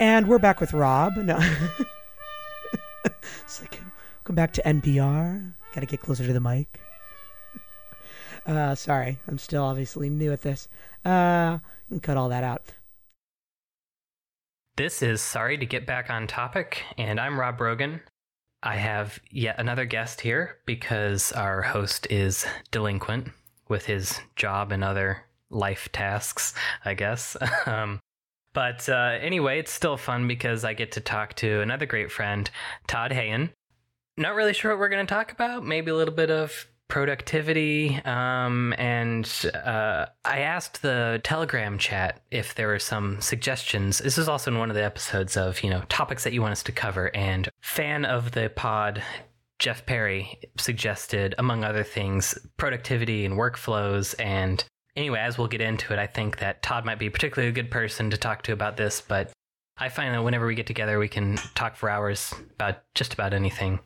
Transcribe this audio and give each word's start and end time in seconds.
And 0.00 0.28
we're 0.28 0.38
back 0.38 0.60
with 0.60 0.72
Rob. 0.72 1.16
No. 1.16 1.38
it's 3.04 3.60
like, 3.60 3.80
welcome 4.18 4.36
back 4.36 4.52
to 4.52 4.62
NPR. 4.62 5.52
Gotta 5.74 5.86
get 5.86 6.00
closer 6.00 6.24
to 6.24 6.32
the 6.32 6.40
mic. 6.40 6.80
Uh, 8.46 8.76
sorry, 8.76 9.18
I'm 9.26 9.38
still 9.38 9.64
obviously 9.64 10.08
new 10.08 10.32
at 10.32 10.42
this. 10.42 10.68
Uh, 11.04 11.58
can 11.88 12.00
cut 12.00 12.16
all 12.16 12.28
that 12.28 12.44
out. 12.44 12.62
This 14.76 15.02
is 15.02 15.20
Sorry 15.20 15.58
to 15.58 15.66
Get 15.66 15.84
Back 15.84 16.10
on 16.10 16.28
Topic, 16.28 16.84
and 16.96 17.18
I'm 17.18 17.38
Rob 17.38 17.58
Brogan. 17.58 18.00
I 18.62 18.76
have 18.76 19.18
yet 19.32 19.56
another 19.58 19.84
guest 19.84 20.20
here 20.20 20.58
because 20.64 21.32
our 21.32 21.62
host 21.62 22.06
is 22.08 22.46
delinquent 22.70 23.30
with 23.68 23.86
his 23.86 24.20
job 24.36 24.70
and 24.70 24.84
other 24.84 25.24
life 25.50 25.88
tasks, 25.92 26.54
I 26.84 26.94
guess. 26.94 27.36
um, 27.66 27.98
but 28.58 28.88
uh, 28.88 29.16
anyway, 29.20 29.60
it's 29.60 29.70
still 29.70 29.96
fun 29.96 30.26
because 30.26 30.64
I 30.64 30.74
get 30.74 30.90
to 30.92 31.00
talk 31.00 31.34
to 31.34 31.60
another 31.60 31.86
great 31.86 32.10
friend, 32.10 32.50
Todd 32.88 33.12
Hayen. 33.12 33.50
Not 34.16 34.34
really 34.34 34.52
sure 34.52 34.72
what 34.72 34.80
we're 34.80 34.88
going 34.88 35.06
to 35.06 35.14
talk 35.14 35.30
about. 35.30 35.64
Maybe 35.64 35.92
a 35.92 35.94
little 35.94 36.12
bit 36.12 36.28
of 36.28 36.66
productivity. 36.88 38.00
Um, 38.04 38.74
and 38.76 39.24
uh, 39.54 40.06
I 40.24 40.40
asked 40.40 40.82
the 40.82 41.20
Telegram 41.22 41.78
chat 41.78 42.24
if 42.32 42.56
there 42.56 42.66
were 42.66 42.80
some 42.80 43.20
suggestions. 43.20 43.98
This 43.98 44.18
is 44.18 44.28
also 44.28 44.50
in 44.50 44.58
one 44.58 44.70
of 44.70 44.74
the 44.74 44.82
episodes 44.82 45.36
of, 45.36 45.62
you 45.62 45.70
know, 45.70 45.84
topics 45.88 46.24
that 46.24 46.32
you 46.32 46.42
want 46.42 46.50
us 46.50 46.64
to 46.64 46.72
cover. 46.72 47.14
And 47.14 47.48
fan 47.60 48.04
of 48.04 48.32
the 48.32 48.50
pod, 48.50 49.04
Jeff 49.60 49.86
Perry, 49.86 50.36
suggested, 50.58 51.36
among 51.38 51.62
other 51.62 51.84
things, 51.84 52.36
productivity 52.56 53.24
and 53.24 53.36
workflows. 53.36 54.16
And 54.18 54.64
anyway, 54.98 55.20
as 55.20 55.38
we'll 55.38 55.46
get 55.46 55.60
into 55.60 55.92
it, 55.92 55.98
I 55.98 56.06
think 56.06 56.38
that 56.38 56.62
Todd 56.62 56.84
might 56.84 56.98
be 56.98 57.08
particularly 57.08 57.48
a 57.48 57.52
good 57.52 57.70
person 57.70 58.10
to 58.10 58.16
talk 58.16 58.42
to 58.42 58.52
about 58.52 58.76
this. 58.76 59.00
But 59.00 59.30
I 59.78 59.88
find 59.88 60.12
that 60.12 60.22
whenever 60.22 60.46
we 60.46 60.54
get 60.54 60.66
together, 60.66 60.98
we 60.98 61.08
can 61.08 61.36
talk 61.54 61.76
for 61.76 61.88
hours 61.88 62.34
about 62.54 62.82
just 62.94 63.14
about 63.14 63.32
anything. 63.32 63.78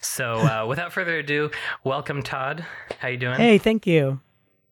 So, 0.00 0.34
uh, 0.38 0.66
without 0.68 0.92
further 0.92 1.18
ado, 1.18 1.50
welcome, 1.82 2.22
Todd. 2.22 2.64
How 2.98 3.08
you 3.08 3.16
doing? 3.16 3.36
Hey, 3.36 3.58
thank 3.58 3.86
you. 3.86 4.20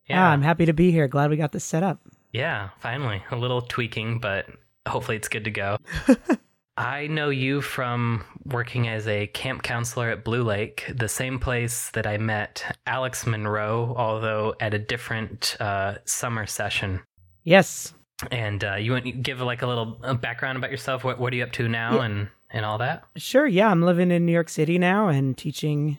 Yeah. 0.07 0.29
Ah, 0.29 0.33
I'm 0.33 0.43
happy 0.43 0.67
to 0.67 0.73
be 0.73 0.93
here. 0.93 1.09
Glad 1.09 1.31
we 1.31 1.37
got 1.37 1.53
this 1.53 1.65
set 1.65 1.83
up. 1.83 2.01
Yeah, 2.33 2.69
finally. 2.79 3.23
A 3.31 3.37
little 3.37 3.63
tweaking, 3.63 4.21
but 4.21 4.47
hopefully 4.87 5.17
it's 5.17 5.29
good 5.29 5.45
to 5.45 5.51
go. 5.51 5.79
I 6.79 7.09
know 7.09 7.29
you 7.31 7.61
from 7.61 8.25
working 8.45 8.87
as 8.89 9.09
a 9.09 9.27
camp 9.27 9.63
counselor 9.65 10.11
at 10.11 10.23
Blue 10.25 10.45
Lake, 10.45 10.85
the 10.95 11.09
same 11.09 11.41
place 11.41 11.91
that 11.91 12.07
I 12.07 12.19
met 12.19 12.79
Alex 12.87 13.27
Monroe, 13.27 13.95
although 13.97 14.55
at 14.61 14.75
a 14.75 14.79
different 14.79 15.57
uh, 15.61 15.97
summer 16.05 16.47
session. 16.47 17.01
Yes. 17.43 17.93
And 18.31 18.63
uh, 18.63 18.77
you 18.77 18.93
want 18.93 19.05
to 19.07 19.13
give 19.13 19.41
like 19.41 19.63
a 19.63 19.67
little 19.67 19.99
uh, 20.05 20.15
background 20.15 20.57
about 20.57 20.71
yourself? 20.71 21.03
What 21.03 21.19
What 21.19 21.33
are 21.33 21.37
you 21.37 21.43
up 21.45 21.53
to 21.53 21.69
now, 21.69 21.97
Yeah. 21.97 22.05
and 22.05 22.29
and 22.51 22.65
all 22.65 22.79
that? 22.79 23.05
Sure. 23.17 23.47
Yeah, 23.47 23.69
I'm 23.71 23.83
living 23.83 24.11
in 24.11 24.25
New 24.25 24.33
York 24.33 24.49
City 24.49 24.79
now 24.79 25.09
and 25.09 25.37
teaching 25.37 25.99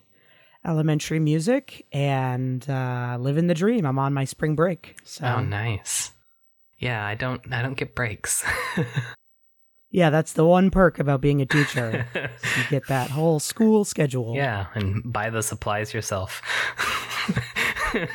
elementary 0.66 1.20
music 1.20 1.86
and 1.92 2.70
uh, 2.70 3.18
living 3.20 3.48
the 3.48 3.54
dream. 3.54 3.86
I'm 3.86 4.00
on 4.00 4.14
my 4.14 4.24
spring 4.26 4.56
break. 4.56 4.98
So 5.04 5.26
oh, 5.26 5.40
nice. 5.42 6.12
Yeah, 6.78 7.06
I 7.06 7.16
don't 7.16 7.42
I 7.54 7.62
don't 7.62 7.76
get 7.78 7.96
breaks. 7.96 8.46
yeah, 9.92 10.10
that's 10.10 10.34
the 10.34 10.46
one 10.46 10.70
perk 10.72 11.00
about 11.00 11.22
being 11.22 11.42
a 11.42 11.46
teacher. 11.46 12.08
you 12.16 12.64
get 12.70 12.88
that 12.88 13.10
whole 13.10 13.40
school 13.40 13.86
schedule. 13.86 14.36
yeah, 14.36 14.68
and 14.76 15.12
buy 15.12 15.30
the 15.30 15.42
supplies 15.42 15.94
yourself. 15.94 16.42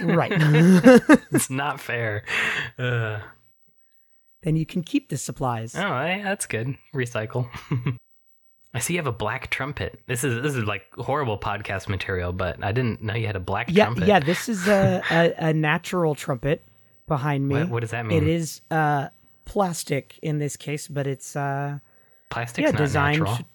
Right. 0.01 0.33
it's 1.33 1.51
not 1.51 1.81
fair. 1.81 2.25
Uh, 2.79 3.21
then 4.43 4.57
you 4.57 4.67
can 4.67 4.83
keep 4.83 5.09
the 5.09 5.17
supplies. 5.17 5.75
oh, 5.75 5.81
that's 5.89 6.47
good. 6.47 6.77
Recycle. 6.95 7.49
I 8.75 8.81
see 8.81 8.95
you 8.95 8.99
have 8.99 9.07
a 9.07 9.13
black 9.13 9.51
trumpet. 9.51 10.01
This 10.07 10.25
is 10.25 10.43
this 10.43 10.57
is 10.57 10.65
like 10.65 10.83
horrible 10.97 11.39
podcast 11.39 11.89
material, 11.89 12.33
but 12.33 12.63
I 12.63 12.73
didn't 12.73 13.03
know 13.03 13.15
you 13.15 13.27
had 13.27 13.37
a 13.37 13.41
black 13.41 13.69
yeah, 13.71 13.85
trumpet. 13.85 14.09
yeah. 14.09 14.19
This 14.19 14.49
is 14.49 14.67
a, 14.67 15.01
a, 15.11 15.49
a 15.49 15.53
natural 15.53 16.17
trumpet 16.17 16.67
behind 17.07 17.49
me. 17.49 17.55
What, 17.55 17.69
what 17.69 17.81
does 17.81 17.93
that 17.93 18.05
mean? 18.05 18.23
It 18.23 18.29
is 18.29 18.63
uh, 18.73 19.09
plastic 19.45 20.19
in 20.23 20.39
this 20.39 20.57
case, 20.57 20.89
but 20.89 21.07
it's 21.07 21.37
uh, 21.37 21.79
Plastic's 22.31 22.71
yeah 22.71 22.77
designed 22.77 23.21
natural. 23.21 23.49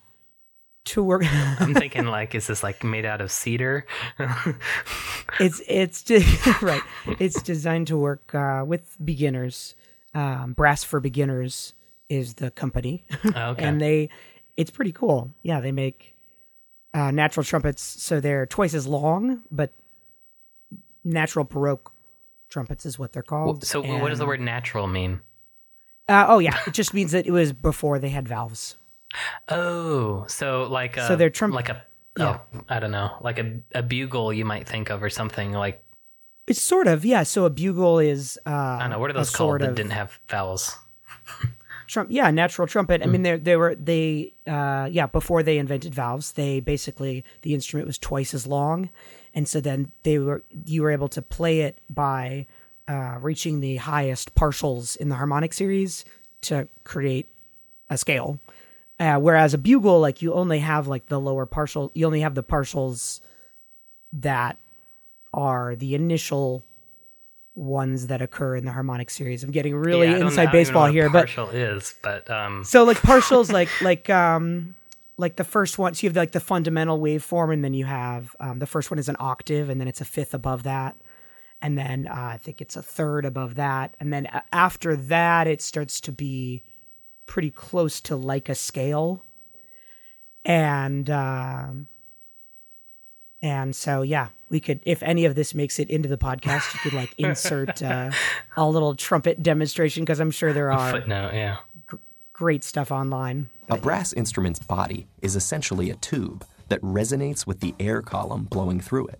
to, 0.85 1.03
work. 1.03 1.23
I'm 1.59 1.73
thinking 1.73 2.05
like, 2.05 2.35
is 2.35 2.47
this 2.47 2.63
like 2.63 2.83
made 2.83 3.05
out 3.05 3.21
of 3.21 3.31
cedar? 3.31 3.85
it's 5.39 5.61
it's 5.67 6.01
de- 6.03 6.23
right. 6.61 6.81
It's 7.19 7.41
designed 7.41 7.87
to 7.87 7.97
work 7.97 8.33
uh, 8.33 8.63
with 8.65 8.95
beginners. 9.03 9.75
Um, 10.13 10.53
Brass 10.53 10.83
for 10.83 10.99
Beginners 10.99 11.73
is 12.09 12.35
the 12.35 12.49
company, 12.49 13.05
Oh, 13.35 13.51
okay. 13.51 13.63
and 13.63 13.79
they 13.79 14.09
it's 14.57 14.71
pretty 14.71 14.91
cool. 14.91 15.31
Yeah, 15.43 15.61
they 15.61 15.71
make 15.71 16.15
uh, 16.95 17.11
natural 17.11 17.43
trumpets, 17.43 17.83
so 17.83 18.19
they're 18.19 18.47
twice 18.47 18.73
as 18.73 18.87
long, 18.87 19.43
but 19.51 19.71
natural 21.03 21.45
baroque 21.45 21.93
trumpets 22.49 22.85
is 22.85 22.97
what 22.97 23.13
they're 23.13 23.21
called. 23.21 23.63
so 23.63 23.81
what 23.81 24.09
does 24.09 24.17
the 24.17 24.25
word 24.25 24.41
natural 24.41 24.87
mean? 24.87 25.19
Uh, 26.09 26.25
oh 26.27 26.39
yeah, 26.39 26.57
it 26.67 26.73
just 26.73 26.93
means 26.93 27.11
that 27.11 27.25
it 27.27 27.31
was 27.31 27.53
before 27.53 27.99
they 27.99 28.09
had 28.09 28.27
valves. 28.27 28.75
Oh, 29.47 30.25
so 30.27 30.63
like 30.63 30.97
a, 30.97 31.07
So 31.07 31.15
they're 31.15 31.29
trump- 31.29 31.53
like 31.55 31.69
a 31.69 31.83
Yeah. 32.17 32.39
oh 32.53 32.61
I 32.67 32.79
don't 32.79 32.91
know 32.91 33.11
like 33.21 33.39
a 33.39 33.61
a 33.73 33.81
bugle 33.83 34.33
you 34.33 34.43
might 34.45 34.67
think 34.67 34.89
of 34.89 35.01
or 35.03 35.09
something 35.09 35.51
like 35.53 35.83
It's 36.47 36.61
sort 36.61 36.87
of 36.87 37.05
yeah. 37.05 37.23
So 37.23 37.45
a 37.45 37.49
bugle 37.49 37.99
is 37.99 38.39
uh, 38.45 38.49
I 38.49 38.79
don't 38.81 38.89
know 38.91 38.99
what 38.99 39.09
are 39.09 39.13
those 39.13 39.29
called 39.35 39.61
that 39.61 39.75
didn't 39.75 39.91
have 39.91 40.19
valves. 40.27 40.75
Trump, 41.87 42.09
yeah, 42.11 42.29
natural 42.29 42.67
trumpet. 42.67 43.01
I 43.01 43.05
Hmm. 43.05 43.11
mean, 43.11 43.23
they 43.23 43.37
they 43.37 43.55
were 43.55 43.73
they 43.75 44.33
uh, 44.45 44.87
yeah 44.91 45.07
before 45.07 45.41
they 45.43 45.57
invented 45.57 45.93
valves, 45.95 46.33
they 46.33 46.59
basically 46.59 47.23
the 47.41 47.53
instrument 47.53 47.87
was 47.87 47.97
twice 47.97 48.33
as 48.35 48.45
long, 48.45 48.89
and 49.33 49.47
so 49.47 49.59
then 49.61 49.91
they 50.03 50.19
were 50.19 50.43
you 50.65 50.83
were 50.83 50.91
able 50.91 51.09
to 51.09 51.21
play 51.21 51.61
it 51.61 51.81
by 51.89 52.45
uh, 52.89 53.17
reaching 53.21 53.59
the 53.59 53.75
highest 53.77 54.35
partials 54.35 54.97
in 54.97 55.09
the 55.09 55.15
harmonic 55.15 55.53
series 55.53 56.03
to 56.41 56.67
create 56.83 57.29
a 57.89 57.97
scale. 57.97 58.39
Uh, 58.99 59.17
whereas 59.17 59.53
a 59.53 59.57
bugle, 59.57 59.99
like 59.99 60.21
you 60.21 60.33
only 60.33 60.59
have 60.59 60.87
like 60.87 61.05
the 61.05 61.19
lower 61.19 61.45
partial, 61.45 61.91
you 61.93 62.05
only 62.05 62.21
have 62.21 62.35
the 62.35 62.43
partials 62.43 63.21
that 64.11 64.57
are 65.33 65.75
the 65.75 65.95
initial 65.95 66.65
ones 67.55 68.07
that 68.07 68.21
occur 68.21 68.55
in 68.55 68.65
the 68.65 68.71
harmonic 68.71 69.09
series. 69.09 69.43
I'm 69.43 69.51
getting 69.51 69.75
really 69.75 70.07
Yeah, 70.07 70.17
inside 70.17 70.21
I 70.21 70.25
don't 70.25 70.37
even 70.37 70.51
baseball 70.51 70.85
here, 70.87 71.09
but 71.09 71.19
partial 71.19 71.49
is, 71.49 71.95
but 72.01 72.29
um, 72.29 72.63
so 72.63 72.83
like 72.83 72.97
partials, 72.97 73.51
like 73.53 73.69
like 73.81 74.09
um 74.09 74.75
like 75.17 75.35
the 75.35 75.43
first 75.43 75.77
one. 75.77 75.93
So 75.93 76.05
you 76.05 76.09
have 76.09 76.17
like 76.17 76.31
the 76.31 76.39
fundamental 76.39 76.99
waveform, 76.99 77.53
and 77.53 77.63
then 77.63 77.73
you 77.73 77.85
have 77.85 78.35
um, 78.39 78.59
the 78.59 78.65
first 78.65 78.89
one 78.89 78.97
is 78.97 79.09
an 79.09 79.17
octave, 79.19 79.69
and 79.69 79.79
then 79.79 79.87
it's 79.87 80.01
a 80.01 80.05
fifth 80.05 80.33
above 80.33 80.63
that, 80.63 80.95
and 81.61 81.77
then 81.77 82.07
uh, 82.07 82.31
I 82.33 82.37
think 82.37 82.61
it's 82.61 82.75
a 82.75 82.81
third 82.81 83.25
above 83.25 83.55
that, 83.55 83.95
and 83.99 84.11
then 84.13 84.27
after 84.51 84.95
that 84.95 85.47
it 85.47 85.61
starts 85.61 86.01
to 86.01 86.11
be 86.11 86.63
pretty 87.25 87.51
close 87.51 88.01
to 88.01 88.15
like 88.15 88.49
a 88.49 88.55
scale, 88.55 89.23
and 90.45 91.09
um 91.09 91.87
and 93.41 93.75
so 93.75 94.01
yeah, 94.01 94.29
we 94.49 94.59
could 94.59 94.81
if 94.85 95.01
any 95.03 95.25
of 95.25 95.35
this 95.35 95.53
makes 95.53 95.79
it 95.79 95.89
into 95.89 96.09
the 96.09 96.17
podcast, 96.17 96.73
you 96.73 96.79
could 96.81 96.93
like 96.93 97.13
insert 97.17 97.81
uh, 97.81 98.11
a 98.57 98.67
little 98.67 98.95
trumpet 98.95 99.41
demonstration 99.41 100.03
because 100.03 100.19
I'm 100.19 100.31
sure 100.31 100.51
there 100.53 100.71
are 100.71 100.91
footnote, 100.91 101.33
yeah. 101.33 101.57
great 102.33 102.63
stuff 102.63 102.91
online. 102.91 103.49
A 103.69 103.77
brass 103.77 104.13
instrument's 104.13 104.59
body 104.59 105.07
is 105.21 105.35
essentially 105.35 105.89
a 105.89 105.95
tube 105.95 106.45
that 106.69 106.81
resonates 106.81 107.47
with 107.47 107.59
the 107.59 107.75
air 107.79 108.01
column 108.01 108.43
blowing 108.43 108.79
through 108.79 109.07
it. 109.07 109.19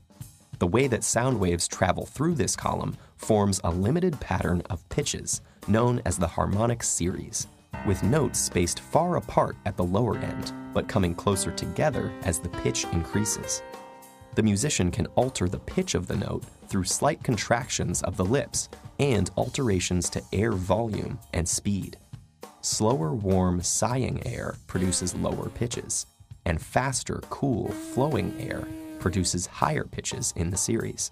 The 0.59 0.67
way 0.67 0.87
that 0.87 1.05
sound 1.05 1.39
waves 1.39 1.69
travel 1.69 2.05
through 2.05 2.35
this 2.35 2.57
column 2.57 2.97
forms 3.15 3.61
a 3.63 3.71
limited 3.71 4.19
pattern 4.19 4.61
of 4.69 4.87
pitches 4.89 5.39
known 5.69 6.01
as 6.05 6.17
the 6.17 6.27
harmonic 6.27 6.83
series, 6.83 7.47
with 7.87 8.03
notes 8.03 8.39
spaced 8.39 8.81
far 8.81 9.15
apart 9.15 9.55
at 9.65 9.77
the 9.77 9.85
lower 9.85 10.17
end, 10.17 10.51
but 10.73 10.89
coming 10.89 11.15
closer 11.15 11.49
together 11.51 12.11
as 12.23 12.39
the 12.39 12.49
pitch 12.49 12.83
increases. 12.91 13.63
The 14.35 14.43
musician 14.43 14.91
can 14.91 15.05
alter 15.15 15.47
the 15.47 15.59
pitch 15.59 15.95
of 15.95 16.07
the 16.07 16.17
note 16.17 16.43
through 16.67 16.83
slight 16.83 17.23
contractions 17.23 18.03
of 18.03 18.17
the 18.17 18.25
lips 18.25 18.67
and 18.99 19.31
alterations 19.37 20.09
to 20.09 20.21
air 20.33 20.51
volume 20.51 21.19
and 21.33 21.47
speed. 21.47 21.95
Slower, 22.59 23.13
warm, 23.13 23.61
sighing 23.61 24.27
air 24.27 24.57
produces 24.67 25.15
lower 25.15 25.47
pitches, 25.47 26.05
and 26.45 26.61
faster, 26.61 27.21
cool, 27.29 27.69
flowing 27.69 28.35
air 28.41 28.67
produces 28.99 29.47
higher 29.47 29.83
pitches 29.83 30.33
in 30.35 30.49
the 30.49 30.57
series. 30.57 31.11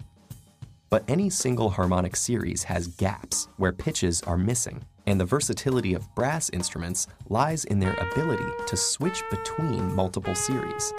But 0.90 1.04
any 1.08 1.28
single 1.28 1.70
harmonic 1.70 2.16
series 2.16 2.62
has 2.64 2.86
gaps 2.86 3.48
where 3.56 3.72
pitches 3.72 4.22
are 4.22 4.38
missing, 4.38 4.84
and 5.06 5.20
the 5.20 5.24
versatility 5.24 5.94
of 5.94 6.14
brass 6.14 6.48
instruments 6.50 7.06
lies 7.28 7.64
in 7.64 7.78
their 7.78 7.94
ability 7.94 8.50
to 8.66 8.76
switch 8.76 9.22
between 9.30 9.94
multiple 9.94 10.34
series. 10.34 10.92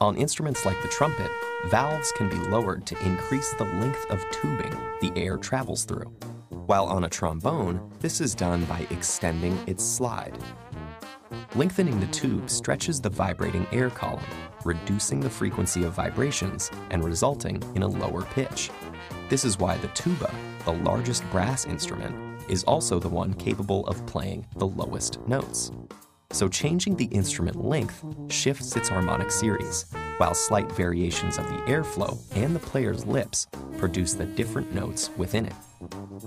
On 0.00 0.16
instruments 0.16 0.64
like 0.64 0.80
the 0.82 0.88
trumpet, 0.88 1.30
valves 1.66 2.12
can 2.12 2.28
be 2.28 2.36
lowered 2.36 2.86
to 2.86 2.98
increase 3.04 3.52
the 3.54 3.64
length 3.64 4.04
of 4.10 4.24
tubing 4.30 4.76
the 5.00 5.12
air 5.16 5.36
travels 5.36 5.84
through, 5.84 6.12
while 6.66 6.84
on 6.84 7.04
a 7.04 7.08
trombone, 7.08 7.90
this 8.00 8.20
is 8.20 8.34
done 8.34 8.64
by 8.66 8.86
extending 8.90 9.58
its 9.66 9.84
slide. 9.84 10.36
Lengthening 11.54 11.98
the 11.98 12.06
tube 12.08 12.50
stretches 12.50 13.00
the 13.00 13.10
vibrating 13.10 13.66
air 13.72 13.90
column, 13.90 14.24
reducing 14.68 15.18
the 15.18 15.30
frequency 15.30 15.82
of 15.82 15.94
vibrations 15.94 16.70
and 16.90 17.02
resulting 17.02 17.62
in 17.74 17.82
a 17.82 17.88
lower 17.88 18.22
pitch. 18.22 18.70
This 19.30 19.42
is 19.42 19.58
why 19.58 19.78
the 19.78 19.88
tuba, 19.88 20.30
the 20.66 20.74
largest 20.74 21.28
brass 21.30 21.64
instrument, 21.64 22.14
is 22.50 22.64
also 22.64 22.98
the 22.98 23.08
one 23.08 23.32
capable 23.32 23.86
of 23.86 24.04
playing 24.06 24.46
the 24.56 24.66
lowest 24.66 25.26
notes. 25.26 25.72
So 26.32 26.48
changing 26.48 26.96
the 26.96 27.06
instrument 27.06 27.56
length 27.56 28.04
shifts 28.28 28.76
its 28.76 28.90
harmonic 28.90 29.30
series, 29.30 29.86
while 30.18 30.34
slight 30.34 30.70
variations 30.72 31.38
of 31.38 31.48
the 31.48 31.62
airflow 31.62 32.18
and 32.36 32.54
the 32.54 32.60
player's 32.60 33.06
lips 33.06 33.46
produce 33.78 34.12
the 34.12 34.26
different 34.26 34.74
notes 34.74 35.08
within 35.16 35.46
it. 35.46 35.54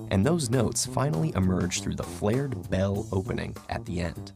And 0.09 0.25
those 0.25 0.49
notes 0.49 0.87
finally 0.87 1.31
emerge 1.35 1.83
through 1.83 1.95
the 1.95 2.03
flared 2.03 2.71
bell 2.71 3.07
opening 3.11 3.55
at 3.69 3.85
the 3.85 4.01
end. 4.01 4.33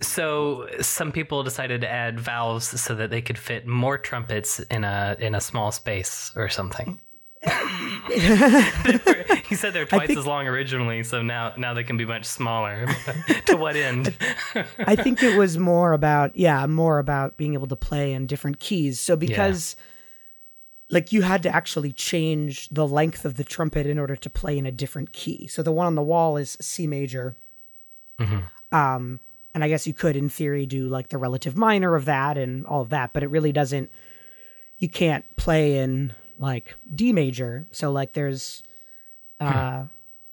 So 0.00 0.68
some 0.80 1.12
people 1.12 1.42
decided 1.42 1.80
to 1.82 1.90
add 1.90 2.20
valves 2.20 2.80
so 2.80 2.94
that 2.94 3.10
they 3.10 3.22
could 3.22 3.38
fit 3.38 3.66
more 3.66 3.96
trumpets 3.98 4.58
in 4.60 4.84
a 4.84 5.16
in 5.18 5.34
a 5.34 5.40
small 5.40 5.72
space 5.72 6.32
or 6.36 6.48
something. 6.48 7.00
he 8.14 9.54
said 9.54 9.72
they're 9.72 9.84
twice 9.84 10.06
think- 10.06 10.18
as 10.18 10.26
long 10.26 10.46
originally, 10.46 11.02
so 11.02 11.22
now 11.22 11.52
now 11.56 11.74
they 11.74 11.84
can 11.84 11.96
be 11.96 12.04
much 12.04 12.24
smaller. 12.24 12.86
to 13.46 13.56
what 13.56 13.76
end? 13.76 14.14
I 14.78 14.96
think 14.96 15.22
it 15.22 15.36
was 15.36 15.58
more 15.58 15.92
about 15.92 16.36
yeah, 16.36 16.66
more 16.66 16.98
about 16.98 17.36
being 17.36 17.54
able 17.54 17.66
to 17.68 17.76
play 17.76 18.12
in 18.12 18.26
different 18.26 18.60
keys. 18.60 18.98
So 19.00 19.16
because 19.16 19.76
like 20.90 21.12
you 21.12 21.22
had 21.22 21.42
to 21.42 21.54
actually 21.54 21.92
change 21.92 22.68
the 22.68 22.86
length 22.86 23.24
of 23.24 23.34
the 23.34 23.44
trumpet 23.44 23.86
in 23.86 23.98
order 23.98 24.16
to 24.16 24.30
play 24.30 24.56
in 24.58 24.66
a 24.66 24.72
different 24.72 25.12
key. 25.12 25.46
So 25.46 25.62
the 25.62 25.72
one 25.72 25.86
on 25.86 25.94
the 25.94 26.02
wall 26.02 26.36
is 26.36 26.56
C 26.60 26.86
major. 26.86 27.36
Mhm. 28.20 28.44
Um 28.72 29.20
and 29.54 29.64
I 29.64 29.68
guess 29.68 29.86
you 29.86 29.94
could 29.94 30.16
in 30.16 30.28
theory 30.28 30.66
do 30.66 30.88
like 30.88 31.08
the 31.08 31.18
relative 31.18 31.56
minor 31.56 31.94
of 31.94 32.04
that 32.06 32.36
and 32.36 32.66
all 32.66 32.82
of 32.82 32.90
that, 32.90 33.12
but 33.12 33.22
it 33.22 33.30
really 33.30 33.52
doesn't 33.52 33.90
you 34.78 34.88
can't 34.88 35.24
play 35.36 35.78
in 35.78 36.12
like 36.38 36.74
D 36.92 37.12
major. 37.12 37.68
So 37.70 37.92
like 37.92 38.12
there's 38.12 38.62
uh 39.40 39.84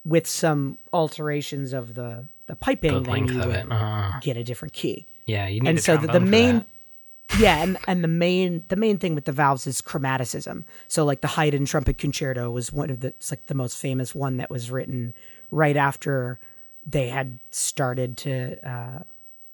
with 0.03 0.27
some 0.27 0.79
alterations 0.91 1.73
of 1.73 1.93
the 1.93 2.27
the 2.47 2.55
piping 2.55 3.03
The 3.03 3.11
then 3.11 3.27
you 3.27 3.39
would. 3.39 3.67
Uh, 3.71 4.19
get 4.19 4.35
a 4.35 4.43
different 4.43 4.73
key 4.73 5.07
yeah, 5.25 5.47
you 5.47 5.61
need 5.61 5.69
and 5.69 5.77
a 5.77 5.81
so 5.81 5.97
the, 5.97 6.07
the 6.07 6.19
main 6.19 6.65
yeah 7.39 7.63
and, 7.63 7.77
and 7.87 8.03
the 8.03 8.09
main 8.09 8.65
the 8.67 8.75
main 8.75 8.97
thing 8.97 9.15
with 9.15 9.25
the 9.25 9.31
valves 9.31 9.65
is 9.65 9.81
chromaticism 9.81 10.65
so 10.87 11.05
like 11.05 11.21
the 11.21 11.29
haydn 11.29 11.65
trumpet 11.65 11.97
concerto 11.97 12.51
was 12.51 12.73
one 12.73 12.89
of 12.89 12.99
the 12.99 13.07
it's 13.07 13.31
like 13.31 13.45
the 13.45 13.53
most 13.53 13.77
famous 13.77 14.13
one 14.13 14.37
that 14.37 14.49
was 14.49 14.69
written 14.69 15.13
right 15.49 15.77
after 15.77 16.39
they 16.85 17.09
had 17.09 17.39
started 17.51 18.17
to 18.17 18.57
uh 18.67 18.99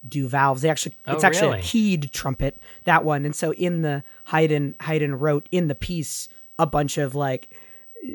do 0.08 0.28
valves 0.28 0.62
they 0.62 0.70
actually 0.70 0.96
Oh, 1.06 1.14
it's 1.14 1.24
actually 1.24 1.50
really? 1.50 1.60
a 1.60 1.64
keyed 1.64 2.12
trumpet 2.14 2.60
that 2.86 3.04
one 3.04 3.26
and 3.26 3.36
so 3.36 3.52
in 3.54 3.82
the 3.82 4.04
haydn 4.26 4.76
haydn 4.82 5.16
wrote 5.16 5.50
in 5.52 5.68
the 5.68 5.76
piece 5.76 6.30
a 6.58 6.66
bunch 6.66 6.98
of 6.98 7.14
like 7.16 7.50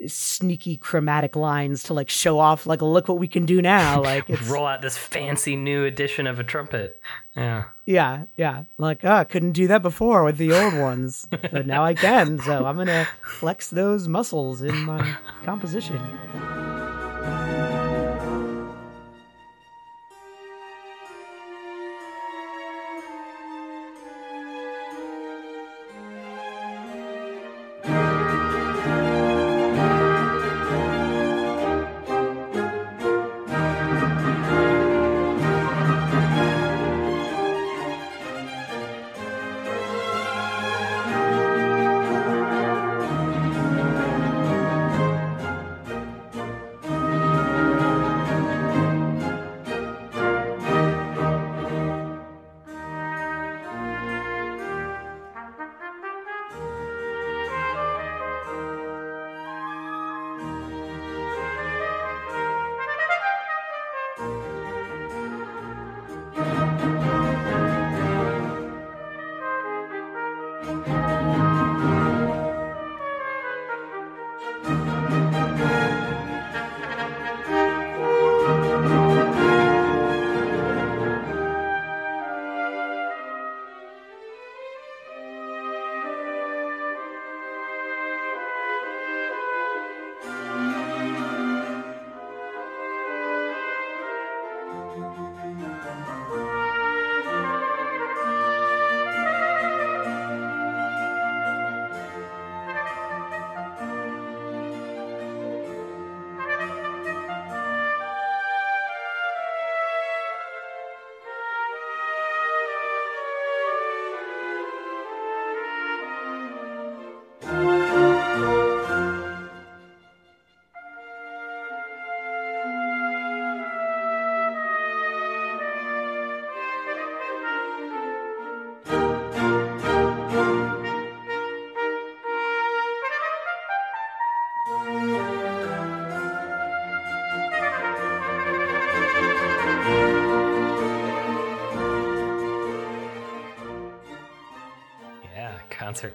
sneaky 0.06 0.76
chromatic 0.76 1.36
lines 1.36 1.82
to 1.82 1.92
like 1.92 2.08
show 2.08 2.38
off 2.38 2.66
like 2.66 2.80
look 2.80 3.08
what 3.08 3.18
we 3.18 3.28
can 3.28 3.44
do 3.44 3.60
now 3.60 4.00
like 4.10 4.30
it's 4.30 4.46
roll 4.48 4.66
out 4.66 4.80
this 4.80 4.96
fancy 4.96 5.54
new 5.54 5.84
edition 5.84 6.26
of 6.26 6.38
a 6.38 6.44
trumpet. 6.44 6.98
Yeah. 7.36 7.64
Yeah, 7.84 8.26
yeah. 8.36 8.64
Like, 8.78 9.04
oh, 9.04 9.10
I 9.12 9.24
couldn't 9.24 9.52
do 9.52 9.66
that 9.66 9.82
before 9.82 10.22
with 10.24 10.38
the 10.38 10.52
old 10.52 10.74
ones, 10.74 11.26
but 11.30 11.66
now 11.66 11.82
I 11.84 11.94
can. 11.94 12.38
So 12.38 12.64
I'm 12.64 12.76
gonna 12.76 13.08
flex 13.22 13.68
those 13.68 14.06
muscles 14.08 14.62
in 14.62 14.74
my 14.84 15.16
composition. 15.44 16.00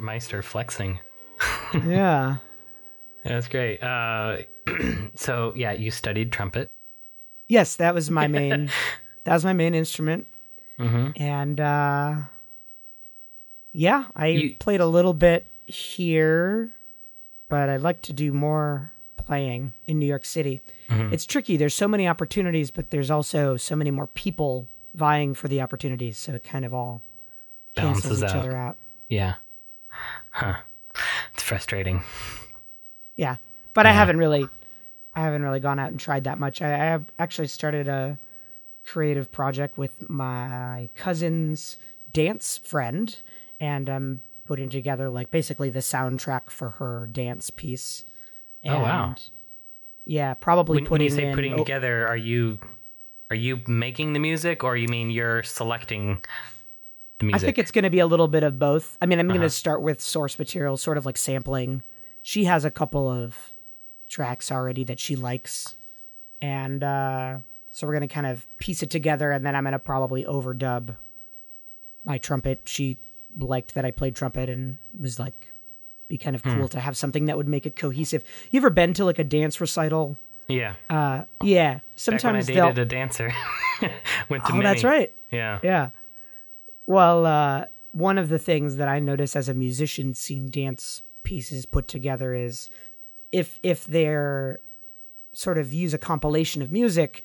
Meister 0.08 0.42
flexing. 0.42 1.00
Yeah. 1.86 2.38
That's 3.26 3.48
great. 3.50 3.84
Uh, 3.84 4.38
so 5.16 5.54
yeah, 5.56 5.74
you 5.74 5.92
studied 5.92 6.32
trumpet. 6.32 6.70
Yes, 7.50 7.76
that 7.76 7.94
was 7.94 8.10
my 8.10 8.28
main. 8.40 8.72
that 9.26 9.34
was 9.34 9.44
my 9.46 9.54
main 9.54 9.76
instrument, 9.76 10.28
Mm-hmm. 10.80 11.22
and 11.22 11.60
uh 11.60 12.16
yeah, 13.74 14.06
I 14.16 14.28
You- 14.28 14.56
played 14.56 14.80
a 14.80 14.86
little 14.88 15.14
bit 15.14 15.46
here, 15.66 16.72
but 17.50 17.70
I'd 17.70 17.82
like 17.82 18.02
to 18.04 18.14
do 18.14 18.32
more 18.32 18.94
playing 19.18 19.74
in 19.88 20.00
New 20.00 20.06
York 20.06 20.24
City. 20.26 20.62
Mhm. 20.90 21.12
It's 21.12 21.26
tricky. 21.26 21.58
There's 21.58 21.76
so 21.76 21.88
many 21.88 22.08
opportunities, 22.08 22.72
but 22.72 22.90
there's 22.92 23.12
also 23.12 23.58
so 23.58 23.76
many 23.76 23.92
more 23.92 24.08
people 24.08 24.68
vying 24.94 25.34
for 25.36 25.48
the 25.50 25.60
opportunities, 25.62 26.18
so 26.18 26.34
it 26.36 26.44
kind 26.44 26.64
of 26.66 26.74
all 26.74 27.02
cancels 27.76 28.04
Balances 28.04 28.24
each 28.24 28.30
out. 28.30 28.36
other 28.38 28.56
out. 28.56 28.78
Yeah. 29.10 29.36
Huh. 30.32 30.58
It's 31.34 31.44
frustrating. 31.44 32.04
Yeah, 33.16 33.38
but 33.74 33.86
I 33.86 33.92
haven't 33.92 34.18
really, 34.18 34.48
I 35.16 35.22
haven't 35.22 35.44
really 35.44 35.60
gone 35.60 35.80
out 35.80 35.92
and 35.92 36.00
tried 36.00 36.26
that 36.26 36.40
much. 36.40 36.62
I, 36.62 36.74
I 36.74 36.86
have 36.86 37.06
actually 37.18 37.48
started 37.48 37.88
a 37.88 38.20
creative 38.86 39.32
project 39.32 39.78
with 39.78 40.10
my 40.10 40.90
cousin's 40.96 41.78
dance 42.14 42.58
friend, 42.58 43.20
and 43.60 43.90
I'm 43.90 44.22
putting 44.46 44.70
together 44.70 45.10
like 45.10 45.30
basically 45.30 45.70
the 45.70 45.80
soundtrack 45.80 46.50
for 46.50 46.72
her 46.72 47.10
dance 47.12 47.50
piece. 47.50 48.06
Oh, 48.66 48.80
wow. 48.80 49.16
Yeah, 50.06 50.36
probably 50.36 50.82
When, 50.82 50.86
when 50.92 51.02
you 51.02 51.10
say 51.10 51.28
in. 51.30 51.36
putting 51.36 51.54
oh, 51.54 51.58
together, 51.58 52.08
are 52.08 52.18
you 52.18 52.60
Are 53.30 53.36
you 53.36 53.60
making 53.68 54.14
the 54.14 54.20
music, 54.20 54.64
or 54.64 54.78
you 54.78 54.88
mean 54.88 55.10
you're 55.10 55.44
selecting 55.44 56.22
music? 57.26 57.42
I 57.42 57.46
think 57.46 57.58
it's 57.60 57.72
going 57.72 57.84
to 57.84 57.90
be 57.90 58.00
a 58.00 58.08
little 58.08 58.28
bit 58.28 58.44
of 58.44 58.60
both. 58.60 58.98
I 59.02 59.06
mean, 59.06 59.20
I'm 59.20 59.28
going 59.28 59.40
Uh-huh. 59.40 59.48
to 59.48 59.54
start 59.56 59.82
with 59.82 60.02
source 60.02 60.38
material, 60.38 60.78
sort 60.78 60.98
of 60.98 61.06
like 61.06 61.18
sampling. 61.18 61.84
She 62.22 62.46
has 62.46 62.64
a 62.66 62.72
couple 62.72 63.08
of 63.10 63.54
tracks 64.10 64.52
already 64.52 64.84
that 64.86 65.00
she 65.00 65.16
likes, 65.16 65.76
and 66.42 66.84
uh, 66.84 67.38
so 67.72 67.88
we're 67.88 67.94
going 67.94 68.08
to 68.08 68.14
kind 68.14 68.28
of 68.28 68.46
piece 68.58 68.84
it 68.84 68.90
together, 68.90 69.32
and 69.32 69.46
then 69.46 69.56
I'm 69.56 69.64
going 69.64 69.74
to 69.74 69.80
probably 69.80 70.24
overdub 70.26 70.98
my 72.06 72.18
trumpet. 72.18 72.62
She 72.66 72.98
liked 73.38 73.74
that 73.76 73.86
I 73.86 73.92
played 73.92 74.16
trumpet 74.16 74.50
and 74.50 74.78
was 75.00 75.20
like, 75.20 75.54
be 76.08 76.18
kind 76.18 76.36
of 76.36 76.42
Hmm. 76.42 76.56
cool 76.58 76.68
to 76.70 76.80
have 76.80 76.96
something 76.98 77.26
that 77.26 77.38
would 77.38 77.48
make 77.48 77.66
it 77.66 77.76
cohesive. 77.76 78.24
You 78.52 78.58
ever 78.60 78.70
been 78.70 78.94
to 78.94 79.06
like 79.06 79.20
a 79.20 79.24
dance 79.24 79.60
recital? 79.60 80.18
yeah. 80.48 80.76
Uh, 80.90 81.24
yeah. 81.44 81.74
Back 81.74 81.74
when 81.74 81.82
I 81.82 81.82
Sometimes 81.98 82.48
dated 82.48 82.78
a 82.80 82.86
dancer, 82.86 83.34
went 84.30 84.46
to 84.46 84.54
Oh, 84.54 84.62
that's 84.62 84.84
right. 84.86 85.14
Yeah. 85.32 85.60
Yeah. 85.62 85.90
Well, 86.88 87.26
uh, 87.26 87.66
one 87.92 88.18
of 88.18 88.30
the 88.30 88.40
things 88.40 88.78
that 88.78 88.88
I 88.88 89.00
notice 89.00 89.36
as 89.36 89.50
a 89.50 89.54
musician 89.54 90.14
seeing 90.16 90.48
dance 90.48 91.04
pieces 91.24 91.66
put 91.66 91.88
together 91.88 92.34
is 92.34 92.70
if 93.32 93.60
if 93.62 93.86
they're 93.86 94.60
sort 95.34 95.58
of 95.58 95.74
use 95.74 95.94
a 95.94 95.98
compilation 95.98 96.62
of 96.62 96.72
music, 96.72 97.22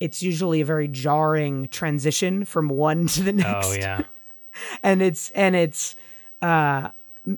it's 0.00 0.22
usually 0.22 0.60
a 0.60 0.64
very 0.64 0.88
jarring 0.88 1.68
transition 1.68 2.44
from 2.44 2.68
one 2.68 3.06
to 3.14 3.22
the 3.22 3.32
next. 3.32 3.68
Oh 3.68 3.72
yeah. 3.72 4.02
And 4.84 5.02
it's 5.02 5.30
and 5.30 5.56
it's 5.56 5.96
uh 6.40 6.90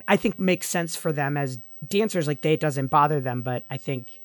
I 0.07 0.17
think 0.19 0.39
makes 0.39 0.69
sense 0.69 0.97
for 0.97 1.13
them 1.13 1.39
as 1.39 1.59
dancers 1.87 2.27
like 2.27 2.43
they 2.43 2.53
it 2.53 2.61
doesn't 2.61 2.89
bother 2.89 3.21
them, 3.21 3.41
but 3.41 3.65
I 3.71 3.79
think 3.79 4.21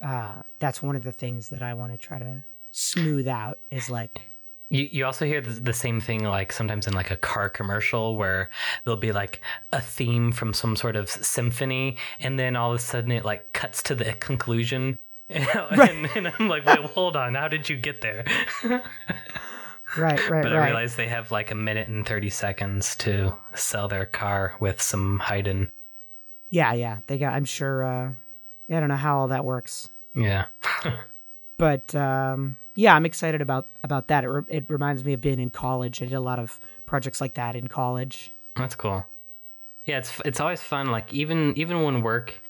uh 0.00 0.42
that's 0.60 0.80
one 0.80 0.94
of 0.94 1.02
the 1.02 1.10
things 1.10 1.48
that 1.48 1.62
I 1.62 1.74
want 1.74 1.90
to 1.92 1.98
try 1.98 2.20
to 2.20 2.44
smooth 2.70 3.26
out 3.26 3.58
is 3.72 3.90
like 3.90 4.30
You 4.70 4.88
you 4.90 5.04
also 5.06 5.24
hear 5.24 5.40
the, 5.40 5.50
the 5.50 5.72
same 5.72 6.00
thing 6.00 6.24
like 6.24 6.52
sometimes 6.52 6.86
in 6.86 6.94
like 6.94 7.10
a 7.10 7.16
car 7.16 7.48
commercial 7.48 8.16
where 8.16 8.50
there'll 8.84 8.98
be 8.98 9.12
like 9.12 9.40
a 9.72 9.80
theme 9.80 10.32
from 10.32 10.52
some 10.52 10.74
sort 10.74 10.96
of 10.96 11.08
symphony 11.08 11.96
and 12.18 12.38
then 12.38 12.56
all 12.56 12.72
of 12.72 12.76
a 12.76 12.82
sudden 12.82 13.12
it 13.12 13.24
like 13.24 13.52
cuts 13.52 13.82
to 13.84 13.94
the 13.94 14.12
conclusion. 14.20 14.96
and, 15.28 16.06
and 16.16 16.32
I'm 16.38 16.48
like, 16.48 16.66
wait, 16.66 16.78
hold 16.78 17.16
on, 17.16 17.34
how 17.34 17.48
did 17.48 17.68
you 17.68 17.76
get 17.76 18.00
there? 18.00 18.24
right, 19.96 20.30
right, 20.30 20.42
but 20.42 20.52
I 20.52 20.66
realize 20.66 20.96
they 20.96 21.08
have 21.08 21.30
like 21.30 21.50
a 21.50 21.56
minute 21.56 21.88
and 21.88 22.06
thirty 22.06 22.30
seconds 22.30 22.96
to 22.96 23.36
sell 23.54 23.88
their 23.88 24.06
car 24.06 24.56
with 24.60 24.82
some 24.82 25.20
Haydn. 25.20 25.68
Yeah, 26.50 26.72
yeah. 26.74 26.98
They 27.06 27.18
got 27.18 27.34
I'm 27.34 27.44
sure 27.44 27.84
uh 27.84 28.12
I 28.68 28.80
don't 28.80 28.88
know 28.88 28.96
how 28.96 29.18
all 29.18 29.28
that 29.28 29.44
works. 29.44 29.88
Yeah. 30.14 30.46
But 31.58 31.94
um 31.94 32.56
yeah, 32.76 32.94
I'm 32.94 33.04
excited 33.06 33.40
about 33.42 33.66
about 33.82 34.08
that. 34.08 34.22
It 34.24 34.28
re- 34.28 34.42
it 34.48 34.64
reminds 34.68 35.04
me 35.04 35.14
of 35.14 35.20
being 35.20 35.40
in 35.40 35.50
college. 35.50 36.00
I 36.02 36.06
did 36.06 36.14
a 36.14 36.20
lot 36.20 36.38
of 36.38 36.60
projects 36.84 37.20
like 37.20 37.34
that 37.34 37.56
in 37.56 37.66
college. 37.68 38.30
That's 38.54 38.74
cool. 38.74 39.04
Yeah, 39.84 39.98
it's 39.98 40.20
it's 40.24 40.40
always 40.40 40.62
fun. 40.62 40.86
Like 40.86 41.12
even 41.12 41.52
even 41.56 41.82
when 41.82 42.02
work 42.02 42.40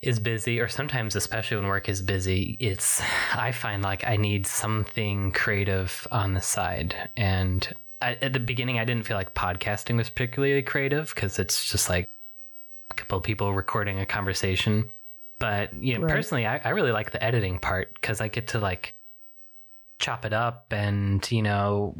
is 0.00 0.18
busy, 0.18 0.58
or 0.60 0.68
sometimes 0.68 1.14
especially 1.14 1.58
when 1.58 1.66
work 1.66 1.88
is 1.88 2.00
busy, 2.00 2.56
it's 2.58 3.02
I 3.34 3.52
find 3.52 3.82
like 3.82 4.06
I 4.06 4.16
need 4.16 4.46
something 4.46 5.32
creative 5.32 6.06
on 6.10 6.32
the 6.34 6.40
side. 6.40 6.94
And 7.16 7.72
I, 8.00 8.16
at 8.22 8.32
the 8.32 8.40
beginning, 8.40 8.78
I 8.78 8.84
didn't 8.86 9.06
feel 9.06 9.16
like 9.18 9.34
podcasting 9.34 9.96
was 9.96 10.08
particularly 10.08 10.62
creative 10.62 11.14
because 11.14 11.38
it's 11.38 11.70
just 11.70 11.90
like 11.90 12.06
a 12.90 12.94
couple 12.94 13.18
of 13.18 13.24
people 13.24 13.52
recording 13.52 13.98
a 14.00 14.06
conversation. 14.06 14.88
But 15.38 15.74
you 15.74 15.94
know, 15.94 16.04
Right. 16.06 16.12
personally, 16.14 16.46
I, 16.46 16.58
I 16.64 16.70
really 16.70 16.92
like 16.92 17.10
the 17.12 17.22
editing 17.22 17.58
part 17.58 17.92
because 17.94 18.20
I 18.22 18.28
get 18.28 18.48
to 18.48 18.58
like 18.58 18.90
chop 20.00 20.24
it 20.24 20.32
up 20.32 20.66
and 20.72 21.30
you 21.30 21.42
know 21.42 21.94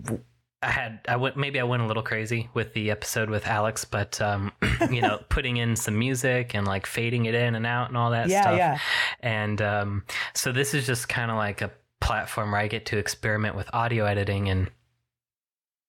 I 0.63 0.71
had 0.71 1.01
I 1.09 1.17
went 1.17 1.37
maybe 1.37 1.61
I 1.61 1.63
went 1.63 1.83
a 1.83 1.87
little 1.87 2.03
crazy 2.03 2.51
with 2.53 2.75
the 2.75 2.91
episode 2.91 3.31
with 3.31 3.47
Alex, 3.47 3.87
but 3.87 4.21
um, 4.21 4.53
you 4.91 5.01
know, 5.01 5.19
putting 5.31 5.57
in 5.57 5.75
some 5.75 5.99
music 5.99 6.55
and 6.55 6.67
like 6.67 6.85
fading 6.85 7.25
it 7.25 7.35
in 7.35 7.55
and 7.55 7.65
out 7.65 7.89
and 7.89 7.97
all 7.97 8.11
that 8.11 8.29
yeah, 8.29 8.43
stuff. 8.43 8.57
yeah. 8.59 8.79
And 9.21 9.63
um, 9.63 10.05
so 10.35 10.53
this 10.53 10.75
is 10.75 10.87
just 10.87 11.09
kind 11.09 11.31
of 11.31 11.39
like 11.39 11.63
a 11.63 11.71
platform 12.03 12.51
where 12.51 12.61
I 12.61 12.69
get 12.69 12.85
to 12.87 12.99
experiment 12.99 13.57
with 13.57 13.71
audio 13.73 14.05
editing 14.05 14.51
and 14.51 14.71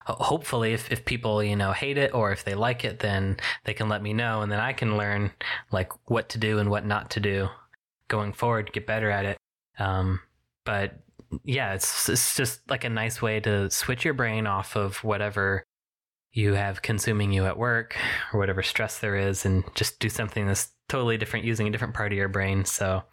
hopefully 0.06 0.74
if, 0.74 0.92
if 0.92 1.06
people 1.06 1.44
you 1.44 1.56
know 1.56 1.74
hate 1.74 1.98
it 1.98 2.14
or 2.14 2.32
if 2.32 2.44
they 2.44 2.56
like 2.56 2.84
it 2.84 3.00
then 3.00 3.38
they 3.66 3.74
can 3.74 3.88
let 3.88 4.02
me 4.02 4.14
know 4.14 4.42
and 4.42 4.52
then 4.52 4.60
i 4.60 4.74
can 4.74 4.98
learn 4.98 5.32
like 5.72 5.92
what 6.10 6.28
to 6.28 6.40
do 6.40 6.58
and 6.58 6.72
what 6.72 6.86
not 6.86 7.12
to 7.12 7.20
do 7.20 7.48
going 8.08 8.34
forward 8.34 8.74
get 8.74 8.88
better 8.88 9.12
at 9.12 9.26
it 9.26 9.38
um, 9.78 10.20
but 10.66 11.00
yeah 11.44 11.74
it's, 11.74 12.10
it's 12.10 12.36
just 12.36 12.60
like 12.70 12.84
a 12.84 12.90
nice 12.90 13.22
way 13.22 13.40
to 13.40 13.70
switch 13.70 14.04
your 14.06 14.14
brain 14.14 14.48
off 14.48 14.76
of 14.76 15.04
whatever 15.04 15.64
you 16.34 16.54
have 16.54 16.82
consuming 16.82 17.32
you 17.32 17.46
at 17.46 17.58
work 17.58 17.96
or 18.34 18.40
whatever 18.40 18.64
stress 18.64 19.00
there 19.00 19.16
is 19.16 19.46
and 19.46 19.64
just 19.76 20.00
do 20.00 20.10
something 20.10 20.48
that's 20.48 20.70
totally 20.88 21.18
different 21.18 21.46
using 21.46 21.68
a 21.68 21.72
different 21.72 21.94
part 21.94 22.12
of 22.12 22.18
your 22.18 22.28
brain 22.30 22.66
so 22.66 23.04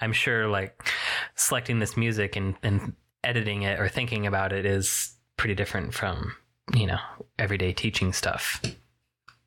i'm 0.00 0.12
sure 0.12 0.48
like 0.48 0.86
selecting 1.34 1.78
this 1.78 1.96
music 1.96 2.36
and, 2.36 2.54
and 2.62 2.94
editing 3.24 3.62
it 3.62 3.78
or 3.80 3.88
thinking 3.88 4.26
about 4.26 4.52
it 4.52 4.66
is 4.66 5.14
pretty 5.36 5.54
different 5.54 5.94
from 5.94 6.34
you 6.74 6.86
know 6.86 6.98
everyday 7.38 7.72
teaching 7.72 8.12
stuff 8.12 8.62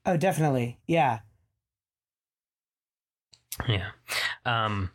Oh, 0.08 0.18
definitely. 0.18 0.80
Yeah. 0.86 1.20
yeah 3.68 3.88
um 4.46 4.92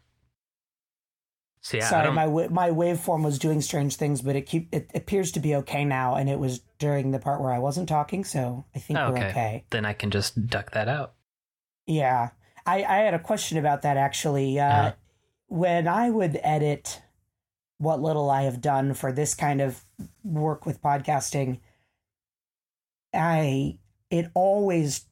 so 1.62 1.76
yeah 1.76 1.88
Sorry, 1.88 2.10
my 2.12 2.26
my 2.48 2.70
waveform 2.70 3.22
was 3.24 3.38
doing 3.38 3.60
strange 3.60 3.96
things, 3.96 4.22
but 4.22 4.34
it 4.36 4.42
keep 4.46 4.74
it 4.74 4.90
appears 4.94 5.32
to 5.32 5.40
be 5.40 5.54
okay 5.56 5.84
now, 5.84 6.14
and 6.14 6.28
it 6.30 6.38
was 6.38 6.60
during 6.78 7.10
the 7.10 7.18
part 7.18 7.40
where 7.40 7.52
I 7.52 7.58
wasn't 7.58 7.88
talking, 7.88 8.24
so 8.24 8.64
I 8.74 8.78
think 8.78 8.98
Oh, 8.98 9.10
we're 9.10 9.18
okay. 9.18 9.28
okay. 9.30 9.64
then 9.70 9.84
i 9.84 9.92
can 9.92 10.10
just 10.10 10.46
duck 10.46 10.70
that 10.72 10.88
out 10.88 11.14
Yeah, 11.86 12.30
I 12.66 12.82
I 12.84 12.96
had 12.98 13.14
a 13.14 13.18
question 13.18 13.58
about 13.58 13.82
that 13.82 13.96
actually. 13.96 14.58
Uh, 14.58 14.64
Uh-huh. 14.64 14.92
When 15.48 15.88
I 15.88 16.08
would 16.10 16.38
edit 16.42 17.02
what 17.78 18.00
little 18.00 18.30
I 18.30 18.42
have 18.42 18.60
done 18.60 18.94
for 18.94 19.10
this 19.12 19.34
kind 19.34 19.60
of 19.60 19.82
work 20.22 20.64
with 20.64 20.80
podcasting, 20.80 21.58
I 23.12 23.78
it 24.10 24.30
always 24.34 25.06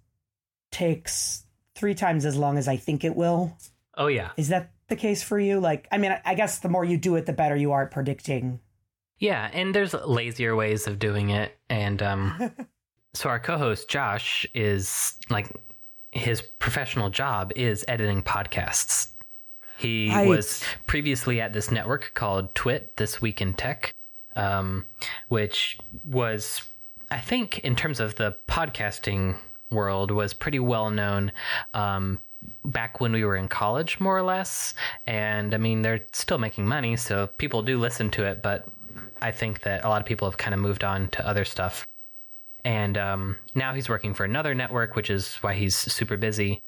takes 0.70 1.44
three 1.74 1.94
times 1.94 2.24
as 2.24 2.36
long 2.36 2.58
as 2.58 2.68
I 2.68 2.76
think 2.76 3.04
it 3.04 3.16
will. 3.16 3.56
oh 3.96 4.06
yeah 4.08 4.30
Is 4.36 4.48
that 4.48 4.70
the 4.88 4.96
case 4.96 5.22
for 5.22 5.38
you? 5.38 5.60
Like, 5.60 5.86
I 5.92 5.98
mean, 5.98 6.16
I- 6.24 6.34
guess 6.34 6.58
the 6.58 6.68
more 6.68 6.84
you 6.84 6.96
do 6.98 7.16
it, 7.16 7.26
the 7.26 7.32
better 7.32 7.56
you 7.56 7.72
are 7.72 7.84
at 7.84 7.90
predicting. 7.90 8.60
yeah 9.20 9.50
and 9.52 9.74
there's 9.74 9.94
lazier 9.94 10.54
ways 10.54 10.86
of 10.86 10.98
doing 11.00 11.30
it 11.30 11.56
and 11.68 12.00
um 12.02 12.52
so 13.14 13.28
our 13.28 13.40
co-host 13.40 13.88
josh 13.90 14.46
is 14.54 15.14
like 15.28 15.48
his 16.12 16.40
professional 16.60 17.10
job 17.10 17.50
is 17.56 17.84
editing 17.88 18.22
podcasts 18.22 19.08
he 19.76 20.08
was 20.26 20.62
previously 20.86 21.40
at 21.40 21.52
this 21.52 21.70
network 21.72 22.12
called 22.14 22.54
twit 22.54 22.96
this 22.96 23.20
week 23.20 23.40
in 23.42 23.54
tech 23.54 23.92
um, 24.36 24.86
which 25.28 25.78
was 26.04 26.62
i 27.10 27.18
think 27.18 27.58
in 27.60 27.74
terms 27.74 27.98
of 27.98 28.14
the 28.14 28.36
podcasting 28.48 29.36
world 29.72 30.12
was 30.12 30.32
pretty 30.32 30.60
well 30.60 30.90
known 30.90 31.32
um, 31.74 32.20
back 32.64 33.00
when 33.00 33.12
we 33.12 33.24
were 33.24 33.36
in 33.36 33.48
college 33.48 33.98
more 33.98 34.16
or 34.16 34.22
less 34.22 34.74
and 35.06 35.54
i 35.54 35.58
mean 35.58 35.82
they're 35.82 36.06
still 36.12 36.38
making 36.38 36.66
money 36.66 36.96
so 36.96 37.26
people 37.38 37.62
do 37.62 37.78
listen 37.78 38.10
to 38.10 38.24
it 38.24 38.42
but 38.42 38.68
i 39.20 39.30
think 39.30 39.62
that 39.62 39.84
a 39.84 39.88
lot 39.88 40.00
of 40.00 40.06
people 40.06 40.28
have 40.28 40.38
kind 40.38 40.54
of 40.54 40.60
moved 40.60 40.84
on 40.84 41.08
to 41.08 41.26
other 41.26 41.44
stuff 41.44 41.84
and 42.64 42.98
um, 42.98 43.36
now 43.54 43.72
he's 43.72 43.88
working 43.88 44.14
for 44.14 44.24
another 44.24 44.54
network, 44.54 44.96
which 44.96 45.10
is 45.10 45.36
why 45.36 45.54
he's 45.54 45.76
super 45.76 46.16
busy. 46.16 46.60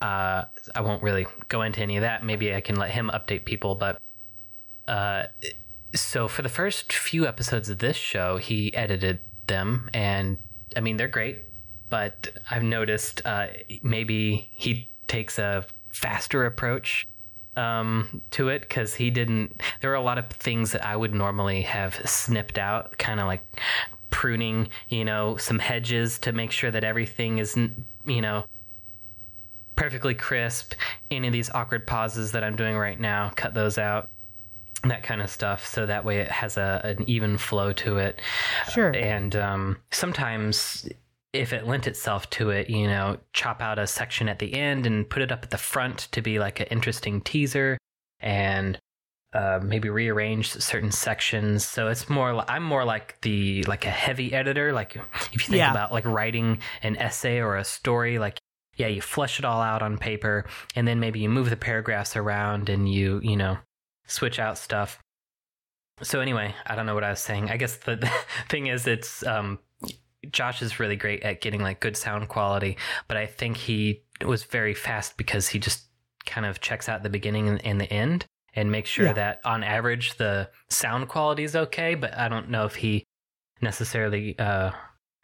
Uh, 0.00 0.44
I 0.74 0.80
won't 0.80 1.02
really 1.02 1.26
go 1.48 1.62
into 1.62 1.80
any 1.80 1.96
of 1.96 2.02
that. 2.02 2.24
Maybe 2.24 2.54
I 2.54 2.60
can 2.60 2.76
let 2.76 2.90
him 2.90 3.10
update 3.14 3.44
people. 3.44 3.74
But 3.74 3.98
uh, 4.86 5.24
so 5.94 6.28
for 6.28 6.42
the 6.42 6.48
first 6.48 6.92
few 6.92 7.26
episodes 7.26 7.70
of 7.70 7.78
this 7.78 7.96
show, 7.96 8.36
he 8.36 8.74
edited 8.74 9.20
them, 9.46 9.88
and 9.94 10.36
I 10.76 10.80
mean 10.80 10.96
they're 10.96 11.08
great. 11.08 11.44
But 11.88 12.28
I've 12.50 12.64
noticed 12.64 13.22
uh, 13.24 13.46
maybe 13.82 14.50
he 14.54 14.90
takes 15.08 15.38
a 15.38 15.64
faster 15.90 16.44
approach 16.44 17.06
um, 17.56 18.22
to 18.32 18.48
it 18.48 18.62
because 18.62 18.94
he 18.94 19.10
didn't. 19.10 19.62
There 19.80 19.90
are 19.90 19.94
a 19.94 20.02
lot 20.02 20.18
of 20.18 20.28
things 20.28 20.72
that 20.72 20.84
I 20.84 20.96
would 20.96 21.14
normally 21.14 21.62
have 21.62 21.94
snipped 22.08 22.58
out, 22.58 22.98
kind 22.98 23.20
of 23.20 23.26
like 23.26 23.42
pruning, 24.10 24.68
you 24.88 25.04
know, 25.04 25.36
some 25.36 25.58
hedges 25.58 26.18
to 26.20 26.32
make 26.32 26.50
sure 26.52 26.70
that 26.70 26.84
everything 26.84 27.38
is, 27.38 27.56
you 28.04 28.20
know, 28.20 28.44
perfectly 29.74 30.14
crisp. 30.14 30.74
Any 31.10 31.28
of 31.28 31.32
these 31.32 31.50
awkward 31.50 31.86
pauses 31.86 32.32
that 32.32 32.44
I'm 32.44 32.56
doing 32.56 32.76
right 32.76 32.98
now, 32.98 33.32
cut 33.36 33.54
those 33.54 33.78
out. 33.78 34.10
That 34.84 35.02
kind 35.02 35.22
of 35.22 35.30
stuff, 35.30 35.66
so 35.66 35.86
that 35.86 36.04
way 36.04 36.18
it 36.18 36.30
has 36.30 36.58
a 36.58 36.80
an 36.84 37.08
even 37.08 37.38
flow 37.38 37.72
to 37.72 37.96
it. 37.96 38.20
Sure. 38.70 38.94
And 38.94 39.34
um, 39.34 39.78
sometimes, 39.90 40.88
if 41.32 41.52
it 41.52 41.66
lent 41.66 41.86
itself 41.86 42.28
to 42.30 42.50
it, 42.50 42.70
you 42.70 42.86
know, 42.86 43.18
chop 43.32 43.60
out 43.60 43.78
a 43.78 43.86
section 43.86 44.28
at 44.28 44.38
the 44.38 44.54
end 44.54 44.86
and 44.86 45.08
put 45.08 45.22
it 45.22 45.30
up 45.32 45.42
at 45.42 45.50
the 45.50 45.58
front 45.58 46.08
to 46.12 46.22
be 46.22 46.38
like 46.38 46.60
an 46.60 46.66
interesting 46.70 47.20
teaser. 47.20 47.76
And 48.20 48.78
uh, 49.34 49.60
maybe 49.62 49.90
rearrange 49.90 50.50
certain 50.52 50.90
sections. 50.90 51.62
So 51.62 51.88
it's 51.88 52.08
more. 52.08 52.34
li- 52.34 52.44
I'm 52.48 52.62
more 52.62 52.84
like 52.86 53.20
the 53.20 53.64
like 53.64 53.84
a 53.84 53.90
heavy 53.90 54.32
editor. 54.32 54.72
Like 54.72 54.96
if 54.96 55.32
you 55.34 55.40
think 55.40 55.56
Yeah. 55.58 55.70
about 55.72 55.92
like 55.92 56.06
writing 56.06 56.60
an 56.82 56.96
essay 56.96 57.40
or 57.40 57.56
a 57.56 57.64
story, 57.64 58.18
like 58.18 58.38
yeah, 58.76 58.86
you 58.86 59.02
flesh 59.02 59.38
it 59.38 59.44
all 59.44 59.60
out 59.60 59.82
on 59.82 59.98
paper, 59.98 60.46
and 60.74 60.88
then 60.88 61.00
maybe 61.00 61.18
you 61.20 61.28
move 61.28 61.50
the 61.50 61.56
paragraphs 61.56 62.16
around 62.16 62.70
and 62.70 62.90
you 62.90 63.20
you 63.22 63.36
know 63.36 63.58
switch 64.06 64.38
out 64.38 64.56
stuff. 64.56 64.98
So 66.02 66.20
anyway, 66.20 66.54
I 66.66 66.74
don't 66.74 66.86
know 66.86 66.94
what 66.94 67.04
I 67.04 67.10
was 67.10 67.20
saying. 67.20 67.50
I 67.50 67.56
guess 67.58 67.76
the, 67.76 67.96
the 67.96 68.10
thing 68.48 68.68
is, 68.68 68.86
it's 68.86 69.22
um, 69.26 69.58
Josh 70.32 70.62
is 70.62 70.78
really 70.80 70.96
great 70.96 71.22
at 71.22 71.40
getting 71.40 71.60
like 71.62 71.80
good 71.80 71.96
sound 71.96 72.28
quality, 72.28 72.76
but 73.08 73.16
I 73.16 73.26
think 73.26 73.56
he 73.56 74.02
was 74.24 74.44
very 74.44 74.74
fast 74.74 75.16
because 75.16 75.48
he 75.48 75.58
just 75.58 75.84
kind 76.24 76.46
of 76.46 76.60
checks 76.60 76.88
out 76.88 77.02
the 77.02 77.10
beginning 77.10 77.48
and, 77.48 77.64
and 77.64 77.80
the 77.80 77.92
end 77.92 78.26
and 78.54 78.70
makes 78.72 78.88
sure 78.90 79.06
Yeah. 79.06 79.12
that 79.12 79.40
on 79.44 79.62
average 79.62 80.16
the 80.16 80.48
sound 80.70 81.08
quality 81.08 81.44
is 81.44 81.54
okay. 81.54 81.94
But 81.94 82.16
I 82.16 82.28
don't 82.28 82.50
know 82.50 82.64
if 82.64 82.74
he 82.76 83.04
necessarily 83.60 84.38
uh, 84.38 84.70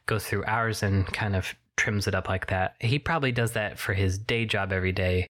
goes 0.06 0.25
through 0.26 0.44
ours 0.44 0.82
and 0.82 1.06
kind 1.06 1.37
of 1.37 1.54
trims 1.76 2.06
it 2.06 2.14
up 2.14 2.28
like 2.28 2.47
that. 2.49 2.76
He 2.80 2.99
probably 2.99 3.32
does 3.32 3.52
that 3.52 3.78
for 3.78 3.94
his 3.94 4.18
day 4.18 4.44
job 4.44 4.73
every 4.73 4.92
day, 4.92 5.26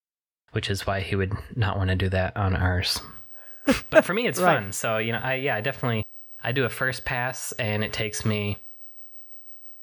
which 0.53 0.71
is 0.71 0.87
why 0.87 1.01
he 1.01 1.17
would 1.17 1.33
not 1.57 1.77
want 1.77 1.91
to 1.91 1.97
do 1.97 2.09
that 2.11 2.37
on 2.37 2.55
ours. 2.57 3.01
but 3.91 4.05
for 4.05 4.13
me, 4.15 4.27
it's 4.27 4.39
Right. 4.41 4.57
fun. 4.61 4.73
So 4.73 4.99
you 4.99 5.13
know, 5.13 5.21
I 5.23 5.35
yeah, 5.35 5.57
I 5.57 5.61
definitely 5.61 6.03
I 6.43 6.53
do 6.53 6.65
a 6.65 6.69
first 6.69 7.05
pass, 7.05 7.53
and 7.53 7.85
it 7.85 7.93
takes 7.93 8.25
me. 8.25 8.59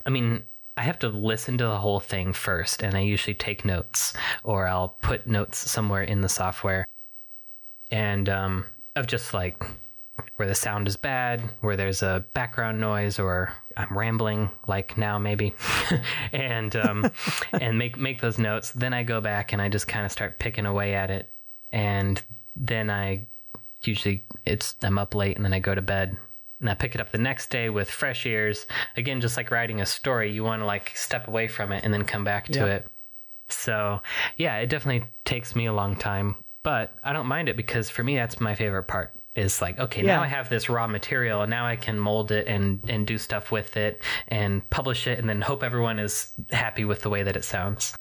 I 0.09 0.11
mean, 0.11 0.41
I 0.75 0.81
have 0.81 0.97
to 0.99 1.07
listen 1.07 1.59
to 1.59 1.65
the 1.65 1.77
whole 1.77 1.99
thing 1.99 2.33
first, 2.33 2.81
and 2.81 2.97
I 2.97 3.01
usually 3.01 3.35
take 3.35 3.63
notes, 3.63 4.11
or 4.43 4.67
I'll 4.67 4.97
put 5.03 5.27
notes 5.27 5.59
somewhere 5.69 6.01
in 6.01 6.21
the 6.21 6.27
software, 6.29 6.83
and 7.91 8.27
um, 8.27 8.65
of 8.95 9.05
just 9.05 9.35
like 9.35 9.63
where 10.37 10.47
the 10.47 10.55
sound 10.55 10.87
is 10.87 10.97
bad, 10.97 11.41
where 11.61 11.77
there's 11.77 12.01
a 12.01 12.25
background 12.33 12.81
noise, 12.81 13.19
or 13.19 13.53
I'm 13.77 13.95
rambling 13.95 14.49
like 14.67 14.97
now 14.97 15.19
maybe, 15.19 15.53
and 16.33 16.75
um, 16.75 17.11
and 17.61 17.77
make 17.77 17.95
make 17.95 18.19
those 18.19 18.39
notes. 18.39 18.71
Then 18.71 18.95
I 18.95 19.03
go 19.03 19.21
back 19.21 19.53
and 19.53 19.61
I 19.61 19.69
just 19.69 19.87
kind 19.87 20.07
of 20.07 20.11
start 20.11 20.39
picking 20.39 20.65
away 20.65 20.95
at 20.95 21.11
it, 21.11 21.29
and 21.71 22.19
then 22.55 22.89
I 22.89 23.27
usually 23.83 24.25
it's 24.43 24.75
I'm 24.81 24.97
up 24.97 25.13
late 25.13 25.35
and 25.35 25.45
then 25.45 25.53
I 25.53 25.59
go 25.59 25.75
to 25.75 25.83
bed 25.83 26.17
and 26.59 26.69
I 26.69 26.73
pick 26.73 26.95
it 26.95 27.01
up 27.01 27.11
the 27.11 27.17
next 27.17 27.49
day 27.49 27.69
with 27.69 27.89
fresh 27.89 28.25
ears. 28.25 28.65
Again, 28.97 29.21
just 29.21 29.37
like 29.37 29.51
writing 29.51 29.81
a 29.81 29.85
story, 29.85 30.31
you 30.31 30.43
want 30.43 30.61
to 30.61 30.65
like 30.65 30.91
step 30.95 31.27
away 31.27 31.47
from 31.47 31.71
it 31.71 31.83
and 31.83 31.93
then 31.93 32.03
come 32.03 32.23
back 32.23 32.45
to 32.47 32.59
Yeah. 32.59 32.65
it. 32.65 32.87
So, 33.49 34.01
yeah, 34.37 34.57
it 34.57 34.67
definitely 34.69 35.07
takes 35.25 35.55
me 35.55 35.65
a 35.65 35.73
long 35.73 35.95
time, 35.95 36.35
but 36.63 36.93
I 37.03 37.13
don't 37.13 37.25
mind 37.27 37.49
it 37.49 37.57
because 37.57 37.89
for 37.89 38.03
me 38.03 38.15
that's 38.15 38.39
my 38.39 38.55
favorite 38.55 38.83
part. 38.83 39.13
Is 39.35 39.61
like, 39.61 39.79
okay, 39.79 40.01
now 40.01 40.21
I 40.21 40.27
have 40.27 40.49
this 40.49 40.69
raw 40.69 40.85
material 40.87 41.43
and 41.43 41.49
now 41.49 41.65
I 41.65 41.77
can 41.77 41.97
mold 41.97 42.31
it 42.31 42.47
and 42.47 42.81
and 42.89 43.07
do 43.07 43.17
stuff 43.17 43.51
with 43.51 43.77
it 43.77 44.01
and 44.27 44.67
publish 44.69 45.07
it 45.07 45.17
and 45.17 45.29
then 45.29 45.39
hope 45.41 45.63
everyone 45.63 45.97
is 45.97 46.33
happy 46.51 46.83
with 46.83 47.01
the 47.03 47.09
way 47.09 47.23
that 47.23 47.37
it 47.37 47.45
sounds. 47.45 47.95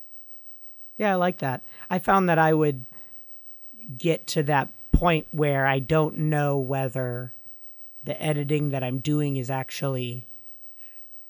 Yeah, 0.96 1.12
I 1.12 1.14
like 1.14 1.38
that. 1.38 1.62
I 1.88 2.00
found 2.00 2.28
that 2.28 2.38
I 2.38 2.52
would 2.54 2.86
get 3.96 4.26
to 4.28 4.42
that 4.44 4.68
point 4.90 5.28
where 5.30 5.64
I 5.66 5.78
don't 5.78 6.16
know 6.18 6.58
whether 6.58 7.32
the 8.08 8.20
editing 8.22 8.70
that 8.70 8.82
I'm 8.82 8.98
doing 8.98 9.36
is 9.36 9.50
actually 9.50 10.26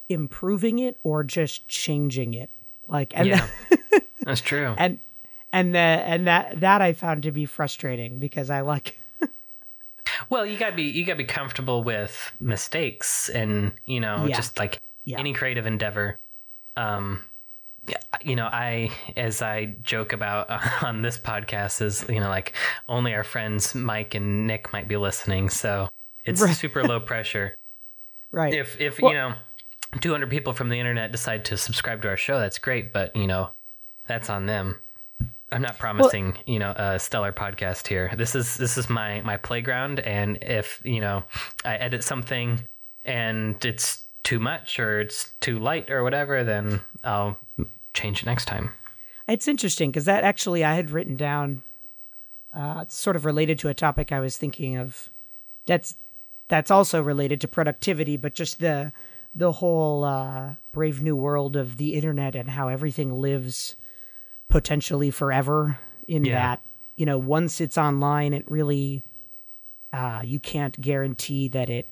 improving 0.08 0.78
it 0.78 0.96
or 1.02 1.24
just 1.24 1.68
changing 1.68 2.34
it. 2.34 2.50
Like 2.86 3.12
and 3.16 3.26
yeah. 3.28 3.46
That's 4.22 4.40
true. 4.40 4.74
and 4.78 5.00
and 5.52 5.74
the, 5.74 5.78
and 5.78 6.26
that 6.26 6.60
that 6.60 6.80
I 6.80 6.92
found 6.92 7.24
to 7.24 7.32
be 7.32 7.44
frustrating 7.46 8.18
because 8.18 8.48
I 8.50 8.60
like 8.62 9.00
Well, 10.30 10.46
you 10.46 10.56
gotta 10.58 10.76
be 10.76 10.84
you 10.84 11.04
gotta 11.04 11.18
be 11.18 11.24
comfortable 11.24 11.82
with 11.84 12.32
mistakes 12.40 13.28
and 13.28 13.72
you 13.84 14.00
know 14.00 14.24
Yeah. 14.26 14.36
just 14.36 14.58
like 14.58 14.80
Yeah. 15.04 15.18
any 15.18 15.32
creative 15.32 15.66
endeavor. 15.66 16.16
Um, 16.76 17.24
you 18.22 18.36
know, 18.36 18.46
I 18.46 18.90
as 19.16 19.42
I 19.42 19.74
joke 19.82 20.12
about 20.12 20.48
on 20.82 21.02
this 21.02 21.18
podcast 21.18 21.82
is 21.82 22.04
you 22.08 22.20
know 22.20 22.28
like 22.28 22.54
only 22.88 23.14
our 23.14 23.24
friends 23.24 23.74
Mike 23.74 24.14
and 24.14 24.46
Nick 24.46 24.72
might 24.72 24.88
be 24.88 24.96
listening, 24.96 25.48
so 25.50 25.88
it's 26.28 26.40
Right. 26.40 26.54
super 26.56 26.82
low 26.84 27.00
pressure. 27.00 27.54
right. 28.32 28.52
If 28.54 28.80
if 28.80 29.00
Well- 29.00 29.12
you 29.12 29.18
know, 29.18 29.34
two 30.00 30.10
hundred 30.12 30.30
people 30.30 30.52
from 30.52 30.68
the 30.68 30.78
internet 30.78 31.12
decide 31.12 31.44
to 31.46 31.56
subscribe 31.56 32.02
to 32.02 32.08
our 32.08 32.16
show, 32.16 32.38
that's 32.38 32.58
great, 32.58 32.92
but 32.92 33.14
you 33.16 33.26
know, 33.26 33.50
that's 34.06 34.30
on 34.30 34.46
them. 34.46 34.80
I'm 35.50 35.62
not 35.62 35.78
promising, 35.78 36.36
you 36.46 36.58
know, 36.58 36.72
a 36.76 36.98
stellar 36.98 37.32
podcast 37.32 37.86
here. 37.86 38.12
This 38.14 38.34
is 38.34 38.56
this 38.58 38.76
is 38.76 38.90
my 38.90 39.22
my 39.22 39.38
playground, 39.38 40.00
and 40.00 40.36
if 40.42 40.82
you 40.84 41.00
know, 41.00 41.24
I 41.64 41.76
edit 41.76 42.04
something 42.04 42.64
and 43.04 43.64
it's 43.64 44.04
too 44.24 44.38
much 44.38 44.78
or 44.78 45.00
it's 45.00 45.30
too 45.40 45.58
light 45.58 45.90
or 45.90 46.02
whatever, 46.02 46.44
then 46.44 46.82
I'll 47.02 47.38
change 47.94 48.20
it 48.22 48.26
next 48.26 48.44
time. 48.44 48.74
It's 49.26 49.48
interesting 49.48 49.90
because 49.90 50.04
that 50.04 50.22
actually 50.22 50.64
I 50.64 50.74
had 50.74 50.90
written 50.90 51.16
down, 51.16 51.62
uh, 52.54 52.80
it's 52.82 52.94
sort 52.94 53.16
of 53.16 53.24
related 53.24 53.58
to 53.60 53.68
a 53.68 53.74
topic 53.74 54.12
I 54.12 54.20
was 54.20 54.36
thinking 54.36 54.76
of. 54.76 55.08
That's 55.66 55.96
that's 56.48 56.70
also 56.70 57.02
related 57.02 57.40
to 57.42 57.48
productivity, 57.48 58.16
but 58.16 58.34
just 58.34 58.60
the 58.60 58.92
the 59.34 59.52
whole 59.52 60.04
uh, 60.04 60.54
brave 60.72 61.00
new 61.02 61.14
world 61.14 61.54
of 61.56 61.76
the 61.76 61.94
internet 61.94 62.34
and 62.34 62.50
how 62.50 62.68
everything 62.68 63.12
lives 63.20 63.76
potentially 64.48 65.10
forever. 65.10 65.78
In 66.08 66.24
Yeah. 66.24 66.34
that, 66.36 66.62
you 66.96 67.04
know, 67.04 67.18
once 67.18 67.60
it's 67.60 67.76
online, 67.76 68.32
it 68.32 68.50
really 68.50 69.02
uh, 69.92 70.22
you 70.24 70.40
can't 70.40 70.80
guarantee 70.80 71.48
that 71.48 71.68
it 71.68 71.86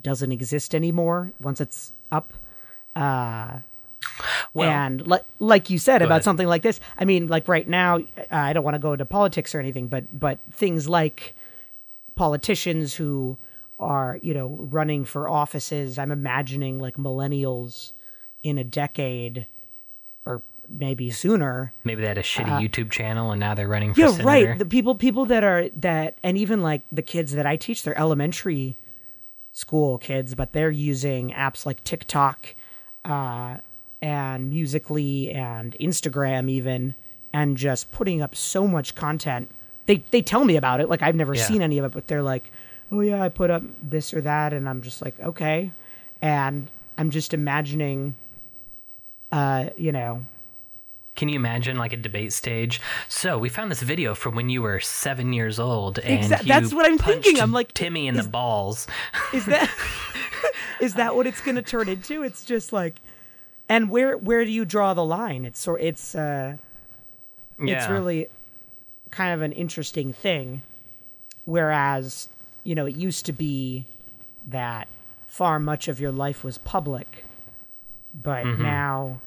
doesn't 0.00 0.32
exist 0.32 0.74
anymore 0.74 1.32
once 1.40 1.60
it's 1.60 1.94
up. 2.10 2.34
Uh, 2.94 3.60
Well, 4.52 4.70
and 4.70 5.06
like 5.06 5.24
like 5.38 5.70
you 5.70 5.78
said 5.78 6.02
about 6.02 6.16
ahead. 6.16 6.24
something 6.24 6.46
like 6.46 6.62
this, 6.62 6.78
I 6.98 7.06
mean, 7.06 7.28
like 7.28 7.48
right 7.48 7.66
now, 7.66 7.96
uh, 7.98 8.02
I 8.30 8.52
don't 8.52 8.64
want 8.64 8.74
to 8.74 8.78
go 8.78 8.92
into 8.92 9.06
politics 9.06 9.54
or 9.54 9.60
anything, 9.60 9.88
but 9.88 10.04
but 10.18 10.38
things 10.50 10.88
like 10.88 11.34
politicians 12.14 12.94
who 12.94 13.38
are 13.78 14.18
you 14.22 14.34
know 14.34 14.48
running 14.70 15.04
for 15.04 15.28
offices. 15.28 15.98
I'm 15.98 16.10
imagining 16.12 16.78
like 16.78 16.96
millennials 16.96 17.92
in 18.42 18.58
a 18.58 18.64
decade 18.64 19.46
or 20.26 20.42
maybe 20.68 21.10
sooner. 21.10 21.72
maybe 21.84 22.00
they 22.02 22.08
had 22.08 22.18
a 22.18 22.22
shitty 22.22 22.48
uh, 22.56 22.60
YouTube 22.60 22.90
channel 22.90 23.30
and 23.32 23.40
now 23.40 23.54
they're 23.54 23.68
running 23.68 23.92
for 23.94 24.00
Yeah, 24.00 24.08
senator. 24.08 24.26
right. 24.26 24.58
The 24.58 24.64
people 24.66 24.94
people 24.94 25.26
that 25.26 25.44
are 25.44 25.68
that, 25.76 26.16
and 26.22 26.38
even 26.38 26.62
like 26.62 26.82
the 26.92 27.02
kids 27.02 27.32
that 27.32 27.46
I 27.46 27.56
teach, 27.56 27.82
they're 27.82 27.98
elementary 27.98 28.76
school 29.52 29.98
kids, 29.98 30.34
but 30.34 30.52
they're 30.52 30.70
using 30.70 31.30
apps 31.30 31.66
like 31.66 31.82
TikTok, 31.84 32.54
uh, 33.04 33.58
and 34.00 34.50
Musical.ly 34.50 35.30
and 35.32 35.76
Instagram 35.80 36.48
even, 36.50 36.94
and 37.32 37.56
just 37.56 37.92
putting 37.92 38.22
up 38.22 38.34
so 38.34 38.66
much 38.66 38.94
content. 38.94 39.50
They 39.86 40.02
they 40.10 40.22
tell 40.22 40.44
me 40.44 40.56
about 40.56 40.80
it. 40.80 40.88
Like 40.88 41.02
I've 41.02 41.14
never 41.16 41.34
Yeah. 41.34 41.44
seen 41.44 41.62
any 41.62 41.78
of 41.78 41.84
it, 41.84 41.92
but 41.92 42.06
they're 42.06 42.22
like, 42.22 42.50
"Oh 42.92 43.00
yeah, 43.00 43.22
I 43.22 43.28
put 43.30 43.50
up 43.50 43.62
this 43.82 44.14
or 44.14 44.20
that," 44.20 44.52
and 44.52 44.68
I'm 44.68 44.82
just 44.82 45.02
like, 45.02 45.18
"Okay," 45.20 45.70
and 46.20 46.68
I'm 46.98 47.10
just 47.10 47.32
imagining, 47.34 48.14
uh, 49.32 49.70
you 49.76 49.90
know, 49.92 50.22
Can 51.16 51.28
you 51.28 51.36
imagine 51.36 51.76
like 51.76 51.92
a 51.92 51.96
debate 51.96 52.32
stage? 52.32 52.80
So 53.08 53.38
we 53.38 53.48
found 53.48 53.70
this 53.70 53.82
video 53.82 54.14
from 54.14 54.34
when 54.34 54.48
you 54.48 54.62
were 54.62 54.78
seven 54.80 55.32
years 55.32 55.58
old, 55.58 55.98
and 55.98 56.24
Exa- 56.24 56.42
you 56.42 56.48
that's 56.48 56.72
what 56.72 56.86
I'm 56.86 56.98
thinking. 56.98 57.40
I'm 57.40 57.52
like, 57.52 57.72
Timmy 57.74 58.06
in 58.06 58.14
the 58.16 58.22
balls. 58.22 58.86
is 59.32 59.44
that 59.46 59.70
is 60.80 60.94
that 60.94 61.14
what 61.16 61.26
it's 61.26 61.40
going 61.40 61.54
to 61.56 61.62
turn 61.62 61.88
into 61.88 62.22
it's 62.22 62.44
just 62.44 62.72
like 62.72 62.96
and 63.68 63.88
where 63.88 64.16
where 64.16 64.44
do 64.44 64.50
you 64.50 64.64
draw 64.64 64.92
the 64.94 65.04
line 65.04 65.44
it's 65.44 65.60
sort 65.60 65.80
it's 65.80 66.14
uh 66.14 66.56
it's 67.58 67.88
really 67.88 68.26
kind 69.12 69.32
of 69.32 69.42
an 69.42 69.52
interesting 69.52 70.12
thing 70.12 70.62
whereas 71.44 72.28
you 72.64 72.74
know 72.74 72.86
it 72.86 72.96
used 72.96 73.26
to 73.26 73.32
be 73.32 73.84
that 74.46 74.88
far 75.26 75.58
much 75.58 75.88
of 75.88 76.00
your 76.00 76.12
life 76.12 76.44
was 76.44 76.58
public 76.58 77.24
but 78.14 78.44
Mm-hmm. 78.44 78.62
now 78.62 79.20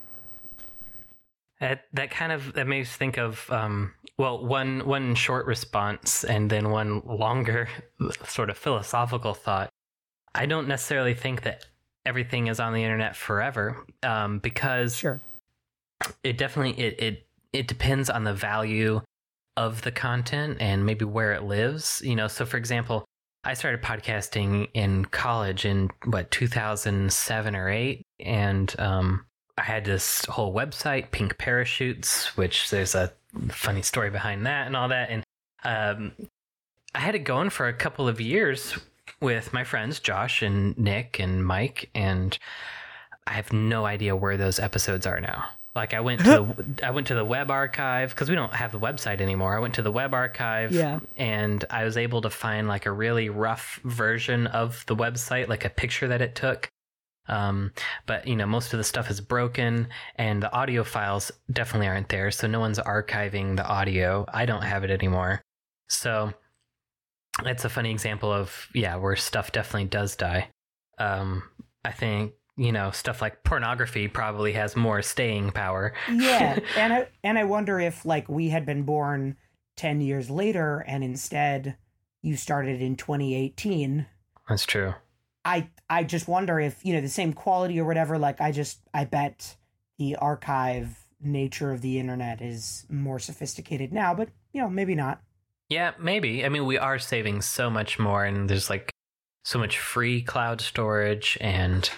That 1.59 1.85
that 1.93 2.11
kind 2.11 2.31
of 2.31 2.53
that 2.53 2.67
makes 2.67 2.89
me 2.89 2.97
think 2.97 3.17
of 3.17 3.49
um, 3.49 3.93
well 4.17 4.45
one 4.45 4.85
one 4.85 5.15
short 5.15 5.45
response 5.45 6.23
and 6.23 6.49
then 6.49 6.69
one 6.69 7.01
longer 7.05 7.69
sort 8.27 8.49
of 8.49 8.57
philosophical 8.57 9.33
thought. 9.33 9.69
I 10.35 10.45
don't 10.45 10.67
necessarily 10.67 11.13
think 11.13 11.43
that 11.43 11.65
everything 12.05 12.47
is 12.47 12.59
on 12.59 12.73
the 12.73 12.83
internet 12.83 13.15
forever 13.15 13.85
um, 14.03 14.39
because 14.39 14.97
sure 14.97 15.21
it 16.23 16.37
definitely 16.37 16.79
it, 16.83 17.01
it 17.01 17.27
it 17.53 17.67
depends 17.67 18.09
on 18.09 18.25
the 18.25 18.33
value 18.33 19.01
of 19.57 19.81
the 19.83 19.91
content 19.91 20.57
and 20.59 20.85
maybe 20.85 21.05
where 21.05 21.31
it 21.31 21.43
lives 21.43 22.01
you 22.03 22.15
know 22.15 22.27
so 22.27 22.45
for 22.45 22.57
example 22.57 23.05
i 23.45 23.53
started 23.53 23.81
podcasting 23.81 24.67
in 24.73 25.05
college 25.05 25.65
in 25.65 25.89
what 26.05 26.29
2007 26.31 27.55
or 27.55 27.69
8 27.69 28.01
and 28.19 28.75
um 28.79 29.25
i 29.57 29.61
had 29.63 29.85
this 29.85 30.25
whole 30.25 30.53
website 30.53 31.11
pink 31.11 31.37
parachutes 31.37 32.35
which 32.37 32.69
there's 32.69 32.95
a 32.95 33.11
funny 33.49 33.81
story 33.81 34.09
behind 34.09 34.45
that 34.45 34.67
and 34.67 34.75
all 34.75 34.89
that 34.89 35.09
and 35.09 35.23
um 35.63 36.11
I 36.95 36.99
had 36.99 37.13
it 37.13 37.25
going 37.25 37.49
for 37.49 37.67
a 37.67 37.73
couple 37.73 38.07
of 38.07 38.21
years 38.21 38.77
with 39.19 39.51
my 39.51 39.65
friends 39.65 39.99
Josh 39.99 40.41
and 40.41 40.77
Nick 40.77 41.19
and 41.19 41.45
Mike, 41.45 41.89
and 41.93 42.37
I 43.27 43.33
have 43.33 43.51
no 43.51 43.85
idea 43.85 44.15
where 44.15 44.37
those 44.37 44.59
episodes 44.59 45.05
are 45.05 45.19
now. 45.19 45.43
Like 45.75 45.93
I 45.93 45.99
went 45.99 46.21
to 46.25 46.25
the, 46.57 46.85
I 46.87 46.91
went 46.91 47.07
to 47.07 47.15
the 47.15 47.25
web 47.25 47.51
archive 47.51 48.09
because 48.11 48.29
we 48.29 48.35
don't 48.35 48.53
have 48.53 48.71
the 48.71 48.79
website 48.79 49.19
anymore. 49.21 49.55
I 49.55 49.59
went 49.59 49.75
to 49.75 49.81
the 49.81 49.91
web 49.91 50.13
archive 50.13 50.71
Yeah. 50.71 50.99
and 51.17 51.63
I 51.69 51.83
was 51.83 51.97
able 51.97 52.21
to 52.21 52.29
find 52.29 52.67
like 52.67 52.85
a 52.85 52.91
really 52.91 53.29
rough 53.29 53.79
version 53.83 54.47
of 54.47 54.85
the 54.87 54.95
website, 54.95 55.47
like 55.49 55.65
a 55.65 55.69
picture 55.69 56.07
that 56.07 56.21
it 56.21 56.33
took. 56.35 56.69
Um, 57.27 57.71
but 58.05 58.27
you 58.27 58.35
know, 58.35 58.45
most 58.45 58.71
of 58.73 58.77
the 58.77 58.83
stuff 58.83 59.09
is 59.09 59.19
broken 59.19 59.87
and 60.15 60.41
the 60.41 60.51
audio 60.53 60.83
files 60.83 61.31
definitely 61.51 61.87
aren't 61.87 62.07
there. 62.09 62.31
So 62.31 62.47
no 62.47 62.59
one's 62.59 62.79
archiving 62.79 63.55
the 63.57 63.65
audio. 63.65 64.25
I 64.31 64.45
don't 64.45 64.61
have 64.63 64.83
it 64.83 64.91
anymore. 64.91 65.41
So 65.89 66.33
it's 67.43 67.65
a 67.65 67.69
funny 67.69 67.91
example 67.91 68.31
of, 68.31 68.67
yeah, 68.73 68.95
where 68.95 69.15
stuff 69.15 69.51
definitely 69.51 69.89
does 69.89 70.15
die. 70.15 70.49
Um, 70.99 71.43
I 71.83 71.91
think, 71.91 72.33
you 72.57 72.71
know, 72.71 72.91
stuff 72.91 73.21
like 73.21 73.43
pornography 73.43 74.07
probably 74.07 74.53
has 74.53 74.75
more 74.75 75.01
staying 75.01 75.51
power. 75.51 75.93
yeah, 76.11 76.59
and 76.77 76.93
I 76.93 77.07
and 77.23 77.37
I 77.37 77.43
wonder 77.43 77.79
if 77.79 78.05
like 78.05 78.29
we 78.29 78.49
had 78.49 78.65
been 78.65 78.83
born 78.83 79.37
ten 79.75 80.01
years 80.01 80.29
later, 80.29 80.83
and 80.87 81.03
instead 81.03 81.77
you 82.21 82.35
started 82.35 82.81
in 82.81 82.95
2018. 82.95 84.05
That's 84.49 84.65
true. 84.65 84.95
I 85.43 85.69
I 85.89 86.03
just 86.03 86.27
wonder 86.27 86.59
if 86.59 86.83
you 86.83 86.93
know 86.93 87.01
the 87.01 87.09
same 87.09 87.33
quality 87.33 87.79
or 87.79 87.85
whatever. 87.85 88.17
Like 88.17 88.41
I 88.41 88.51
just 88.51 88.79
I 88.93 89.05
bet 89.05 89.55
the 89.97 90.15
archive 90.15 90.97
nature 91.21 91.71
of 91.71 91.81
the 91.81 91.99
internet 91.99 92.41
is 92.41 92.85
more 92.89 93.19
sophisticated 93.19 93.93
now, 93.93 94.13
but 94.13 94.29
you 94.53 94.61
know 94.61 94.69
maybe 94.69 94.95
not. 94.95 95.21
Yeah, 95.69 95.91
maybe. 95.99 96.45
I 96.45 96.49
mean, 96.49 96.65
we 96.65 96.77
are 96.77 96.99
saving 96.99 97.41
so 97.41 97.69
much 97.69 97.97
more, 97.97 98.23
and 98.23 98.49
there's 98.49 98.69
like 98.69 98.91
so 99.43 99.59
much 99.59 99.77
free 99.77 100.21
cloud 100.21 100.61
storage, 100.61 101.37
and 101.41 101.89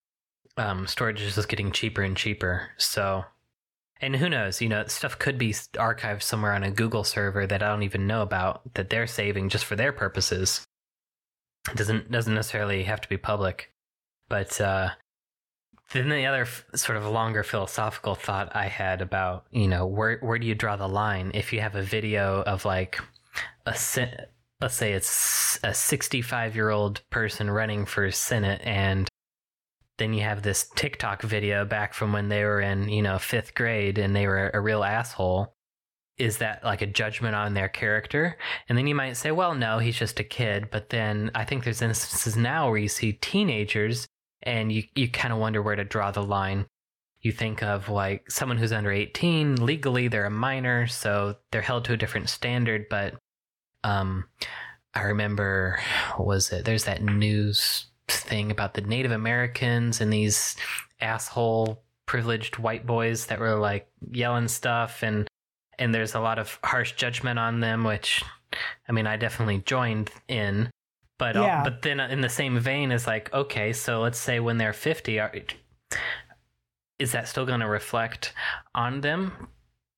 um, 0.57 0.87
storage 0.87 1.21
is 1.21 1.35
just 1.35 1.49
getting 1.49 1.71
cheaper 1.71 2.01
and 2.01 2.15
cheaper. 2.15 2.69
So, 2.77 3.25
and 4.01 4.15
who 4.15 4.29
knows? 4.29 4.61
You 4.61 4.69
know, 4.69 4.85
stuff 4.87 5.17
could 5.19 5.37
be 5.37 5.51
archived 5.51 6.23
somewhere 6.23 6.53
on 6.53 6.63
a 6.63 6.71
Google 6.71 7.03
server 7.03 7.47
that 7.47 7.63
I 7.63 7.67
don't 7.67 7.83
even 7.83 8.07
know 8.07 8.21
about 8.21 8.73
that 8.75 8.89
they're 8.89 9.07
saving 9.07 9.49
just 9.49 9.65
for 9.65 9.75
their 9.75 9.91
purposes. 9.91 10.65
It 11.71 11.77
doesn't 11.77 12.11
doesn't 12.11 12.33
necessarily 12.33 12.83
have 12.83 13.01
to 13.01 13.09
be 13.09 13.17
public, 13.17 13.71
but 14.29 14.59
uh, 14.61 14.89
then 15.91 16.09
the 16.09 16.25
other 16.25 16.41
f- 16.41 16.65
sort 16.75 16.97
of 16.97 17.05
longer 17.05 17.43
philosophical 17.43 18.15
thought 18.15 18.55
I 18.55 18.67
had 18.67 19.01
about 19.01 19.45
you 19.51 19.67
know 19.67 19.85
where 19.85 20.19
where 20.19 20.39
do 20.39 20.47
you 20.47 20.55
draw 20.55 20.75
the 20.75 20.87
line 20.87 21.31
if 21.33 21.53
you 21.53 21.61
have 21.61 21.75
a 21.75 21.81
video 21.81 22.41
of 22.43 22.65
like 22.65 22.99
a 23.65 23.77
let's 24.61 24.75
say 24.75 24.93
it's 24.93 25.59
a 25.63 25.73
65 25.73 26.55
year 26.55 26.69
old 26.69 27.01
person 27.09 27.49
running 27.49 27.85
for 27.85 28.09
senate 28.11 28.61
and 28.63 29.07
then 29.97 30.13
you 30.13 30.21
have 30.21 30.43
this 30.43 30.69
TikTok 30.75 31.23
video 31.23 31.65
back 31.65 31.93
from 31.93 32.13
when 32.13 32.29
they 32.29 32.43
were 32.43 32.61
in, 32.61 32.89
you 32.89 33.01
know, 33.01 33.17
fifth 33.17 33.55
grade 33.55 33.97
and 33.97 34.15
they 34.15 34.27
were 34.27 34.51
a 34.53 34.61
real 34.61 34.83
asshole. 34.83 35.53
Is 36.17 36.37
that 36.37 36.63
like 36.63 36.81
a 36.81 36.87
judgment 36.87 37.35
on 37.35 37.53
their 37.53 37.69
character? 37.69 38.37
And 38.69 38.77
then 38.77 38.87
you 38.87 38.95
might 38.95 39.17
say, 39.17 39.31
well, 39.31 39.53
no, 39.53 39.79
he's 39.79 39.97
just 39.97 40.19
a 40.19 40.23
kid. 40.23 40.69
But 40.71 40.89
then 40.89 41.31
I 41.35 41.45
think 41.45 41.63
there's 41.63 41.81
instances 41.81 42.35
now 42.35 42.69
where 42.69 42.77
you 42.77 42.87
see 42.87 43.13
teenagers 43.13 44.07
and 44.43 44.71
you, 44.71 44.83
you 44.95 45.09
kind 45.09 45.33
of 45.33 45.39
wonder 45.39 45.61
where 45.61 45.75
to 45.75 45.83
draw 45.83 46.11
the 46.11 46.23
line. 46.23 46.65
You 47.21 47.31
think 47.31 47.63
of 47.63 47.89
like 47.89 48.29
someone 48.29 48.57
who's 48.57 48.71
under 48.71 48.91
18, 48.91 49.63
legally 49.63 50.07
they're 50.07 50.25
a 50.25 50.31
minor, 50.31 50.87
so 50.87 51.35
they're 51.51 51.61
held 51.61 51.85
to 51.85 51.93
a 51.93 51.97
different 51.97 52.29
standard. 52.29 52.85
But 52.89 53.15
um, 53.83 54.25
I 54.93 55.03
remember, 55.03 55.79
what 56.15 56.27
was 56.27 56.51
it? 56.51 56.65
There's 56.65 56.85
that 56.85 57.03
news 57.03 57.86
thing 58.07 58.51
about 58.51 58.73
the 58.73 58.81
Native 58.81 59.11
Americans 59.11 60.01
and 60.01 60.11
these 60.11 60.55
asshole 61.01 61.83
privileged 62.05 62.57
white 62.57 62.85
boys 62.85 63.25
that 63.27 63.39
were 63.39 63.55
like 63.55 63.87
yelling 64.11 64.47
stuff 64.47 65.03
and 65.03 65.27
and 65.77 65.93
there's 65.93 66.15
a 66.15 66.19
lot 66.19 66.39
of 66.39 66.57
harsh 66.63 66.93
judgment 66.93 67.37
on 67.37 67.59
them 67.59 67.83
which 67.83 68.23
I 68.87 68.93
mean 68.93 69.05
I 69.05 69.17
definitely 69.17 69.61
joined 69.65 70.09
in 70.27 70.69
but 71.19 71.35
uh, 71.35 71.41
Yeah. 71.41 71.63
but 71.63 71.81
then 71.81 71.99
in 71.99 72.21
the 72.21 72.29
same 72.29 72.57
vein 72.59 72.91
is 72.91 73.05
like 73.05 73.31
okay 73.33 73.73
so 73.73 74.01
let's 74.01 74.19
say 74.19 74.39
when 74.39 74.57
they're 74.57 74.73
50 74.73 75.19
are, 75.19 75.33
is 76.99 77.11
that 77.11 77.27
still 77.27 77.45
going 77.45 77.59
to 77.59 77.67
reflect 77.67 78.33
on 78.73 79.01
them 79.01 79.49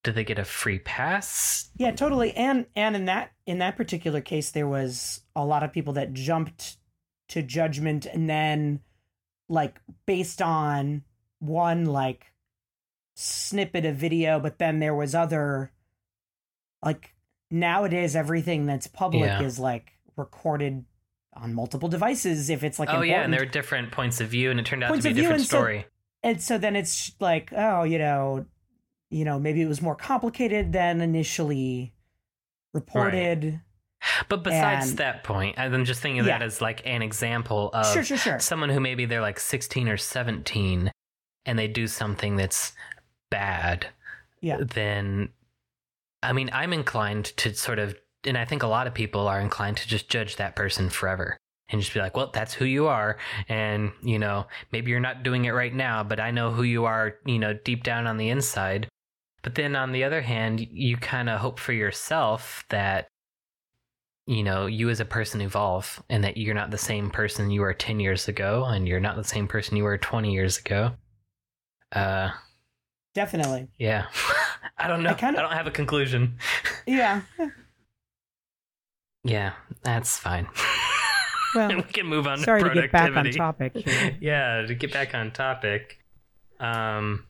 do 0.04 0.12
they 0.12 0.24
get 0.24 0.40
a 0.40 0.46
free 0.46 0.80
pass 0.80 1.70
Yeah, 1.78 1.92
totally. 1.92 2.34
And 2.34 2.66
and 2.76 2.96
in 2.96 3.06
that 3.06 3.34
in 3.46 3.60
that 3.60 3.76
particular 3.78 4.22
case, 4.22 4.52
there 4.52 4.68
was 4.68 5.22
a 5.36 5.46
lot 5.46 5.62
of 5.62 5.74
people 5.74 5.94
that 5.94 6.14
jumped 6.14 6.78
to 7.30 7.42
judgment, 7.42 8.06
and 8.06 8.30
then 8.30 8.82
like 9.48 9.80
based 10.06 10.42
on 10.42 11.04
one 11.40 11.86
like 11.86 12.26
snippet 13.16 13.86
of 13.86 13.96
video, 13.96 14.40
but 14.40 14.60
then 14.60 14.80
there 14.80 14.96
was 14.96 15.16
other 15.16 15.72
like 16.84 17.14
nowadays 17.52 18.16
everything 18.16 18.66
that's 18.66 18.88
public 18.88 19.24
Yeah. 19.26 19.42
is 19.42 19.60
like 19.60 19.92
recorded 20.16 20.86
on 21.34 21.54
multiple 21.54 21.90
devices 21.90 22.50
if 22.50 22.64
it's 22.64 22.80
like 22.80 22.90
oh 22.92 23.02
yeah 23.02 23.22
and 23.24 23.32
there 23.34 23.42
are 23.42 23.46
different 23.46 23.92
points 23.92 24.20
of 24.20 24.28
view 24.30 24.52
and 24.52 24.60
it 24.60 24.66
turned 24.66 24.84
out 24.84 24.90
Points 24.90 25.06
to 25.06 25.10
be 25.14 25.20
a 25.20 25.22
different 25.22 25.42
and 25.42 25.48
so- 25.50 25.58
story. 25.58 25.86
and 26.24 26.42
so 26.42 26.58
then 26.58 26.76
it's 26.76 27.14
like 27.20 27.52
oh 27.56 27.84
you 27.84 27.98
know 27.98 28.46
you 29.10 29.24
know 29.26 29.40
maybe 29.40 29.62
it 29.62 29.68
was 29.68 29.82
more 29.82 29.96
complicated 29.96 30.74
than 30.74 31.02
initially 31.02 31.94
reported 32.74 33.62
But 34.28 34.44
besides 34.44 34.92
And- 34.92 35.00
that 35.00 35.24
point, 35.24 35.60
I'm 35.60 35.86
just 35.86 36.02
thinking 36.02 36.20
of 36.20 36.26
that 36.28 36.42
as 36.42 36.62
like 36.62 36.82
an 36.86 37.02
example 37.02 37.70
of 37.74 37.92
sure 37.94 38.04
sure 38.04 38.18
sure 38.18 38.40
someone 38.40 38.70
who 38.70 38.80
maybe 38.80 39.06
they're 39.06 39.22
like 39.22 39.40
16 39.40 39.90
or 39.90 39.98
17 39.98 40.92
and 41.46 41.60
they 41.60 41.68
do 41.68 41.88
something 41.88 42.36
that's 42.36 42.74
bad. 43.30 43.88
Yeah. 44.42 44.58
Then, 44.62 45.30
I 46.24 46.34
mean, 46.34 46.50
I'm 46.54 46.74
inclined 46.74 47.26
to 47.38 47.54
sort 47.54 47.80
of, 47.80 47.96
and 48.24 48.38
I 48.38 48.46
think 48.46 48.64
a 48.64 48.68
lot 48.68 48.88
of 48.88 48.94
people 48.94 49.28
are 49.28 49.40
inclined 49.40 49.78
to 49.78 49.88
just 49.88 50.10
judge 50.10 50.36
that 50.38 50.56
person 50.56 50.90
forever 50.90 51.38
and 51.70 51.82
just 51.82 51.94
be 51.94 52.00
like, 52.00 52.16
well, 52.16 52.32
that's 52.34 52.54
who 52.54 52.66
you 52.66 52.88
are. 52.88 53.18
And, 53.48 53.92
you 54.02 54.20
know, 54.20 54.48
maybe 54.72 54.92
you're 54.92 55.00
not 55.00 55.24
doing 55.24 55.46
it 55.46 55.52
right 55.52 55.74
now, 55.74 56.04
but 56.04 56.20
I 56.20 56.32
know 56.32 56.52
who 56.52 56.64
you 56.64 56.86
are, 56.86 57.16
you 57.26 57.40
know, 57.40 57.54
deep 57.54 57.84
down 57.84 58.08
on 58.08 58.18
the 58.18 58.30
inside. 58.30 58.88
But 59.42 59.56
then 59.56 59.76
on 59.76 59.92
the 59.92 60.04
other 60.04 60.22
hand, 60.22 60.60
you 60.72 60.98
kind 60.98 61.30
of 61.30 61.40
hope 61.40 61.60
for 61.60 61.74
yourself 61.74 62.66
that 62.70 63.08
you 64.30 64.44
know, 64.44 64.68
you 64.68 64.90
as 64.92 65.00
a 65.00 65.06
person 65.06 65.42
evolve 65.42 66.04
and 66.08 66.24
that 66.24 66.38
you're 66.38 66.54
not 66.54 66.70
the 66.70 66.78
same 66.78 67.10
person 67.10 67.50
you 67.50 67.62
were 67.62 67.74
10 67.74 68.00
years 68.00 68.28
ago 68.28 68.64
and 68.66 68.88
you're 68.88 69.00
not 69.00 69.16
the 69.16 69.24
same 69.24 69.48
person 69.48 69.76
you 69.76 69.84
were 69.84 69.98
20 69.98 70.32
years 70.32 70.60
ago. 70.60 70.92
Uh, 71.92 72.30
definitely 73.16 73.68
yeah. 73.80 74.06
I 74.78 74.88
don't 74.88 75.02
know. 75.02 75.10
I 75.10 75.14
I, 75.14 75.16
kinda- 75.16 75.42
don't 75.42 75.52
have 75.54 75.66
a 75.66 75.72
conclusion. 75.72 76.38
yeah 76.86 77.22
Yeah, 79.24 79.54
that's 79.84 80.18
fine. 80.18 80.48
Well, 81.56 81.78
we 81.78 81.82
can 81.82 82.06
move 82.06 82.28
on 82.28 82.38
sorry 82.38 82.62
to 82.62 82.70
to 82.70 82.76
get 82.76 82.92
back 82.92 83.16
on 83.18 83.32
topic 83.32 83.76
here. 83.76 84.16
yeah, 84.22 84.62
to 84.68 84.76
get 84.76 84.94
back 84.94 85.16
on 85.16 85.32
topic. 85.32 85.98
Um, 86.60 87.26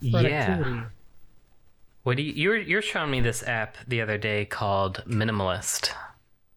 yeah. 0.00 0.86
What 2.02 2.16
do 2.16 2.22
you, 2.22 2.32
you 2.32 2.48
were, 2.48 2.56
you're 2.56 2.82
showing 2.82 3.10
me 3.10 3.20
this 3.20 3.42
app 3.42 3.76
the 3.86 4.00
other 4.00 4.16
day 4.18 4.44
called 4.46 5.02
Minimalist. 5.06 5.90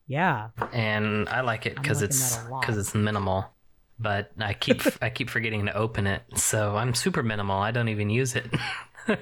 yeah 0.08 0.50
and 0.72 1.28
I 1.30 1.42
like 1.42 1.66
it 1.66 1.76
because 1.76 2.02
it's 2.02 2.36
that 2.38 2.48
a 2.48 2.52
lot. 2.52 2.62
because 2.62 2.78
it's 2.78 2.96
minimal. 2.96 3.46
But 4.00 4.32
I 4.40 4.54
keep 4.54 4.82
I 5.02 5.10
keep 5.10 5.30
forgetting 5.30 5.66
to 5.68 5.74
open 5.76 6.08
it, 6.08 6.24
so 6.36 6.76
I'm 6.76 6.94
super 6.94 7.24
minimal. 7.24 7.58
I 7.58 7.72
don't 7.72 7.90
even 7.90 8.10
use 8.10 8.36
it. 8.36 8.46
I, 9.08 9.18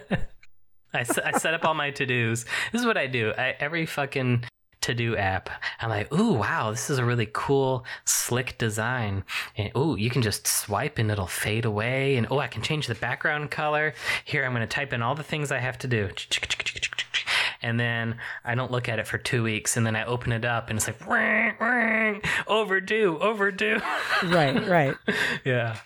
I 0.94 1.04
set 1.38 1.54
up 1.54 1.66
all 1.66 1.74
my 1.74 1.92
to 1.92 2.06
dos. 2.06 2.46
This 2.72 2.82
is 2.82 2.86
what 2.86 2.98
I 2.98 3.08
do. 3.08 3.34
I, 3.38 3.56
every 3.60 3.86
fucking 3.86 4.46
to 4.82 4.94
do 4.94 5.16
app, 5.16 5.50
I'm 5.80 5.90
like, 5.90 6.14
ooh, 6.14 6.34
wow, 6.34 6.72
this 6.72 6.90
is 6.90 6.98
a 6.98 7.06
really 7.06 7.30
cool, 7.32 7.86
slick 8.06 8.58
design. 8.58 9.24
And 9.58 9.72
ooh, 9.78 9.96
you 9.96 10.10
can 10.10 10.22
just 10.22 10.48
swipe 10.48 10.98
and 10.98 11.12
it'll 11.12 11.28
fade 11.28 11.66
away. 11.66 12.18
And 12.18 12.28
oh, 12.30 12.40
I 12.40 12.48
can 12.48 12.62
change 12.62 12.88
the 12.88 12.96
background 12.96 13.52
color. 13.52 13.94
Here, 14.26 14.44
I'm 14.44 14.52
going 14.52 14.62
to 14.62 14.68
type 14.68 14.94
in 14.94 15.02
all 15.02 15.16
the 15.16 15.24
things 15.24 15.52
I 15.52 15.60
have 15.60 15.78
to 15.80 15.88
do. 15.88 16.10
And 17.64 17.80
then 17.80 18.18
I 18.44 18.56
don't 18.56 18.72
look 18.72 18.90
at 18.90 18.98
it 18.98 19.06
for 19.06 19.20
two 19.20 19.44
weeks, 19.44 19.78
and 19.78 19.86
then 19.86 19.96
I 19.96 20.04
open 20.06 20.32
it 20.32 20.44
up, 20.44 20.70
and 20.70 20.78
it's 20.78 20.88
like, 20.88 21.08
ring, 21.08 21.54
ring, 21.60 22.22
overdue, 22.48 23.20
overdue. 23.20 23.80
right 24.24 24.68
right 24.68 24.96
yeah, 25.46 25.78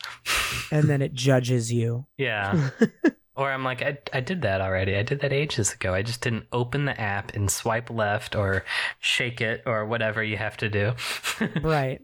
and 0.71 0.87
then 0.89 1.01
it 1.01 1.13
judges 1.13 1.73
you 1.73 2.05
yeah. 2.17 2.69
or 3.35 3.51
I'm 3.51 3.63
like, 3.63 3.81
I, 3.81 3.97
I 4.13 4.21
did 4.21 4.41
that 4.43 4.61
already. 4.61 4.95
I 4.95 5.03
did 5.03 5.19
that 5.21 5.33
ages 5.33 5.73
ago. 5.73 5.93
I 5.93 6.01
just 6.01 6.21
didn't 6.21 6.45
open 6.51 6.85
the 6.85 6.99
app 6.99 7.33
and 7.35 7.49
swipe 7.51 7.89
left 7.89 8.35
or 8.35 8.63
shake 8.99 9.41
it 9.41 9.63
or 9.65 9.85
whatever 9.85 10.23
you 10.23 10.37
have 10.37 10.57
to 10.57 10.69
do. 10.69 10.93
right 11.61 12.01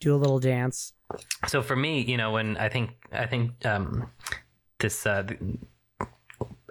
do 0.00 0.12
a 0.12 0.16
little 0.16 0.40
dance 0.40 0.94
so 1.46 1.62
for 1.62 1.76
me, 1.76 2.00
you 2.00 2.16
know, 2.16 2.32
when 2.32 2.56
I 2.56 2.68
think 2.68 2.90
I 3.12 3.26
think 3.26 3.64
um, 3.64 4.10
this 4.78 5.06
uh, 5.06 5.22
the 5.22 5.58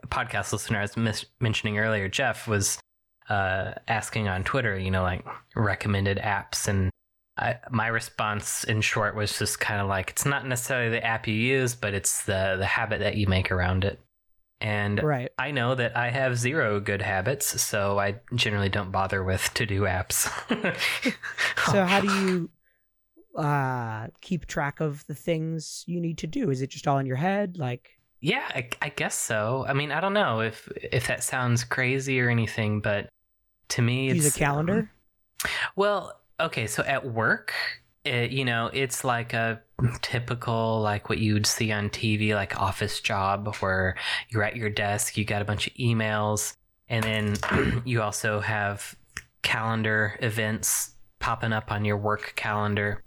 podcast 0.08 0.52
listener 0.52 0.80
I 0.80 0.82
was 0.82 0.98
mis- 0.98 1.26
mentioning 1.40 1.78
earlier, 1.78 2.08
Jeff 2.08 2.48
was 2.48 2.80
uh, 3.30 3.74
asking 3.88 4.28
on 4.28 4.44
Twitter, 4.44 4.78
you 4.78 4.92
know, 4.92 5.04
like 5.04 5.26
recommended 5.56 6.18
apps. 6.18 6.68
And 6.68 6.90
I, 7.38 7.58
my 7.72 7.88
response, 7.88 8.64
in 8.64 8.82
short, 8.82 9.16
was 9.16 9.38
just 9.38 9.60
kind 9.60 9.82
of 9.82 9.88
like 9.88 10.12
it's 10.12 10.26
not 10.26 10.46
necessarily 10.48 10.90
the 10.90 11.04
app 11.06 11.28
you 11.28 11.34
use, 11.34 11.76
but 11.76 11.94
it's 11.94 12.24
the 12.26 12.56
the 12.58 12.66
habit 12.66 13.00
that 13.00 13.16
you 13.16 13.28
make 13.28 13.52
around 13.52 13.84
it. 13.86 14.00
And 14.62 15.04
Right. 15.04 15.32
I 15.40 15.52
know 15.52 15.76
that 15.76 15.98
I 15.98 16.10
have 16.12 16.38
zero 16.38 16.80
good 16.80 17.02
habits, 17.02 17.62
so 17.62 18.00
I 18.00 18.22
generally 18.36 18.70
don't 18.70 18.92
bother 18.92 19.24
with 19.24 19.54
to 19.56 19.66
do 19.66 19.82
apps. 19.84 20.30
So 21.64 21.86
how 21.86 22.00
do 22.00 22.08
you 22.08 22.50
uh 23.36 24.08
keep 24.22 24.46
track 24.46 24.80
of 24.82 25.06
the 25.08 25.16
things 25.16 25.84
you 25.88 26.02
need 26.02 26.18
to 26.20 26.28
do? 26.28 26.50
Is 26.50 26.62
it 26.62 26.70
just 26.70 26.88
all 26.88 27.00
in 27.00 27.06
your 27.06 27.18
head? 27.18 27.58
Like 27.58 28.00
Yeah, 28.20 28.44
I, 28.50 28.70
I 28.82 28.90
guess 28.90 29.16
so. 29.16 29.66
I 29.68 29.74
mean, 29.74 29.92
I 29.92 30.00
don't 30.00 30.14
know 30.14 30.42
if 30.42 30.68
if 30.76 31.08
that 31.08 31.24
sounds 31.24 31.64
crazy 31.64 32.20
or 32.22 32.30
anything, 32.30 32.82
but 32.82 33.10
to 33.70 33.82
me, 33.82 34.10
it's 34.10 34.18
use 34.18 34.26
a 34.28 34.32
calendar? 34.32 34.92
Well, 35.76 36.21
okay, 36.42 36.68
so 36.68 36.84
at 36.84 37.06
work, 37.06 37.54
it, 38.04 38.32
you 38.32 38.46
know, 38.46 38.70
it's 38.74 39.04
like 39.04 39.34
a 39.34 39.62
typical 40.02 40.82
like 40.82 41.10
what 41.10 41.20
you'd 41.20 41.46
see 41.46 41.72
on 41.72 41.90
TV, 41.90 42.34
like 42.34 42.60
office 42.60 43.00
job 43.00 43.56
where 43.58 43.96
you're 44.30 44.44
at 44.44 44.56
your 44.56 44.70
desk, 44.70 45.18
you 45.18 45.26
got 45.26 45.42
a 45.42 45.46
bunch 45.46 45.68
of 45.68 45.74
emails, 45.74 46.56
and 46.90 47.04
then 47.04 47.82
you 47.86 48.02
also 48.02 48.40
have 48.40 48.96
calendar 49.42 50.18
events 50.22 50.92
popping 51.20 51.54
up 51.54 51.72
on 51.72 51.86
your 51.86 51.98
work 51.98 52.34
calendar. 52.36 53.04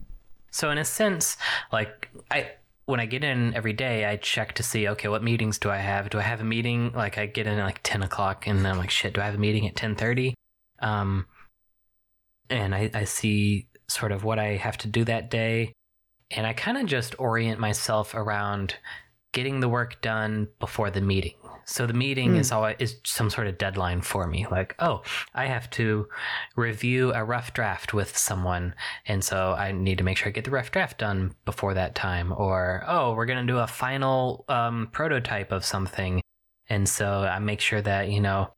So 0.50 0.70
in 0.70 0.78
a 0.78 0.84
sense, 0.84 1.36
like 1.72 2.08
I 2.30 2.52
when 2.86 3.00
I 3.00 3.06
get 3.06 3.24
in 3.24 3.54
every 3.54 3.72
day, 3.72 4.04
I 4.04 4.16
check 4.16 4.52
to 4.54 4.62
see, 4.62 4.88
okay, 4.88 5.08
what 5.08 5.22
meetings 5.22 5.58
do 5.58 5.70
I 5.70 5.78
have? 5.78 6.10
Do 6.10 6.18
I 6.18 6.22
have 6.22 6.40
a 6.40 6.44
meeting? 6.44 6.92
Like 6.92 7.18
I 7.18 7.26
get 7.26 7.46
in 7.46 7.58
at 7.58 7.64
like 7.64 7.80
ten 7.82 8.02
o'clock, 8.02 8.46
and 8.46 8.66
I'm 8.66 8.78
like, 8.78 8.90
shit, 8.90 9.14
do 9.14 9.20
I 9.20 9.24
have 9.24 9.34
a 9.34 9.38
meeting 9.38 9.66
at 9.66 9.74
ten 9.74 9.96
thirty? 9.96 10.34
Um, 10.80 11.26
and 12.50 12.74
I, 12.74 12.90
I 12.94 13.04
see 13.04 13.68
sort 13.88 14.12
of 14.12 14.24
what 14.24 14.38
I 14.38 14.56
have 14.56 14.78
to 14.78 14.88
do 14.88 15.04
that 15.04 15.30
day, 15.30 15.72
and 16.30 16.46
I 16.46 16.52
kind 16.52 16.78
of 16.78 16.86
just 16.86 17.18
orient 17.18 17.60
myself 17.60 18.14
around 18.14 18.76
getting 19.32 19.60
the 19.60 19.68
work 19.68 20.00
done 20.00 20.48
before 20.60 20.90
the 20.90 21.00
meeting. 21.00 21.34
So 21.66 21.86
the 21.86 21.94
meeting 21.94 22.32
Hmm. 22.32 22.40
is 22.40 22.52
always 22.52 22.76
is 22.78 23.00
some 23.04 23.30
sort 23.30 23.46
of 23.46 23.56
deadline 23.56 24.02
for 24.02 24.26
me. 24.26 24.46
Like, 24.50 24.74
oh, 24.78 25.02
I 25.34 25.46
have 25.46 25.70
to 25.70 26.08
review 26.56 27.12
a 27.14 27.24
rough 27.24 27.54
draft 27.54 27.94
with 27.94 28.16
someone, 28.16 28.74
and 29.06 29.24
so 29.24 29.54
I 29.54 29.72
need 29.72 29.98
to 29.98 30.04
make 30.04 30.18
sure 30.18 30.28
I 30.28 30.32
get 30.32 30.44
the 30.44 30.50
rough 30.50 30.70
draft 30.70 30.98
done 30.98 31.34
before 31.46 31.74
that 31.74 31.94
time. 31.94 32.32
Or 32.36 32.84
oh, 32.86 33.14
we're 33.14 33.26
gonna 33.26 33.46
do 33.46 33.58
a 33.58 33.66
final 33.66 34.44
um, 34.48 34.88
prototype 34.92 35.52
of 35.52 35.64
something, 35.64 36.20
and 36.68 36.88
so 36.88 37.22
I 37.22 37.38
make 37.38 37.60
sure 37.60 37.80
that 37.80 38.10
you 38.10 38.20
know 38.20 38.52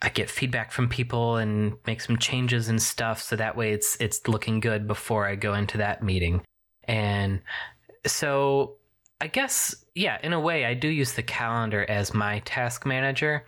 I 0.00 0.08
get 0.08 0.30
feedback 0.30 0.72
from 0.72 0.88
people 0.88 1.36
and 1.36 1.74
make 1.86 2.00
some 2.00 2.18
changes 2.18 2.68
and 2.68 2.80
stuff, 2.80 3.20
so 3.20 3.36
that 3.36 3.56
way 3.56 3.72
it's 3.72 3.96
it's 4.00 4.26
looking 4.28 4.60
good 4.60 4.86
before 4.86 5.26
I 5.26 5.34
go 5.34 5.54
into 5.54 5.78
that 5.78 6.02
meeting. 6.02 6.42
And 6.84 7.42
so 8.06 8.76
I 9.20 9.26
guess 9.26 9.74
yeah, 9.94 10.18
in 10.22 10.32
a 10.32 10.40
way 10.40 10.64
I 10.64 10.74
do 10.74 10.88
use 10.88 11.12
the 11.12 11.22
calendar 11.22 11.84
as 11.88 12.14
my 12.14 12.40
task 12.40 12.84
manager, 12.86 13.44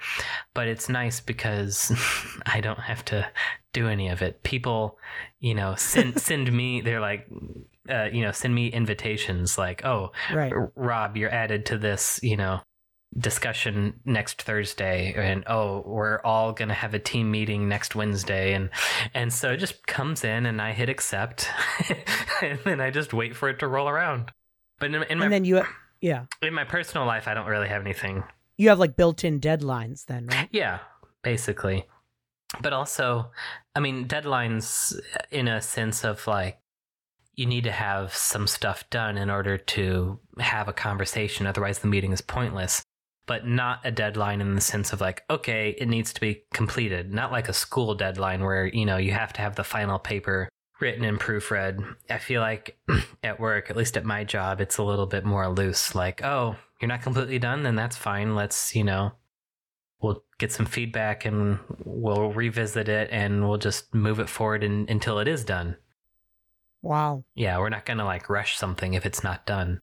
but 0.55 0.69
it's 0.69 0.89
nice 0.89 1.21
because 1.21 1.93
I 2.47 2.61
don't 2.61 2.81
have 2.81 3.05
to 3.07 3.27
do 3.73 3.89
any 3.89 4.09
of 4.09 4.23
it. 4.23 4.43
People, 4.43 4.99
you 5.41 5.55
know, 5.55 5.75
send 5.77 6.21
send 6.21 6.53
me 6.53 6.81
they're 6.81 7.01
like 7.01 7.29
uh, 7.89 8.09
you 8.13 8.23
know, 8.23 8.33
send 8.33 8.55
me 8.55 8.69
invitations 8.69 9.59
like, 9.59 9.85
"Oh, 9.85 10.13
Right. 10.33 10.53
Rob, 10.75 11.17
you're 11.17 11.31
added 11.31 11.67
to 11.67 11.79
this, 11.79 12.19
you 12.23 12.37
know, 12.37 12.61
discussion 13.19 14.01
next 14.05 14.43
Thursday 14.43 15.15
and 15.17 15.45
oh, 15.47 15.83
we're 15.87 16.21
all 16.23 16.53
going 16.53 16.69
to 16.69 16.75
have 16.75 16.95
a 16.95 16.99
team 16.99 17.31
meeting 17.31 17.69
next 17.69 17.95
Wednesday 17.95 18.53
and 18.53 18.71
and 19.15 19.33
so 19.33 19.53
it 19.53 19.57
just 19.57 19.87
comes 19.87 20.25
in 20.25 20.47
and 20.47 20.61
I 20.61 20.73
hit 20.73 20.89
accept 20.89 21.49
and 22.43 22.59
then 22.65 22.81
I 22.81 22.91
just 22.91 23.15
wait 23.15 23.35
for 23.35 23.49
it 23.49 23.59
to 23.61 23.69
roll 23.69 23.89
around. 23.89 24.33
But 24.79 24.95
in, 24.95 25.03
in 25.05 25.19
my 25.19 25.25
And 25.25 25.33
then 25.33 25.45
you 25.45 25.63
yeah. 26.01 26.27
in 26.43 26.55
my 26.55 26.65
personal 26.65 27.07
life 27.07 27.27
I 27.27 27.35
don't 27.35 27.47
really 27.47 27.69
have 27.69 27.83
anything. 27.83 28.25
You 28.59 28.69
have 28.71 28.79
like 28.79 28.97
built-in 28.97 29.41
deadlines 29.41 30.07
then, 30.07 30.27
right? 30.27 30.49
Yeah, 30.51 30.79
basically. 31.23 31.85
But 32.63 32.73
also, 32.73 33.33
I 33.75 33.81
mean, 33.81 34.07
deadlines 34.09 34.99
in 35.31 35.47
a 35.47 35.61
sense 35.61 36.05
of 36.05 36.27
like 36.27 36.59
you 37.35 37.45
need 37.45 37.65
to 37.65 37.73
have 37.73 38.15
some 38.15 38.47
stuff 38.47 38.89
done 38.89 39.19
in 39.19 39.29
order 39.29 39.59
to 39.59 40.19
have 40.39 40.69
a 40.69 40.73
conversation 40.73 41.47
otherwise 41.47 41.79
the 41.81 41.87
meeting 41.87 42.13
is 42.13 42.23
pointless 42.23 42.83
but 43.27 43.47
not 43.47 43.81
a 43.85 43.91
deadline 43.91 44.41
in 44.41 44.55
the 44.55 44.61
sense 44.61 44.93
of 44.93 45.01
like 45.01 45.25
okay 45.31 45.75
it 45.79 45.89
needs 45.89 46.13
to 46.13 46.21
be 46.21 46.43
completed 46.53 47.13
not 47.13 47.33
like 47.33 47.49
a 47.49 47.53
school 47.53 47.95
deadline 47.95 48.43
where 48.43 48.67
you 48.67 48.85
know 48.85 48.97
you 48.97 49.13
have 49.13 49.33
to 49.33 49.41
have 49.41 49.57
the 49.57 49.65
final 49.65 49.99
paper 49.99 50.49
written 50.81 51.05
and 51.05 51.19
proofread 51.19 51.79
i 52.11 52.19
feel 52.19 52.41
like 52.41 52.79
at 53.23 53.41
work 53.41 53.71
at 53.71 53.77
least 53.77 53.97
at 53.97 54.05
my 54.05 54.25
job 54.25 54.61
it's 54.61 54.79
a 54.79 54.83
little 54.83 55.07
bit 55.07 55.25
more 55.25 55.49
loose 55.49 55.95
like 55.95 56.23
oh 56.25 56.57
you're 56.81 56.89
not 56.89 57.03
completely 57.03 57.39
done 57.39 57.63
then 57.63 57.75
that's 57.77 57.97
fine 57.97 58.35
let's 58.35 58.75
you 58.75 58.85
know 58.85 59.13
we'll 60.01 60.23
get 60.39 60.53
some 60.53 60.67
feedback 60.67 61.25
and 61.25 61.59
we'll 61.85 62.31
revisit 62.33 62.89
it 62.89 63.09
and 63.11 63.49
we'll 63.49 63.57
just 63.57 63.95
move 63.95 64.21
it 64.21 64.29
forward 64.29 64.63
in, 64.63 64.87
until 64.89 65.19
it 65.19 65.27
is 65.27 65.45
done 65.45 65.77
Wow. 66.83 67.25
yeah, 67.35 67.59
we're 67.59 67.69
not 67.69 67.85
gonna 67.85 68.05
like 68.05 68.29
rush 68.31 68.57
something 68.57 68.95
if 68.95 69.05
it's 69.05 69.25
not 69.25 69.45
done. 69.45 69.81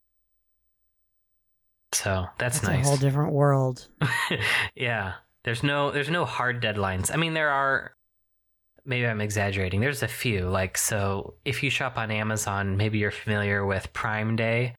So 1.93 2.25
that's, 2.37 2.59
That's 2.59 2.63
nice. 2.63 2.85
a 2.85 2.87
whole 2.87 2.97
different 2.97 3.33
world. 3.33 3.87
yeah, 4.75 5.13
there's 5.43 5.63
no 5.63 5.91
there's 5.91 6.09
no 6.09 6.25
hard 6.25 6.61
deadlines. 6.61 7.11
I 7.13 7.17
mean, 7.17 7.33
there 7.33 7.49
are. 7.49 7.91
Maybe 8.85 9.07
I'm 9.07 9.21
exaggerating. 9.21 9.79
There's 9.79 10.03
a 10.03 10.09
few. 10.09 10.49
Like, 10.49 10.77
so 10.77 11.35
if 11.45 11.63
you 11.63 11.69
shop 11.69 11.97
on 11.97 12.11
Amazon, 12.11 12.75
maybe 12.75 12.97
you're 12.97 13.11
familiar 13.11 13.65
with 13.65 13.93
Prime 13.93 14.35
Day. 14.35 14.75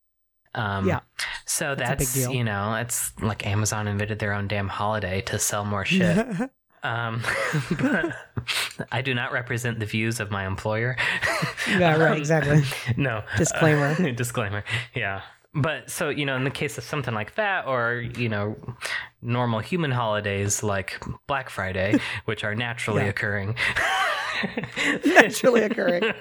Um, 0.55 0.87
Yeah. 0.87 1.01
So 1.47 1.75
That's 1.75 2.15
that's, 2.15 2.29
you 2.29 2.45
know, 2.45 2.75
it's 2.75 3.13
like 3.23 3.47
Amazon 3.47 3.89
invented 3.89 4.19
their 4.19 4.35
own 4.35 4.47
damn 4.47 4.69
holiday 4.69 5.23
to 5.23 5.39
sell 5.39 5.65
more 5.65 5.85
shit. 5.85 6.27
Um, 6.85 7.23
but 7.81 8.13
I 8.93 9.01
do 9.01 9.15
not 9.15 9.33
represent 9.33 9.81
the 9.81 9.87
views 9.87 10.21
of 10.21 10.31
my 10.31 10.47
employer. 10.47 10.97
Yeah, 11.67 11.97
right, 11.97 12.11
Um, 12.13 12.19
exactly. 12.19 12.63
No. 12.99 13.23
Disclaimer. 13.39 13.97
Uh, 13.99 14.11
disclaimer. 14.11 14.65
Yeah. 14.95 15.23
But 15.55 15.89
so, 15.91 16.09
you 16.09 16.27
know, 16.27 16.35
in 16.37 16.45
the 16.45 16.51
case 16.51 16.79
of 16.79 16.85
something 16.85 17.15
like 17.15 17.37
that, 17.37 17.67
or, 17.67 18.05
you 18.17 18.29
know, 18.29 18.57
normal 19.23 19.61
human 19.61 19.93
holidays 19.93 20.63
like 20.63 21.01
Black 21.29 21.49
Friday, 21.49 21.99
which 22.25 22.43
are 22.45 22.55
naturally 22.55 23.03
Yeah. 23.03 23.09
occurring. 23.11 23.55
Naturally 25.07 25.63
occurring. 25.63 26.13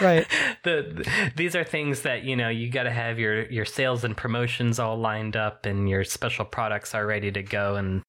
Right. 0.00 0.26
The, 0.64 0.82
the- 1.04 1.32
these 1.36 1.54
are 1.56 1.64
things 1.64 2.02
that 2.02 2.24
you 2.24 2.36
know 2.36 2.48
you 2.48 2.68
got 2.68 2.82
to 2.82 2.90
have 2.90 3.18
your 3.18 3.46
your 3.50 3.64
sales 3.64 4.04
and 4.04 4.16
promotions 4.16 4.78
all 4.78 4.98
lined 4.98 5.36
up 5.36 5.64
and 5.64 5.88
your 5.88 6.04
special 6.04 6.44
products 6.44 6.94
are 6.94 7.06
ready 7.06 7.30
to 7.32 7.42
go 7.42 7.76
and 7.76 8.02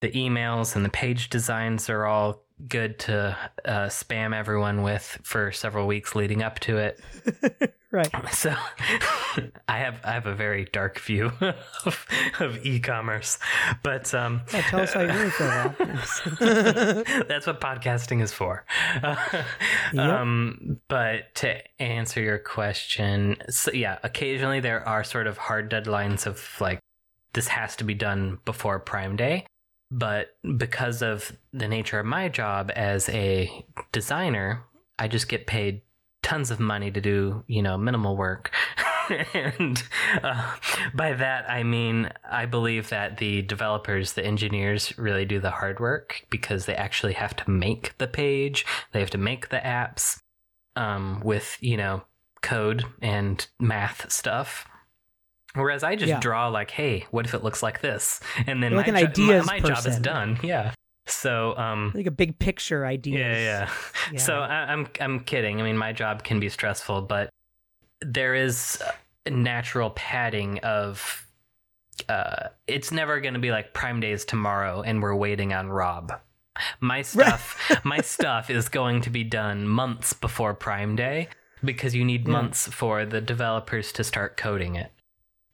the 0.00 0.10
emails 0.12 0.74
and 0.74 0.84
the 0.84 0.88
page 0.90 1.28
designs 1.28 1.88
are 1.88 2.06
all 2.06 2.44
good 2.66 2.98
to 3.00 3.36
uh, 3.64 3.86
spam 3.86 4.34
everyone 4.34 4.82
with 4.82 5.18
for 5.22 5.52
several 5.52 5.86
weeks 5.86 6.14
leading 6.14 6.42
up 6.42 6.58
to 6.60 6.78
it. 6.78 7.00
right. 7.90 8.10
So 8.32 8.50
I 9.68 9.78
have 9.78 10.00
I 10.04 10.12
have 10.12 10.26
a 10.26 10.34
very 10.34 10.66
dark 10.66 10.98
view 10.98 11.32
of, 11.84 12.06
of 12.40 12.64
e-commerce, 12.64 13.38
but 13.82 14.12
um, 14.14 14.42
Yeah, 14.52 14.62
tell 14.62 14.80
us 14.80 14.92
how 14.92 15.00
you 15.00 15.08
really 15.08 15.30
feel 15.30 15.46
about 15.46 15.78
that's 17.28 17.46
what 17.46 17.60
podcasting 17.60 18.22
is 18.22 18.32
for. 18.32 18.64
Yep. 19.02 19.96
Um, 19.96 20.80
but 20.88 21.34
to 21.36 21.58
answer 21.80 22.20
your 22.20 22.38
question, 22.38 23.36
so 23.48 23.72
yeah, 23.72 23.98
occasionally 24.02 24.60
there 24.60 24.86
are 24.86 25.04
sort 25.04 25.26
of 25.26 25.38
hard 25.38 25.70
deadlines 25.70 26.26
of 26.26 26.42
like 26.60 26.80
this 27.32 27.48
has 27.48 27.76
to 27.76 27.84
be 27.84 27.94
done 27.94 28.38
before 28.44 28.78
Prime 28.78 29.16
Day. 29.16 29.46
But 29.90 30.36
because 30.56 31.02
of 31.02 31.32
the 31.52 31.68
nature 31.68 31.98
of 31.98 32.06
my 32.06 32.28
job 32.28 32.70
as 32.76 33.08
a 33.08 33.64
designer, 33.90 34.64
I 34.98 35.08
just 35.08 35.28
get 35.28 35.46
paid 35.46 35.82
tons 36.22 36.50
of 36.50 36.60
money 36.60 36.90
to 36.90 37.00
do, 37.00 37.42
you 37.46 37.62
know, 37.62 37.78
minimal 37.78 38.16
work. 38.16 38.52
and 39.34 39.82
uh, 40.22 40.54
by 40.94 41.14
that, 41.14 41.48
I 41.48 41.62
mean, 41.62 42.10
I 42.30 42.44
believe 42.44 42.90
that 42.90 43.16
the 43.16 43.42
developers, 43.42 44.12
the 44.12 44.24
engineers 44.24 44.96
really 44.98 45.24
do 45.24 45.40
the 45.40 45.52
hard 45.52 45.80
work 45.80 46.26
because 46.28 46.66
they 46.66 46.74
actually 46.74 47.14
have 47.14 47.34
to 47.36 47.50
make 47.50 47.96
the 47.98 48.06
page, 48.06 48.66
they 48.92 49.00
have 49.00 49.10
to 49.10 49.18
make 49.18 49.48
the 49.48 49.58
apps 49.58 50.20
um, 50.76 51.20
with, 51.24 51.56
you 51.60 51.76
know, 51.76 52.02
code 52.42 52.84
and 53.00 53.46
math 53.58 54.10
stuff. 54.12 54.66
Whereas 55.58 55.82
I 55.82 55.96
just 55.96 56.08
Yeah. 56.08 56.20
draw 56.20 56.48
like, 56.48 56.70
hey, 56.70 57.06
what 57.10 57.26
if 57.26 57.34
it 57.34 57.42
looks 57.44 57.62
like 57.62 57.80
this? 57.80 58.20
And 58.46 58.62
then 58.62 58.72
You're 58.72 58.80
like 58.82 58.92
my, 58.92 59.00
an 59.00 59.04
jo- 59.06 59.10
ideas 59.10 59.46
my, 59.46 59.60
my 59.60 59.68
job 59.68 59.86
is 59.86 59.98
done. 59.98 60.38
Yeah. 60.42 60.72
So, 61.06 61.56
um, 61.56 61.92
like 61.94 62.06
a 62.06 62.10
big 62.10 62.38
picture 62.38 62.84
idea. 62.86 63.18
yeah, 63.18 63.38
yeah. 63.38 63.70
Yeah. 64.12 64.18
So 64.20 64.40
I, 64.40 64.72
I'm 64.72 64.86
I'm 65.00 65.20
kidding. 65.20 65.60
I 65.60 65.64
mean, 65.64 65.76
my 65.78 65.92
job 65.92 66.22
can 66.22 66.38
be 66.40 66.48
stressful, 66.50 67.02
but 67.02 67.30
there 68.02 68.34
is 68.34 68.82
natural 69.28 69.90
padding 69.90 70.58
of. 70.60 71.24
Uh, 72.08 72.48
it's 72.66 72.92
never 72.92 73.20
going 73.20 73.34
to 73.34 73.40
be 73.40 73.50
like 73.50 73.74
Prime 73.74 74.00
Day 74.00 74.12
is 74.12 74.24
tomorrow, 74.24 74.82
and 74.82 75.02
we're 75.02 75.16
waiting 75.16 75.52
on 75.52 75.68
Rob. 75.68 76.12
My 76.80 77.02
stuff, 77.02 77.58
my 77.84 78.00
stuff 78.00 78.50
is 78.50 78.68
going 78.68 79.00
to 79.02 79.10
be 79.10 79.24
done 79.24 79.66
months 79.66 80.12
before 80.12 80.54
Prime 80.54 80.94
Day 80.96 81.28
because 81.64 81.94
you 81.94 82.04
need 82.04 82.26
Yeah. 82.26 82.32
months 82.32 82.68
for 82.68 83.04
the 83.04 83.20
developers 83.20 83.92
to 83.92 84.04
start 84.04 84.36
coding 84.36 84.76
it. 84.76 84.92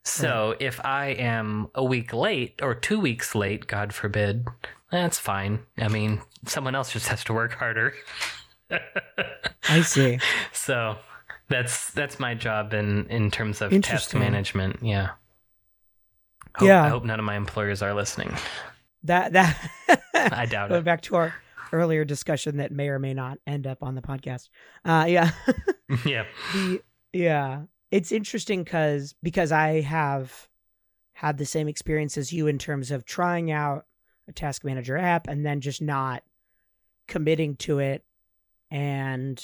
So 0.05 0.55
if 0.61 0.85
I 0.85 1.07
am 1.09 1.69
a 1.75 1.83
week 1.83 2.13
late 2.13 2.61
or 2.63 2.75
two 2.75 3.01
weeks 3.01 3.35
late, 3.35 3.67
God 3.67 3.93
forbid, 3.95 4.47
that's 4.91 5.19
fine. 5.19 5.61
I 5.79 5.89
mean, 5.89 6.21
someone 6.47 6.75
else 6.75 6.93
just 6.93 7.09
has 7.09 7.25
to 7.25 7.33
work 7.33 7.53
harder. 7.55 7.95
I 9.69 9.81
see. 9.83 10.19
So 10.53 10.97
that's 11.49 11.91
that's 11.91 12.19
my 12.19 12.35
job 12.35 12.73
in 12.73 13.07
in 13.09 13.31
terms 13.31 13.61
of 13.61 13.71
task 13.83 14.15
management. 14.15 14.79
Yeah. 14.83 15.11
Hope, 16.57 16.67
Yeah. 16.69 16.85
I 16.85 16.89
hope 16.89 17.05
none 17.05 17.19
of 17.19 17.25
my 17.25 17.37
employers 17.37 17.83
are 17.83 17.93
listening. 17.93 18.33
That 19.03 19.33
that 19.35 19.71
I 20.15 20.47
doubt 20.47 20.67
it. 20.67 20.69
going 20.71 20.81
it. 20.81 20.85
back 20.85 21.03
to 21.03 21.17
our 21.17 21.35
earlier 21.73 22.05
discussion 22.05 22.57
that 22.59 22.73
may 22.73 22.89
or 22.89 22.99
may 22.99 23.13
not 23.15 23.39
end 23.47 23.67
up 23.67 23.83
on 23.83 23.95
the 23.95 24.01
podcast. 24.03 24.49
Uh, 24.85 25.05
yeah, 25.09 25.31
yeah. 26.07 26.25
the 26.53 26.83
yeah, 27.13 27.63
it's 27.95 28.11
interesting 28.11 28.65
because 28.65 29.15
because 29.23 29.53
I 29.53 29.81
have 29.83 30.49
had 31.13 31.39
the 31.39 31.47
same 31.47 31.69
experience 31.69 32.19
as 32.19 32.33
you 32.33 32.49
in 32.49 32.59
terms 32.59 32.91
of 32.91 33.05
trying 33.05 33.53
out 33.53 33.87
a 34.27 34.33
task 34.33 34.65
manager 34.65 34.97
app 34.97 35.29
and 35.29 35.47
then 35.47 35.61
just 35.61 35.81
not 35.81 36.25
committing 37.07 37.55
to 37.55 37.79
it, 37.79 38.05
and 38.69 39.41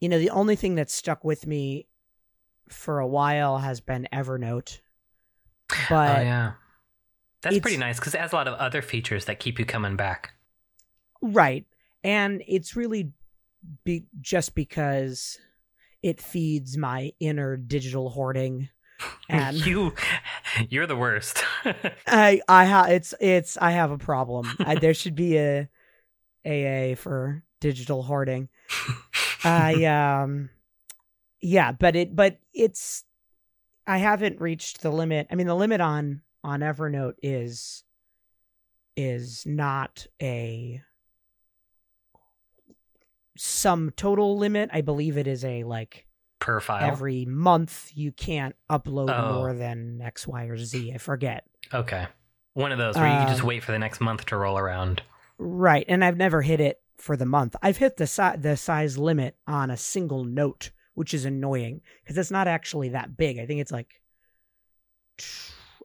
you 0.00 0.08
know 0.08 0.20
the 0.20 0.30
only 0.30 0.54
thing 0.54 0.76
that's 0.76 0.94
stuck 0.94 1.24
with 1.24 1.44
me 1.44 1.88
for 2.68 3.00
a 3.00 3.06
while 3.06 3.58
has 3.58 3.80
been 3.80 4.06
Evernote, 4.12 4.78
oh, 5.72 5.86
but 5.90 6.18
oh 6.18 6.22
yeah. 6.22 6.52
That's 7.42 7.58
pretty 7.58 7.76
nice 7.76 7.98
because 7.98 8.14
it 8.14 8.20
has 8.20 8.32
a 8.32 8.36
lot 8.36 8.48
of 8.48 8.54
other 8.54 8.80
features 8.80 9.24
that 9.24 9.38
keep 9.40 9.58
you 9.58 9.66
coming 9.66 9.96
back. 9.96 10.32
Right. 11.20 11.66
And 12.02 12.42
it's 12.46 12.74
really 12.74 13.12
be- 13.84 14.06
just 14.22 14.54
because 14.54 15.38
it 16.04 16.20
feeds 16.20 16.76
my 16.76 17.12
inner 17.18 17.56
digital 17.56 18.10
hoarding. 18.10 18.68
And 19.28 19.56
you, 19.66 19.94
you're 20.68 20.86
the 20.86 20.96
worst. 20.96 21.42
I 22.06 22.40
I 22.46 22.64
have 22.64 22.90
it's 22.90 23.14
it's 23.20 23.56
I 23.56 23.72
have 23.72 23.90
a 23.90 23.98
problem. 23.98 24.46
I, 24.60 24.76
there 24.76 24.94
should 24.94 25.14
be 25.14 25.36
a 25.38 25.68
AA 26.46 26.94
for 26.94 27.42
digital 27.60 28.02
hoarding. 28.02 28.50
I 29.42 29.84
um 30.22 30.50
yeah, 31.40 31.72
but 31.72 31.96
it 31.96 32.14
but 32.14 32.38
it's 32.52 33.04
I 33.86 33.98
haven't 33.98 34.40
reached 34.40 34.82
the 34.82 34.90
limit. 34.90 35.26
I 35.30 35.34
mean 35.34 35.46
the 35.46 35.56
limit 35.56 35.80
on 35.80 36.20
on 36.44 36.60
Evernote 36.60 37.14
is 37.22 37.82
is 38.96 39.44
not 39.46 40.06
a 40.22 40.82
sum 43.36 43.92
total 43.96 44.36
limit. 44.38 44.70
I 44.72 44.80
believe 44.80 45.16
it 45.16 45.26
is 45.26 45.44
a 45.44 45.64
like 45.64 46.06
per 46.40 46.60
file. 46.60 46.84
every 46.90 47.24
month 47.24 47.90
you 47.94 48.12
can't 48.12 48.54
upload 48.70 49.10
Oh. 49.10 49.34
more 49.34 49.54
than 49.54 50.00
X, 50.02 50.26
Y, 50.26 50.44
or 50.44 50.56
Z. 50.58 50.92
I 50.94 50.98
forget. 50.98 51.44
okay. 51.72 52.06
One 52.54 52.70
of 52.70 52.78
those 52.78 52.94
where 52.96 53.06
you 53.08 53.12
can 53.18 53.26
just 53.28 53.40
Um, 53.40 53.48
wait 53.48 53.64
for 53.64 53.72
the 53.72 53.78
next 53.80 54.00
month 54.00 54.26
to 54.26 54.36
roll 54.36 54.56
around. 54.56 55.02
Right, 55.38 55.84
and 55.88 56.04
I've 56.04 56.16
never 56.16 56.42
hit 56.42 56.60
it 56.60 56.80
for 56.98 57.16
the 57.16 57.26
month. 57.26 57.56
I've 57.62 57.78
hit 57.78 57.96
the 57.96 58.06
si- 58.06 58.36
the 58.38 58.56
size 58.56 58.96
limit 58.96 59.36
on 59.48 59.70
a 59.72 59.76
single 59.76 60.22
note, 60.22 60.70
which 60.94 61.12
is 61.12 61.24
annoying 61.24 61.80
because 62.02 62.16
it's 62.16 62.30
not 62.30 62.46
actually 62.46 62.90
that 62.90 63.16
big. 63.16 63.38
I 63.40 63.46
think 63.46 63.60
it's 63.60 63.72
like 63.72 64.00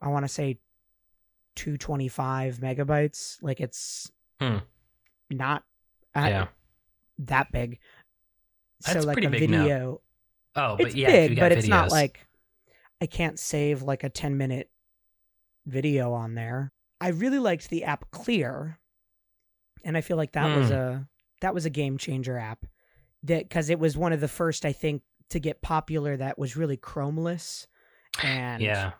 I 0.01 0.09
want 0.09 0.25
to 0.25 0.29
say 0.29 0.59
225 1.55 2.57
megabytes. 2.57 3.41
Like 3.41 3.59
it's 3.59 4.11
Hmm. 4.39 4.57
not 5.29 5.63
uh, 6.15 6.27
yeah. 6.29 6.47
That 7.19 7.51
big. 7.51 7.79
That's 8.85 9.01
so 9.01 9.05
like 9.07 9.13
pretty 9.15 9.27
a 9.27 9.31
big 9.31 9.49
now. 9.49 9.61
video, 9.63 10.01
Oh, 10.55 10.75
but 10.77 10.87
it's 10.87 10.95
yeah, 10.95 11.09
big, 11.11 11.39
but 11.39 11.51
it's 11.51 11.67
not 11.67 11.91
like 11.91 12.19
I 13.01 13.05
can't 13.05 13.37
save 13.39 13.81
like 13.81 14.03
a 14.03 14.09
10 14.09 14.37
minute 14.37 14.69
video 15.65 16.13
on 16.13 16.33
there. 16.35 16.71
I 16.99 17.09
really 17.09 17.39
liked 17.39 17.69
the 17.69 17.83
app 17.85 18.09
Clear, 18.11 18.77
and 19.83 19.95
I 19.95 20.01
feel 20.01 20.17
like 20.17 20.33
that 20.33 20.57
was 20.57 20.67
Hmm. 20.69 20.73
a 20.73 21.07
that 21.41 21.53
was 21.53 21.65
a 21.65 21.69
game 21.69 21.97
changer 21.97 22.37
app. 22.37 22.65
That 23.23 23.43
because 23.47 23.69
it 23.69 23.79
was 23.79 23.95
one 23.97 24.11
of 24.13 24.19
the 24.21 24.27
first 24.27 24.65
I 24.65 24.71
think 24.73 25.03
to 25.29 25.39
get 25.39 25.61
popular 25.61 26.17
that 26.17 26.39
was 26.39 26.57
really 26.57 26.77
chromeless 26.77 27.67
and 28.23 28.61
yeah, 28.63 28.93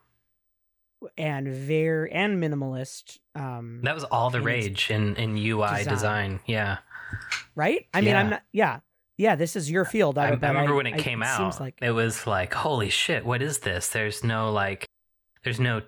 and 1.17 1.47
very 1.47 2.11
and 2.11 2.41
minimalist. 2.41 3.17
Um, 3.35 3.81
that 3.83 3.95
was 3.95 4.03
all 4.05 4.29
the 4.29 4.41
rage 4.41 4.91
in 4.91 5.15
in 5.15 5.35
UI 5.37 5.79
design. 5.79 5.85
design. 5.87 6.39
Yeah, 6.45 6.77
right. 7.55 7.85
I 7.93 8.01
mean, 8.01 8.15
I'm 8.15 8.25
Yeah. 8.27 8.29
not. 8.29 8.41
Yeah, 8.51 8.79
yeah. 9.17 9.35
This 9.35 9.55
is 9.55 9.69
your 9.69 9.85
field. 9.85 10.17
I, 10.17 10.23
I, 10.23 10.27
I 10.27 10.31
remember 10.31 10.75
when 10.75 10.87
it 10.87 10.95
I- 10.95 10.99
came 10.99 11.21
out. 11.23 11.37
Seems 11.37 11.59
like 11.59 11.77
It 11.81 11.91
was 11.91 12.25
like, 12.27 12.53
holy 12.53 12.89
shit, 12.89 13.25
what 13.25 13.41
is 13.41 13.59
this? 13.59 13.89
There's 13.89 14.23
no 14.23 14.51
like, 14.51 14.85
there's 15.43 15.59
no 15.59 15.81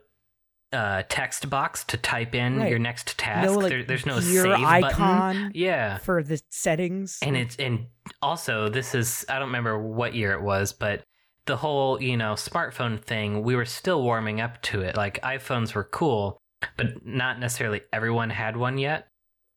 uh, 0.73 1.03
text 1.09 1.49
box 1.49 1.83
to 1.83 1.97
type 1.97 2.33
in 2.33 2.57
Right. 2.57 2.69
your 2.69 2.79
next 2.79 3.17
task. 3.17 3.45
no 3.51 3.57
like 3.57 3.69
there, 3.69 3.83
there's 3.83 4.05
no 4.05 4.21
gear 4.21 4.43
save 4.43 4.53
icon 4.65 5.33
button. 5.35 5.51
Yeah, 5.53 5.97
for 5.97 6.23
the 6.23 6.41
settings. 6.49 7.19
and 7.21 7.35
it's 7.35 7.57
and 7.57 7.87
also 8.21 8.69
this 8.69 8.95
is 8.95 9.25
I 9.27 9.33
don't 9.39 9.49
remember 9.49 9.77
what 9.77 10.15
year 10.15 10.31
it 10.31 10.41
was, 10.41 10.71
but 10.71 11.03
the 11.45 11.57
whole 11.57 12.01
you 12.01 12.15
know 12.15 12.35
smartphone 12.35 13.01
thing, 13.01 13.43
we 13.43 13.55
were 13.57 13.65
still 13.65 14.01
warming 14.01 14.39
up 14.39 14.61
to 14.63 14.79
it. 14.81 14.95
Like 14.95 15.19
iPhones 15.23 15.73
were 15.73 15.83
cool, 15.83 16.39
but 16.77 17.05
not 17.05 17.37
necessarily 17.37 17.81
everyone 17.91 18.29
had 18.29 18.55
one 18.55 18.77
yet. 18.77 19.07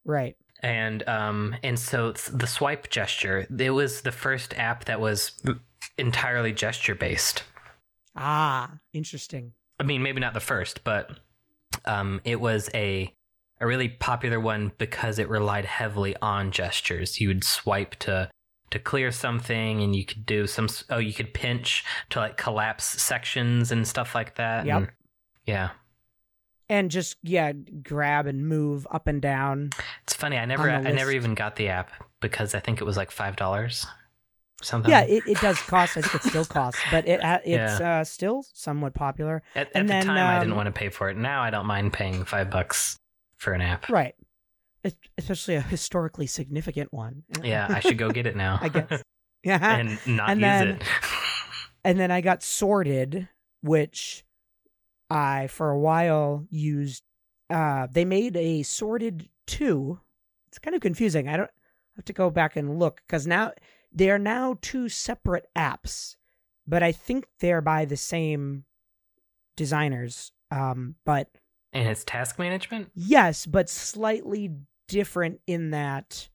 right. 0.05 0.37
And 0.64 1.07
um 1.09 1.55
and 1.62 1.79
so 1.79 2.12
the 2.12 2.46
swipe 2.46 2.88
gesture 2.90 3.46
it 3.59 3.70
was 3.70 4.00
the 4.00 4.11
first 4.12 4.55
app 4.59 4.87
that 4.87 5.00
was 5.00 5.33
entirely 5.98 6.53
gesture 6.53 6.94
based 6.94 7.44
Ah, 8.16 8.70
interesting. 8.92 9.53
i 9.81 9.83
mean 9.85 10.03
maybe 10.03 10.20
not 10.20 10.35
the 10.35 10.40
first 10.40 10.83
but 10.85 11.18
um 11.85 12.20
it 12.24 12.40
was 12.40 12.70
a 12.74 13.12
a 13.61 13.66
really 13.66 13.88
popular 13.88 14.40
one 14.40 14.72
because 14.79 15.18
it 15.18 15.29
relied 15.29 15.64
heavily 15.64 16.16
on 16.22 16.50
gestures 16.50 17.20
you 17.20 17.29
would 17.29 17.44
swipe 17.44 17.94
to 17.96 18.31
to 18.70 18.79
clear 18.79 19.12
something 19.12 19.83
and 19.83 19.94
you 19.94 20.05
could 20.05 20.24
do 20.27 20.46
some 20.46 20.68
oh 20.90 20.98
you 20.98 21.12
could 21.12 21.33
pinch 21.35 21.85
to 22.11 22.18
like 22.18 22.37
collapse 22.37 22.85
sections 22.85 23.70
and 23.70 23.87
stuff 23.87 24.14
like 24.14 24.35
that 24.37 24.66
Yep. 24.66 24.77
and- 24.77 24.90
yeah 25.46 25.70
And 26.68 26.90
just 26.90 27.16
yeah, 27.22 27.53
grab 27.53 28.27
and 28.27 28.48
move 28.48 28.87
up 28.90 29.07
and 29.07 29.20
down. 29.20 29.70
it's 30.03 30.14
funny 30.14 30.38
i 30.38 30.44
never 30.46 30.70
i 30.70 30.81
never 30.81 31.11
even 31.11 31.35
got 31.35 31.57
the 31.57 31.68
app 31.68 31.90
because 32.20 32.55
i 32.55 32.61
think 32.61 32.81
it 32.81 32.85
was 32.85 32.96
like 32.96 33.11
five 33.11 33.37
dollars 33.37 33.87
something 34.62 34.90
Yeah, 34.90 35.03
it, 35.03 35.22
it 35.27 35.38
does 35.40 35.59
cost. 35.59 35.96
I 35.98 36.00
think 36.00 36.14
it 36.24 36.29
still 36.29 36.44
costs, 36.46 36.81
but 36.90 37.07
it 37.07 37.20
it's 37.44 37.81
uh, 37.81 38.03
still 38.05 38.46
somewhat 38.55 38.94
popular. 38.94 39.42
At, 39.55 39.66
at 39.66 39.72
And 39.77 39.88
the 39.88 39.92
then, 39.92 40.07
time, 40.07 40.37
I 40.37 40.38
didn't 40.38 40.53
um, 40.53 40.57
want 40.57 40.66
to 40.68 40.72
pay 40.72 40.88
for 40.88 41.11
it. 41.11 41.18
Now 41.18 41.42
I 41.42 41.50
don't 41.50 41.66
mind 41.66 41.92
paying 41.92 42.24
five 42.24 42.48
bucks 42.50 42.96
for 43.37 43.53
an 43.53 43.61
app. 43.61 43.90
Right. 43.90 44.14
Es- 44.83 44.94
Especially 45.18 45.57
a 45.57 45.61
historically 45.61 46.27
significant 46.27 46.94
one. 46.94 47.24
Yeah, 47.42 47.66
I 47.68 47.81
should 47.85 47.98
go 47.98 48.11
get 48.11 48.27
it 48.27 48.37
now. 48.37 48.59
I 48.62 48.68
guess. 48.70 49.03
Yeah. 49.44 49.77
and 49.77 49.98
not 50.07 50.31
And 50.31 50.40
use 50.40 50.46
then- 50.48 50.68
it. 50.68 50.83
and 51.85 52.00
then 52.00 52.11
I 52.11 52.22
got 52.22 52.42
sorted, 52.42 53.29
which 53.61 54.24
I 55.14 55.46
for 55.46 55.70
a 55.70 55.79
while 55.79 56.46
used. 56.50 57.03
Uh, 57.48 57.87
they 57.90 58.05
made 58.05 58.37
a 58.37 58.62
sorted 58.62 59.29
two. 59.46 60.00
It's 60.48 60.59
kind 60.59 60.74
of 60.74 60.81
confusing. 60.83 61.29
I 61.29 61.37
don't 61.37 61.50
I 61.50 61.96
have 61.96 62.04
to 62.06 62.12
go 62.12 62.31
back 62.31 62.56
and 62.56 62.79
look 62.79 63.02
because 63.06 63.27
now 63.27 63.52
they 63.92 64.10
are 64.10 64.19
now 64.19 64.58
two 64.60 64.88
separate 64.88 65.46
apps, 65.56 66.17
but 66.67 66.83
I 66.83 66.90
think 66.90 67.27
they're 67.40 67.60
by 67.60 67.85
the 67.85 67.96
same 67.96 68.65
designers. 69.56 70.33
Um, 70.50 70.96
but 71.04 71.29
and 71.73 71.88
it's 71.88 72.04
task 72.04 72.38
management. 72.38 72.90
Yes, 72.94 73.46
but 73.46 73.69
slightly 73.69 74.50
different 74.88 75.40
in 75.46 75.71
that 75.71 76.29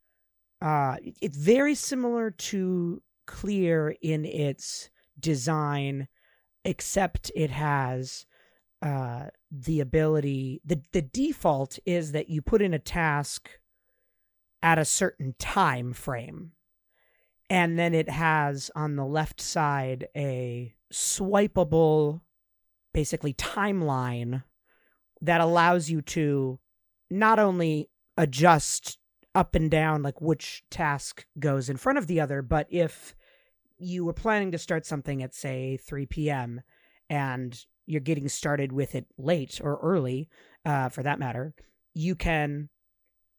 uh, 0.62 0.98
it's 1.22 1.38
very 1.38 1.76
similar 1.76 2.32
to 2.32 3.02
Clear 3.30 3.96
in 4.02 4.26
its 4.26 4.90
design, 5.20 6.08
except 6.66 7.32
it 7.36 7.52
has 7.52 8.26
uh, 8.82 9.26
the 9.52 9.80
ability. 9.80 10.62
the 10.64 10.82
The 10.92 11.02
default 11.02 11.80
is 11.86 12.12
that 12.12 12.30
you 12.30 12.42
put 12.42 12.62
in 12.62 12.74
a 12.74 12.80
task 12.80 13.50
at 14.62 14.78
a 14.78 14.86
certain 14.86 15.36
time 15.40 15.94
frame, 15.94 16.52
and 17.50 17.78
then 17.80 17.94
it 17.94 18.10
has 18.10 18.70
on 18.76 18.96
the 18.96 19.06
left 19.06 19.42
side 19.42 20.08
a 20.16 20.74
swipeable, 20.92 22.22
basically 22.94 23.34
timeline 23.34 24.44
that 25.22 25.42
allows 25.42 25.90
you 25.90 26.02
to 26.02 26.60
not 27.10 27.40
only 27.40 27.90
adjust 28.18 28.98
up 29.36 29.56
and 29.56 29.70
down 29.70 30.02
like 30.02 30.20
which 30.22 30.64
task 30.70 31.26
goes 31.38 31.70
in 31.70 31.78
front 31.78 31.98
of 31.98 32.08
the 32.08 32.20
other 32.20 32.42
but 32.42 32.68
if 32.70 33.16
you 33.78 34.04
were 34.04 34.14
planning 34.14 34.52
to 34.52 34.58
start 34.58 34.86
something 34.86 35.22
at 35.22 35.34
say 35.34 35.78
3 35.78 36.06
p.m 36.08 36.62
and 37.10 37.66
you're 37.90 38.00
getting 38.02 38.30
started 38.30 38.72
with 38.72 38.94
it 38.96 39.06
late 39.18 39.60
or 39.64 39.80
early 39.82 40.30
uh, 40.66 40.88
for 40.90 41.02
that 41.04 41.20
matter 41.20 41.54
you 41.94 42.16
can 42.16 42.70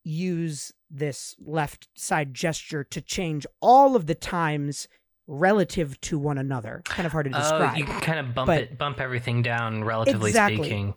use 0.04 0.72
this 0.90 1.36
left 1.44 1.88
side 1.94 2.34
gesture 2.34 2.82
to 2.82 3.00
change 3.00 3.46
all 3.60 3.94
of 3.94 4.06
the 4.06 4.14
times 4.14 4.88
relative 5.26 6.00
to 6.00 6.18
one 6.18 6.38
another. 6.38 6.82
Kind 6.84 7.06
of 7.06 7.12
hard 7.12 7.26
to 7.26 7.30
describe. 7.30 7.74
Oh, 7.74 7.78
you 7.78 7.84
can 7.84 8.00
kind 8.00 8.18
of 8.18 8.34
bump 8.34 8.46
But- 8.48 8.62
it, 8.62 8.78
bump 8.78 8.98
everything 9.00 9.42
down, 9.42 9.84
relatively 9.84 10.30
Exactly. 10.30 10.56
speaking. 10.56 10.94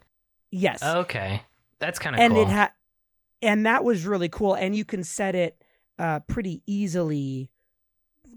yes. 0.50 0.82
Okay, 0.82 1.44
that's 1.80 2.00
kind 2.00 2.16
of 2.16 2.22
and 2.22 2.34
cool. 2.34 2.44
it 2.44 2.48
had 2.48 2.72
and 3.42 3.66
that 3.66 3.84
was 3.84 4.06
really 4.06 4.30
cool 4.30 4.56
and 4.56 4.76
you 4.76 4.86
can 4.86 5.04
set 5.04 5.36
it 5.36 5.62
uh 6.00 6.22
pretty 6.22 6.64
easily 6.66 7.52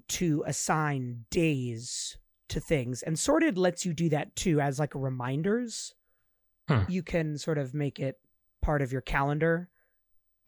to 0.08 0.42
assign 0.46 1.24
days 1.30 2.18
to 2.48 2.60
things 2.60 3.02
and 3.02 3.18
sorted 3.18 3.58
lets 3.58 3.84
you 3.84 3.92
do 3.92 4.08
that 4.08 4.34
too 4.36 4.60
as 4.60 4.78
like 4.78 4.92
reminders 4.94 5.94
Hmm. 6.68 6.82
you 6.88 7.02
can 7.02 7.38
sort 7.38 7.58
of 7.58 7.74
make 7.74 8.00
it 8.00 8.16
part 8.62 8.82
of 8.82 8.90
your 8.92 9.00
calendar 9.00 9.68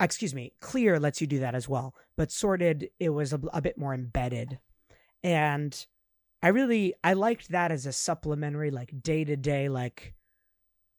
excuse 0.01 0.34
me 0.34 0.53
clear 0.61 0.99
lets 0.99 1.20
you 1.20 1.26
do 1.26 1.38
that 1.40 1.55
as 1.55 1.68
well 1.68 1.94
but 2.16 2.30
sorted 2.32 2.90
it 3.01 3.11
was 3.11 3.32
a, 3.32 3.40
a 3.53 3.61
bit 3.61 3.78
more 3.78 3.94
embedded 3.94 4.59
and 5.24 5.86
i 6.42 6.49
really 6.49 6.94
i 7.05 7.12
liked 7.12 7.49
that 7.51 7.72
as 7.72 7.86
a 7.86 7.92
supplementary 7.92 8.70
like 8.70 9.03
day 9.03 9.24
to 9.24 9.36
day 9.36 9.68
like 9.68 10.14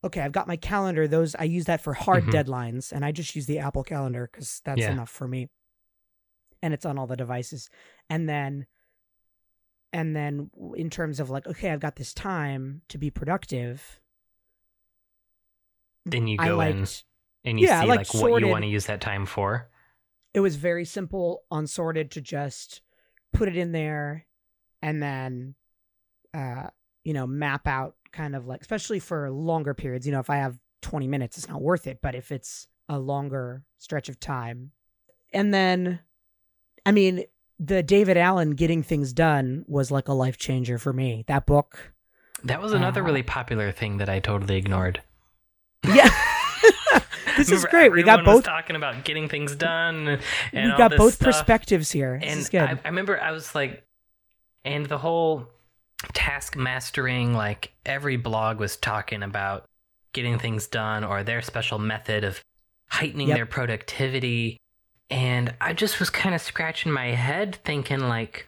okay 0.04 0.22
i've 0.22 0.32
got 0.34 0.47
my 0.47 0.58
calendar 0.58 1.08
those 1.08 1.36
i 1.36 1.43
use 1.43 1.66
that 1.66 1.82
for 1.82 1.93
hard 1.93 2.24
Mhm. 2.26 2.32
deadlines 2.32 2.91
and 2.91 3.04
i 3.06 3.12
just 3.12 3.36
use 3.36 3.45
the 3.45 3.60
apple 3.60 3.84
calendar 3.84 4.30
because 4.32 4.62
that's 4.66 4.82
Yeah. 4.82 4.91
enough 4.93 5.10
for 5.10 5.28
me 5.28 5.50
and 6.62 6.74
it's 6.74 6.86
on 6.86 6.97
all 6.97 7.08
the 7.08 7.16
devices 7.18 7.70
and 8.10 8.28
then 8.28 8.66
and 9.92 10.16
then 10.16 10.50
in 10.76 10.90
terms 10.90 11.20
of 11.20 11.30
like 11.30 11.48
okay 11.48 11.72
i've 11.72 11.80
got 11.80 11.96
this 11.96 12.14
time 12.14 12.82
to 12.90 12.98
be 12.98 13.10
productive 13.10 14.00
then 16.06 16.28
you 16.28 16.38
go 16.38 16.62
in 16.62 16.86
and 17.46 17.60
you 17.60 17.68
yeah, 17.68 17.82
see 17.82 17.88
like 17.88 18.14
like 18.14 18.24
what 18.24 18.42
you 18.42 18.48
want 18.48 18.64
to 18.64 18.70
use 18.70 18.86
that 18.86 19.02
time 19.02 19.26
for. 19.26 19.70
it 20.34 20.40
was 20.40 20.56
very 20.56 20.86
simple 20.86 21.44
unsorted 21.52 22.12
to 22.12 22.22
just 22.22 22.82
put 23.32 23.48
it 23.48 23.56
in 23.56 23.72
there 23.72 24.26
and 24.82 25.02
then 25.02 25.56
uh 26.34 26.68
you 27.04 27.14
know 27.14 27.28
map 27.28 27.68
out 27.68 27.96
kind 28.12 28.36
of 28.36 28.48
like 28.48 28.62
especially 28.62 29.00
for 29.00 29.30
longer 29.30 29.74
periods 29.74 30.06
you 30.06 30.12
know 30.12 30.20
if 30.20 30.30
i 30.30 30.38
have 30.38 30.58
20 30.82 31.08
minutes 31.08 31.38
it's 31.38 31.48
not 31.48 31.62
worth 31.62 31.88
it 31.88 32.00
but 32.02 32.16
if 32.16 32.32
it's 32.32 32.68
a 32.88 32.98
longer 32.98 33.64
stretch 33.78 34.10
of 34.10 34.20
time 34.20 34.72
and 35.32 35.54
then 35.54 36.00
i 36.86 36.92
mean 36.92 37.24
the 37.60 37.84
david 37.84 38.16
allen 38.18 38.51
getting 38.51 38.82
things 38.82 39.12
done 39.14 39.64
was 39.68 39.91
like 39.91 40.07
a 40.07 40.14
life 40.14 40.38
changer 40.38 40.78
for 40.78 40.93
me 40.93 41.24
that 41.28 41.45
book 41.45 41.91
That 42.43 42.62
was 42.62 42.72
another 42.74 43.01
Uh, 43.01 43.05
really 43.05 43.24
popular 43.24 43.72
thing 43.72 43.97
that 43.97 44.07
I 44.10 44.20
totally 44.20 44.55
ignored. 44.57 45.01
yeah 45.86 46.10
this 47.38 47.51
is 47.51 47.66
great 47.66 47.91
we 47.91 48.03
got 48.03 48.24
both 48.26 48.43
talking 48.43 48.76
about 48.76 49.03
getting 49.03 49.28
things 49.30 49.55
done, 49.55 50.20
and 50.53 50.72
we 50.72 50.78
got 50.78 50.95
both 50.95 51.16
stuff. 51.16 51.26
perspectives 51.28 51.91
here 51.91 52.20
this 52.22 52.32
and 52.32 52.39
is 52.39 52.49
good 52.49 52.62
I, 52.62 52.80
I 52.84 52.88
remember 52.88 53.20
I 53.22 53.32
was 53.32 53.53
like, 53.55 53.84
and 54.66 54.86
the 54.86 54.97
whole 54.97 55.47
task 56.14 56.55
mastering, 56.55 57.34
like 57.34 57.72
every 57.86 58.16
blog 58.18 58.60
was 58.60 58.76
talking 58.78 59.24
about 59.24 59.66
getting 60.14 60.38
things 60.39 60.68
done 60.68 61.03
or 61.03 61.24
their 61.24 61.41
special 61.41 61.78
method 61.80 62.24
of 62.24 62.41
heightening 62.89 63.28
Yep. 63.30 63.36
their 63.38 63.45
productivity. 63.45 64.57
And 65.10 65.55
I 65.60 65.74
just 65.74 65.99
was 65.99 66.10
kind 66.10 66.36
of 66.36 66.41
scratching 66.41 66.91
my 66.91 67.07
head 67.07 67.55
thinking, 67.64 67.99
like, 68.01 68.47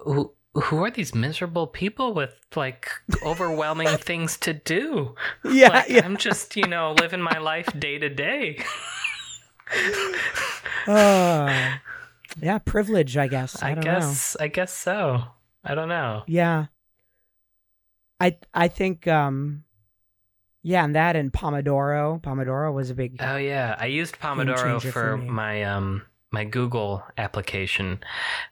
who, 0.00 0.32
who 0.54 0.82
are 0.84 0.90
these 0.90 1.14
miserable 1.14 1.66
people 1.66 2.12
with 2.14 2.34
like 2.56 2.90
overwhelming 3.24 3.88
things 3.98 4.36
to 4.38 4.52
do? 4.52 5.14
yeah 5.44 5.68
like, 5.68 5.88
yeah 5.88 6.04
I'm 6.04 6.16
just, 6.16 6.56
you 6.56 6.66
know, 6.66 6.92
living 6.92 7.20
my 7.20 7.38
life 7.38 7.68
day 7.78 7.98
to 7.98 8.08
day. 8.08 8.58
Uh, 10.86 11.76
yeah, 12.40 12.58
privilege, 12.58 13.16
I 13.16 13.28
guess. 13.28 13.62
I, 13.62 13.70
I, 13.70 13.74
don't 13.74 13.84
know. 13.84 13.90
guess 14.00 14.36
I 14.38 14.48
guess 14.48 14.72
so. 14.72 15.24
I 15.64 15.74
don't 15.74 15.88
know. 15.88 16.24
Yeah. 16.26 16.66
I 18.20 18.38
I 18.52 18.68
think 18.68 19.08
um 19.08 19.63
yeah, 20.64 20.82
and 20.84 20.96
that 20.96 21.14
and 21.14 21.32
Pomodoro. 21.32 22.20
Pomodoro 22.20 22.72
was 22.74 22.90
a 22.90 22.94
big 22.94 23.16
Oh 23.20 23.36
yeah, 23.36 23.76
I 23.78 23.86
used 23.86 24.18
Pomodoro 24.18 24.80
for, 24.82 24.90
for 24.90 25.16
my 25.18 25.62
um 25.62 26.02
my 26.32 26.44
Google 26.44 27.04
application 27.16 28.00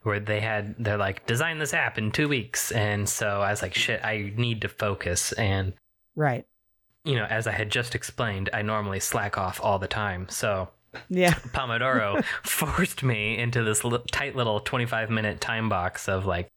where 0.04 0.20
they 0.20 0.38
had 0.38 0.76
they're 0.78 0.96
like 0.96 1.26
design 1.26 1.58
this 1.58 1.74
app 1.74 1.98
in 1.98 2.12
2 2.12 2.28
weeks 2.28 2.70
and 2.70 3.08
so 3.08 3.40
I 3.40 3.50
was 3.50 3.60
like 3.62 3.74
shit, 3.74 4.04
I 4.04 4.32
need 4.36 4.60
to 4.60 4.68
focus 4.68 5.32
and 5.32 5.72
right. 6.14 6.46
you 7.04 7.16
know, 7.16 7.24
as 7.24 7.48
I 7.48 7.52
had 7.52 7.70
just 7.70 7.96
explained, 7.96 8.50
I 8.52 8.62
normally 8.62 9.00
slack 9.00 9.36
off 9.36 9.58
all 9.60 9.80
the 9.80 9.88
time. 9.88 10.28
So 10.28 10.68
Yeah. 11.08 11.32
Pomodoro 11.54 12.22
forced 12.44 13.02
me 13.02 13.36
into 13.36 13.64
this 13.64 13.82
li- 13.84 13.98
tight 14.12 14.36
little 14.36 14.60
25 14.60 15.10
minute 15.10 15.40
time 15.40 15.68
box 15.68 16.08
of 16.08 16.24
like 16.24 16.50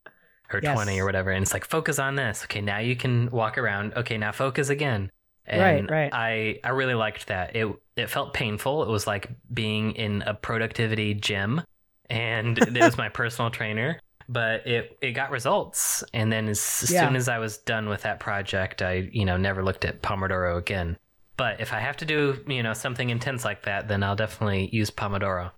or 0.54 0.60
Yes. 0.62 0.76
20 0.76 1.00
or 1.00 1.06
whatever 1.06 1.32
and 1.32 1.42
it's 1.42 1.54
like 1.54 1.66
focus 1.66 1.98
on 1.98 2.16
this. 2.18 2.44
Okay, 2.44 2.62
now 2.62 2.78
you 2.78 2.96
can 2.96 3.32
walk 3.32 3.58
around. 3.58 3.94
Okay, 3.96 4.18
now 4.20 4.32
focus 4.32 4.70
again. 4.70 5.10
And 5.48 5.62
Right, 5.62 5.90
right. 5.90 6.14
I 6.14 6.60
I 6.64 6.70
really 6.70 6.96
liked 6.96 7.28
that. 7.28 7.56
It 7.56 7.68
it 7.96 8.10
felt 8.10 8.34
painful. 8.34 8.84
It 8.84 8.90
was 8.90 9.06
like 9.08 9.30
being 9.54 9.92
in 9.94 10.22
a 10.24 10.34
productivity 10.34 11.14
gym 11.14 11.62
and 12.10 12.58
it 12.78 12.84
was 12.84 12.98
my 12.98 13.10
personal 13.10 13.52
trainer, 13.52 14.00
but 14.28 14.66
it 14.68 14.98
it 15.02 15.12
got 15.12 15.32
results. 15.32 16.04
And 16.14 16.32
then 16.32 16.48
as, 16.50 16.60
as 16.84 16.90
Yeah. 16.90 17.02
soon 17.02 17.16
as 17.16 17.30
I 17.30 17.38
was 17.40 17.58
done 17.60 17.90
with 17.90 18.02
that 18.04 18.20
project, 18.20 18.82
I, 18.82 19.10
you 19.12 19.26
know, 19.26 19.38
never 19.38 19.64
looked 19.64 19.86
at 19.86 20.02
Pomodoro 20.02 20.58
again. 20.58 20.98
But 21.38 21.60
if 21.60 21.74
I 21.74 21.80
have 21.80 21.98
to 21.98 22.06
do, 22.06 22.44
you 22.48 22.64
know, 22.64 22.74
something 22.74 23.10
intense 23.10 23.44
like 23.46 23.64
that, 23.64 23.88
then 23.88 24.04
I'll 24.04 24.16
definitely 24.16 24.70
use 24.72 24.90
Pomodoro. 24.90 25.52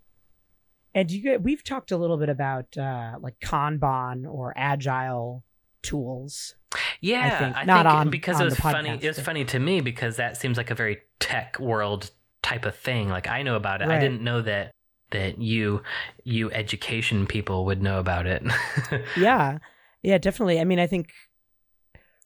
And 0.94 1.12
you 1.12 1.22
get, 1.22 1.44
we've 1.44 1.64
talked 1.64 1.92
a 1.92 1.98
little 1.98 2.18
bit 2.18 2.30
about 2.30 2.76
uh 2.78 3.16
like 3.22 3.40
Kanban 3.40 4.26
or 4.30 4.54
agile 4.58 5.44
tools. 5.82 6.56
Yeah, 7.02 7.40
think. 7.40 7.58
I 7.58 7.64
Not 7.66 7.86
think 7.86 7.96
on- 7.96 8.10
because 8.10 8.36
on 8.38 8.42
it 8.44 8.46
was 8.46 8.56
funny. 8.60 8.90
podcast, 8.90 9.04
It 9.04 9.08
was 9.08 9.20
funny 9.20 9.46
to 9.46 9.60
me 9.60 9.82
because 9.82 10.16
that 10.18 10.38
seems 10.38 10.58
like 10.58 10.72
a 10.72 10.76
very 10.76 10.98
tech 11.20 11.60
world 11.60 12.12
type 12.42 12.66
of 12.66 12.76
thing. 12.76 13.10
Like 13.10 13.28
I 13.28 13.44
know 13.44 13.56
about 13.56 13.82
it. 13.82 13.88
I 13.90 14.00
didn't 14.00 14.22
know 14.22 14.42
that 14.42 14.72
that 15.12 15.38
you 15.40 15.84
you 16.24 16.52
education 16.52 17.28
people 17.28 17.66
would 17.66 17.82
know 17.82 18.00
about 18.00 18.26
it. 18.28 18.44
Yeah. 19.18 19.60
Yeah, 20.04 20.18
definitely. 20.18 20.60
I 20.60 20.64
mean, 20.64 20.80
I 20.80 20.88
think 20.88 21.12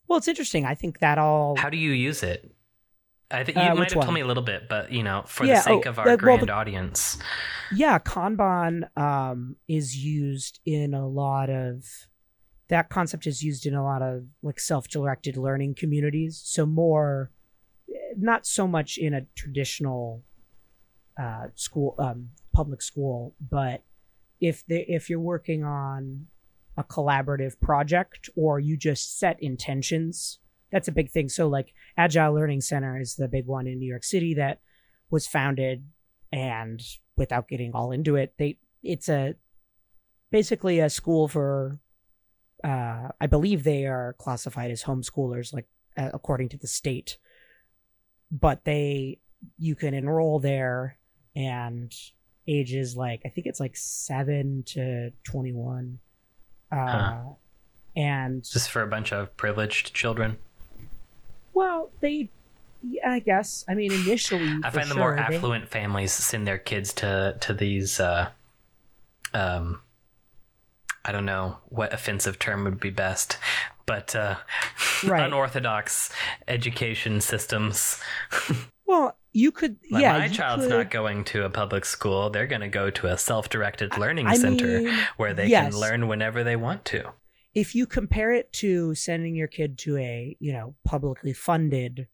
well, 0.07 0.17
it's 0.17 0.27
interesting. 0.27 0.65
I 0.65 0.75
think 0.75 0.99
that 0.99 1.17
all 1.17 1.55
How 1.57 1.69
do 1.69 1.77
you 1.77 1.91
use 1.91 2.21
it? 2.23 2.53
I 3.29 3.45
think 3.45 3.57
you 3.57 3.63
Uh, 3.63 3.75
might 3.75 3.91
have 3.93 4.03
told 4.03 4.13
me 4.13 4.19
a 4.21 4.27
little 4.27 4.43
bit, 4.43 4.67
but 4.67 4.91
you 4.91 5.03
know, 5.03 5.23
for 5.25 5.45
Yeah, 5.45 5.55
the 5.55 5.61
sake 5.61 5.83
oh, 5.85 5.89
of 5.89 5.99
our 5.99 6.05
the- 6.05 6.09
well, 6.11 6.17
grand 6.17 6.47
the- 6.49 6.51
audience, 6.53 7.17
yeah 7.73 7.97
kanban 7.99 8.83
um 8.97 9.55
is 9.69 9.95
used 9.95 10.59
in 10.65 10.93
a 10.93 11.07
lot 11.07 11.49
of 11.49 11.85
that 12.71 12.89
concept 12.89 13.27
is 13.27 13.43
used 13.43 13.65
in 13.65 13.75
a 13.75 13.83
lot 13.83 14.01
of 14.01 14.23
like 14.41 14.59
self-directed 14.59 15.35
learning 15.35 15.75
communities. 15.75 16.41
So 16.43 16.65
more 16.65 17.29
not 18.17 18.45
so 18.45 18.65
much 18.65 18.97
in 18.97 19.13
a 19.13 19.25
traditional 19.35 20.23
uh 21.19 21.47
school 21.55 21.95
um 21.99 22.29
public 22.53 22.81
school 22.81 23.35
but 23.49 23.83
if 24.39 24.65
they 24.67 24.85
if 24.87 25.09
you're 25.09 25.19
working 25.19 25.63
on 25.63 26.27
a 26.77 26.83
collaborative 26.83 27.59
project 27.59 28.29
or 28.35 28.59
you 28.59 28.77
just 28.77 29.19
set 29.19 29.41
intentions 29.41 30.39
that's 30.71 30.87
a 30.87 30.93
big 30.93 31.09
thing. 31.09 31.27
So 31.27 31.49
like 31.49 31.73
agile 31.97 32.33
learning 32.33 32.61
center 32.61 32.97
is 32.97 33.17
the 33.17 33.27
big 33.27 33.45
one 33.45 33.67
in 33.67 33.79
new 33.79 33.89
york 33.89 34.05
city 34.05 34.33
that 34.35 34.59
was 35.09 35.27
founded 35.27 35.85
and 36.31 36.81
without 37.17 37.49
getting 37.49 37.73
all 37.73 37.91
into 37.91 38.15
it 38.15 38.33
they 38.37 38.57
it's 38.81 39.09
a 39.09 39.35
basically 40.31 40.79
a 40.79 40.89
school 40.89 41.27
for 41.27 41.77
uh 42.63 43.09
i 43.19 43.27
believe 43.27 43.63
they 43.63 43.85
are 43.85 44.13
classified 44.19 44.71
as 44.71 44.83
homeschoolers 44.83 45.53
like 45.53 45.67
uh, 45.97 46.09
according 46.13 46.47
to 46.49 46.57
the 46.57 46.67
state 46.67 47.17
but 48.31 48.63
they 48.65 49.17
you 49.57 49.75
can 49.75 49.93
enroll 49.93 50.39
there 50.39 50.97
and 51.35 51.93
ages 52.47 52.95
like 52.95 53.21
i 53.25 53.29
think 53.29 53.47
it's 53.47 53.59
like 53.59 53.75
7 53.75 54.63
to 54.67 55.11
21 55.23 55.99
uh 56.71 56.75
Huh. 56.75 57.21
and 57.95 58.43
just 58.43 58.69
for 58.69 58.81
a 58.81 58.87
bunch 58.87 59.11
of 59.11 59.35
privileged 59.37 59.93
children. 59.93 60.37
well 61.53 61.89
they 61.99 62.29
yeah, 62.83 63.11
i 63.11 63.19
guess 63.19 63.63
i 63.67 63.73
mean 63.73 63.91
initially 63.91 64.47
I 64.63 64.69
find 64.69 64.89
the 64.89 64.95
more 64.95 65.17
sure, 65.17 65.25
they- 65.29 65.35
affluent 65.35 65.67
families 65.69 66.11
send 66.13 66.47
their 66.47 66.57
kids 66.57 66.93
to 66.93 67.37
to 67.41 67.53
these 67.53 67.99
uh 67.99 68.29
um 69.33 69.81
I 71.03 71.11
don't 71.11 71.25
know 71.25 71.57
what 71.65 71.93
offensive 71.93 72.37
term 72.39 72.63
would 72.65 72.79
be 72.79 72.89
best, 72.91 73.37
but 73.85 74.15
uh 74.15 74.35
Right. 75.03 75.23
unorthodox 75.25 76.11
education 76.47 77.21
systems. 77.21 77.99
well 78.85 79.17
you 79.33 79.51
could 79.51 79.77
Like 79.89 80.01
yeah 80.01 80.17
my 80.17 80.27
child's 80.27 80.63
could- 80.63 80.71
not 80.71 80.91
going 80.91 81.23
to 81.25 81.45
a 81.45 81.49
public 81.49 81.85
school. 81.85 82.29
They're 82.29 82.47
going 82.47 82.61
to 82.61 82.67
go 82.67 82.89
to 82.91 83.07
a 83.07 83.17
self-directed 83.17 83.97
learning 83.97 84.27
I 84.27 84.35
center 84.35 84.81
mean, 84.81 84.93
where 85.17 85.33
they 85.33 85.47
yes. 85.47 85.71
can 85.71 85.79
learn 85.79 86.07
whenever 86.07 86.43
they 86.43 86.55
want 86.55 86.85
to. 86.85 87.13
if 87.53 87.75
you 87.75 87.85
compare 87.85 88.31
it 88.31 88.53
to 88.53 88.95
sending 88.95 89.35
your 89.35 89.47
kid 89.47 89.77
to 89.79 89.97
a 89.97 90.35
you 90.39 90.53
know 90.53 90.75
publicly 90.85 91.33
funded 91.33 92.07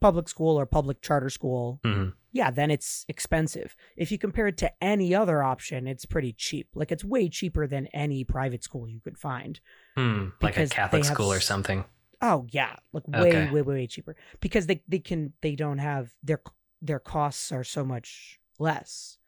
public 0.00 0.28
school 0.28 0.58
or 0.58 0.66
public 0.66 1.00
charter 1.02 1.30
school 1.30 1.80
Mhm. 1.84 2.12
Yeah, 2.34 2.50
then 2.50 2.68
it's 2.70 3.06
expensive. 3.08 3.76
If 3.96 4.10
you 4.10 4.18
compare 4.18 4.48
it 4.48 4.58
to 4.58 4.72
any 4.82 5.14
other 5.14 5.40
option, 5.42 5.86
it's 5.86 6.04
pretty 6.04 6.32
cheap. 6.32 6.68
Like 6.74 6.90
it's 6.90 7.04
way 7.04 7.28
cheaper 7.28 7.66
than 7.68 7.86
any 7.94 8.24
private 8.24 8.64
school 8.64 8.88
you 8.88 9.00
could 9.00 9.16
find. 9.16 9.60
Hmm, 9.96 10.30
like 10.42 10.58
a 10.58 10.66
Catholic 10.66 11.04
school 11.04 11.32
or 11.32 11.38
something. 11.38 11.84
Oh 12.20 12.46
yeah, 12.50 12.74
like 12.92 13.06
way 13.06 13.28
Okay. 13.28 13.46
way 13.46 13.62
way 13.62 13.74
way 13.74 13.86
cheaper 13.86 14.16
because 14.40 14.66
they 14.66 14.82
they 14.88 14.98
can 14.98 15.32
they 15.42 15.54
don't 15.54 15.78
have 15.78 16.12
their 16.24 16.40
their 16.82 16.98
costs 16.98 17.52
are 17.52 17.64
so 17.64 17.84
much 17.84 18.40
less. 18.58 19.18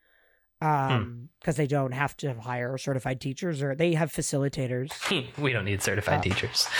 Hmm. 0.60 0.66
Um 0.66 1.28
because 1.38 1.56
they 1.56 1.68
don't 1.68 1.92
have 1.92 2.16
to 2.18 2.34
hire 2.40 2.76
certified 2.76 3.20
teachers 3.20 3.62
or 3.62 3.76
they 3.76 3.94
have 3.94 4.10
facilitators. 4.12 4.90
we 5.38 5.52
don't 5.52 5.64
need 5.66 5.80
certified 5.80 6.18
Uh, 6.18 6.22
teachers. 6.22 6.66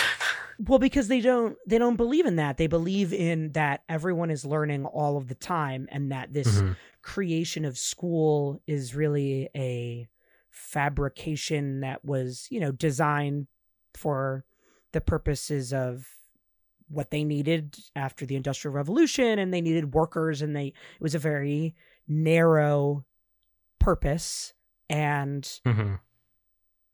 Well, 0.59 0.79
because 0.79 1.07
they 1.07 1.21
don't 1.21 1.55
they 1.67 1.77
don't 1.77 1.97
believe 1.97 2.25
in 2.25 2.37
that. 2.37 2.57
They 2.57 2.67
believe 2.67 3.13
in 3.13 3.51
that 3.53 3.83
everyone 3.87 4.31
is 4.31 4.45
learning 4.45 4.85
all 4.85 5.17
of 5.17 5.27
the 5.27 5.35
time 5.35 5.87
and 5.91 6.11
that 6.11 6.33
this 6.33 6.61
Mhm. 6.61 6.75
creation 7.01 7.63
of 7.65 7.77
school 7.77 8.61
is 8.67 8.95
really 8.95 9.49
a 9.55 10.07
fabrication 10.49 11.81
that 11.81 12.03
was, 12.03 12.47
you 12.49 12.59
know, 12.59 12.71
designed 12.71 13.47
for 13.93 14.45
the 14.93 15.01
purposes 15.01 15.73
of 15.73 16.07
what 16.89 17.11
they 17.11 17.23
needed 17.23 17.77
after 17.95 18.25
the 18.25 18.35
industrial 18.35 18.73
revolution 18.73 19.37
and 19.39 19.53
they 19.53 19.61
needed 19.61 19.93
workers 19.93 20.41
and 20.41 20.55
they 20.55 20.67
it 20.67 21.01
was 21.01 21.13
a 21.15 21.19
very 21.19 21.75
narrow 22.07 23.05
purpose 23.79 24.53
and 24.89 25.43
Mhm. 25.65 25.99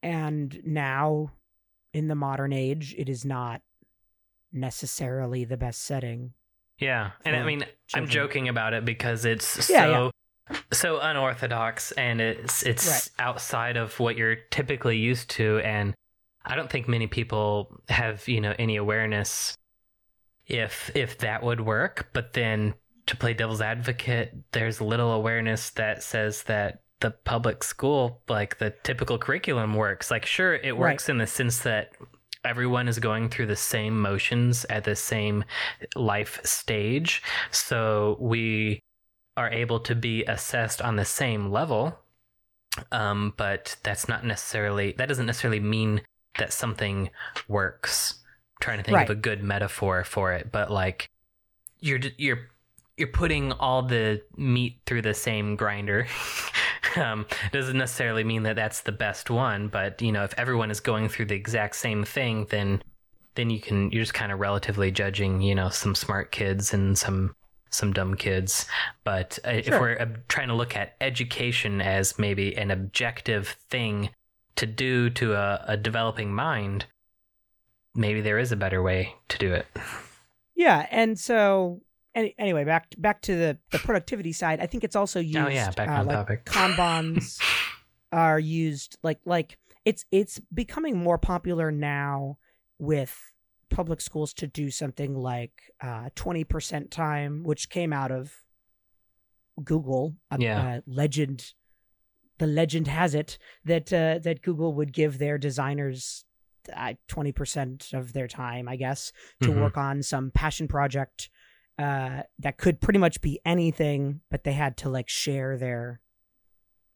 and 0.02 0.62
now 0.66 1.32
in 1.94 2.08
the 2.08 2.16
modern 2.16 2.52
age 2.52 2.96
it 2.98 3.08
is 3.08 3.24
not 3.24 3.62
necessarily 4.52 5.46
the 5.46 5.58
best 5.58 5.82
setting 5.84 6.34
Yeah, 6.80 7.12
and 7.26 7.36
I 7.36 7.44
mean, 7.44 7.66
I'm 7.94 8.08
joking 8.08 8.50
about 8.50 8.74
it 8.74 8.86
because 8.86 9.26
it's 9.26 9.70
Yeah, 9.70 9.86
so 9.86 10.12
so 10.72 11.00
unorthodox 11.00 11.92
and 11.94 12.20
it's 12.22 12.64
it's 12.64 12.88
Right. 12.90 13.10
outside 13.20 13.78
of 13.78 14.00
what 14.00 14.18
you're 14.18 14.36
typically 14.36 14.98
used 14.98 15.30
to, 15.32 15.60
and 15.60 15.94
I 16.46 16.56
don't 16.56 16.70
think 16.70 16.88
many 16.88 17.08
people 17.08 17.82
have 17.90 18.28
you 18.28 18.42
know 18.42 18.54
any 18.60 18.76
awareness 18.76 19.56
if 20.46 20.92
if 20.96 21.18
that 21.20 21.44
would 21.44 21.62
work. 21.62 22.10
But 22.14 22.34
then 22.34 22.76
to 23.08 23.18
play 23.18 23.34
devil's 23.34 23.62
advocate, 23.62 24.34
there's 24.52 24.82
little 24.82 25.12
awareness 25.14 25.72
that 25.72 26.04
says 26.04 26.44
that 26.44 26.83
the 27.04 27.12
public 27.12 27.64
school, 27.64 28.22
like 28.28 28.58
the 28.58 28.72
typical 28.82 29.20
curriculum, 29.20 29.76
works. 29.76 30.10
Like, 30.10 30.26
sure, 30.26 30.56
it 30.56 30.72
Right. 30.72 30.94
works 30.94 31.08
in 31.10 31.20
the 31.20 31.28
sense 31.28 31.60
that 31.60 31.92
everyone 32.44 32.88
is 32.88 32.98
going 32.98 33.30
through 33.30 33.46
the 33.46 33.56
same 33.56 34.02
motions 34.02 34.66
at 34.70 34.84
the 34.86 34.96
same 34.96 35.46
life 35.96 36.40
stage. 36.44 37.22
So 37.52 38.18
we 38.20 38.80
are 39.38 39.50
able 39.50 39.80
to 39.82 39.96
be 39.96 40.24
assessed 40.26 40.82
on 40.82 40.96
the 40.96 41.06
same 41.06 41.52
level. 41.52 42.00
Um, 42.92 43.34
but 43.38 43.76
that's 43.84 44.08
not 44.10 44.26
necessarily, 44.26 44.94
that 44.98 45.08
doesn't 45.08 45.26
necessarily 45.28 45.60
mean 45.60 46.02
that 46.40 46.52
something 46.52 47.10
works. 47.48 48.16
I'm 48.56 48.62
trying 48.62 48.78
to 48.80 48.84
think 48.84 48.96
Right. 48.96 49.10
of 49.10 49.16
a 49.18 49.20
good 49.20 49.44
metaphor 49.44 50.04
for 50.04 50.34
it, 50.34 50.52
but 50.52 50.72
like 50.72 51.08
you're, 51.80 52.00
you're, 52.18 52.50
you're 52.98 53.08
putting 53.10 53.52
all 53.54 53.84
the 53.84 54.22
meat 54.38 54.80
through 54.86 55.02
the 55.04 55.14
same 55.14 55.56
grinder. 55.56 56.08
um, 56.98 57.26
doesn't 57.52 57.78
necessarily 57.78 58.24
mean 58.24 58.44
that 58.44 58.56
that's 58.56 58.82
the 58.82 58.92
best 58.92 59.30
one, 59.30 59.68
but 59.68 60.02
you 60.02 60.12
know, 60.12 60.24
if 60.24 60.34
everyone 60.38 60.72
is 60.72 60.80
going 60.80 61.10
through 61.10 61.26
the 61.26 61.36
exact 61.36 61.76
same 61.76 62.04
thing, 62.04 62.48
then 62.50 62.82
then 63.36 63.50
you 63.50 63.60
can 63.60 63.92
you're 63.92 64.04
just 64.04 64.14
kind 64.14 64.32
of 64.32 64.40
relatively 64.40 64.92
judging, 64.92 65.42
you 65.42 65.56
know, 65.56 65.70
some 65.70 65.96
smart 65.96 66.32
kids 66.32 66.74
and 66.74 66.98
some 66.98 67.36
some 67.70 67.92
dumb 67.94 68.16
kids. 68.16 68.68
But 69.04 69.40
uh, 69.46 69.52
if 69.52 69.70
we're 69.70 69.98
uh, 70.00 70.06
trying 70.28 70.50
to 70.50 70.54
look 70.54 70.76
at 70.76 70.96
education 71.02 71.82
as 71.82 72.20
maybe 72.20 72.56
an 72.56 72.72
objective 72.72 73.58
thing 73.70 74.10
to 74.56 74.66
do 74.66 75.10
to 75.12 75.34
a, 75.34 75.64
a 75.70 75.78
developing 75.78 76.34
mind, 76.34 76.86
maybe 77.96 78.22
there 78.22 78.38
is 78.38 78.52
a 78.52 78.56
better 78.56 78.82
way 78.82 79.16
to 79.30 79.38
do 79.38 79.54
it. 79.54 79.66
Yeah, 80.56 80.86
and 80.92 81.20
so 81.20 81.82
any, 82.16 82.36
anyway, 82.38 82.64
back 82.64 82.94
back 82.98 83.22
to 83.24 83.36
the 83.36 83.58
the 83.72 83.80
productivity 83.80 84.32
side. 84.34 84.60
I 84.60 84.66
think 84.68 84.84
it's 84.84 84.96
also 84.96 85.20
used. 85.20 85.38
oh 85.38 85.48
yeah, 85.48 85.72
back 85.72 85.90
uh, 85.90 85.94
on 85.94 86.06
like 86.08 86.16
topic. 86.18 86.46
Kanbans 86.46 87.40
are 88.12 88.40
used 88.40 88.98
like 89.04 89.20
like 89.26 89.58
it's 89.86 90.06
it's 90.12 90.40
becoming 90.54 90.98
more 90.98 91.18
popular 91.18 91.72
now 91.72 92.38
with 92.80 93.18
public 93.70 94.00
schools 94.02 94.34
to 94.36 94.46
do 94.48 94.70
something 94.70 95.16
like 95.16 95.54
uh, 95.82 96.10
twenty 96.16 96.44
percent 96.44 96.92
time, 96.92 97.44
which 97.44 97.70
came 97.70 97.92
out 97.94 98.12
of 98.12 98.34
Google. 99.64 100.16
A, 100.32 100.38
Yeah. 100.40 100.76
a 100.78 100.84
legend. 100.86 101.54
The 102.40 102.48
legend 102.48 102.88
has 102.88 103.14
it 103.14 103.38
that 103.66 103.94
uh, 103.94 104.20
that 104.20 104.42
Google 104.42 104.74
would 104.74 104.92
give 104.92 105.18
their 105.18 105.38
designers 105.38 106.26
uh, 106.76 106.94
twenty 107.08 107.32
percent 107.32 107.90
of 107.94 108.14
their 108.14 108.28
time, 108.28 108.68
I 108.68 108.76
guess, 108.76 109.12
to 109.42 109.50
Mhm. 109.50 109.62
work 109.62 109.78
on 109.78 110.02
some 110.04 110.32
passion 110.32 110.68
project 110.68 111.30
uh, 111.80 112.24
that 112.40 112.58
could 112.58 112.80
pretty 112.82 113.00
much 113.00 113.22
be 113.22 113.40
anything, 113.46 114.22
but 114.30 114.44
they 114.44 114.54
had 114.54 114.78
to 114.78 114.90
like 114.90 115.10
share 115.10 115.58
their 115.58 116.02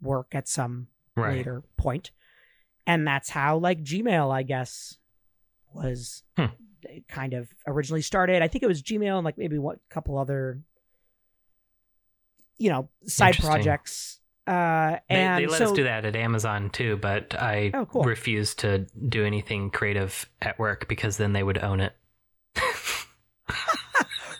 work 0.01 0.27
at 0.33 0.47
some 0.47 0.87
right. 1.15 1.37
later 1.37 1.63
point. 1.77 2.11
And 2.85 3.05
that's 3.07 3.29
how 3.31 3.57
like 3.57 3.81
Gmail, 3.83 4.31
I 4.33 4.43
guess, 4.43 4.97
was 5.73 6.23
Hmm. 6.37 6.45
kind 7.09 7.33
of 7.33 7.49
originally 7.65 8.01
started. 8.01 8.41
I 8.41 8.47
think 8.47 8.63
it 8.63 8.67
was 8.67 8.81
Gmail 8.81 9.17
and 9.17 9.25
like 9.25 9.37
maybe 9.37 9.57
what 9.57 9.79
couple 9.89 10.17
other 10.17 10.61
you 12.57 12.69
know 12.69 12.89
side 13.05 13.37
projects. 13.37 14.19
Uh, 14.45 14.99
They, 15.09 15.15
and 15.15 15.43
they 15.43 15.47
let 15.47 15.57
so, 15.57 15.65
us 15.65 15.71
do 15.73 15.83
that 15.83 16.05
at 16.05 16.15
Amazon 16.15 16.69
too, 16.69 16.95
but 16.97 17.35
I 17.37 17.71
Oh, 17.73 17.85
cool. 17.85 18.03
refuse 18.03 18.55
to 18.55 18.87
do 19.09 19.25
anything 19.25 19.69
creative 19.71 20.29
at 20.41 20.57
work 20.57 20.87
because 20.87 21.17
then 21.17 21.33
they 21.33 21.43
would 21.43 21.57
own 21.57 21.81
it. 21.81 21.93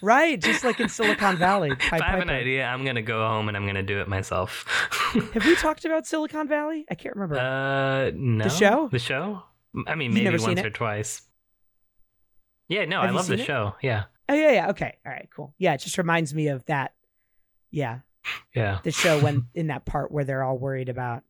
Right, 0.01 0.39
just 0.41 0.63
like 0.63 0.79
in 0.79 0.89
Silicon 0.89 1.37
Valley. 1.37 1.71
if 1.71 1.93
I 1.93 2.03
have 2.05 2.19
an 2.21 2.29
idea, 2.29 2.65
I'm 2.65 2.85
gonna 2.85 3.01
go 3.01 3.25
home 3.27 3.47
and 3.47 3.57
I'm 3.57 3.65
gonna 3.65 3.83
do 3.83 3.99
it 4.01 4.07
myself. 4.07 4.65
Have 5.33 5.45
we 5.45 5.55
talked 5.55 5.85
about 5.85 6.05
Silicon 6.07 6.47
Valley? 6.47 6.85
I 6.89 6.95
can't 6.95 7.15
remember. 7.15 7.37
uh, 7.37 8.11
no. 8.15 8.43
The 8.43 8.49
show? 8.49 8.89
The 8.91 8.99
show? 8.99 9.43
I 9.87 9.95
mean, 9.95 10.11
You've 10.15 10.23
maybe 10.31 10.43
once 10.43 10.61
or 10.61 10.69
twice. 10.69 11.21
Yeah, 12.67 12.85
no, 12.85 13.01
Have 13.01 13.11
I 13.11 13.13
love 13.13 13.27
the 13.27 13.35
it? 13.35 13.45
show. 13.45 13.75
Yeah, 13.81 14.05
oh 14.27 14.33
yeah, 14.33 14.51
yeah. 14.51 14.69
Okay, 14.71 14.97
all 15.05 15.11
right, 15.11 15.29
cool. 15.35 15.53
Yeah, 15.57 15.73
it 15.73 15.81
just 15.81 15.97
reminds 15.97 16.33
me 16.33 16.47
of 16.47 16.65
that. 16.65 16.93
Yeah, 17.71 17.99
yeah, 18.55 18.79
the 18.83 18.91
show 18.91 19.19
when 19.19 19.47
in 19.53 19.67
that 19.67 19.85
part 19.85 20.11
where 20.11 20.23
they're 20.25 20.43
all 20.43 20.57
worried 20.57 20.89
about 20.89 21.23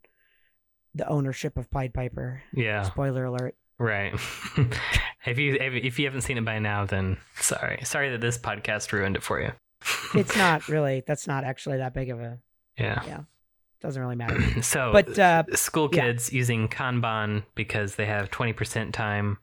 the 0.96 1.08
ownership 1.08 1.58
of 1.58 1.70
Pied 1.70 1.94
Piper. 1.94 2.42
yeah. 2.54 2.82
Spoiler 2.84 3.26
alert. 3.26 3.56
Right. 3.80 4.14
if 5.26 5.38
you 5.38 5.56
if, 5.56 5.74
if 5.74 6.00
you 6.00 6.06
haven't 6.06 6.22
seen 6.22 6.38
it 6.38 6.46
by 6.46 6.60
now, 6.60 6.86
then 6.86 7.18
sorry, 7.40 7.80
sorry 7.84 8.10
that 8.12 8.22
this 8.22 8.38
podcast 8.38 8.92
ruined 8.92 9.16
it 9.16 9.24
for 9.24 9.40
you. 9.42 9.52
It's 10.16 10.36
not 10.38 10.68
really. 10.68 11.04
That's 11.06 11.28
not 11.28 11.44
actually 11.44 11.78
that 11.78 11.94
big 11.94 12.10
of 12.10 12.20
a. 12.20 12.40
yeah. 12.78 13.04
Yeah. 13.06 13.20
Doesn't 13.80 14.02
really 14.02 14.16
matter. 14.16 14.40
So, 14.64 14.92
But, 14.92 15.20
uh, 15.20 15.44
school 15.54 15.88
yeah. 15.94 16.06
kids 16.06 16.34
using 16.34 16.68
Kanban 16.68 17.44
because 17.54 17.96
they 17.96 18.08
have 18.08 18.32
twenty 18.32 18.54
percent 18.54 18.96
time. 18.96 19.38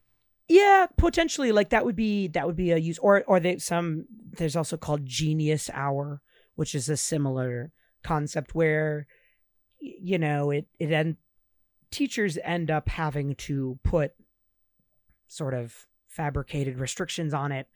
Yeah, 0.49 0.87
potentially 0.99 1.53
like 1.53 1.71
that 1.71 1.85
would 1.85 1.97
be 1.97 2.29
that 2.29 2.45
would 2.47 2.57
be 2.57 2.73
a 2.73 2.77
use 2.77 2.99
or 2.99 3.23
or 3.29 3.39
they 3.39 3.59
some 3.59 4.07
there's 4.37 4.57
also 4.57 4.77
called 4.77 5.07
genius 5.07 5.71
hour, 5.73 6.21
which 6.57 6.75
is 6.75 6.89
a 6.89 6.97
similar 6.97 7.71
concept 8.03 8.55
where 8.55 9.07
you 9.81 10.19
know 10.19 10.51
it 10.51 10.67
it 10.81 10.91
end 10.91 11.17
teachers 11.93 12.37
end 12.43 12.71
up 12.73 12.89
having 12.89 13.37
to 13.37 13.79
put 13.85 14.13
sort 15.35 15.55
of 15.55 15.87
fabricated 16.09 16.79
restrictions 16.79 17.35
on 17.35 17.53
it 17.53 17.67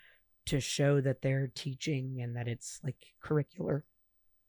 to 0.46 0.60
show 0.60 1.00
that 1.00 1.22
they're 1.22 1.50
teaching 1.54 2.20
and 2.22 2.36
that 2.36 2.48
it's 2.48 2.80
like 2.82 2.96
curricular. 3.24 3.82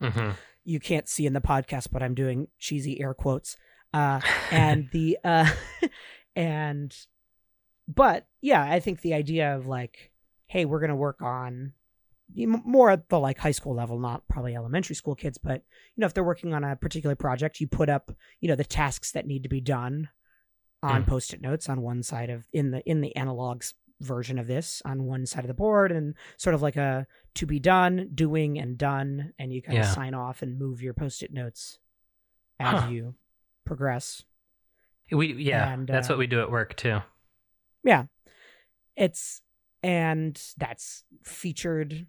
hmm 0.02 0.32
You 0.64 0.80
can't 0.80 1.10
see 1.10 1.26
in 1.26 1.34
the 1.34 1.42
podcast, 1.42 1.88
but 1.92 2.04
I'm 2.04 2.14
doing 2.14 2.48
cheesy 2.58 3.02
air 3.02 3.14
quotes. 3.14 3.58
Uh 3.94 4.22
and 4.52 4.90
the 4.92 5.18
uh 5.24 5.50
and 6.36 6.96
but 7.88 8.28
yeah 8.40 8.62
i 8.62 8.80
think 8.80 9.02
the 9.02 9.16
idea 9.16 9.56
of 9.56 9.66
like 9.66 10.12
hey 10.46 10.64
we're 10.64 10.80
gonna 10.80 10.96
work 10.96 11.22
on 11.22 11.74
more 12.36 12.92
at 12.92 13.10
the 13.10 13.20
like 13.20 13.40
high 13.40 13.52
school 13.52 13.74
level 13.74 13.98
not 13.98 14.28
probably 14.28 14.56
elementary 14.56 14.96
school 14.96 15.16
kids 15.16 15.40
but 15.40 15.64
you 15.96 16.02
know 16.02 16.06
if 16.06 16.14
they're 16.14 16.24
working 16.24 16.54
on 16.54 16.64
a 16.64 16.76
particular 16.76 17.16
project 17.16 17.60
you 17.60 17.68
put 17.68 17.90
up 17.90 18.12
you 18.40 18.48
know 18.48 18.56
the 18.56 18.64
tasks 18.64 19.12
that 19.12 19.26
need 19.26 19.42
to 19.42 19.50
be 19.50 19.60
done 19.60 20.10
on 20.82 21.04
Mm. 21.04 21.08
post-it 21.08 21.42
notes 21.42 21.68
on 21.70 21.82
one 21.82 22.02
side 22.04 22.30
of 22.30 22.48
in 22.54 22.72
the 22.72 22.82
in 22.90 23.02
the 23.02 23.12
analogs 23.16 23.74
version 24.02 24.40
of 24.40 24.48
this 24.48 24.82
on 24.86 25.04
one 25.04 25.26
side 25.26 25.44
of 25.44 25.50
the 25.50 25.54
board 25.54 25.92
and 25.92 26.16
sort 26.38 26.54
of 26.54 26.62
like 26.62 26.78
a 26.78 27.06
to 27.34 27.46
be 27.46 27.60
done 27.60 28.10
doing 28.16 28.58
and 28.58 28.78
done 28.78 29.34
and 29.38 29.52
you 29.54 29.62
kind 29.62 29.78
of 29.78 29.86
sign 29.86 30.14
off 30.14 30.42
and 30.42 30.58
move 30.58 30.82
your 30.82 30.94
post-it 30.94 31.34
notes 31.34 31.80
as 32.62 32.84
Huh. 32.84 32.90
you 32.90 33.16
progress 33.66 34.24
we 35.12 35.34
yeah, 35.34 35.74
And, 35.74 35.88
that's 35.88 36.10
uh, 36.10 36.14
what 36.14 36.20
we 36.20 36.28
do 36.28 36.40
at 36.42 36.50
work 36.52 36.76
too. 36.78 37.00
yeah 37.84 38.06
it's 38.96 39.42
and 39.84 40.42
that's 40.58 41.04
featured 41.24 42.06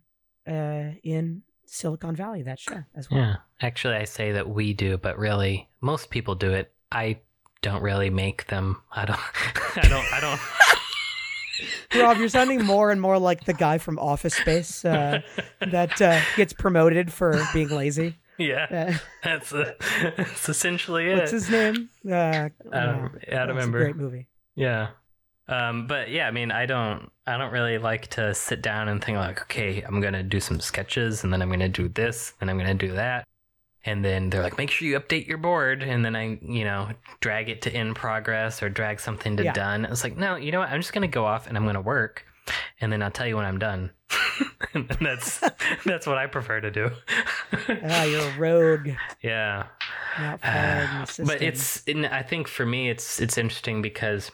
uh 0.47 0.91
in 1.03 1.43
Silicon 1.67 2.17
Valley 2.17 2.43
that 2.43 2.59
show 2.59 2.83
as 2.97 3.09
well. 3.11 3.21
Yeah. 3.21 3.37
Actually, 3.61 3.95
I 3.95 4.05
say 4.05 4.33
that 4.33 4.49
we 4.49 4.73
do, 4.75 4.99
but 4.99 5.17
really, 5.19 5.69
most 5.81 6.11
people 6.11 6.35
do 6.35 6.51
it. 6.53 6.73
I 6.91 7.21
don't 7.63 7.83
really 7.83 8.11
make 8.11 8.47
them. 8.47 8.83
I 8.93 9.05
don't. 9.05 9.19
I 9.77 9.89
don't. 9.89 10.13
I 10.13 10.21
don't. 10.21 10.41
Rob, 12.03 12.17
you're 12.19 12.29
sounding 12.29 12.65
more 12.65 12.91
and 12.91 13.01
more 13.01 13.19
like 13.19 13.45
the 13.45 13.53
guy 13.53 13.79
from 13.79 13.99
Office 13.99 14.35
Space 14.35 14.85
uh, 14.85 15.21
that 15.61 16.01
uh, 16.01 16.21
gets 16.37 16.53
promoted 16.55 17.13
for 17.13 17.39
being 17.53 17.69
lazy. 17.69 18.17
yeah. 18.39 18.67
Uh, 18.71 18.99
That's, 19.23 19.53
uh, 19.53 19.75
that's 20.17 20.49
essentially 20.49 21.11
it. 21.11 21.19
what's 21.19 21.31
his 21.33 21.51
name? 21.51 21.91
Uh, 22.11 22.15
I 22.15 22.51
don't, 22.73 22.73
I 22.73 23.35
don't 23.35 23.51
a 23.51 23.55
remember. 23.55 23.81
great 23.81 23.97
movie. 23.97 24.27
Yeah. 24.55 24.89
Um, 25.47 25.87
but 25.87 26.09
yeah, 26.11 26.27
I 26.27 26.31
mean, 26.31 26.51
I 26.51 26.65
don't, 26.65 27.11
I 27.27 27.37
don't 27.37 27.53
really 27.53 27.77
like 27.77 28.07
to 28.11 28.35
sit 28.35 28.63
down 28.63 28.89
and 28.89 29.05
think 29.05 29.19
like, 29.19 29.43
okay, 29.43 29.83
I'm 29.83 30.01
gonna 30.01 30.23
do 30.23 30.41
some 30.41 30.61
sketches, 30.61 31.23
and 31.25 31.33
then 31.33 31.43
I'm 31.43 31.51
gonna 31.51 31.69
do 31.69 31.89
this, 31.89 32.33
and 32.41 32.49
I'm 32.49 32.57
gonna 32.57 32.73
do 32.75 32.93
that, 32.93 33.27
and 33.85 34.05
then 34.05 34.31
they're 34.31 34.43
like, 34.43 34.59
make 34.59 34.71
sure 34.71 34.87
you 34.89 34.99
update 35.01 35.27
your 35.27 35.39
board, 35.39 35.83
and 35.83 36.05
then 36.05 36.15
I, 36.17 36.39
you 36.43 36.65
know, 36.65 36.91
drag 37.21 37.49
it 37.49 37.63
to 37.63 37.75
in 37.77 37.95
progress 37.95 38.63
or 38.63 38.69
drag 38.69 39.01
something 39.01 39.37
to 39.39 39.45
Yeah. 39.45 39.53
done. 39.53 39.85
It's 39.87 40.05
like, 40.05 40.17
no, 40.17 40.37
you 40.37 40.53
know 40.53 40.61
what? 40.61 40.71
I'm 40.71 40.81
just 40.81 40.93
gonna 40.93 41.09
go 41.09 41.25
off 41.25 41.47
and 41.47 41.57
I'm 41.57 41.65
gonna 41.67 41.81
work, 41.81 42.25
and 42.81 42.93
then 42.93 43.03
I'll 43.03 43.11
tell 43.11 43.27
you 43.27 43.37
when 43.37 43.47
I'm 43.47 43.59
done. 43.59 43.91
and 44.75 44.89
that's 45.01 45.41
that's 45.85 46.07
what 46.07 46.19
I 46.19 46.27
prefer 46.27 46.61
to 46.61 46.71
do. 46.71 46.91
Ah, 47.69 48.05
you're 48.05 48.23
a 48.23 48.39
rogue. 48.39 48.89
yeah. 49.23 49.67
Not 50.19 50.41
following 50.43 51.01
the 51.01 51.05
system. 51.07 51.27
but 51.27 51.41
it's 51.43 51.83
i 52.11 52.23
think 52.23 52.49
for 52.49 52.67
me 52.67 52.91
it's 52.91 53.21
it's 53.21 53.39
interesting 53.39 53.81
because 53.81 54.31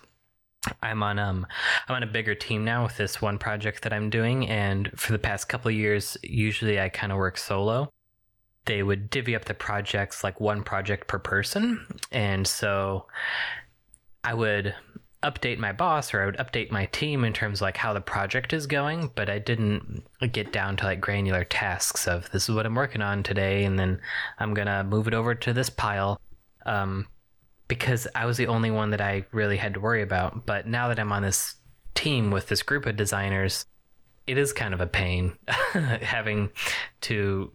i'm 0.82 1.03
on 1.03 1.18
um 1.18 1.47
i'm 1.88 1.97
on 1.97 2.03
a 2.03 2.07
bigger 2.07 2.34
team 2.34 2.64
now 2.64 2.82
with 2.84 2.97
this 2.97 3.20
one 3.20 3.36
project 3.38 3.82
that 3.82 3.92
i'm 3.92 4.09
doing 4.09 4.49
and 4.49 4.90
for 4.97 5.12
the 5.12 5.18
past 5.18 5.49
couple 5.51 5.68
of 5.68 5.74
years 5.74 6.16
usually 6.22 6.80
i 6.80 6.88
kind 6.88 7.12
of 7.12 7.18
work 7.18 7.36
solo 7.36 7.90
they 8.66 8.82
would 8.82 9.10
divvy 9.10 9.34
up 9.34 9.46
the 9.46 9.54
projects 9.54 10.22
like 10.22 10.40
one 10.40 10.62
project 10.62 11.08
per 11.08 11.18
person. 11.18 11.86
And 12.12 12.46
so 12.46 13.06
i 14.26 14.34
would 14.34 14.74
update 15.22 15.58
my 15.58 15.72
boss 15.72 16.12
or 16.12 16.22
i 16.22 16.26
would 16.26 16.36
update 16.36 16.70
my 16.70 16.84
team 16.86 17.24
in 17.24 17.32
terms 17.32 17.58
of 17.58 17.62
like 17.62 17.76
how 17.76 17.92
the 17.92 18.00
project 18.00 18.52
is 18.52 18.66
going 18.66 19.10
but 19.14 19.30
i 19.30 19.38
didn't 19.38 20.04
get 20.32 20.52
down 20.52 20.76
to 20.76 20.84
like 20.84 21.00
granular 21.00 21.42
tasks 21.42 22.06
of 22.06 22.30
this 22.30 22.48
is 22.48 22.54
what 22.54 22.66
i'm 22.66 22.74
working 22.74 23.00
on 23.00 23.22
today 23.22 23.64
and 23.64 23.78
then 23.78 23.98
i'm 24.38 24.52
gonna 24.52 24.84
move 24.84 25.08
it 25.08 25.14
over 25.14 25.34
to 25.34 25.52
this 25.52 25.70
pile. 25.70 26.20
Um, 26.66 27.06
because 27.68 28.06
i 28.14 28.26
was 28.26 28.36
the 28.36 28.48
only 28.48 28.70
one 28.70 28.90
that 28.90 29.00
i 29.00 29.24
really 29.32 29.56
had 29.56 29.74
to 29.74 29.80
worry 29.80 30.02
about. 30.02 30.44
But 30.44 30.66
now 30.66 30.88
that 30.88 30.98
i'm 30.98 31.12
on 31.12 31.22
this 31.22 31.54
team 31.94 32.30
with 32.30 32.48
this 32.48 32.62
group 32.62 32.84
of 32.84 32.96
designers 32.96 33.64
it 34.26 34.36
is 34.36 34.52
kind 34.52 34.74
of 34.74 34.80
a 34.80 34.86
pain 34.86 35.38
having 35.48 36.50
to 37.00 37.50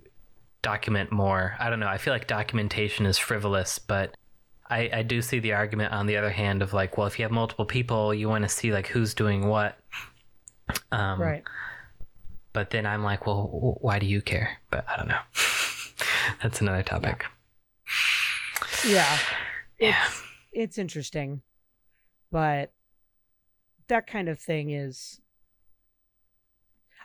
document 0.62 1.12
more 1.12 1.56
i 1.60 1.70
don't 1.70 1.80
know 1.80 1.88
i 1.88 1.98
feel 1.98 2.14
like 2.14 2.28
documentation 2.28 3.06
is 3.06 3.18
frivolous 3.18 3.80
but 3.80 4.16
I, 4.72 4.90
I 4.94 5.04
do 5.04 5.22
see 5.22 5.40
the 5.40 5.52
argument 5.52 5.92
on 5.92 6.08
the 6.08 6.16
other 6.16 6.30
hand 6.30 6.62
of 6.62 6.72
like, 6.72 6.98
well, 6.98 7.06
if 7.06 7.20
you 7.20 7.24
have 7.24 7.32
multiple 7.32 7.66
people, 7.66 8.14
you 8.14 8.30
want 8.30 8.44
to 8.44 8.50
see 8.50 8.72
like 8.72 8.88
who's 8.88 9.14
doing 9.14 9.48
what. 9.48 9.78
Um, 10.94 11.22
right. 11.22 11.44
But 12.54 12.70
then 12.70 12.86
I'm 12.86 13.04
like, 13.04 13.28
well, 13.28 13.78
why 13.82 14.00
do 14.00 14.06
you 14.06 14.22
care? 14.22 14.60
But 14.70 14.86
I 14.90 14.96
don't 14.96 15.10
know. 15.10 15.20
That's 16.42 16.62
another 16.62 16.84
topic. 16.84 17.26
Yeah. 18.88 19.18
Yeah. 19.78 20.06
It's, 20.06 20.24
it's 20.54 20.78
interesting, 20.78 21.42
but 22.32 22.72
that 23.90 24.08
kind 24.08 24.30
of 24.30 24.40
thing 24.40 24.70
is. 24.70 25.20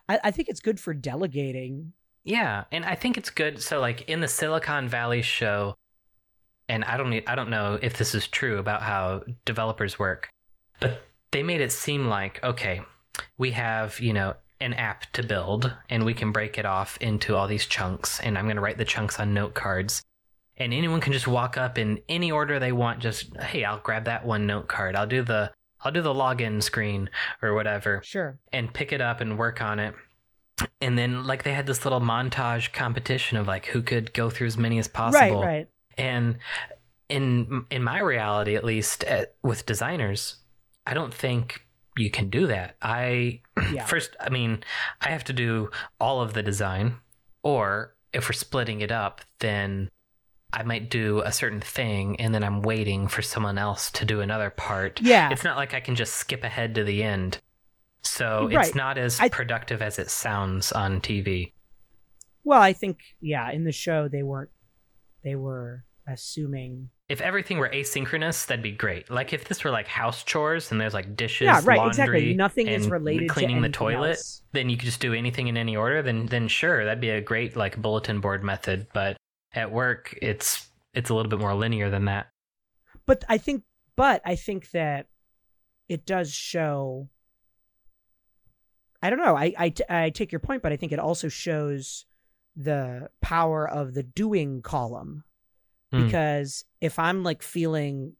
I, 0.08 0.20
I 0.22 0.30
think 0.30 0.48
it's 0.48 0.60
good 0.60 0.78
for 0.78 0.94
delegating. 0.94 1.94
Yeah, 2.26 2.64
and 2.72 2.84
I 2.84 2.96
think 2.96 3.16
it's 3.16 3.30
good. 3.30 3.62
So, 3.62 3.80
like 3.80 4.08
in 4.10 4.20
the 4.20 4.26
Silicon 4.28 4.88
Valley 4.88 5.22
show, 5.22 5.76
and 6.68 6.84
I 6.84 6.96
don't, 6.96 7.08
need—I 7.08 7.36
don't 7.36 7.50
know 7.50 7.78
if 7.80 7.96
this 7.96 8.14
is 8.16 8.26
true 8.26 8.58
about 8.58 8.82
how 8.82 9.22
developers 9.44 9.98
work, 9.98 10.28
but 10.80 11.02
they 11.30 11.44
made 11.44 11.60
it 11.60 11.70
seem 11.70 12.08
like 12.08 12.42
okay, 12.42 12.82
we 13.38 13.52
have 13.52 14.00
you 14.00 14.12
know 14.12 14.34
an 14.60 14.74
app 14.74 15.10
to 15.12 15.22
build, 15.22 15.72
and 15.88 16.04
we 16.04 16.14
can 16.14 16.32
break 16.32 16.58
it 16.58 16.66
off 16.66 16.98
into 17.00 17.36
all 17.36 17.46
these 17.46 17.64
chunks, 17.64 18.18
and 18.20 18.36
I'm 18.36 18.46
going 18.46 18.56
to 18.56 18.62
write 18.62 18.78
the 18.78 18.84
chunks 18.84 19.20
on 19.20 19.32
note 19.32 19.54
cards, 19.54 20.02
and 20.56 20.74
anyone 20.74 21.00
can 21.00 21.12
just 21.12 21.28
walk 21.28 21.56
up 21.56 21.78
in 21.78 22.00
any 22.08 22.32
order 22.32 22.58
they 22.58 22.72
want. 22.72 22.98
Just 22.98 23.36
hey, 23.36 23.64
I'll 23.64 23.78
grab 23.78 24.06
that 24.06 24.26
one 24.26 24.46
note 24.48 24.66
card. 24.66 24.96
I'll 24.96 25.06
do 25.06 25.22
the, 25.22 25.52
I'll 25.82 25.92
do 25.92 26.02
the 26.02 26.12
login 26.12 26.60
screen 26.60 27.08
or 27.40 27.54
whatever 27.54 28.00
Sure. 28.04 28.40
and 28.52 28.74
pick 28.74 28.92
it 28.92 29.00
up 29.00 29.20
and 29.20 29.38
work 29.38 29.62
on 29.62 29.78
it. 29.78 29.94
And 30.80 30.98
then 30.98 31.24
like 31.26 31.42
they 31.42 31.52
had 31.52 31.66
this 31.66 31.84
little 31.84 32.00
montage 32.00 32.72
competition 32.72 33.36
of 33.36 33.46
like 33.46 33.66
who 33.66 33.82
could 33.82 34.12
go 34.14 34.30
through 34.30 34.46
as 34.46 34.56
many 34.56 34.78
as 34.78 34.88
possible. 34.88 35.42
Right, 35.42 35.46
right. 35.58 35.68
And 35.98 36.38
in 37.08 37.66
in 37.70 37.82
my 37.84 38.00
reality 38.00 38.56
at 38.56 38.64
least 38.64 39.04
uh 39.04 39.26
with 39.42 39.66
designers, 39.66 40.36
I 40.86 40.94
don't 40.94 41.12
think 41.14 41.62
you 41.96 42.10
can 42.10 42.30
do 42.30 42.46
that. 42.46 42.76
I 42.82 43.40
Yeah. 43.72 43.84
first 43.84 44.16
I 44.20 44.28
mean, 44.30 44.62
I 45.00 45.08
have 45.10 45.24
to 45.24 45.32
do 45.32 45.70
all 46.00 46.20
of 46.22 46.32
the 46.34 46.42
design 46.42 46.96
or 47.42 47.94
if 48.12 48.28
we're 48.28 48.32
splitting 48.32 48.80
it 48.80 48.90
up, 48.92 49.20
then 49.40 49.90
I 50.52 50.62
might 50.62 50.88
do 50.90 51.20
a 51.22 51.32
certain 51.32 51.60
thing 51.60 52.18
and 52.18 52.34
then 52.34 52.42
I'm 52.42 52.62
waiting 52.62 53.08
for 53.08 53.20
someone 53.20 53.58
else 53.58 53.90
to 53.92 54.04
do 54.06 54.20
another 54.20 54.48
part 54.48 55.00
Yeah. 55.02 55.28
it's 55.30 55.44
not 55.44 55.56
like 55.58 55.74
I 55.74 55.80
can 55.80 55.96
just 55.96 56.14
skip 56.14 56.44
ahead 56.44 56.74
to 56.76 56.84
the 56.84 57.02
end. 57.02 57.38
So 58.08 58.48
Right. 58.52 58.66
it's 58.66 58.74
not 58.74 58.98
as 58.98 59.20
I- 59.20 59.28
productive 59.28 59.82
as 59.82 59.98
it 59.98 60.10
sounds 60.10 60.72
on 60.72 61.00
TV. 61.00 61.52
Well, 62.44 62.60
I 62.62 62.72
think 62.72 62.98
yeah, 63.20 63.50
in 63.50 63.64
the 63.64 63.72
show 63.72 64.08
they 64.08 64.22
weren't 64.22 64.50
they 65.24 65.34
were 65.34 65.84
assuming 66.06 66.90
If 67.08 67.20
everything 67.20 67.58
were 67.58 67.68
asynchronous, 67.68 68.46
that'd 68.46 68.62
be 68.62 68.70
great. 68.72 69.10
Like 69.10 69.32
if 69.32 69.46
this 69.48 69.62
were 69.64 69.70
like 69.72 69.88
house 69.88 70.22
chores 70.22 70.70
and 70.70 70.80
there's 70.80 70.94
like 70.94 71.16
dishes, 71.16 71.46
Yeah, 71.46 71.60
right, 71.64 71.78
laundry, 71.78 71.88
exactly. 71.88 72.34
Nothing 72.34 72.68
is 72.68 72.88
related 72.88 73.26
to 73.28 73.34
cleaning 73.34 73.60
the 73.62 73.68
toilet, 73.68 74.10
else. 74.10 74.42
then 74.52 74.68
you 74.70 74.76
could 74.76 74.86
just 74.86 75.00
do 75.00 75.12
anything 75.14 75.48
in 75.48 75.56
any 75.56 75.76
order. 75.76 76.02
Then 76.02 76.26
then 76.26 76.46
sure, 76.48 76.84
that'd 76.84 77.00
be 77.00 77.10
a 77.10 77.20
great 77.20 77.56
like 77.56 77.80
bulletin 77.80 78.20
board 78.20 78.44
method. 78.44 78.86
But 78.94 79.16
at 79.52 79.72
work, 79.72 80.16
it's 80.22 80.68
it's 80.94 81.10
a 81.10 81.14
little 81.14 81.30
bit 81.30 81.40
more 81.40 81.54
linear 81.54 81.90
than 81.90 82.04
that. 82.06 82.28
but 83.06 83.24
I 83.28 83.38
think 83.38 83.64
but 83.96 84.20
I 84.24 84.36
think 84.36 84.70
that 84.72 85.06
it 85.88 86.06
does 86.06 86.32
show 86.32 87.08
I 89.06 89.10
don't 89.10 89.18
know. 89.20 89.36
I 89.36 89.72
I 89.88 90.10
take 90.10 90.32
your 90.32 90.40
point, 90.40 90.62
but 90.62 90.72
I 90.72 90.76
think 90.76 90.92
it 90.92 90.98
also 90.98 91.28
shows 91.28 92.04
the 92.56 93.08
power 93.20 93.68
of 93.68 93.94
the 93.94 94.02
doing 94.02 94.62
column 94.62 95.24
Hmm. 95.92 96.06
because 96.06 96.64
if 96.80 96.98
I'm 96.98 97.22
like 97.22 97.42
feeling 97.42 98.14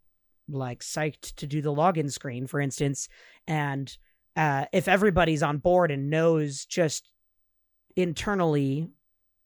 like 0.48 0.80
psyched 0.80 1.34
to 1.36 1.46
do 1.48 1.60
the 1.60 1.74
login 1.74 2.12
screen, 2.12 2.46
for 2.46 2.60
instance, 2.60 3.08
and 3.48 3.96
uh, 4.36 4.66
if 4.72 4.86
everybody's 4.86 5.42
on 5.42 5.58
board 5.58 5.90
and 5.90 6.08
knows 6.08 6.64
just 6.64 7.10
internally 7.96 8.88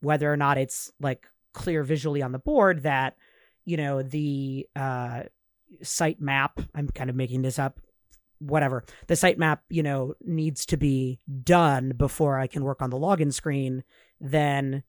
whether 0.00 0.30
or 0.30 0.36
not 0.36 0.58
it's 0.58 0.90
like 1.00 1.26
clear 1.54 1.82
visually 1.82 2.20
on 2.22 2.32
the 2.32 2.38
board 2.38 2.82
that 2.82 3.16
you 3.64 3.76
know 3.76 4.02
the 4.02 4.66
uh, 4.74 5.22
site 5.82 6.20
map 6.20 6.60
i'm 6.74 6.88
kind 6.88 7.10
of 7.10 7.16
making 7.16 7.42
this 7.42 7.58
up 7.58 7.80
whatever 8.40 8.84
the 9.06 9.14
sitemap 9.14 9.58
you 9.68 9.82
know 9.82 10.14
needs 10.24 10.64
to 10.66 10.76
be 10.76 11.18
done 11.44 11.92
before 11.96 12.38
i 12.38 12.46
can 12.46 12.64
work 12.64 12.80
on 12.82 12.90
the 12.90 12.96
login 12.98 13.32
screen 13.32 13.84
then 14.20 14.82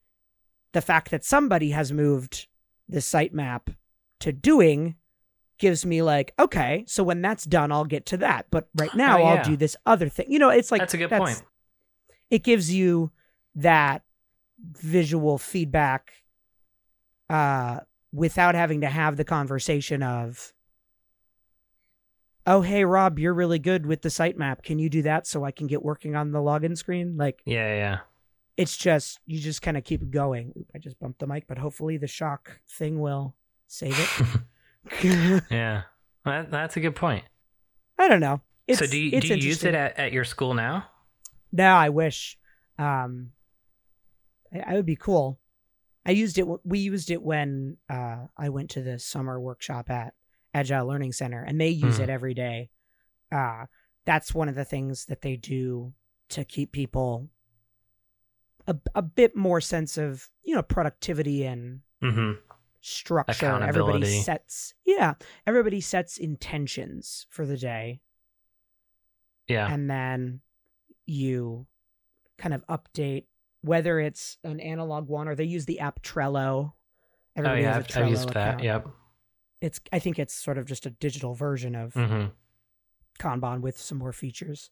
the 0.72 0.80
fact 0.80 1.10
that 1.10 1.24
somebody 1.24 1.70
has 1.70 1.92
moved 1.92 2.46
the 2.88 2.98
sitemap 3.00 3.74
to 4.20 4.32
doing 4.32 4.96
gives 5.58 5.84
me 5.86 6.00
like 6.02 6.32
okay 6.38 6.82
so 6.88 7.02
when 7.04 7.20
that's 7.22 7.44
done 7.44 7.70
i'll 7.70 7.84
get 7.84 8.06
to 8.06 8.16
that 8.16 8.46
but 8.50 8.68
right 8.76 8.94
now 8.96 9.16
Oh, 9.16 9.20
yeah. 9.20 9.24
i'll 9.34 9.44
do 9.44 9.56
this 9.56 9.76
other 9.86 10.08
thing 10.08 10.26
you 10.28 10.38
know 10.38 10.48
it's 10.48 10.70
like 10.72 10.80
That's 10.80 10.94
a 10.94 10.98
good 10.98 11.10
point. 11.10 11.42
it 12.30 12.42
gives 12.42 12.72
you 12.72 13.10
that 13.54 14.02
visual 14.58 15.36
feedback 15.38 16.10
uh 17.28 17.80
without 18.12 18.54
having 18.54 18.80
to 18.80 18.86
have 18.88 19.16
the 19.16 19.24
conversation 19.24 20.02
of 20.02 20.52
oh 22.46 22.60
hey 22.62 22.84
rob 22.84 23.18
you're 23.18 23.34
really 23.34 23.58
good 23.58 23.86
with 23.86 24.02
the 24.02 24.08
sitemap 24.08 24.62
can 24.62 24.78
you 24.78 24.88
do 24.88 25.02
that 25.02 25.26
so 25.26 25.44
i 25.44 25.50
can 25.50 25.66
get 25.66 25.82
working 25.82 26.16
on 26.16 26.32
the 26.32 26.38
login 26.38 26.76
screen 26.76 27.16
like 27.16 27.40
Yeah, 27.44 27.74
yeah. 27.74 27.98
it's 28.56 28.76
just 28.76 29.20
you 29.26 29.38
just 29.38 29.62
kind 29.62 29.76
of 29.76 29.84
keep 29.84 30.10
going 30.10 30.52
Oop, 30.58 30.66
i 30.74 30.78
just 30.78 30.98
bumped 30.98 31.20
the 31.20 31.26
mic 31.26 31.46
but 31.46 31.58
hopefully 31.58 31.96
the 31.96 32.06
shock 32.08 32.60
thing 32.68 33.00
will 33.00 33.34
save 33.66 33.96
it 33.98 35.42
yeah. 35.50 35.82
Well, 36.26 36.46
that's 36.50 36.76
a 36.76 36.80
good 36.80 36.96
point. 36.96 37.24
i 37.98 38.08
don't 38.08 38.20
know 38.20 38.40
it's, 38.66 38.78
so 38.78 38.86
do 38.86 38.96
you, 38.98 39.10
it's 39.16 39.26
do 39.26 39.34
you 39.36 39.48
use 39.48 39.64
it 39.64 39.74
at, 39.74 39.98
at 39.98 40.12
your 40.12 40.24
school 40.24 40.54
now? 40.54 40.86
No, 41.50 41.74
I 41.74 41.88
wish. 41.88 42.38
Um, 42.78 43.32
I, 44.54 44.60
I 44.60 44.74
would 44.74 44.86
be 44.86 44.94
cool. 44.96 45.40
I 46.06 46.12
used 46.12 46.38
it. 46.38 46.46
We 46.64 46.78
used 46.78 47.10
it 47.10 47.22
when 47.22 47.76
uh, 47.90 48.26
I 48.38 48.48
went 48.50 48.70
to 48.70 48.82
the 48.82 48.98
summer 49.00 49.40
workshop 49.40 49.90
at 49.90 50.14
Agile 50.54 50.86
Learning 50.86 51.12
Center, 51.12 51.42
and 51.42 51.60
they 51.60 51.68
use 51.70 51.98
Mhm. 51.98 52.02
it 52.04 52.08
every 52.10 52.34
day. 52.34 52.70
Uh, 53.30 53.66
that's 54.04 54.34
one 54.34 54.48
of 54.48 54.54
the 54.54 54.64
things 54.64 55.06
that 55.06 55.22
they 55.22 55.36
do 55.36 55.94
to 56.30 56.44
keep 56.44 56.72
people 56.72 57.28
a, 58.66 58.76
a 58.94 59.02
bit 59.02 59.34
more 59.34 59.60
sense 59.60 59.96
of 59.98 60.28
you 60.42 60.54
know 60.54 60.62
productivity 60.62 61.44
and 61.44 61.80
Mm-hmm. 62.02 62.32
structure. 62.80 63.46
Everybody 63.62 64.20
sets 64.20 64.74
yeah, 64.84 65.14
everybody 65.46 65.80
sets 65.80 66.16
intentions 66.18 67.26
for 67.30 67.46
the 67.46 67.56
day, 67.56 68.00
Yeah. 69.48 69.72
and 69.72 69.88
then 69.90 70.40
you 71.06 71.66
kind 72.38 72.54
of 72.54 72.66
update 72.66 73.26
whether 73.62 74.00
it's 74.00 74.38
an 74.42 74.58
analog 74.60 75.08
one 75.08 75.28
or 75.28 75.34
they 75.36 75.44
use 75.44 75.66
the 75.66 75.78
app 75.80 76.02
Trello. 76.02 76.72
oh 76.72 76.74
Everybody 77.36 77.62
yeah, 77.62 77.74
has 77.74 77.76
a 77.76 77.78
I've, 77.80 77.86
Trello 77.88 78.02
I've 78.04 78.10
used 78.10 78.28
that. 78.34 78.62
Yep. 78.62 78.88
It's 79.62 79.80
I 79.92 79.98
think 79.98 80.18
it's 80.18 80.34
sort 80.34 80.58
of 80.58 80.66
just 80.66 80.84
a 80.86 80.90
digital 80.90 81.34
version 81.34 81.74
of 81.74 81.94
Mm-hmm. 81.94 82.26
Kanban 83.18 83.60
with 83.60 83.78
some 83.78 83.98
more 83.98 84.12
features. 84.12 84.70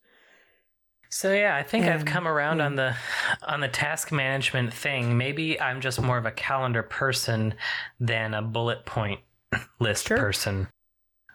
So 1.12 1.32
yeah, 1.32 1.56
I 1.56 1.62
think 1.62 1.86
I've 1.86 2.04
come 2.04 2.26
around 2.28 2.58
yeah. 2.58 2.66
on 2.66 2.76
the 2.76 2.94
on 3.42 3.60
the 3.60 3.68
task 3.68 4.12
management 4.12 4.72
thing. 4.72 5.16
Maybe 5.18 5.60
I'm 5.60 5.80
just 5.80 6.00
more 6.00 6.18
of 6.18 6.26
a 6.26 6.30
calendar 6.30 6.82
person 6.82 7.54
than 7.98 8.32
a 8.34 8.42
bullet 8.42 8.86
point 8.86 9.20
list 9.80 10.08
Sure. 10.08 10.16
person. 10.18 10.68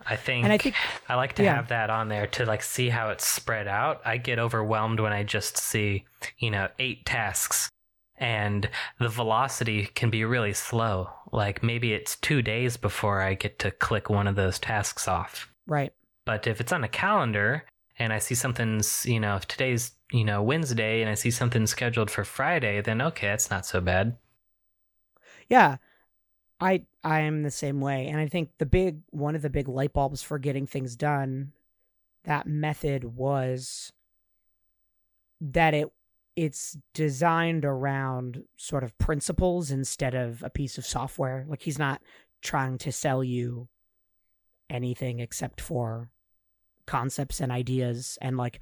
I 0.07 0.15
think 0.17 0.43
And 0.43 0.53
I 0.53 0.57
think 0.57 0.75
I 1.09 1.15
like 1.15 1.33
to 1.35 1.43
yeah. 1.43 1.55
have 1.55 1.69
that 1.69 1.89
on 1.89 2.09
there 2.09 2.27
to 2.27 2.45
like 2.45 2.61
see 2.61 2.89
how 2.89 3.09
it's 3.09 3.25
spread 3.25 3.67
out. 3.67 4.01
I 4.05 4.17
get 4.17 4.37
overwhelmed 4.39 4.99
when 4.99 5.11
I 5.13 5.23
just 5.23 5.57
see, 5.57 6.05
you 6.37 6.51
know, 6.51 6.67
eight 6.79 7.05
tasks 7.05 7.69
and 8.17 8.69
the 8.99 9.09
velocity 9.09 9.87
can 9.87 10.09
be 10.09 10.23
really 10.23 10.53
slow. 10.53 11.09
Like 11.35 11.61
maybe 11.61 11.93
it's 11.93 12.15
2 12.15 12.41
days 12.41 12.77
before 12.77 13.21
I 13.21 13.33
get 13.33 13.59
to 13.59 13.71
click 13.71 14.09
one 14.09 14.27
of 14.27 14.35
those 14.35 14.57
tasks 14.57 15.07
off. 15.07 15.51
right. 15.67 15.93
But 16.25 16.47
if 16.47 16.59
it's 16.59 16.71
on 16.71 16.83
a 16.83 16.87
calendar 16.87 17.65
and 17.99 18.11
I 18.11 18.19
see 18.19 18.33
something's, 18.35 19.05
you 19.05 19.19
know, 19.19 19.35
if 19.35 19.47
today's, 19.47 19.91
you 20.11 20.23
know, 20.23 20.41
Wednesday 20.41 21.01
and 21.01 21.09
I 21.09 21.13
see 21.13 21.29
something 21.31 21.67
scheduled 21.67 22.09
for 22.09 22.23
Friday, 22.23 22.81
then 22.81 23.01
okay, 23.01 23.27
that's 23.27 23.51
not 23.51 23.65
so 23.65 23.79
bad. 23.81 24.17
Yeah. 25.49 25.77
I 26.59 26.85
I 27.03 27.19
am 27.21 27.43
the 27.43 27.51
same 27.51 27.81
way. 27.81 28.07
And 28.07 28.19
I 28.19 28.27
think 28.27 28.49
the 28.57 28.65
big 28.65 29.01
one 29.11 29.35
of 29.35 29.41
the 29.41 29.49
big 29.49 29.67
light 29.67 29.93
bulbs 29.93 30.23
for 30.23 30.39
getting 30.39 30.65
things 30.65 30.95
done, 30.95 31.51
that 32.23 32.47
method 32.47 33.03
was 33.03 33.91
that 35.41 35.73
it 35.73 35.91
it's 36.35 36.77
designed 36.93 37.63
around 37.65 38.43
sort 38.57 38.83
of 38.83 38.97
principles 38.97 39.71
instead 39.71 40.13
of 40.15 40.43
a 40.43 40.49
piece 40.49 40.77
of 40.77 40.85
software. 40.85 41.45
Like 41.47 41.61
he's 41.61 41.79
not 41.79 42.01
trying 42.41 42.77
to 42.79 42.91
sell 42.91 43.23
you 43.23 43.67
anything 44.69 45.19
except 45.19 45.61
for 45.61 46.09
concepts 46.85 47.39
and 47.39 47.51
ideas 47.51 48.17
and 48.21 48.37
like 48.37 48.61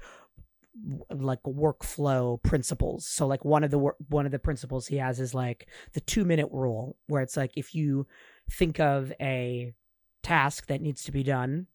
like 1.10 1.42
workflow 1.44 2.42
principles. 2.42 3.06
So 3.06 3.26
like 3.26 3.44
one 3.44 3.62
of 3.64 3.70
the 3.70 3.78
one 3.78 4.26
of 4.26 4.32
the 4.32 4.38
principles 4.38 4.86
he 4.86 4.96
has 4.96 5.20
is 5.20 5.34
like 5.34 5.68
the 5.92 6.00
2 6.00 6.24
minute 6.24 6.48
rule 6.50 6.96
where 7.06 7.22
it's 7.22 7.36
like 7.36 7.52
if 7.56 7.74
you 7.74 8.06
think 8.50 8.80
of 8.80 9.12
a 9.20 9.72
task 10.22 10.66
that 10.66 10.80
needs 10.80 11.04
to 11.04 11.12
be 11.12 11.22
done 11.22 11.66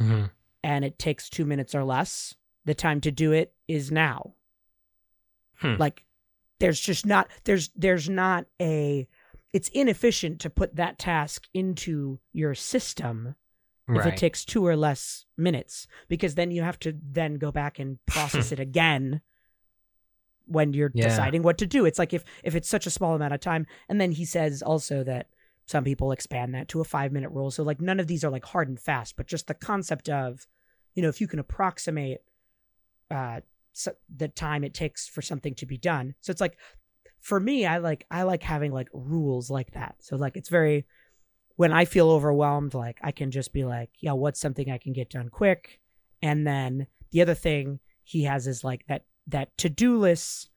Mm-hmm. 0.00 0.24
and 0.64 0.84
it 0.84 0.98
takes 0.98 1.30
2 1.30 1.44
minutes 1.44 1.72
or 1.72 1.84
less, 1.84 2.34
the 2.64 2.74
time 2.74 3.00
to 3.02 3.12
do 3.12 3.30
it 3.30 3.52
is 3.68 3.92
now. 3.92 4.34
Hmm. 5.56 5.76
Like 5.78 6.04
there's 6.60 6.80
just 6.80 7.04
not 7.06 7.28
there's 7.44 7.70
there's 7.76 8.08
not 8.08 8.46
a 8.60 9.06
it's 9.52 9.68
inefficient 9.68 10.40
to 10.40 10.50
put 10.50 10.76
that 10.76 10.98
task 10.98 11.46
into 11.54 12.18
your 12.32 12.54
system 12.54 13.34
if 13.86 13.96
Right. 13.96 14.14
it 14.14 14.16
takes 14.16 14.44
two 14.46 14.66
or 14.66 14.76
less 14.76 15.26
minutes 15.36 15.86
because 16.08 16.34
then 16.36 16.50
you 16.50 16.62
have 16.62 16.78
to 16.80 16.98
then 17.02 17.34
go 17.34 17.52
back 17.52 17.78
and 17.78 17.98
process 18.06 18.50
it 18.50 18.58
again 18.58 19.20
when 20.46 20.72
you're 20.72 20.90
Yeah. 20.94 21.08
deciding 21.08 21.42
what 21.42 21.58
to 21.58 21.66
do 21.66 21.84
it's 21.86 21.98
like 21.98 22.12
if 22.12 22.24
if 22.42 22.54
it's 22.54 22.68
such 22.68 22.86
a 22.86 22.90
small 22.90 23.14
amount 23.14 23.34
of 23.34 23.40
time 23.40 23.66
and 23.88 24.00
then 24.00 24.12
he 24.12 24.24
says 24.24 24.62
also 24.62 25.02
that 25.04 25.28
some 25.66 25.84
people 25.84 26.12
expand 26.12 26.54
that 26.54 26.68
to 26.68 26.80
a 26.80 26.84
five 26.84 27.12
minute 27.12 27.30
rule 27.30 27.50
so 27.50 27.62
like 27.62 27.80
none 27.80 27.98
of 28.00 28.06
these 28.06 28.24
are 28.24 28.30
like 28.30 28.44
hard 28.46 28.68
and 28.68 28.80
fast 28.80 29.16
but 29.16 29.26
just 29.26 29.46
the 29.46 29.54
concept 29.54 30.08
of 30.08 30.46
you 30.94 31.02
know 31.02 31.08
if 31.08 31.20
you 31.20 31.26
can 31.26 31.38
approximate 31.38 32.18
uh 33.10 33.40
the 34.14 34.28
time 34.28 34.64
it 34.64 34.74
takes 34.74 35.08
for 35.08 35.22
something 35.22 35.54
to 35.54 35.66
be 35.66 35.76
done 35.76 36.14
so 36.20 36.30
it's 36.30 36.40
like 36.40 36.56
for 37.20 37.40
me 37.40 37.66
i 37.66 37.78
like 37.78 38.06
i 38.10 38.22
like 38.22 38.42
having 38.42 38.72
like 38.72 38.88
rules 38.92 39.50
like 39.50 39.72
that 39.72 39.96
so 40.00 40.16
like 40.16 40.36
it's 40.36 40.48
very 40.48 40.86
when 41.56 41.72
I 41.72 41.84
feel 41.84 42.10
overwhelmed, 42.10 42.74
like 42.74 42.98
I 43.02 43.12
can 43.12 43.30
just 43.30 43.52
be 43.52 43.64
like, 43.64 43.90
yeah, 44.00 44.12
what's 44.12 44.40
something 44.40 44.70
I 44.70 44.78
can 44.78 44.92
get 44.92 45.10
done 45.10 45.28
quick? 45.28 45.80
And 46.22 46.46
then 46.46 46.86
the 47.12 47.22
other 47.22 47.34
thing 47.34 47.80
he 48.02 48.24
has 48.24 48.46
is 48.46 48.64
like 48.64 48.84
that 48.88 49.04
that 49.28 49.56
to-do 49.56 49.98
lists 49.98 50.48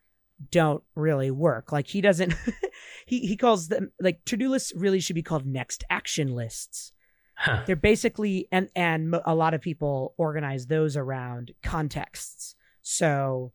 don't 0.51 0.83
really 0.95 1.31
work. 1.31 1.71
Like 1.71 1.87
he 1.87 2.01
doesn't 2.01 2.33
he 3.05 3.19
he 3.19 3.37
calls 3.37 3.67
them 3.67 3.91
like 3.99 4.23
to-do 4.25 4.49
lists 4.49 4.73
really 4.75 4.99
should 4.99 5.15
be 5.15 5.23
called 5.23 5.45
next 5.45 5.83
action 5.89 6.33
lists. 6.33 6.93
Huh. 7.35 7.63
They're 7.65 7.75
basically 7.75 8.47
and 8.51 8.69
and 8.75 9.15
a 9.25 9.35
lot 9.35 9.53
of 9.53 9.61
people 9.61 10.15
organize 10.17 10.67
those 10.67 10.97
around 10.97 11.53
contexts. 11.61 12.55
So 12.89 13.51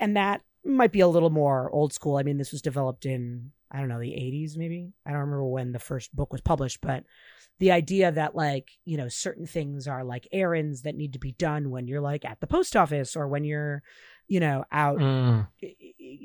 and 0.00 0.16
that 0.16 0.40
might 0.64 0.90
be 0.90 1.00
a 1.00 1.06
little 1.08 1.30
more 1.30 1.70
old 1.70 1.92
school. 1.92 2.16
I 2.16 2.24
mean, 2.24 2.38
this 2.38 2.50
was 2.50 2.60
developed 2.62 3.06
in 3.06 3.52
I 3.70 3.78
don't 3.78 3.88
know 3.88 4.00
the 4.00 4.10
80s 4.10 4.56
maybe. 4.56 4.90
I 5.06 5.10
don't 5.10 5.20
remember 5.20 5.44
when 5.44 5.70
the 5.70 5.78
first 5.78 6.14
book 6.14 6.32
was 6.32 6.40
published, 6.40 6.80
but 6.80 7.04
the 7.60 7.70
idea 7.70 8.10
that 8.10 8.34
like, 8.34 8.68
you 8.84 8.96
know, 8.96 9.06
certain 9.08 9.46
things 9.46 9.86
are 9.86 10.02
like 10.02 10.26
errands 10.32 10.82
that 10.82 10.96
need 10.96 11.12
to 11.12 11.20
be 11.20 11.32
done 11.32 11.70
when 11.70 11.86
you're 11.86 12.00
like 12.00 12.24
at 12.24 12.40
the 12.40 12.48
post 12.48 12.74
office 12.74 13.14
or 13.14 13.28
when 13.28 13.44
you're, 13.44 13.82
you 14.26 14.40
know, 14.40 14.64
out 14.72 14.98
Mm. 14.98 15.46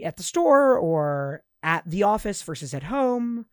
at 0.04 0.18
the 0.18 0.24
store 0.24 0.76
or 0.80 1.44
at 1.62 1.88
the 1.88 2.02
office 2.02 2.42
versus 2.42 2.74
at 2.74 2.84
home. 2.84 3.46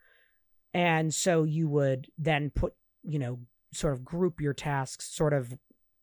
And 0.72 1.12
so 1.12 1.44
you 1.44 1.68
would 1.68 2.08
then 2.16 2.48
put, 2.48 2.72
you 3.02 3.18
know, 3.18 3.40
sort 3.74 3.92
of 3.92 4.04
group 4.04 4.40
your 4.40 4.54
tasks 4.54 5.14
sort 5.14 5.34
of 5.34 5.54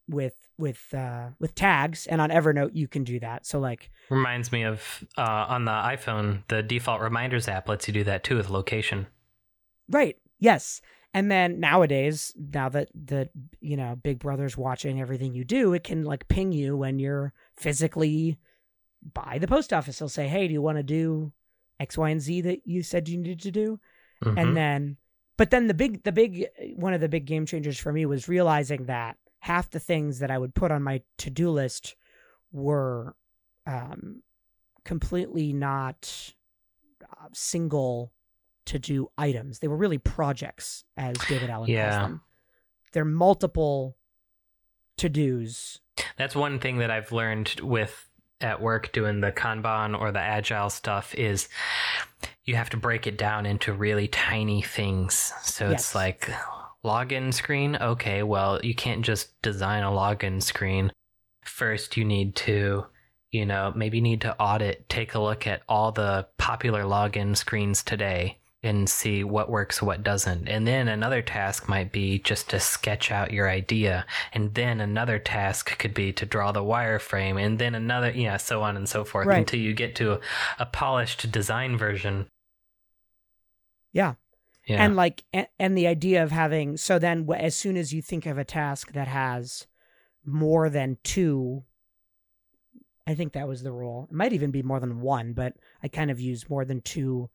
with 0.10 0.36
with 0.58 0.94
uh 0.94 1.30
with 1.40 1.56
tags 1.56 2.06
and 2.08 2.20
on 2.20 2.30
Evernote 2.32 2.72
you 2.74 2.88
can 2.88 3.04
do 3.04 3.20
that. 3.20 3.46
So 3.46 3.60
like 3.60 3.90
Reminds 4.10 4.52
me 4.52 4.64
of 4.64 5.04
uh, 5.18 5.46
on 5.48 5.66
the 5.66 5.72
iPhone, 5.72 6.44
the 6.48 6.62
default 6.64 7.00
reminders 7.02 7.48
app 7.48 7.70
lets 7.70 7.88
you 7.88 7.94
do 7.94 8.04
that 8.06 8.24
too 8.24 8.36
with 8.38 8.50
location. 8.50 9.08
right. 9.90 10.18
Yes. 10.40 10.82
And 11.14 11.30
then 11.32 11.60
nowadays, 11.60 12.34
now 12.38 12.70
that 12.70 12.90
the 12.94 13.30
you 13.62 13.76
know, 13.78 13.96
Big 14.02 14.20
Brother's 14.20 14.56
watching 14.58 15.02
everything 15.02 15.34
you 15.34 15.44
do, 15.44 15.74
it 15.74 15.84
can 15.84 16.04
like 16.04 16.28
ping 16.28 16.52
you 16.52 16.78
when 16.78 17.00
you're 17.00 17.34
physically 17.58 18.38
by 19.14 19.38
the 19.40 19.48
post 19.48 19.72
office. 19.74 20.00
He'll 20.00 20.10
say, 20.10 20.28
Hey, 20.28 20.48
do 20.48 20.54
you 20.54 20.62
want 20.62 20.78
to 20.78 20.84
do 20.84 21.32
X, 21.80 21.98
Y, 21.98 22.10
and 22.10 22.22
Z 22.22 22.42
that 22.42 22.60
you 22.66 22.84
said 22.84 23.08
you 23.10 23.18
needed 23.18 23.42
to 23.42 23.52
do? 23.52 23.80
Mhm. 24.24 24.38
and 24.38 24.58
then 24.58 24.98
but 25.38 25.50
then 25.50 25.68
the 25.68 25.74
big 25.74 26.04
the 26.04 26.12
big 26.12 26.48
one 26.76 26.94
of 26.94 27.00
the 27.00 27.08
big 27.08 27.24
game 27.26 27.46
changers 27.46 27.80
for 27.80 27.94
me 27.94 28.06
was 28.06 28.28
realizing 28.28 28.86
that 28.86 29.16
half 29.40 29.70
the 29.70 29.80
things 29.80 30.20
that 30.20 30.30
i 30.32 30.38
would 30.38 30.54
put 30.54 30.72
on 30.72 30.82
my 30.84 31.02
to-do 31.18 31.50
list 31.50 31.96
were 32.52 33.16
um 33.66 34.22
completely 34.86 35.54
not 35.54 36.34
uh, 37.04 37.28
single 37.34 38.12
to 38.66 38.78
do 38.80 39.10
items 39.18 39.60
they 39.60 39.68
were 39.68 39.78
really 39.78 39.98
projects 39.98 40.84
as 40.98 41.16
david 41.28 41.50
allen 41.50 41.70
Yeah. 41.70 41.90
calls 41.92 42.02
them 42.04 42.22
they're 42.92 43.06
multiple 43.06 43.96
to-dos 44.98 45.80
That's 46.18 46.36
one 46.36 46.60
thing 46.60 46.80
that 46.80 46.92
I've 46.92 47.12
learned 47.12 47.56
with 47.62 48.10
at 48.42 48.62
work 48.62 48.92
doing 48.92 49.22
the 49.22 49.32
Kanban 49.32 50.00
or 50.00 50.12
the 50.12 50.20
Agile 50.20 50.70
stuff 50.70 51.14
is 51.16 51.50
you 52.46 52.56
have 52.56 52.70
to 52.72 52.78
break 52.78 53.06
it 53.08 53.18
down 53.18 53.46
into 53.46 53.74
really 53.74 54.08
tiny 54.08 54.62
things. 54.62 55.34
So 55.44 55.70
Yes. 55.70 55.80
it's 55.82 55.96
like 55.96 56.30
login 56.84 57.34
screen. 57.34 57.76
Okay, 57.76 58.24
well, 58.24 58.60
you 58.64 58.76
can't 58.76 59.04
just 59.04 59.42
design 59.42 59.84
a 59.84 59.92
login 59.92 60.42
screen. 60.42 60.92
First, 61.44 61.98
you 61.98 62.06
need 62.06 62.36
to, 62.38 62.86
you 63.32 63.46
know, 63.46 63.74
maybe 63.76 64.02
need 64.02 64.22
to 64.22 64.38
audit, 64.40 64.88
take 64.90 65.14
a 65.14 65.20
look 65.20 65.48
at 65.48 65.62
all 65.68 65.92
the 65.92 66.28
popular 66.38 66.84
login 66.84 67.36
screens 67.36 67.84
today 67.84 68.38
and 68.62 68.90
see 68.90 69.24
what 69.24 69.50
works, 69.50 69.82
what 69.82 70.04
doesn't. 70.04 70.50
And 70.50 70.68
then 70.68 70.90
another 70.90 71.22
task 71.22 71.70
might 71.70 71.94
be 71.94 72.20
just 72.20 72.50
to 72.50 72.60
sketch 72.60 73.10
out 73.10 73.32
your 73.32 73.50
idea. 73.50 74.06
And 74.34 74.54
then 74.54 74.82
another 74.82 75.18
task 75.18 75.78
could 75.80 75.94
be 75.94 76.12
to 76.14 76.26
draw 76.26 76.52
the 76.52 76.60
wireframe. 76.60 77.42
And 77.42 77.58
then 77.58 77.74
another, 77.74 78.12
yeah, 78.12 78.36
so 78.36 78.62
on 78.62 78.76
and 78.76 78.88
so 78.90 79.06
forth 79.06 79.28
Right. 79.28 79.40
until 79.40 79.62
you 79.62 79.74
get 79.74 79.96
to 79.96 80.14
a, 80.14 80.20
a 80.60 80.66
polished 80.66 81.32
design 81.32 81.78
version. 81.78 82.28
Yeah. 83.94 84.16
Yeah. 84.70 84.84
and 84.84 84.96
like 84.96 85.24
and, 85.34 85.48
and 85.58 85.76
the 85.76 85.88
idea 85.88 86.24
of 86.24 86.32
having 86.32 86.78
so 86.78 87.00
then 87.00 87.28
as 87.36 87.56
soon 87.56 87.76
as 87.76 87.92
you 87.92 88.04
think 88.04 88.28
of 88.28 88.38
a 88.38 88.46
task 88.46 88.92
that 88.94 89.08
has 89.08 89.66
more 90.24 90.70
than 90.70 90.98
two 91.04 91.64
i 93.08 93.16
think 93.16 93.34
that 93.34 93.48
was 93.48 93.64
the 93.64 93.72
rule. 93.72 94.08
It 94.12 94.16
might 94.16 94.34
even 94.34 94.52
be 94.52 94.62
more 94.62 94.80
than 94.80 95.02
one 95.02 95.34
but 95.34 95.54
i 95.82 95.88
kind 95.88 96.12
of 96.12 96.20
use 96.20 96.50
more 96.50 96.66
than 96.66 96.82
two 96.82 97.32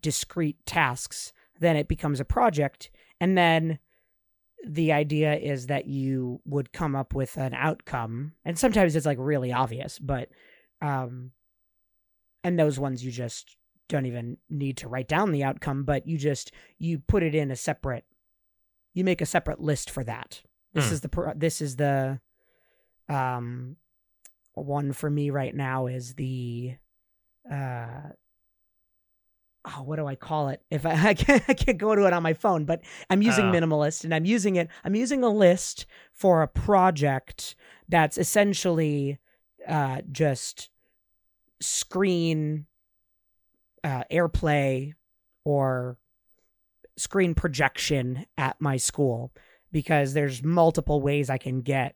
discrete 0.00 0.64
tasks. 0.64 1.32
Then 1.60 1.76
it 1.76 1.86
becomes 1.88 2.18
a 2.18 2.24
project. 2.24 2.90
And 3.20 3.36
then 3.36 3.78
the 4.66 4.92
idea 4.92 5.36
is 5.36 5.66
that 5.66 5.86
you 5.86 6.40
would 6.44 6.72
come 6.72 6.96
up 6.96 7.14
with 7.14 7.36
an 7.36 7.54
outcome. 7.54 8.32
And 8.44 8.58
sometimes 8.58 8.96
it's 8.96 9.06
like 9.06 9.18
really 9.20 9.52
obvious 9.52 9.98
but 9.98 10.30
um 10.80 11.32
and 12.42 12.58
those 12.58 12.78
ones 12.78 13.04
you 13.04 13.10
just 13.10 13.56
don't 13.88 14.06
even 14.06 14.38
need 14.50 14.76
to 14.78 14.88
write 14.88 15.08
down 15.08 15.30
the 15.32 15.44
outcome, 15.44 15.84
but 15.84 16.06
you 16.06 16.18
just 16.18 16.52
you 16.78 16.98
put 16.98 17.22
it 17.22 17.34
in 17.34 17.50
a 17.50 17.56
separate. 17.56 18.04
You 18.94 19.04
make 19.04 19.20
a 19.20 19.26
separate 19.26 19.60
list 19.60 19.90
for 19.90 20.02
that. 20.04 20.42
This 20.72 20.88
Hmm. 20.88 20.94
is 20.94 21.00
the 21.02 21.32
this 21.36 21.60
is 21.60 21.76
the 21.76 22.20
um 23.08 23.76
one 24.54 24.92
for 24.92 25.08
me 25.10 25.30
right 25.30 25.54
now 25.54 25.86
is 25.86 26.14
the 26.14 26.76
uh 27.50 28.08
oh 29.66 29.82
what 29.82 29.96
do 29.96 30.06
I 30.06 30.14
call 30.16 30.48
it? 30.48 30.62
If 30.70 30.84
I 30.86 30.92
I 31.10 31.14
can't, 31.14 31.42
I 31.48 31.54
can't 31.54 31.78
go 31.78 31.94
to 31.94 32.06
it 32.06 32.12
on 32.12 32.22
my 32.22 32.34
phone, 32.34 32.64
but 32.64 32.82
I'm 33.10 33.22
using 33.22 33.46
Oh. 33.46 33.52
minimalist 33.52 34.04
and 34.04 34.14
I'm 34.14 34.24
using 34.24 34.56
it. 34.56 34.68
I'm 34.84 34.94
using 34.94 35.22
a 35.22 35.28
list 35.28 35.86
for 36.12 36.42
a 36.42 36.48
project 36.48 37.54
that's 37.88 38.18
essentially 38.18 39.18
uh 39.68 40.00
just 40.10 40.70
screen 41.60 42.66
uh 43.84 44.04
airplay 44.10 44.92
or 45.44 45.98
screen 46.96 47.34
projection 47.34 48.26
at 48.38 48.60
my 48.60 48.76
school 48.76 49.32
because 49.72 50.14
there's 50.14 50.42
multiple 50.42 51.00
ways 51.02 51.28
I 51.28 51.38
can 51.38 51.60
get 51.60 51.94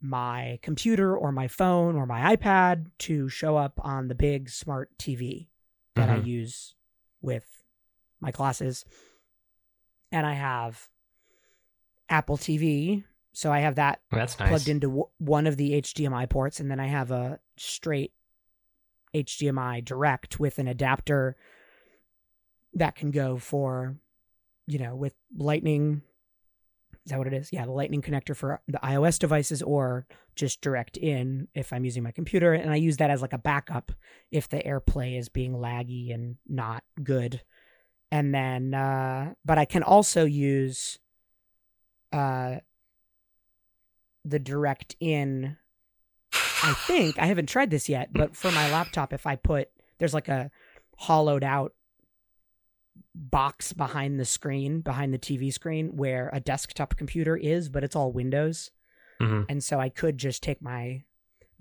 my 0.00 0.58
computer 0.62 1.16
or 1.16 1.32
my 1.32 1.48
phone 1.48 1.96
or 1.96 2.06
my 2.06 2.36
iPad 2.36 2.86
to 2.98 3.28
show 3.28 3.56
up 3.56 3.74
on 3.82 4.08
the 4.08 4.14
big 4.14 4.50
smart 4.50 4.90
TV 4.98 5.48
that 5.94 6.10
I 6.10 6.18
Mhm. 6.18 6.26
use 6.26 6.74
with 7.22 7.62
my 8.20 8.30
classes. 8.30 8.84
And 10.12 10.26
I 10.26 10.34
have 10.34 10.88
Apple 12.08 12.36
TV, 12.36 13.04
so 13.32 13.50
I 13.52 13.60
have 13.60 13.76
that 13.76 14.02
That's 14.10 14.38
nice. 14.38 14.48
plugged 14.48 14.68
into 14.68 14.88
w- 14.88 15.08
one 15.18 15.46
of 15.46 15.56
the 15.56 15.72
HDMI 15.72 16.26
ports, 16.26 16.60
and 16.60 16.70
then 16.70 16.80
I 16.80 16.86
have 16.86 17.10
a 17.10 17.40
straight 17.56 18.12
HDMI 19.14 19.84
direct 19.84 20.40
with 20.40 20.58
an 20.58 20.68
adapter 20.68 21.36
that 22.74 22.96
can 22.96 23.10
go 23.10 23.38
for, 23.38 23.96
you 24.66 24.78
know, 24.78 24.96
with 24.96 25.14
Lightning. 25.36 26.02
Is 27.04 27.10
that 27.10 27.18
what 27.18 27.26
it 27.26 27.32
is? 27.32 27.50
Yeah, 27.52 27.66
the 27.66 27.72
Lightning 27.72 28.02
connector 28.02 28.34
for 28.34 28.60
the 28.66 28.80
iOS 28.82 29.18
devices, 29.18 29.62
or 29.62 30.06
just 30.34 30.60
direct 30.60 30.96
in 30.96 31.48
if 31.54 31.72
I'm 31.72 31.84
using 31.84 32.02
my 32.02 32.10
computer. 32.10 32.52
And 32.52 32.70
I 32.70 32.76
use 32.76 32.96
that 32.96 33.10
as 33.10 33.22
like 33.22 33.32
a 33.32 33.38
backup 33.38 33.92
if 34.30 34.48
the 34.48 34.58
AirPlay 34.58 35.18
is 35.18 35.28
being 35.28 35.52
laggy 35.52 36.12
and 36.12 36.36
not 36.48 36.82
good. 37.02 37.42
And 38.10 38.34
then, 38.34 38.74
uh, 38.74 39.34
but 39.44 39.58
I 39.58 39.64
can 39.64 39.82
also 39.82 40.24
use 40.24 40.98
uh, 42.12 42.56
the 44.24 44.38
direct 44.38 44.96
in 45.00 45.56
I 46.64 46.72
think 46.74 47.18
I 47.18 47.26
haven't 47.26 47.48
tried 47.48 47.70
this 47.70 47.88
yet, 47.88 48.12
but 48.12 48.34
for 48.36 48.50
my 48.50 48.70
laptop, 48.70 49.12
if 49.12 49.26
I 49.26 49.36
put 49.36 49.68
there's 49.98 50.14
like 50.14 50.28
a 50.28 50.50
hollowed 50.98 51.44
out 51.44 51.72
box 53.14 53.72
behind 53.72 54.18
the 54.18 54.24
screen, 54.24 54.80
behind 54.80 55.12
the 55.12 55.18
TV 55.18 55.52
screen, 55.52 55.96
where 55.96 56.30
a 56.32 56.40
desktop 56.40 56.96
computer 56.96 57.36
is, 57.36 57.68
but 57.68 57.84
it's 57.84 57.96
all 57.96 58.12
Windows. 58.12 58.70
Mhm. 59.20 59.46
And 59.48 59.62
so 59.62 59.78
I 59.78 59.88
could 59.88 60.18
just 60.18 60.42
take 60.42 60.60
my 60.60 61.04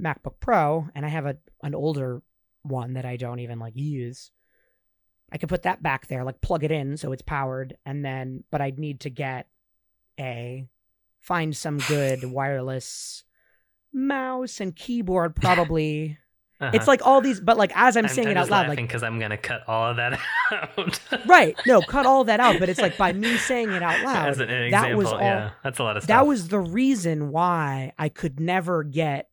MacBook 0.02 0.40
Pro, 0.40 0.90
and 0.96 1.06
I 1.06 1.10
have 1.10 1.26
a 1.26 1.38
an 1.62 1.76
older 1.76 2.22
one 2.64 2.94
that 2.94 3.06
I 3.06 3.18
don't 3.18 3.40
even 3.40 3.60
like 3.60 3.76
use. 3.76 4.32
I 5.32 5.38
could 5.38 5.50
put 5.50 5.64
that 5.64 5.84
back 5.84 6.08
there, 6.08 6.24
like 6.24 6.42
plug 6.42 6.64
it 6.64 6.72
in 6.72 6.98
so 6.98 7.12
it's 7.12 7.22
powered, 7.22 7.78
and 7.86 8.04
then 8.06 8.44
but 8.52 8.62
I'd 8.62 8.80
need 8.80 9.00
to 9.02 9.10
get 9.10 9.48
a 10.20 10.68
find 11.20 11.56
some 11.56 11.78
good 11.78 12.24
wireless 12.24 13.24
mouse 13.94 14.60
and 14.60 14.76
keyboard 14.76 15.36
probably. 15.42 16.18
Uh-huh. 16.62 16.72
It's 16.74 16.88
like 16.88 17.06
all 17.06 17.20
these 17.20 17.42
but 17.42 17.58
like 17.58 17.72
as 17.76 17.98
I'm, 17.98 18.08
saying 18.08 18.30
it 18.30 18.38
out 18.38 18.50
loud 18.50 18.70
like 18.70 18.78
because 18.78 19.04
I'm 19.04 19.20
gonna 19.20 19.38
cut 19.38 19.64
all 19.68 19.90
of 19.92 19.98
that 19.98 20.18
out. 20.52 21.00
right, 21.26 21.56
no, 21.66 21.82
cut 21.82 22.06
all 22.06 22.24
that 22.26 22.40
out, 22.40 22.58
but 22.60 22.70
it's 22.70 22.80
like 22.80 22.96
by 22.98 23.12
me 23.12 23.36
saying 23.38 23.72
it 23.72 23.82
out 23.84 24.02
loud. 24.04 24.30
As 24.30 24.40
an, 24.40 24.50
an 24.50 24.72
that 24.72 24.86
example, 24.86 24.98
was 24.98 25.08
all 25.08 25.20
yeah, 25.20 25.52
that's 25.64 25.80
a 25.80 25.84
lot 25.84 25.98
of 25.98 26.04
stuff. 26.04 26.08
that 26.16 26.26
was 26.28 26.48
the 26.48 26.60
reason 26.60 27.32
why 27.32 27.92
I 27.98 28.08
could 28.08 28.40
never 28.40 28.84
get 28.84 29.30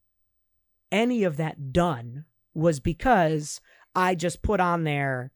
any 0.91 1.23
of 1.23 1.37
that 1.37 1.73
done 1.73 2.25
was 2.55 2.81
because 2.81 3.61
I 3.95 4.15
just 4.17 4.43
put 4.43 4.59
on 4.59 4.83
there 4.85 5.31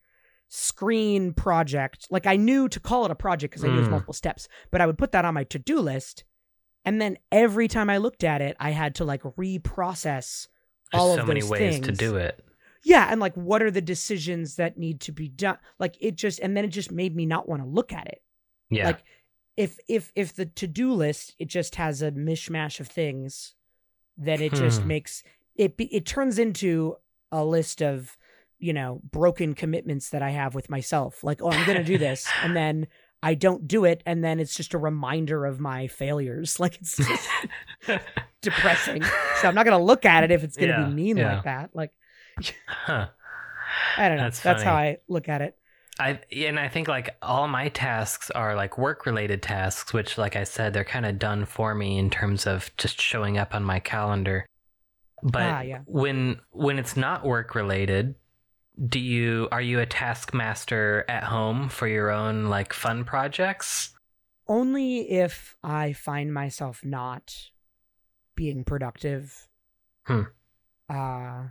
screen 0.48 1.32
project. 1.32 2.08
Like 2.10 2.26
I 2.26 2.36
knew 2.36 2.68
to 2.70 2.80
call 2.80 3.04
it 3.04 3.10
a 3.10 3.14
project 3.16 3.52
because 3.52 3.64
I 3.64 3.68
knew 3.68 3.74
it 3.74 3.80
was 3.80 3.88
Mm. 3.88 3.92
multiple 3.92 4.14
steps, 4.14 4.48
but 4.70 4.80
I 4.80 4.86
would 4.86 4.98
put 4.98 5.12
that 5.12 5.24
on 5.24 5.34
my 5.34 5.44
to-do 5.44 5.80
list. 5.80 6.24
And 6.84 7.00
then 7.00 7.18
every 7.32 7.68
time 7.68 7.88
I 7.88 7.96
looked 7.96 8.24
at 8.24 8.42
it, 8.42 8.56
I 8.60 8.70
had 8.70 8.96
to 8.96 9.04
like 9.04 9.22
reprocess 9.22 10.48
There's 10.92 11.02
all 11.02 11.14
so 11.14 11.22
of 11.22 11.28
many 11.28 11.40
those 11.40 11.50
ways 11.50 11.80
to 11.80 11.92
do 11.92 12.16
it. 12.16 12.44
yeah, 12.84 13.08
and 13.10 13.20
like 13.20 13.34
what 13.34 13.62
are 13.62 13.70
the 13.70 13.80
decisions 13.80 14.56
that 14.56 14.76
need 14.78 15.00
to 15.02 15.12
be 15.12 15.28
done? 15.28 15.58
Like 15.78 15.96
it 16.00 16.14
just 16.16 16.40
and 16.40 16.56
then 16.56 16.64
it 16.64 16.68
just 16.68 16.92
made 16.92 17.16
me 17.16 17.26
not 17.26 17.48
want 17.48 17.62
to 17.62 17.68
look 17.68 17.92
at 17.92 18.06
it 18.06 18.22
Yeah, 18.70 18.86
like 18.86 19.02
if 19.56 19.78
if 19.88 20.12
if 20.14 20.34
the 20.34 20.46
to-do 20.46 20.92
list 20.92 21.34
it 21.38 21.46
just 21.48 21.76
has 21.76 22.02
a 22.02 22.10
mishmash 22.12 22.80
of 22.80 22.88
things 22.88 23.54
then 24.16 24.40
it 24.40 24.52
just 24.52 24.82
Hmm. 24.82 24.88
makes 24.88 25.22
it 25.56 25.76
be, 25.76 25.86
it 25.94 26.04
turns 26.06 26.38
into 26.38 26.96
a 27.32 27.44
list 27.44 27.80
of 27.82 28.16
you 28.58 28.72
know 28.72 29.00
broken 29.10 29.54
commitments 29.54 30.10
that 30.10 30.22
i 30.22 30.30
have 30.30 30.54
with 30.54 30.68
myself 30.70 31.22
like 31.24 31.40
oh 31.42 31.50
i'm 31.50 31.66
gonna 31.66 31.84
do 31.84 31.98
this 31.98 32.28
and 32.42 32.56
then 32.56 32.86
i 33.24 33.34
don't 33.34 33.66
do 33.66 33.84
it 33.84 34.02
and 34.06 34.22
then 34.22 34.38
it's 34.38 34.54
just 34.54 34.74
a 34.74 34.78
reminder 34.78 35.44
of 35.46 35.58
my 35.60 35.86
failures 35.88 36.60
like 36.60 36.76
it's 36.80 36.96
just 36.96 37.28
depressing 38.40 39.02
so 39.40 39.48
i'm 39.48 39.54
not 39.54 39.64
gonna 39.64 39.82
look 39.82 40.04
at 40.04 40.24
it 40.24 40.30
if 40.30 40.44
it's 40.44 40.56
gonna 40.56 40.72
Yeah, 40.72 40.84
be 40.86 40.92
mean 40.92 41.16
yeah. 41.16 41.34
like 41.36 41.44
that 41.44 41.70
like 41.74 41.92
huh. 42.66 43.08
i 43.96 44.08
don't 44.08 44.18
know 44.18 44.24
That's 44.24 44.40
that's, 44.40 44.62
how 44.62 44.74
i 44.74 44.98
look 45.08 45.28
at 45.28 45.42
it 45.42 45.56
I 46.00 46.18
and 46.32 46.58
I 46.58 46.66
think 46.68 46.88
like 46.88 47.16
all 47.22 47.46
my 47.46 47.68
tasks 47.68 48.28
are 48.32 48.56
like 48.56 48.76
work 48.78 49.06
related 49.06 49.42
tasks, 49.42 49.92
which 49.92 50.18
like 50.18 50.34
I 50.34 50.42
said, 50.42 50.72
they're 50.72 50.82
kind 50.82 51.06
of 51.06 51.20
done 51.20 51.44
for 51.44 51.72
me 51.72 51.98
in 51.98 52.10
terms 52.10 52.48
of 52.48 52.76
just 52.76 53.00
showing 53.00 53.38
up 53.38 53.54
on 53.54 53.62
my 53.62 53.78
calendar. 53.78 54.44
But 55.22 55.42
Ah, 55.42 55.60
yeah. 55.60 55.82
when 55.86 56.40
when 56.50 56.80
it's 56.80 56.96
not 56.96 57.24
work 57.24 57.54
related, 57.54 58.16
do 58.88 58.98
you 58.98 59.48
are 59.52 59.62
you 59.62 59.80
a 59.80 59.86
taskmaster 59.86 61.04
at 61.08 61.24
home 61.24 61.68
for 61.68 61.86
your 61.86 62.10
own 62.10 62.46
like 62.46 62.72
fun 62.72 63.04
projects? 63.04 63.90
only 64.46 65.10
if 65.10 65.56
I 65.62 65.94
find 65.94 66.32
myself 66.34 66.84
not 66.84 67.34
being 68.34 68.64
productive. 68.64 69.48
Hmm. 70.04 70.22
Uh 70.88 71.48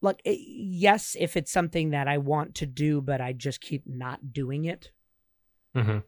like 0.00 0.20
yes, 0.24 1.16
if 1.18 1.36
it's 1.36 1.50
something 1.50 1.90
that 1.90 2.06
I 2.06 2.18
want 2.18 2.54
to 2.56 2.66
do 2.66 3.00
but 3.00 3.20
I 3.20 3.32
just 3.32 3.60
keep 3.60 3.84
not 3.86 4.32
doing 4.32 4.66
it. 4.66 4.92
hmm 5.74 5.98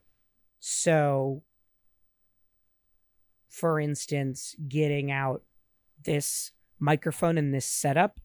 So 0.61 1.43
for 3.49 3.81
instance, 3.81 4.55
getting 4.69 5.11
out 5.11 5.43
this 6.05 6.53
microphone 6.79 7.39
and 7.39 7.55
this 7.55 7.65
setup, 7.65 8.21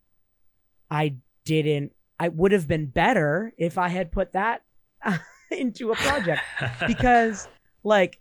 I 0.90 1.16
didn't 1.46 1.92
I 2.20 2.28
would 2.28 2.52
have 2.52 2.68
been 2.68 2.86
better 2.86 3.52
if 3.58 3.78
I 3.78 3.88
had 3.90 4.12
put 4.12 4.34
that 4.34 4.62
into 5.52 5.92
a 5.92 5.96
project 5.96 6.42
because 6.88 7.48
like 7.84 8.20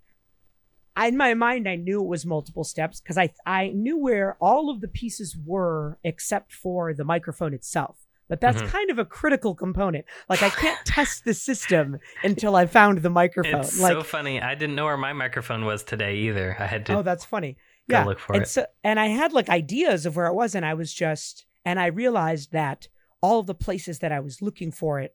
I, 0.96 1.06
in 1.06 1.16
my 1.16 1.34
mind 1.34 1.68
i 1.68 1.76
knew 1.76 2.02
it 2.02 2.06
was 2.08 2.26
multiple 2.26 2.64
steps 2.64 3.00
because 3.00 3.16
i 3.16 3.30
i 3.46 3.68
knew 3.68 3.96
where 3.96 4.36
all 4.40 4.70
of 4.70 4.80
the 4.80 4.88
pieces 4.88 5.36
were 5.46 5.98
except 6.02 6.52
for 6.52 6.92
the 6.92 7.04
microphone 7.04 7.54
itself 7.54 7.98
but 8.28 8.40
that's 8.40 8.60
Mhm. 8.62 8.68
kind 8.68 8.90
of 8.90 8.98
a 8.98 9.04
critical 9.04 9.54
component 9.54 10.04
like 10.28 10.42
i 10.42 10.48
can't 10.50 10.78
test 10.84 11.24
the 11.24 11.32
system 11.34 11.98
until 12.24 12.56
i 12.56 12.66
found 12.66 12.98
the 12.98 13.10
microphone 13.10 13.60
it's 13.60 13.78
like 13.78 13.92
so 13.92 14.02
funny. 14.02 14.40
I 14.42 14.54
didn't 14.56 14.74
know 14.74 14.86
where 14.86 14.96
my 14.96 15.12
microphone 15.12 15.64
was 15.64 15.84
today 15.84 16.16
either. 16.16 16.56
I 16.58 16.66
had 16.66 16.84
to 16.86 16.96
oh 16.98 17.02
that's 17.02 17.24
funny 17.24 17.56
go 17.88 17.96
yeah 17.98 18.04
look 18.04 18.18
for 18.18 18.32
and 18.32 18.42
it. 18.42 18.48
so 18.48 18.66
and 18.82 18.98
i 18.98 19.06
had 19.06 19.32
like 19.32 19.48
ideas 19.48 20.04
of 20.06 20.16
where 20.16 20.26
it 20.26 20.34
was 20.34 20.54
and 20.56 20.66
i 20.66 20.74
was 20.74 20.92
just 20.92 21.46
and 21.64 21.78
i 21.78 21.86
realized 21.86 22.50
that 22.52 22.88
all 23.22 23.40
of 23.40 23.46
the 23.46 23.54
places 23.54 23.98
that 24.00 24.12
i 24.12 24.20
was 24.20 24.42
looking 24.42 24.70
for 24.70 25.00
it 25.00 25.14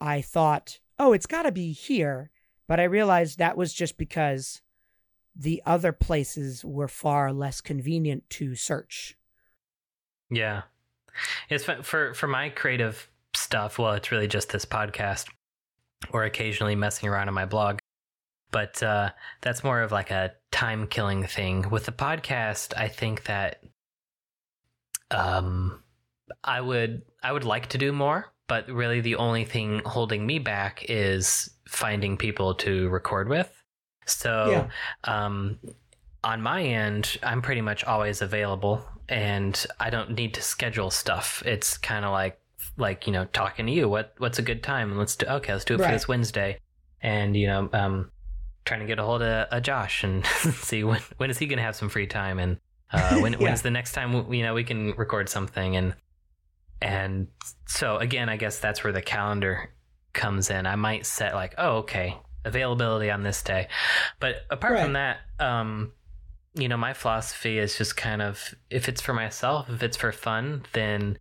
i 0.00 0.20
thought 0.20 0.80
oh 0.98 1.12
it's 1.12 1.26
got 1.26 1.42
to 1.42 1.52
be 1.52 1.72
here 1.72 2.30
but 2.66 2.80
i 2.80 2.84
realized 2.84 3.38
that 3.38 3.56
was 3.56 3.72
just 3.72 3.96
because 3.96 4.60
the 5.36 5.62
other 5.66 5.92
places 5.92 6.64
were 6.64 6.88
far 6.88 7.32
less 7.32 7.60
convenient 7.60 8.28
to 8.30 8.54
search 8.54 9.16
Yeah, 10.30 10.62
it's 11.48 11.64
for 11.64 12.14
for 12.14 12.26
my 12.26 12.48
creative 12.48 13.08
stuff. 13.36 13.78
Well, 13.78 13.92
it's 13.92 14.10
really 14.10 14.26
just 14.26 14.50
this 14.50 14.64
podcast, 14.64 15.28
or 16.10 16.24
occasionally 16.24 16.74
messing 16.74 17.08
around 17.08 17.28
on 17.28 17.34
my 17.34 17.46
blog. 17.46 17.78
But 18.50 18.82
uh, 18.82 19.10
that's 19.42 19.62
more 19.62 19.82
of 19.82 19.92
like 19.92 20.10
a 20.10 20.32
time 20.50 20.86
killing 20.88 21.24
thing. 21.24 21.70
With 21.70 21.86
the 21.86 21.92
podcast, 21.92 22.74
I 22.76 22.88
think 22.88 23.24
that 23.24 23.62
um, 25.10 25.83
I 26.42 26.60
would 26.60 27.02
I 27.22 27.32
would 27.32 27.44
like 27.44 27.68
to 27.70 27.78
do 27.78 27.92
more, 27.92 28.32
but 28.48 28.68
really 28.68 29.00
the 29.00 29.16
only 29.16 29.44
thing 29.44 29.80
holding 29.84 30.26
me 30.26 30.38
back 30.38 30.84
is 30.88 31.50
finding 31.68 32.16
people 32.16 32.54
to 32.56 32.88
record 32.90 33.28
with. 33.28 33.50
So 34.06 34.50
Yeah. 34.50 34.68
um, 35.26 35.58
on 36.22 36.40
my 36.42 36.62
end, 36.62 37.18
I'm 37.22 37.42
pretty 37.42 37.60
much 37.60 37.84
always 37.84 38.22
available. 38.22 38.84
and 39.06 39.66
I 39.78 39.90
don't 39.90 40.12
need 40.12 40.32
to 40.32 40.40
schedule 40.42 40.90
stuff. 40.90 41.42
It's 41.44 41.76
kind 41.76 42.06
of 42.06 42.10
like 42.12 42.40
like 42.78 43.06
you 43.06 43.12
know 43.12 43.26
talking 43.26 43.66
to 43.66 43.72
you. 43.72 43.86
What 43.86 44.14
what's 44.16 44.38
a 44.38 44.42
good 44.42 44.62
time? 44.62 44.96
Let's 44.96 45.14
do 45.16 45.26
okay. 45.26 45.52
Let's 45.52 45.66
do 45.66 45.74
it 45.74 45.80
Right. 45.80 45.86
for 45.88 45.92
this 45.92 46.08
Wednesday, 46.08 46.58
and 47.02 47.36
you 47.36 47.46
know 47.46 47.68
um 47.74 48.10
trying 48.64 48.80
to 48.80 48.86
get 48.86 48.98
a 48.98 49.02
hold 49.02 49.20
of 49.20 49.46
uh, 49.52 49.60
Josh 49.60 50.04
and 50.04 50.24
see 50.54 50.84
when 50.84 51.02
when 51.18 51.28
is 51.28 51.36
he 51.38 51.46
gonna 51.46 51.60
have 51.60 51.76
some 51.76 51.90
free 51.90 52.06
time 52.06 52.38
and 52.38 52.56
uh, 52.94 53.18
when 53.20 53.32
Yeah. 53.38 53.38
when's 53.40 53.60
the 53.60 53.70
next 53.70 53.92
time 53.92 54.32
you 54.32 54.42
know 54.42 54.54
we 54.54 54.64
can 54.64 54.92
record 54.96 55.28
something 55.28 55.76
and 55.76 55.94
and 56.84 57.26
so 57.66 57.96
again 57.96 58.28
I 58.28 58.36
guess 58.36 58.58
that's 58.60 58.84
where 58.84 58.92
the 58.92 59.02
calendar 59.02 59.70
comes 60.12 60.50
in. 60.50 60.66
I 60.66 60.76
might 60.76 61.06
set 61.06 61.34
like 61.34 61.54
oh 61.58 61.78
okay 61.78 62.16
availability 62.44 63.10
on 63.10 63.22
this 63.22 63.42
day, 63.42 63.68
but 64.20 64.36
apart 64.50 64.78
from 64.78 64.92
that 64.92 65.18
um 65.40 65.92
you 66.56 66.68
know, 66.68 66.76
my 66.76 66.92
philosophy 66.92 67.58
is 67.58 67.76
just 67.76 67.96
kind 67.96 68.22
of 68.22 68.54
if 68.70 68.88
it's 68.88 69.00
for 69.00 69.12
myself, 69.12 69.68
if 69.68 69.82
it's 69.82 69.96
for 69.96 70.12
fun, 70.12 70.64
then 70.72 71.18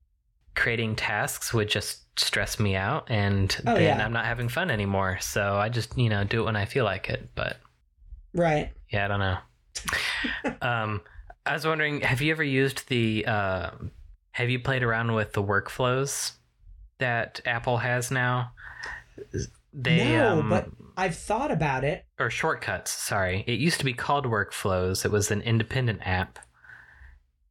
creating 0.55 0.95
tasks 0.95 1.51
would 1.53 1.67
just 1.69 2.01
stress 2.19 2.59
me 2.59 2.75
out 2.75 3.09
and 3.09 3.59
Oh, 3.65 3.73
then 3.73 3.97
yeah. 3.97 4.05
I'm 4.05 4.13
not 4.13 4.25
having 4.25 4.49
fun 4.49 4.69
anymore. 4.69 5.17
So 5.21 5.55
I 5.55 5.69
just, 5.69 5.97
you 5.97 6.09
know, 6.09 6.23
do 6.23 6.41
it 6.41 6.45
when 6.45 6.55
I 6.55 6.65
feel 6.65 6.85
like 6.85 7.09
it. 7.09 7.29
But 7.33 7.57
Right. 8.35 8.71
yeah, 8.89 9.05
I 9.05 9.07
don't 9.07 9.19
know. 9.19 9.37
um 10.61 11.01
I 11.45 11.53
was 11.53 11.65
wondering, 11.65 12.01
have 12.01 12.21
you 12.21 12.31
ever 12.31 12.43
used 12.43 12.87
the 12.89 13.25
uh 13.25 13.71
have 14.33 14.49
you 14.49 14.59
played 14.59 14.83
around 14.83 15.13
with 15.13 15.33
the 15.33 15.41
workflows 15.43 16.33
that 16.99 17.39
Apple 17.45 17.77
has 17.77 18.11
now? 18.11 18.51
They 19.73 20.09
no, 20.09 20.39
um, 20.39 20.49
but 20.49 20.69
I've 20.97 21.15
thought 21.15 21.51
about 21.51 21.83
it. 21.83 22.05
or 22.19 22.29
shortcuts 22.29 22.91
sorry 22.91 23.43
it 23.47 23.59
used 23.59 23.79
to 23.79 23.85
be 23.85 23.93
called 23.93 24.25
workflows 24.25 25.05
it 25.05 25.11
was 25.11 25.31
an 25.31 25.41
independent 25.41 25.99
app 26.05 26.37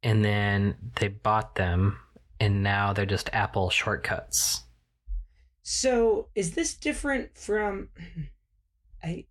and 0.01 0.23
then 0.23 0.75
they 0.99 1.09
bought 1.09 1.55
them 1.55 1.97
and 2.39 2.63
now 2.63 2.93
they're 2.93 3.05
just 3.05 3.29
apple 3.33 3.69
shortcuts 3.69 4.63
So 5.63 6.27
is 6.35 6.51
this 6.55 6.75
different 6.75 7.37
from 7.37 7.89
I 9.03 9.25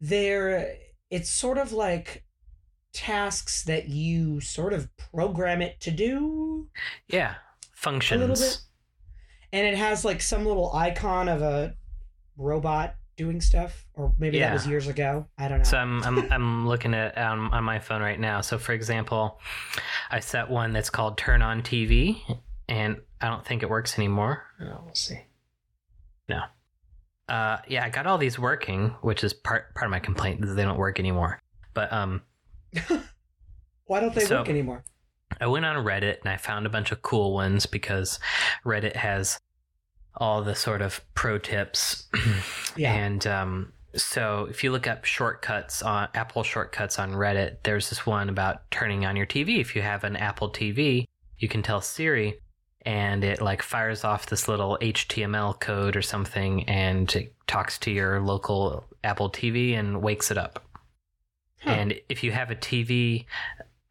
there 0.00 0.76
it's 1.10 1.30
sort 1.30 1.58
of 1.58 1.72
like 1.72 2.24
tasks 2.94 3.64
that 3.64 3.88
you 3.88 4.40
sort 4.40 4.72
of 4.72 4.88
program 4.96 5.60
it 5.60 5.80
to 5.80 5.90
do? 5.90 6.68
Yeah 7.08 7.34
functions. 7.84 8.40
bit. 8.40 8.60
and 9.52 9.66
it 9.66 9.76
has 9.76 10.04
like 10.04 10.22
some 10.22 10.46
little 10.46 10.72
icon 10.72 11.28
of 11.28 11.42
a 11.42 11.74
robot 12.36 12.96
doing 13.16 13.40
stuff? 13.40 13.86
Or 13.94 14.12
maybe 14.18 14.38
that 14.40 14.52
was 14.52 14.66
years 14.66 14.88
ago. 14.88 15.26
I 15.38 15.48
don't 15.48 15.58
know. 15.58 15.64
so 15.64 15.76
I'm, 15.76 16.02
I'm 16.02 16.32
i'm 16.32 16.66
looking 16.66 16.94
at 16.94 17.16
um, 17.16 17.50
on 17.52 17.62
my 17.62 17.78
phone 17.78 18.00
right 18.00 18.18
now. 18.18 18.40
So 18.40 18.58
for 18.58 18.72
example 18.72 19.38
i 20.10 20.20
set 20.20 20.50
one 20.50 20.72
that's 20.72 20.90
called 20.90 21.16
turn 21.18 21.42
on 21.42 21.62
tv 21.62 22.18
and 22.68 22.96
i 23.20 23.28
don't 23.28 23.44
think 23.44 23.62
it 23.62 23.70
works 23.70 23.98
anymore. 23.98 24.42
Oh, 24.60 24.80
we'll 24.84 24.94
see. 24.94 25.20
No. 26.28 26.40
Uh 27.28 27.58
yeah 27.68 27.84
i 27.84 27.90
got 27.90 28.06
all 28.06 28.18
these 28.18 28.38
working 28.38 28.94
which 29.02 29.22
is 29.22 29.32
part 29.32 29.74
part 29.74 29.86
of 29.86 29.90
my 29.90 30.00
complaint 30.00 30.40
that 30.40 30.54
they 30.54 30.64
don't 30.64 30.78
work 30.78 30.98
anymore. 30.98 31.38
But 31.74 31.92
um 31.92 32.22
Why 33.86 34.00
don't 34.00 34.14
they 34.14 34.24
so- 34.24 34.38
work 34.38 34.48
anymore? 34.48 34.84
I 35.40 35.46
went 35.46 35.64
on 35.64 35.84
Reddit 35.84 36.20
and 36.20 36.28
I 36.28 36.36
found 36.36 36.64
a 36.64 36.70
bunch 36.70 36.92
of 36.92 37.02
cool 37.02 37.32
ones 37.34 37.66
because 37.66 38.20
Reddit 38.64 38.94
has 38.94 39.38
all 40.16 40.42
the 40.42 40.54
sort 40.54 40.80
of 40.80 41.00
pro 41.14 41.38
tips. 41.38 42.08
Yeah. 42.76 42.92
And 42.92 43.24
um, 43.28 43.72
so 43.94 44.48
if 44.50 44.64
you 44.64 44.72
look 44.72 44.88
up 44.88 45.04
shortcuts 45.04 45.80
on 45.80 46.08
Apple 46.12 46.42
shortcuts 46.42 46.98
on 46.98 47.12
Reddit, 47.12 47.58
there's 47.62 47.88
this 47.88 48.04
one 48.04 48.28
about 48.28 48.68
turning 48.72 49.06
on 49.06 49.14
your 49.14 49.26
TV. 49.26 49.60
If 49.60 49.76
you 49.76 49.82
have 49.82 50.02
an 50.02 50.16
Apple 50.16 50.50
TV, 50.50 51.04
you 51.38 51.46
can 51.46 51.62
tell 51.62 51.80
Siri 51.80 52.40
and 52.82 53.22
it 53.22 53.40
like 53.40 53.62
fires 53.62 54.02
off 54.02 54.26
this 54.26 54.48
little 54.48 54.76
HTML 54.80 55.60
code 55.60 55.94
or 55.94 56.02
something 56.02 56.68
and 56.68 57.14
it 57.14 57.32
talks 57.46 57.78
to 57.78 57.92
your 57.92 58.18
local 58.20 58.84
Apple 59.04 59.30
TV 59.30 59.78
and 59.78 60.02
wakes 60.02 60.32
it 60.32 60.38
up. 60.38 60.64
Huh. 61.64 61.70
And 61.70 61.94
if 62.08 62.22
you 62.22 62.30
have 62.32 62.50
a 62.50 62.54
TV, 62.56 63.24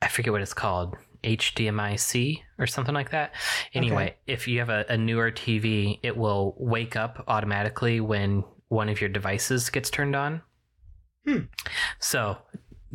I 0.01 0.07
forget 0.07 0.31
what 0.31 0.41
it's 0.41 0.53
called, 0.53 0.95
HDMI 1.23 1.97
C 1.99 2.43
or 2.59 2.67
something 2.67 2.93
like 2.93 3.11
that. 3.11 3.33
Anyway, 3.73 4.03
Okay. 4.07 4.15
if 4.27 4.47
you 4.47 4.59
have 4.59 4.69
a, 4.69 4.85
a 4.89 4.97
newer 4.97 5.31
TV, 5.31 5.99
it 6.03 6.15
will 6.17 6.55
wake 6.57 6.95
up 6.95 7.23
automatically 7.27 7.99
when 8.01 8.43
one 8.67 8.89
of 8.89 8.99
your 8.99 9.09
devices 9.09 9.69
gets 9.69 9.89
turned 9.89 10.15
on. 10.15 10.41
Hmm. 11.25 11.39
So, 11.99 12.37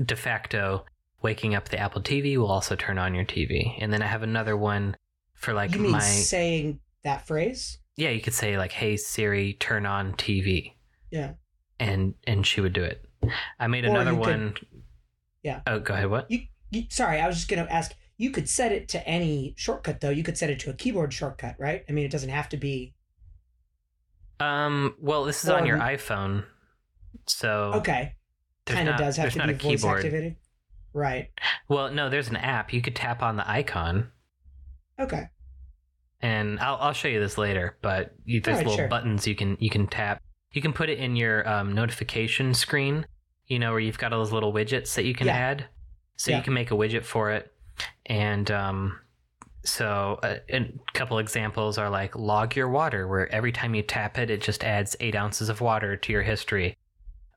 de 0.04 0.14
facto, 0.14 0.84
waking 1.22 1.54
up 1.54 1.70
the 1.70 1.78
Apple 1.78 2.02
TV 2.02 2.36
will 2.36 2.50
also 2.50 2.76
turn 2.76 2.98
on 2.98 3.14
your 3.14 3.24
TV. 3.24 3.76
And 3.80 3.92
then 3.92 4.02
I 4.02 4.06
have 4.06 4.22
another 4.22 4.56
one 4.56 4.94
for 5.34 5.54
like 5.54 5.72
you 5.74 5.80
mean 5.80 5.92
my. 5.92 6.00
saying 6.00 6.80
that 7.04 7.26
phrase? 7.26 7.78
yeah, 7.96 8.10
you 8.10 8.20
could 8.20 8.34
say 8.34 8.58
like, 8.58 8.72
"Hey 8.72 8.96
Siri, 8.96 9.54
turn 9.54 9.86
on 9.86 10.12
TV," 10.14 10.74
Yeah. 11.10 11.32
and 11.80 12.14
and 12.26 12.46
she 12.46 12.60
would 12.60 12.72
do 12.74 12.82
it. 12.84 13.04
I 13.58 13.66
made 13.66 13.84
Or 13.84 13.88
another 13.88 14.12
you 14.12 14.16
could- 14.16 14.26
one. 14.26 14.54
Yeah. 15.42 15.60
Oh, 15.66 15.78
go 15.80 15.94
ahead. 15.94 16.10
What? 16.10 16.30
You, 16.30 16.40
you 16.70 16.84
sorry, 16.90 17.20
I 17.20 17.26
was 17.26 17.36
just 17.36 17.48
going 17.48 17.64
to 17.64 17.72
ask. 17.72 17.94
You 18.16 18.30
could 18.30 18.48
set 18.48 18.72
it 18.72 18.88
to 18.88 19.06
any 19.08 19.54
shortcut 19.56 20.00
though. 20.00 20.10
You 20.10 20.24
could 20.24 20.36
set 20.36 20.50
it 20.50 20.58
to 20.60 20.70
a 20.70 20.72
keyboard 20.72 21.12
shortcut, 21.12 21.54
right? 21.58 21.84
I 21.88 21.92
mean, 21.92 22.04
it 22.04 22.10
doesn't 22.10 22.30
have 22.30 22.48
to 22.50 22.56
be 22.56 22.94
Um. 24.40 24.94
Well, 25.00 25.24
this 25.24 25.42
is 25.44 25.50
Or 25.50 25.56
on 25.58 25.66
your 25.66 25.78
iPhone, 25.78 26.44
so 27.26 27.72
Okay. 27.76 28.14
Kind 28.66 28.88
of 28.88 28.96
does 28.98 29.16
have 29.16 29.32
to 29.32 29.38
be 29.46 29.52
a 29.52 29.54
voice 29.56 29.60
keyboard. 29.80 29.98
activated. 29.98 30.36
Right. 30.92 31.30
Well, 31.68 31.90
no, 31.90 32.08
there's 32.10 32.28
an 32.28 32.36
app. 32.36 32.72
You 32.72 32.82
could 32.82 32.94
tap 32.96 33.22
on 33.22 33.36
the 33.36 33.48
icon, 33.48 34.10
Okay. 34.98 35.28
and 36.20 36.58
I'll 36.60 36.76
I'll 36.76 36.92
show 36.92 37.08
you 37.08 37.20
this 37.20 37.38
later. 37.38 37.78
But 37.82 38.14
you, 38.24 38.40
there's 38.40 38.56
Alright, 38.56 38.66
little 38.66 38.78
sure. 38.78 38.88
buttons 38.88 39.26
you 39.26 39.34
can 39.34 39.56
you 39.60 39.70
can 39.70 39.86
tap. 39.86 40.22
You 40.52 40.62
can 40.62 40.72
put 40.72 40.88
it 40.88 40.98
in 40.98 41.14
your 41.16 41.46
um, 41.48 41.74
notification 41.74 42.54
screen. 42.54 43.06
You 43.46 43.58
know 43.58 43.70
where 43.70 43.80
you've 43.80 43.98
got 43.98 44.12
all 44.12 44.18
those 44.20 44.32
little 44.32 44.52
widgets 44.52 44.94
that 44.94 45.04
you 45.04 45.14
can 45.14 45.26
Yeah. 45.26 45.36
add. 45.36 45.66
So 46.16 46.30
Yeah. 46.30 46.38
you 46.38 46.42
can 46.42 46.52
make 46.54 46.70
a 46.70 46.74
widget 46.74 47.04
for 47.04 47.30
it, 47.30 47.52
and 48.06 48.50
um, 48.50 48.98
so 49.64 50.18
uh, 50.22 50.36
a 50.50 50.72
couple 50.94 51.18
examples 51.18 51.78
are 51.78 51.88
like 51.90 52.16
log 52.16 52.56
your 52.56 52.68
water, 52.68 53.06
where 53.06 53.30
every 53.32 53.52
time 53.52 53.74
you 53.74 53.82
tap 53.82 54.18
it, 54.18 54.30
it 54.30 54.40
just 54.42 54.64
adds 54.64 54.96
eight 55.00 55.14
ounces 55.14 55.48
of 55.48 55.60
water 55.60 55.96
to 55.96 56.12
your 56.12 56.22
history. 56.22 56.76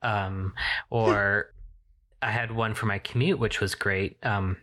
Um, 0.01 0.53
or 0.89 1.53
I 2.24 2.32
had 2.32 2.51
one 2.51 2.74
for 2.74 2.86
my 2.88 2.97
commute, 2.99 3.39
which 3.39 3.59
was 3.59 3.76
great. 3.76 4.18
Um, 4.24 4.57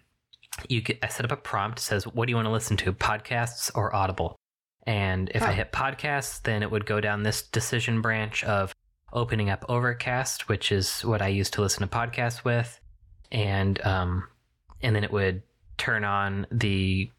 you 0.69 0.81
get, 0.81 0.99
I 1.03 1.09
set 1.09 1.25
up 1.25 1.33
a 1.33 1.37
prompt 1.37 1.79
says, 1.79 2.07
"What 2.07 2.27
do 2.27 2.31
you 2.33 2.37
want 2.37 2.47
to 2.47 2.53
listen 2.53 2.77
to, 2.79 2.93
podcasts 2.93 3.71
or 3.75 3.95
Audible?" 3.95 4.38
And 4.89 5.31
if 5.35 5.43
I 5.43 5.53
hit 5.53 5.71
podcasts, 5.71 6.41
then 6.43 6.63
it 6.63 6.71
would 6.71 6.87
go 6.87 6.99
down 6.99 7.23
this 7.23 7.43
decision 7.43 8.01
branch 8.01 8.43
of 8.45 8.75
opening 9.13 9.51
up 9.51 9.67
Overcast, 9.69 10.49
which 10.49 10.73
is 10.73 11.03
what 11.03 11.21
I 11.21 11.29
use 11.29 11.51
to 11.51 11.61
listen 11.61 11.87
to 11.87 11.95
podcasts 11.95 12.43
with, 12.43 12.81
and 13.31 13.79
um, 13.85 14.27
and 14.81 14.97
then 14.97 15.05
it 15.05 15.13
would 15.13 15.43
turn 15.77 16.05
on 16.05 16.47
the 16.51 17.11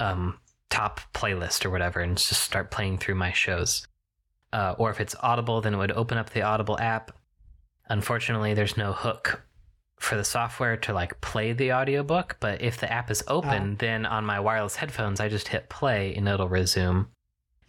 um, 0.00 0.38
top 0.68 1.00
playlist 1.14 1.64
or 1.64 1.70
whatever, 1.70 2.00
and 2.00 2.18
just 2.18 2.42
start 2.42 2.70
playing 2.70 2.98
through 2.98 3.14
my 3.14 3.32
shows. 3.32 3.88
Uh, 4.52 4.74
or 4.76 4.90
if 4.90 5.00
it's 5.00 5.16
Audible, 5.22 5.62
then 5.62 5.72
it 5.72 5.78
would 5.78 5.92
open 5.92 6.18
up 6.18 6.28
the 6.28 6.42
Audible 6.42 6.78
app. 6.78 7.10
Unfortunately, 7.88 8.52
there's 8.52 8.76
no 8.76 8.92
hook 8.92 9.40
for 10.04 10.16
the 10.16 10.24
software 10.24 10.76
to 10.76 10.92
like 10.92 11.20
play 11.20 11.52
the 11.52 11.72
audiobook, 11.72 12.36
but 12.38 12.62
if 12.62 12.78
the 12.78 12.92
app 12.92 13.10
is 13.10 13.22
ah. 13.26 13.32
open, 13.32 13.76
then 13.78 14.06
on 14.06 14.24
my 14.24 14.38
wireless 14.38 14.76
headphones, 14.76 15.20
I 15.20 15.28
just 15.28 15.48
hit 15.48 15.68
play 15.68 16.14
and 16.14 16.28
it'll 16.28 16.48
resume. 16.48 17.08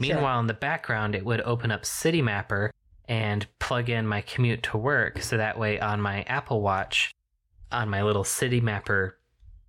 Sure. 0.01 0.15
Meanwhile, 0.15 0.41
in 0.41 0.47
the 0.47 0.53
background, 0.53 1.15
it 1.15 1.25
would 1.25 1.41
open 1.41 1.71
up 1.71 1.83
Citymapper 1.83 2.69
and 3.07 3.47
plug 3.59 3.89
in 3.89 4.05
my 4.05 4.21
commute 4.21 4.63
to 4.63 4.77
work. 4.77 5.21
So 5.21 5.37
that 5.37 5.57
way, 5.57 5.79
on 5.79 6.01
my 6.01 6.23
Apple 6.23 6.61
Watch, 6.61 7.13
on 7.71 7.89
my 7.89 8.03
little 8.03 8.23
Citymapper 8.23 9.13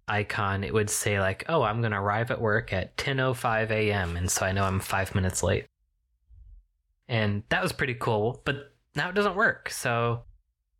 icon, 0.08 0.64
it 0.64 0.74
would 0.74 0.90
say 0.90 1.20
like, 1.20 1.44
"Oh, 1.48 1.62
I'm 1.62 1.80
going 1.80 1.92
to 1.92 1.98
arrive 1.98 2.30
at 2.30 2.40
work 2.40 2.72
at 2.72 2.96
10:05 2.96 3.70
a.m." 3.70 4.16
and 4.16 4.30
so 4.30 4.44
I 4.44 4.52
know 4.52 4.64
I'm 4.64 4.80
5 4.80 5.14
minutes 5.14 5.42
late. 5.42 5.66
And 7.08 7.44
that 7.50 7.62
was 7.62 7.72
pretty 7.72 7.94
cool, 7.94 8.42
but 8.44 8.72
now 8.96 9.08
it 9.08 9.14
doesn't 9.14 9.36
work. 9.36 9.70
So 9.70 10.24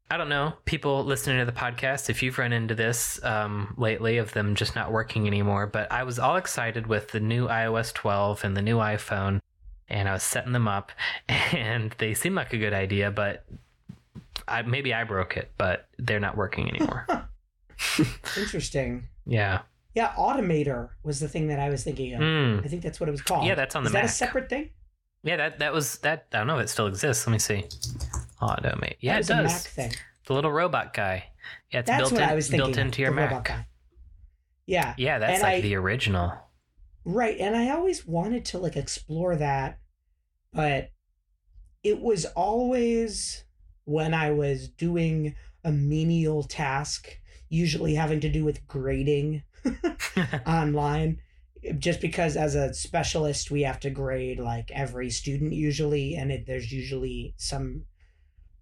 I 0.09 0.17
don't 0.17 0.29
know, 0.29 0.55
people 0.67 1.05
listening 1.05 1.39
to 1.39 1.45
the 1.45 1.59
podcast, 1.59 2.09
if 2.09 2.23
you've 2.23 2.39
run 2.39 2.53
into 2.53 2.77
this 2.77 3.23
um, 3.25 3.75
lately 3.77 4.19
of 4.19 4.33
them 4.33 4.55
just 4.55 4.77
not 4.77 4.93
working 4.93 5.27
anymore. 5.27 5.67
But 5.67 5.91
I 5.91 6.05
was 6.05 6.19
all 6.19 6.37
excited 6.37 6.87
with 6.87 7.11
the 7.11 7.19
new 7.19 7.49
iOS 7.49 7.93
12 7.93 8.45
and 8.45 8.57
the 8.57 8.63
new 8.63 8.79
iPhone, 8.79 9.41
and 9.89 10.09
I 10.09 10.13
was 10.13 10.23
setting 10.23 10.53
them 10.53 10.69
up, 10.69 10.93
and 11.29 11.93
they 11.99 12.15
seem 12.15 12.37
like 12.37 12.53
a 12.53 12.59
good 12.59 12.73
idea, 12.73 13.11
but 13.11 13.45
I, 14.47 14.63
maybe 14.63 14.95
I 14.95 15.03
broke 15.03 15.37
it, 15.37 15.51
but 15.59 15.89
they're 15.99 16.21
not 16.21 16.37
working 16.37 16.69
anymore. 16.69 17.07
Interesting. 18.37 19.05
yeah. 19.27 19.63
Yeah, 19.95 20.13
Automator 20.13 20.91
was 21.03 21.21
the 21.21 21.29
thing 21.29 21.49
that 21.49 21.59
I 21.59 21.71
was 21.71 21.83
thinking 21.83 22.13
of. 22.13 22.21
Mm. 22.21 22.63
I 22.63 22.69
think 22.69 22.83
that's 22.83 23.01
what 23.01 23.09
it 23.09 23.13
was 23.13 23.23
called. 23.23 23.47
Yeah, 23.47 23.55
that's 23.55 23.75
on 23.75 23.83
the 23.83 23.89
Is 23.89 23.93
that 23.95 24.05
a 24.05 24.09
separate 24.09 24.51
thing? 24.51 24.69
Yeah, 25.23 25.37
that 25.39 25.59
that 25.61 25.73
was 25.73 25.97
that. 26.01 26.27
I 26.35 26.37
don't 26.39 26.47
know 26.47 26.59
if 26.59 26.65
it 26.65 26.69
still 26.69 26.87
exists. 26.87 27.27
Let 27.27 27.33
me 27.33 27.39
see. 27.39 27.65
Automate. 28.41 28.97
Yeah, 29.01 29.19
it 29.19 29.27
does. 29.27 29.31
a 29.31 29.43
Mac 29.45 29.53
thing. 29.63 29.93
The 30.27 30.33
little 30.35 30.53
robot 30.53 30.93
guy. 30.93 31.25
Yeah, 31.73 31.81
it's 31.81 31.87
That's 31.89 32.01
built 32.01 32.13
what 32.13 32.23
in, 32.23 32.29
I 32.29 32.35
was 32.35 32.49
thinking. 32.49 32.67
built 32.67 32.79
into 32.79 33.03
your 33.03 33.11
the 33.11 33.17
Mac. 33.17 33.31
robot 33.31 33.45
guy. 33.45 33.67
Yeah. 34.67 34.95
Yeah, 34.99 35.19
that's 35.19 35.35
And 35.35 35.43
like 35.43 35.55
I- 35.57 35.61
the 35.61 35.75
original. 35.77 36.33
Right. 37.05 37.39
And 37.39 37.55
I 37.57 37.71
always 37.71 38.05
wanted 38.07 38.45
to 38.47 38.59
like 38.59 38.77
explore 38.77 39.37
that, 39.37 39.79
but 40.53 40.91
it 41.85 42.01
was 42.01 42.25
always 42.25 43.45
when 43.85 44.13
I 44.13 44.33
was 44.33 44.69
doing 44.69 45.37
a 45.63 45.71
menial 45.71 46.43
task, 46.43 47.09
usually 47.49 47.95
having 47.95 48.19
to 48.21 48.29
do 48.29 48.45
with 48.45 48.67
grading 48.67 49.45
online. 50.47 51.19
Just 51.79 52.01
because 52.01 52.37
as 52.37 52.55
a 52.57 52.75
specialist, 52.75 53.51
we 53.51 53.63
have 53.63 53.81
to 53.81 53.91
grade 53.91 54.39
like 54.41 54.71
every 54.73 55.11
student 55.11 55.53
usually, 55.53 56.15
and 56.15 56.31
it, 56.33 56.45
there's 56.47 56.71
usually 56.73 57.35
some 57.39 57.85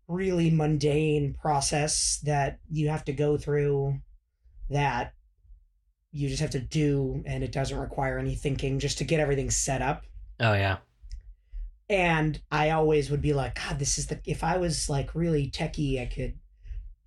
really 0.09 0.51
mundane 0.51 1.35
process 1.41 2.21
that 2.25 2.59
you 2.71 2.89
have 2.89 3.05
to 3.05 3.13
go 3.13 3.37
through 3.39 3.99
that 4.71 5.15
you 6.13 6.29
just 6.29 6.41
have 6.41 6.51
to 6.51 6.61
do 6.61 7.23
and 7.27 7.43
it 7.43 7.53
doesn't 7.53 7.79
require 7.79 8.19
any 8.19 8.35
thinking 8.35 8.79
just 8.79 8.99
to 8.99 9.05
get 9.05 9.19
everything 9.21 9.51
set 9.51 9.81
up 9.83 10.05
oh 10.41 10.53
yeah. 10.53 10.77
and 11.89 12.41
i 12.51 12.71
always 12.71 13.11
would 13.11 13.23
be 13.23 13.33
like 13.33 13.55
god 13.55 13.79
this 13.79 13.99
is 13.99 14.07
the 14.07 14.21
if 14.27 14.45
i 14.45 14.57
was 14.59 14.89
like 14.89 15.15
really 15.15 15.51
techie 15.51 16.01
i 16.01 16.07
could 16.07 16.35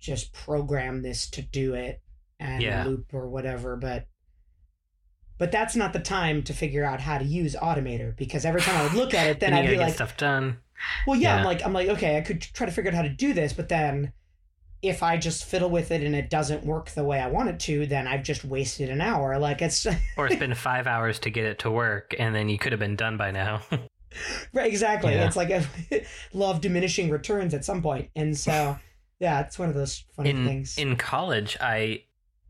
just 0.00 0.32
program 0.32 1.02
this 1.02 1.28
to 1.30 1.42
do 1.42 1.74
it 1.74 2.00
and 2.40 2.62
Yeah. 2.62 2.84
loop 2.84 3.12
or 3.12 3.28
whatever 3.28 3.76
but 3.76 4.06
but 5.38 5.52
that's 5.52 5.76
not 5.76 5.92
the 5.92 6.00
time 6.00 6.42
to 6.42 6.52
figure 6.52 6.84
out 6.84 7.00
how 7.00 7.18
to 7.18 7.24
use 7.24 7.54
automator 7.54 8.16
because 8.16 8.44
every 8.44 8.60
time 8.60 8.76
i 8.76 8.82
would 8.82 8.94
look 8.94 9.14
at 9.14 9.26
it 9.28 9.40
then 9.40 9.52
i'd 9.54 9.68
be 9.68 9.76
like 9.76 9.94
stuff 9.94 10.16
done. 10.16 10.58
Well 11.06 11.18
yeah, 11.18 11.36
i'm 11.36 11.44
like 11.44 11.64
i'm 11.64 11.72
like 11.72 11.88
okay 11.88 12.16
i 12.16 12.20
could 12.20 12.40
try 12.40 12.66
to 12.66 12.72
figure 12.72 12.90
out 12.90 12.94
how 12.94 13.02
to 13.02 13.08
do 13.08 13.32
this 13.32 13.52
but 13.52 13.68
then 13.68 14.12
if 14.80 15.02
i 15.02 15.16
just 15.16 15.44
fiddle 15.44 15.70
with 15.70 15.90
it 15.90 16.02
and 16.02 16.14
it 16.14 16.30
doesn't 16.30 16.64
work 16.64 16.90
the 16.90 17.02
way 17.02 17.18
i 17.20 17.26
want 17.26 17.48
it 17.48 17.58
to 17.58 17.86
then 17.86 18.06
i've 18.06 18.22
just 18.22 18.44
wasted 18.44 18.88
an 18.88 19.00
hour 19.00 19.38
like 19.38 19.60
it's 19.60 19.86
Or 20.16 20.26
it's 20.26 20.36
been 20.36 20.54
five 20.54 20.86
hours 20.86 21.18
to 21.20 21.30
get 21.30 21.44
it 21.44 21.58
to 21.60 21.70
work, 21.70 22.14
and 22.18 22.34
then 22.34 22.48
you 22.48 22.58
could 22.58 22.72
have 22.72 22.78
been 22.78 22.96
done 22.96 23.16
by 23.16 23.30
now. 23.30 23.62
Right, 24.54 24.66
exactly. 24.66 25.12
Yeah. 25.12 25.26
It's 25.26 25.36
like 25.36 25.50
a 25.50 25.62
law 26.32 26.50
of 26.50 26.62
diminishing 26.62 27.10
returns 27.10 27.52
at 27.52 27.62
some 27.62 27.82
point, 27.82 28.08
and 28.16 28.36
so 28.36 28.78
yeah, 29.20 29.40
it's 29.40 29.58
one 29.58 29.68
of 29.68 29.74
those 29.74 30.02
funny 30.16 30.30
in 30.30 30.46
things. 30.46 30.78
in 30.78 30.96
college 30.96 31.56
i 31.60 32.02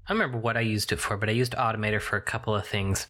i 0.07 0.13
remember 0.13 0.39
what 0.39 0.57
i 0.57 0.61
used 0.61 0.93
it 0.93 1.01
for 1.01 1.17
but 1.17 1.29
i 1.29 1.33
used 1.33 1.53
automator 1.55 2.01
for 2.01 2.17
a 2.17 2.23
couple 2.23 2.55
of 2.55 2.67
things 2.67 3.09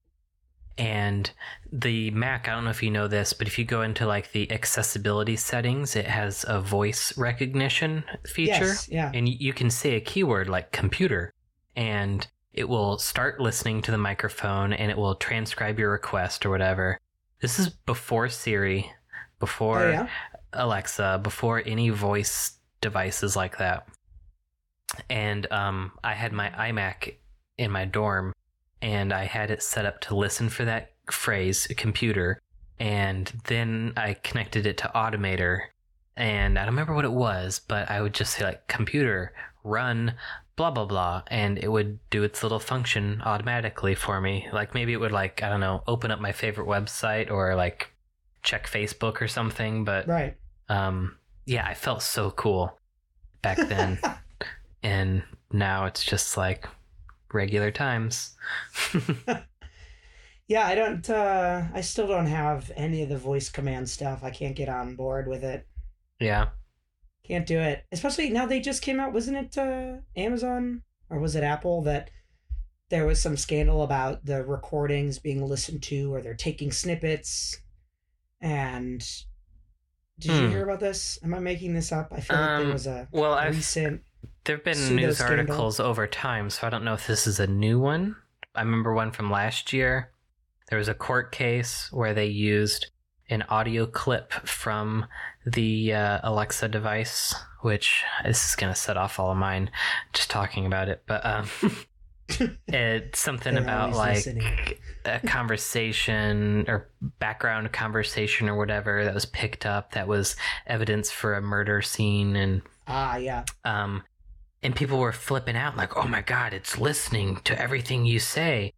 and 0.78 1.32
the 1.72 2.10
mac 2.12 2.48
i 2.48 2.52
don't 2.52 2.64
know 2.64 2.70
if 2.70 2.82
you 2.82 2.90
know 2.90 3.08
this 3.08 3.32
but 3.32 3.46
if 3.46 3.58
you 3.58 3.64
go 3.64 3.82
into 3.82 4.06
like 4.06 4.32
the 4.32 4.50
accessibility 4.52 5.36
settings 5.36 5.96
it 5.96 6.06
has 6.06 6.44
a 6.48 6.60
voice 6.60 7.16
recognition 7.18 8.04
feature. 8.26 8.66
Yes, 8.66 8.88
yeah, 8.88 9.10
and 9.14 9.28
you 9.28 9.52
can 9.52 9.70
say 9.70 9.94
a 9.94 10.00
keyword 10.00 10.48
like 10.48 10.72
computer 10.72 11.32
and 11.76 12.26
it 12.52 12.68
will 12.68 12.98
start 12.98 13.40
listening 13.40 13.82
to 13.82 13.90
the 13.90 13.98
microphone 13.98 14.72
and 14.72 14.90
it 14.90 14.96
will 14.96 15.14
transcribe 15.14 15.78
your 15.78 15.92
request 15.92 16.44
or 16.44 16.50
whatever. 16.50 16.98
This 17.40 17.58
is 17.58 17.68
before 17.68 18.28
siri 18.28 18.90
before 19.38 19.84
oh 19.84 19.90
yeah, 19.90 20.08
Alexa 20.52 21.20
before 21.22 21.62
any 21.64 21.90
voice 21.90 22.58
devices 22.80 23.36
like 23.36 23.58
that. 23.58 23.86
And 25.10 25.50
um, 25.52 25.92
I 26.02 26.14
had 26.14 26.32
my 26.32 26.50
iMac 26.50 27.16
in 27.58 27.70
my 27.70 27.84
dorm, 27.84 28.32
and 28.82 29.12
I 29.12 29.24
had 29.24 29.50
it 29.50 29.62
set 29.62 29.86
up 29.86 30.00
to 30.02 30.16
listen 30.16 30.48
for 30.48 30.64
that 30.64 30.92
phrase, 31.10 31.66
computer. 31.76 32.40
And 32.78 33.32
then 33.44 33.92
I 33.96 34.14
connected 34.14 34.66
it 34.66 34.76
to 34.78 34.90
Automator, 34.94 35.62
and 36.16 36.58
I 36.58 36.62
don't 36.62 36.74
remember 36.74 36.94
what 36.94 37.04
it 37.04 37.12
was, 37.12 37.60
but 37.66 37.90
I 37.90 38.00
would 38.00 38.14
just 38.14 38.34
say 38.34 38.44
like 38.44 38.68
computer 38.68 39.32
run 39.64 40.14
blah 40.58 40.72
blah 40.72 40.84
blah 40.84 41.22
and 41.28 41.56
it 41.56 41.68
would 41.68 42.00
do 42.10 42.24
its 42.24 42.42
little 42.42 42.58
function 42.58 43.22
automatically 43.24 43.94
for 43.94 44.20
me 44.20 44.48
like 44.52 44.74
maybe 44.74 44.92
it 44.92 44.96
would 44.96 45.12
like 45.12 45.40
i 45.40 45.48
don't 45.48 45.60
know 45.60 45.84
open 45.86 46.10
up 46.10 46.20
my 46.20 46.32
favorite 46.32 46.66
website 46.66 47.30
or 47.30 47.54
like 47.54 47.92
check 48.42 48.66
facebook 48.66 49.20
or 49.20 49.28
something 49.28 49.84
but 49.84 50.08
right. 50.08 50.36
um 50.68 51.16
yeah 51.46 51.64
i 51.64 51.74
felt 51.74 52.02
so 52.02 52.32
cool 52.32 52.76
back 53.40 53.56
then 53.68 54.00
and 54.82 55.22
now 55.52 55.84
it's 55.86 56.02
just 56.02 56.36
like 56.36 56.66
regular 57.32 57.70
times 57.70 58.36
yeah, 60.46 60.66
I 60.66 60.74
don't. 60.74 61.08
uh 61.10 61.64
I 61.74 61.80
still 61.82 62.06
don't 62.06 62.26
have 62.26 62.70
any 62.76 63.02
of 63.02 63.08
the 63.08 63.18
voice 63.18 63.48
command 63.50 63.88
stuff. 63.90 64.22
I 64.24 64.30
can't 64.30 64.56
get 64.56 64.68
on 64.68 64.96
board 64.96 65.28
with 65.28 65.44
it. 65.44 65.66
yeah 66.20 66.48
Can't 67.24 67.46
do 67.46 67.58
it. 67.60 67.84
Especially 67.92 68.30
now 68.30 68.46
they 68.46 68.60
just 68.60 68.82
came 68.82 68.98
out. 69.00 69.12
Wasn't 69.12 69.36
it 69.36 69.56
uh 69.58 69.98
Amazon 70.16 70.82
or 71.10 71.18
was 71.20 71.36
it 71.36 71.44
Apple 71.44 71.82
that 71.82 72.10
there 72.90 73.06
was 73.06 73.20
some 73.20 73.36
scandal 73.36 73.82
about 73.82 74.24
the 74.24 74.44
recordings 74.44 75.18
being 75.18 75.42
listened 75.44 75.82
to 75.84 76.14
or 76.14 76.22
they're 76.22 76.34
taking 76.34 76.72
snippets 76.72 77.58
and. 78.40 79.04
Did 80.18 80.36
you 80.36 80.46
Hmm. 80.46 80.50
hear 80.50 80.64
about 80.64 80.80
this? 80.80 81.18
Am 81.22 81.32
I 81.34 81.38
making 81.38 81.74
this 81.74 81.92
up? 81.92 82.12
I 82.12 82.20
feel 82.20 82.38
like 82.40 82.50
Um, 82.50 82.64
there 82.64 82.72
was 82.72 82.86
a 82.86 83.08
well 83.12 83.36
recent 83.48 84.02
there've 84.48 84.64
been 84.64 84.74
pseudo 84.74 85.06
news 85.06 85.18
scandal. 85.18 85.38
articles 85.40 85.78
over 85.78 86.06
time 86.06 86.48
so 86.48 86.66
i 86.66 86.70
don't 86.70 86.82
know 86.82 86.94
if 86.94 87.06
this 87.06 87.26
is 87.26 87.38
a 87.38 87.46
new 87.46 87.78
one 87.78 88.16
i 88.54 88.60
remember 88.62 88.94
one 88.94 89.12
from 89.12 89.30
last 89.30 89.72
year 89.74 90.10
there 90.70 90.78
was 90.78 90.88
a 90.88 90.94
court 90.94 91.30
case 91.30 91.88
where 91.92 92.14
they 92.14 92.26
used 92.26 92.86
an 93.30 93.42
audio 93.50 93.86
clip 93.86 94.32
from 94.32 95.04
the 95.46 95.92
uh, 95.92 96.18
alexa 96.22 96.66
device 96.66 97.34
which 97.60 98.02
this 98.24 98.48
is 98.48 98.56
going 98.56 98.72
to 98.72 98.78
set 98.78 98.96
off 98.96 99.20
all 99.20 99.30
of 99.30 99.36
mine 99.36 99.70
just 100.14 100.30
talking 100.30 100.64
about 100.64 100.88
it 100.88 101.02
but 101.06 101.24
um 101.26 101.46
it's 102.68 103.18
something 103.18 103.54
They're 103.54 103.62
about 103.62 103.92
like 103.92 104.26
a 105.04 105.20
conversation 105.26 106.64
or 106.68 106.88
background 107.18 107.70
conversation 107.72 108.48
or 108.48 108.56
whatever 108.56 109.04
that 109.04 109.14
was 109.14 109.26
picked 109.26 109.66
up 109.66 109.92
that 109.92 110.08
was 110.08 110.36
evidence 110.66 111.10
for 111.10 111.34
a 111.34 111.42
murder 111.42 111.82
scene 111.82 112.34
and 112.34 112.62
Ah, 112.86 113.16
yeah. 113.16 113.44
um 113.66 114.02
and 114.62 114.74
people 114.74 114.98
were 114.98 115.12
flipping 115.12 115.56
out 115.56 115.76
like 115.76 115.96
oh 115.96 116.08
my 116.08 116.22
god 116.22 116.52
it's 116.52 116.78
listening 116.78 117.36
to 117.44 117.60
everything 117.60 118.04
you 118.04 118.18
say. 118.18 118.72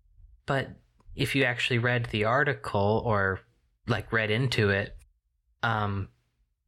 But 0.47 0.70
if 1.14 1.35
you 1.35 1.45
actually 1.45 1.79
read 1.79 2.07
the 2.07 2.25
article 2.25 3.03
or 3.04 3.41
like 3.87 4.13
read 4.13 4.30
into 4.30 4.71
it 4.71 4.96
um 5.63 6.09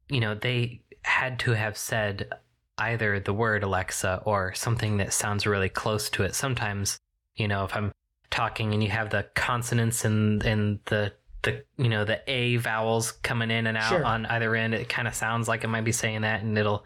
you 0.09 0.19
know 0.19 0.35
they 0.35 0.81
had 1.03 1.39
to 1.39 1.51
have 1.51 1.77
said 1.77 2.29
either 2.77 3.19
the 3.19 3.33
word 3.33 3.63
alexa 3.63 4.21
or 4.25 4.53
something 4.53 4.97
that 4.97 5.13
sounds 5.13 5.45
really 5.47 5.69
close 5.69 6.09
to 6.09 6.23
it. 6.23 6.35
Sometimes 6.35 6.97
you 7.35 7.47
know 7.47 7.63
if 7.65 7.75
i'm 7.75 7.91
talking 8.29 8.73
and 8.73 8.83
you 8.83 8.89
have 8.89 9.09
the 9.11 9.25
consonants 9.35 10.05
and 10.05 10.43
and 10.43 10.79
the 10.85 11.11
the 11.43 11.63
you 11.77 11.89
know 11.89 12.03
the 12.03 12.19
a 12.27 12.55
vowels 12.57 13.11
coming 13.11 13.51
in 13.51 13.67
and 13.67 13.77
out 13.77 13.89
Sure. 13.89 14.03
on 14.03 14.25
either 14.27 14.55
end 14.55 14.73
it 14.73 14.89
kind 14.89 15.07
of 15.07 15.13
sounds 15.13 15.47
like 15.47 15.63
it 15.63 15.67
might 15.67 15.83
be 15.83 15.91
saying 15.91 16.21
that 16.21 16.41
and 16.41 16.57
it'll 16.57 16.83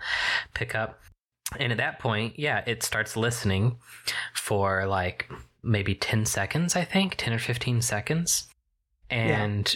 pick 0.53 0.75
up 0.75 0.99
and 1.59 1.71
at 1.71 1.77
that 1.77 1.99
point 1.99 2.37
yeah 2.37 2.63
it 2.67 2.83
starts 2.83 3.15
listening 3.15 3.77
for 4.33 4.85
like 4.85 5.29
maybe 5.63 5.95
10 5.95 6.25
seconds 6.25 6.75
i 6.75 6.83
think 6.83 7.15
10 7.15 7.33
or 7.33 7.39
15 7.39 7.81
seconds. 7.81 8.47
And 9.09 9.73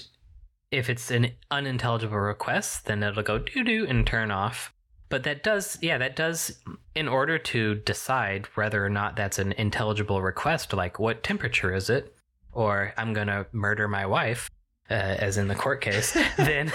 if 0.72 0.89
it's 0.89 1.10
an 1.10 1.31
unintelligible 1.49 2.18
request 2.18 2.85
then 2.85 3.02
it'll 3.02 3.23
go 3.23 3.39
doo 3.39 3.64
doo 3.64 3.85
and 3.88 4.06
turn 4.06 4.31
off. 4.31 4.73
But 5.07 5.23
that 5.23 5.43
does 5.43 5.77
yeah 5.81 5.98
that 5.98 6.15
does 6.15 6.60
in 6.95 7.07
order 7.07 7.38
to 7.38 7.76
decide 7.76 8.48
whether 8.56 8.85
or 8.85 8.89
not 8.89 9.15
that's 9.15 9.39
an 9.39 9.53
intelligible 9.53 10.22
request 10.22 10.73
like 10.73 10.99
what 10.99 11.23
temperature 11.23 11.73
is 11.73 11.89
it? 11.89 12.14
Or 12.52 12.93
i'm 12.98 13.14
gonna 13.14 13.45
murder 13.53 13.88
my 13.88 14.06
wife 14.06 14.49
uh, 14.91 15.15
as 15.19 15.38
in 15.38 15.47
the 15.47 15.55
court 15.55 15.81
case 15.81 16.11
then 16.38 16.72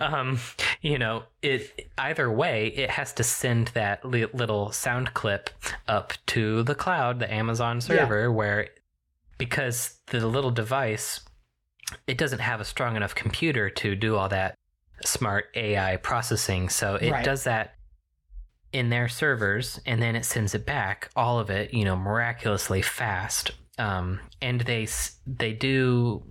um 0.00 0.38
you 0.80 0.98
know 0.98 1.24
it 1.42 1.88
either 1.98 2.30
way 2.30 2.68
it 2.68 2.90
has 2.90 3.12
to 3.12 3.22
send 3.24 3.68
that 3.68 4.04
li- 4.04 4.26
little 4.32 4.70
sound 4.72 5.12
clip 5.14 5.50
up 5.88 6.12
to 6.26 6.62
the 6.62 6.74
cloud 6.74 7.18
the 7.18 7.32
amazon 7.32 7.80
server 7.80 8.30
where 8.32 8.68
because 9.38 9.98
the 10.06 10.26
little 10.26 10.50
device 10.52 11.20
it 12.06 12.18
doesn't 12.18 12.40
have 12.40 12.60
a 12.60 12.64
strong 12.64 12.96
enough 12.96 13.14
computer 13.14 13.68
to 13.70 13.94
do 13.94 14.16
all 14.16 14.28
that 14.28 14.54
smart 15.04 15.46
ai 15.54 15.96
processing. 15.98 16.68
So 16.68 16.96
it 16.96 17.10
Right. 17.12 17.24
does 17.24 17.44
that 17.44 17.74
in 18.72 18.88
their 18.90 19.08
servers 19.08 19.78
and 19.86 20.02
then 20.02 20.16
it 20.16 20.24
sends 20.24 20.54
it 20.54 20.66
back 20.66 21.10
all 21.14 21.38
of 21.38 21.48
it 21.50 21.72
you 21.72 21.84
know 21.84 21.96
miraculously 21.96 22.82
fast. 22.82 23.52
Um, 23.78 24.20
and 24.42 24.62
they 24.62 24.88
they 25.26 25.52
do 25.52 26.24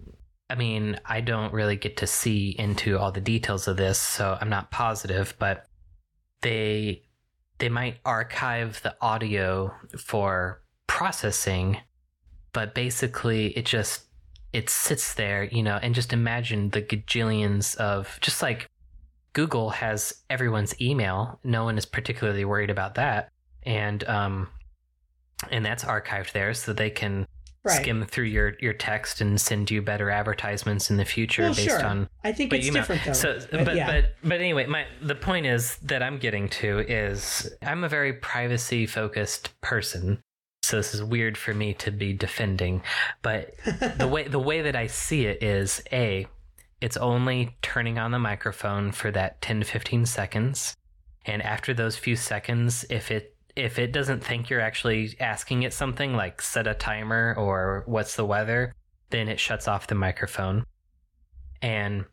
i 0.50 0.56
mean 0.56 1.00
i 1.06 1.22
don't 1.22 1.54
really 1.54 1.76
get 1.76 1.98
to 1.98 2.08
see 2.08 2.56
into 2.58 2.98
all 2.98 3.12
the 3.12 3.22
details 3.22 3.68
of 3.68 3.78
this 3.78 4.00
so 4.00 4.38
i'm 4.42 4.50
not 4.50 4.72
positive 4.72 5.34
but 5.40 5.66
they 6.42 7.02
they 7.58 7.70
might 7.70 7.98
archive 8.06 8.82
the 8.84 8.96
audio 9.02 9.74
for 9.98 10.62
processing 10.88 11.78
but 12.54 12.76
basically 12.76 13.48
it 13.58 13.66
just 13.66 14.06
it 14.54 14.70
sits 14.70 15.14
there 15.16 15.44
you 15.44 15.64
know 15.64 15.80
and 15.82 15.96
just 15.96 16.14
imagine 16.14 16.70
the 16.70 16.82
gajillions 16.82 17.76
of 17.78 18.18
just 18.22 18.42
like 18.42 18.70
google 19.36 19.70
has 19.70 20.24
everyone's 20.30 20.74
email. 20.82 21.40
No 21.44 21.66
one 21.66 21.78
is 21.78 21.86
particularly 21.86 22.46
worried 22.46 22.72
about 22.72 22.96
that. 22.96 23.30
And 23.62 24.04
um 24.06 24.48
and 25.52 25.64
that's 25.64 25.84
archived 25.84 26.32
there 26.32 26.56
so 26.56 26.74
they 26.74 26.90
can 26.90 27.28
Right. 27.66 27.82
skim 27.82 28.06
through 28.06 28.26
your 28.26 28.54
your 28.60 28.74
text 28.74 29.22
and 29.22 29.42
send 29.42 29.72
you 29.72 29.82
better 29.82 30.12
advertisements 30.12 30.92
in 30.92 30.98
the 30.98 31.06
future 31.06 31.44
Well, 31.44 31.56
based 31.56 31.68
sure. 31.70 31.84
on 31.84 32.08
I 32.24 32.32
think 32.32 32.54
it's 32.54 32.68
know, 32.68 32.74
different 32.74 33.04
though. 33.06 33.14
So, 33.14 33.40
But 33.52 33.66
but 33.66 33.76
yeah. 33.76 33.88
but 33.92 34.16
but 34.24 34.40
anyway, 34.40 34.68
my 34.68 34.86
the 35.02 35.16
point 35.16 35.46
is 35.48 35.78
that 35.78 36.04
I'm 36.04 36.18
getting 36.20 36.48
to 36.50 36.80
is 36.80 37.52
I'm 37.64 37.84
a 37.84 37.90
very 37.90 38.14
privacy 38.14 38.86
focused 38.86 39.60
person. 39.62 40.22
So 40.64 40.78
this 40.78 40.94
is 40.94 41.04
weird 41.04 41.38
for 41.38 41.54
me 41.54 41.74
to 41.76 41.92
be 41.92 42.14
defending, 42.14 42.82
but 43.22 43.54
the 43.98 44.08
way 44.08 44.28
the 44.28 44.40
way 44.40 44.62
that 44.62 44.76
I 44.76 44.88
see 44.88 45.26
it 45.26 45.42
is 45.44 45.82
a 45.92 46.28
it's 46.82 46.98
only 46.98 47.56
turning 47.62 47.98
on 47.98 48.12
the 48.12 48.20
microphone 48.20 48.92
for 48.92 49.10
that 49.12 49.42
10 49.42 49.62
to 49.62 49.66
15 49.66 50.06
seconds 50.06 50.76
and 51.26 51.42
after 51.42 51.74
those 51.74 51.98
few 51.98 52.16
seconds 52.16 52.86
if 52.90 53.10
it 53.12 53.35
if 53.56 53.80
it 53.80 53.92
doesn't 53.92 54.24
think 54.24 54.50
you're 54.50 54.62
actually 54.62 55.16
asking 55.20 55.64
it 55.64 55.74
something 55.74 56.14
like 56.14 56.42
set 56.42 56.68
a 56.68 56.74
timer 56.74 57.34
or 57.38 57.84
what's 57.86 58.16
the 58.16 58.26
weather 58.26 58.74
then 59.10 59.28
it 59.28 59.40
shuts 59.40 59.68
off 59.68 59.88
the 59.88 59.96
microphone 59.96 60.66
and 61.62 62.06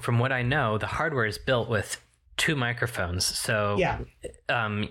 from 0.00 0.18
what 0.18 0.32
i 0.32 0.42
know 0.42 0.78
the 0.78 0.86
hardware 0.86 1.26
is 1.26 1.38
built 1.38 1.68
with 1.68 2.02
two 2.36 2.56
microphones 2.56 3.24
so 3.24 3.76
yeah. 3.78 3.98
um, 4.48 4.88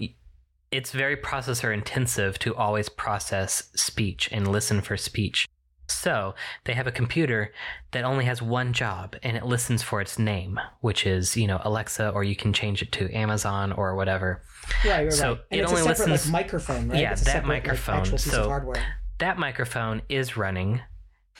it's 0.71 0.91
very 0.91 1.17
processor 1.17 1.73
intensive 1.73 2.39
to 2.39 2.55
always 2.55 2.87
process 2.87 3.69
speech 3.75 4.29
and 4.31 4.47
listen 4.47 4.81
for 4.81 4.95
speech. 4.95 5.47
So 5.91 6.33
they 6.63 6.73
have 6.73 6.87
a 6.87 6.91
computer 6.91 7.53
that 7.91 8.03
only 8.03 8.25
has 8.25 8.41
one 8.41 8.73
job 8.73 9.15
and 9.23 9.35
it 9.37 9.45
listens 9.45 9.83
for 9.83 10.01
its 10.01 10.17
name, 10.17 10.59
which 10.81 11.05
is, 11.05 11.35
you 11.37 11.47
know, 11.47 11.59
Alexa, 11.63 12.09
or 12.09 12.23
you 12.23 12.35
can 12.35 12.53
change 12.53 12.81
it 12.81 12.91
to 12.93 13.11
Amazon 13.15 13.71
or 13.73 13.95
whatever. 13.95 14.41
Right, 14.85 15.03
right, 15.03 15.13
So 15.13 15.29
right. 15.33 15.39
And 15.51 15.59
it 15.59 15.63
it's 15.63 15.71
only 15.71 15.81
a 15.81 15.95
separate 15.95 16.09
listens- 16.11 16.31
like 16.33 16.43
microphone, 16.45 16.89
right? 16.89 16.99
Yeah, 16.99 17.11
It's 17.11 17.21
a 17.21 17.25
that 17.25 17.31
separate, 17.31 17.47
microphone. 17.47 18.03
piece 18.09 18.23
So-. 18.23 18.73
That 19.19 19.37
microphone 19.37 20.01
is 20.09 20.35
running 20.37 20.81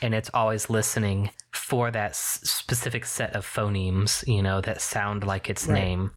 and 0.00 0.14
it's 0.14 0.30
always 0.34 0.68
listening 0.70 1.30
for 1.52 1.90
that 1.90 2.10
s- 2.10 2.40
specific 2.44 3.04
set 3.04 3.34
of 3.36 3.46
phonemes, 3.46 4.26
you 4.26 4.42
know, 4.42 4.60
that 4.60 4.80
sound 4.80 5.24
like 5.24 5.48
its 5.50 5.66
Right. 5.66 5.74
name. 5.74 6.10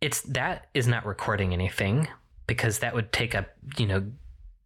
It's 0.00 0.20
that 0.22 0.66
is 0.74 0.86
not 0.86 1.06
recording 1.06 1.52
anything 1.52 2.08
because 2.46 2.80
that 2.80 2.94
would 2.94 3.12
take 3.12 3.34
up, 3.34 3.46
you 3.78 3.86
know, 3.86 4.10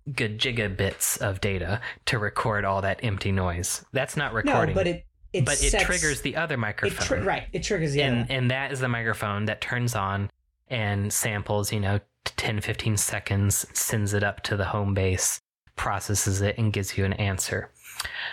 gigabits 0.09 1.19
of 1.19 1.41
data 1.41 1.81
to 2.07 2.19
record 2.19 2.65
all 2.65 2.81
that 2.83 3.01
empty 3.03 3.33
noise. 3.33 3.85
That's 3.93 4.17
not 4.17 4.33
recording. 4.33 4.75
No, 4.75 4.81
but 4.81 4.87
it 4.87 5.05
it 5.33 5.45
but 5.45 5.63
it 5.63 5.79
triggers 5.81 6.23
the 6.23 6.37
other 6.37 6.55
it 6.55 6.59
microphone. 6.59 7.07
tri- 7.07 7.21
right. 7.21 7.49
It 7.53 7.63
triggers 7.63 7.93
the 7.93 8.03
and 8.03 8.25
other. 8.25 8.33
and 8.33 8.51
that 8.51 8.73
is 8.73 8.81
the 8.81 8.89
microphone 8.89 9.45
that 9.45 9.61
turns 9.61 9.95
on 9.95 10.31
and 10.69 11.13
samples 11.13 11.73
you 11.73 11.81
know 11.81 11.99
10 12.25 12.61
15 12.61 12.97
seconds 12.97 13.67
sends 13.73 14.13
it 14.15 14.23
up 14.23 14.41
to 14.43 14.57
the 14.57 14.65
home 14.67 14.95
base 14.95 15.41
processes 15.77 16.41
it 16.43 16.57
and 16.59 16.73
gives 16.73 16.97
you 16.99 17.05
an 17.05 17.13
answer 17.15 17.71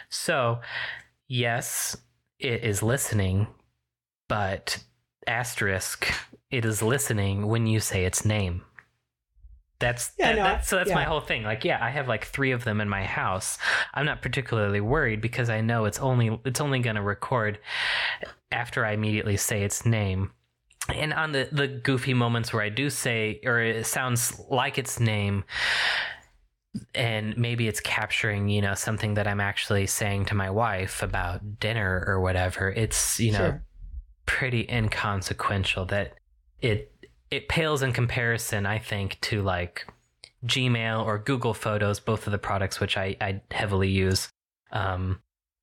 so 0.10 0.60
yes 1.28 1.98
it 2.40 2.64
is 2.64 2.84
listening 2.84 3.48
but 4.28 4.84
asterisk 5.26 6.08
it 6.52 6.64
is 6.66 6.82
listening 6.82 7.48
when 7.48 7.66
you 7.66 7.80
say 7.80 8.06
its 8.06 8.24
name 8.26 8.62
that's, 9.80 10.12
Yeah, 10.18 10.32
that, 10.32 10.36
no, 10.38 10.44
that's 10.44 10.68
so 10.68 10.76
that's 10.78 10.92
my 10.92 11.04
whole 11.04 11.22
thing. 11.22 11.44
Like 11.44 11.64
yeah 11.64 11.78
i 11.84 11.90
have 11.90 12.08
like 12.08 12.26
three 12.26 12.52
of 12.52 12.64
them 12.64 12.82
in 12.82 12.90
my 12.90 13.04
house. 13.04 13.58
I'm 13.94 14.06
not 14.06 14.22
particularly 14.22 14.82
worried 14.82 15.22
because 15.22 15.50
i 15.50 15.62
know 15.62 15.86
it's 15.86 16.00
only 16.00 16.40
it's 16.46 16.60
only 16.62 16.80
going 16.80 16.96
to 16.96 17.02
record 17.02 17.60
after 18.52 18.86
i 18.86 18.92
immediately 18.94 19.38
say 19.38 19.64
its 19.64 19.86
name. 19.86 20.32
And 20.94 21.14
on 21.14 21.32
the 21.34 21.50
the 21.52 21.68
goofy 21.68 22.14
moments 22.14 22.54
where 22.54 22.64
i 22.64 22.70
do 22.70 22.90
say 22.90 23.40
or 23.46 23.60
it 23.62 23.86
sounds 23.86 24.40
like 24.50 24.78
its 24.78 25.00
name 25.00 25.44
and 26.94 27.36
maybe 27.38 27.68
it's 27.68 27.80
capturing 27.80 28.50
you 28.50 28.62
know 28.62 28.74
something 28.76 29.16
that 29.16 29.28
i'm 29.28 29.40
actually 29.40 29.88
saying 29.88 30.26
to 30.26 30.36
my 30.36 30.50
wife 30.50 31.02
about 31.02 31.60
dinner 31.60 32.04
or 32.08 32.20
whatever 32.20 32.70
it's 32.70 33.20
you 33.20 33.32
know 33.32 33.38
Sure. 33.38 33.64
pretty 34.26 34.66
inconsequential 34.70 35.86
that 35.86 36.14
it 36.62 36.92
it 37.32 37.48
pales 37.50 37.82
in 37.82 37.92
comparison 37.94 38.66
i 38.66 38.78
think 38.80 39.20
to 39.22 39.42
like 39.42 39.86
gmail 40.46 41.06
or 41.06 41.18
google 41.18 41.54
photos 41.54 42.00
both 42.00 42.26
of 42.28 42.32
the 42.32 42.38
products 42.38 42.80
which 42.80 42.98
i, 42.98 43.16
I 43.20 43.42
heavily 43.52 43.90
use 43.90 44.30
um, 44.72 45.22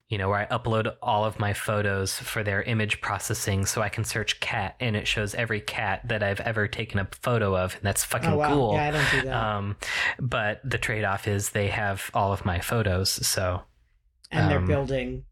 you 0.08 0.18
know 0.18 0.28
where 0.28 0.38
i 0.40 0.46
upload 0.46 0.94
all 1.02 1.24
of 1.24 1.38
my 1.38 1.52
photos 1.54 2.18
for 2.18 2.42
their 2.42 2.62
image 2.62 3.00
processing 3.00 3.64
so 3.66 3.80
i 3.82 3.88
can 3.88 4.04
search 4.04 4.40
cat 4.40 4.74
and 4.80 4.96
it 4.96 5.06
shows 5.06 5.34
every 5.34 5.60
cat 5.60 6.02
that 6.08 6.22
i've 6.22 6.40
ever 6.40 6.68
taken 6.68 6.98
a 6.98 7.08
photo 7.22 7.56
of 7.56 7.74
and 7.74 7.82
that's 7.82 8.04
fucking 8.04 8.30
Oh 8.32 8.36
wow. 8.36 8.48
cool 8.54 8.72
Yeah, 8.74 8.88
I 8.88 8.90
don't 8.90 9.10
do 9.10 9.22
that. 9.22 9.34
um, 9.34 9.76
but 10.20 10.60
the 10.64 10.78
trade-off 10.78 11.26
is 11.28 11.50
they 11.50 11.68
have 11.68 12.10
all 12.14 12.32
of 12.32 12.44
my 12.44 12.60
photos 12.60 13.10
so 13.26 13.62
and 14.30 14.50
they're 14.50 14.58
um, 14.58 14.66
building 14.66 15.24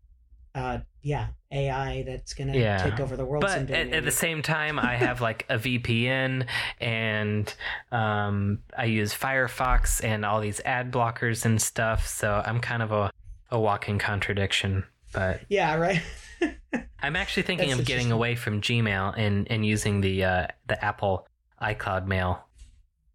uh 0.54 0.78
yeah, 1.04 1.28
AI 1.50 2.04
that's 2.06 2.32
gonna 2.32 2.56
Yeah. 2.56 2.76
take 2.78 3.00
over 3.00 3.16
the 3.16 3.24
world 3.24 3.40
but 3.40 3.50
someday. 3.50 3.88
at, 3.88 3.92
at 3.92 4.04
the 4.04 4.12
same 4.12 4.40
time 4.40 4.78
i 4.78 4.94
have 4.94 5.20
like 5.28 5.44
a 5.48 5.58
vpn 5.58 6.46
and 6.80 7.52
um, 7.90 8.60
i 8.78 8.84
use 8.84 9.12
firefox 9.12 10.02
and 10.04 10.24
all 10.24 10.40
these 10.40 10.60
ad 10.64 10.92
blockers 10.92 11.44
and 11.44 11.60
stuff 11.60 12.06
so 12.06 12.40
i'm 12.46 12.60
kind 12.60 12.82
of 12.82 12.92
a, 12.92 13.10
a 13.50 13.58
walking 13.58 13.98
contradiction 13.98 14.84
but 15.12 15.40
Yeah, 15.48 15.74
right. 15.74 16.00
i'm 17.02 17.16
actually 17.16 17.42
thinking 17.42 17.68
That's 17.68 17.80
of 17.80 17.86
getting 17.86 18.12
away 18.12 18.36
from 18.36 18.60
gmail 18.60 19.14
and, 19.16 19.50
and 19.50 19.66
using 19.66 20.00
the 20.02 20.24
uh, 20.24 20.46
the 20.68 20.82
apple 20.84 21.26
icloud 21.60 22.06
mail 22.06 22.44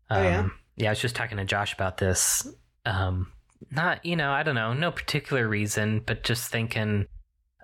Oh, 0.09 0.22
yeah? 0.22 0.39
Um, 0.41 0.51
yeah 0.76 0.89
i 0.89 0.91
was 0.91 0.99
just 0.99 1.15
talking 1.15 1.38
to 1.38 1.45
josh 1.45 1.73
about 1.73 1.97
this 1.97 2.47
um, 2.85 3.31
not 3.72 4.05
you 4.05 4.15
know 4.18 4.31
i 4.31 4.43
don't 4.43 4.55
know 4.55 4.73
no 4.73 4.91
particular 4.91 5.47
reason 5.47 6.01
but 6.05 6.23
just 6.23 6.51
thinking 6.51 7.07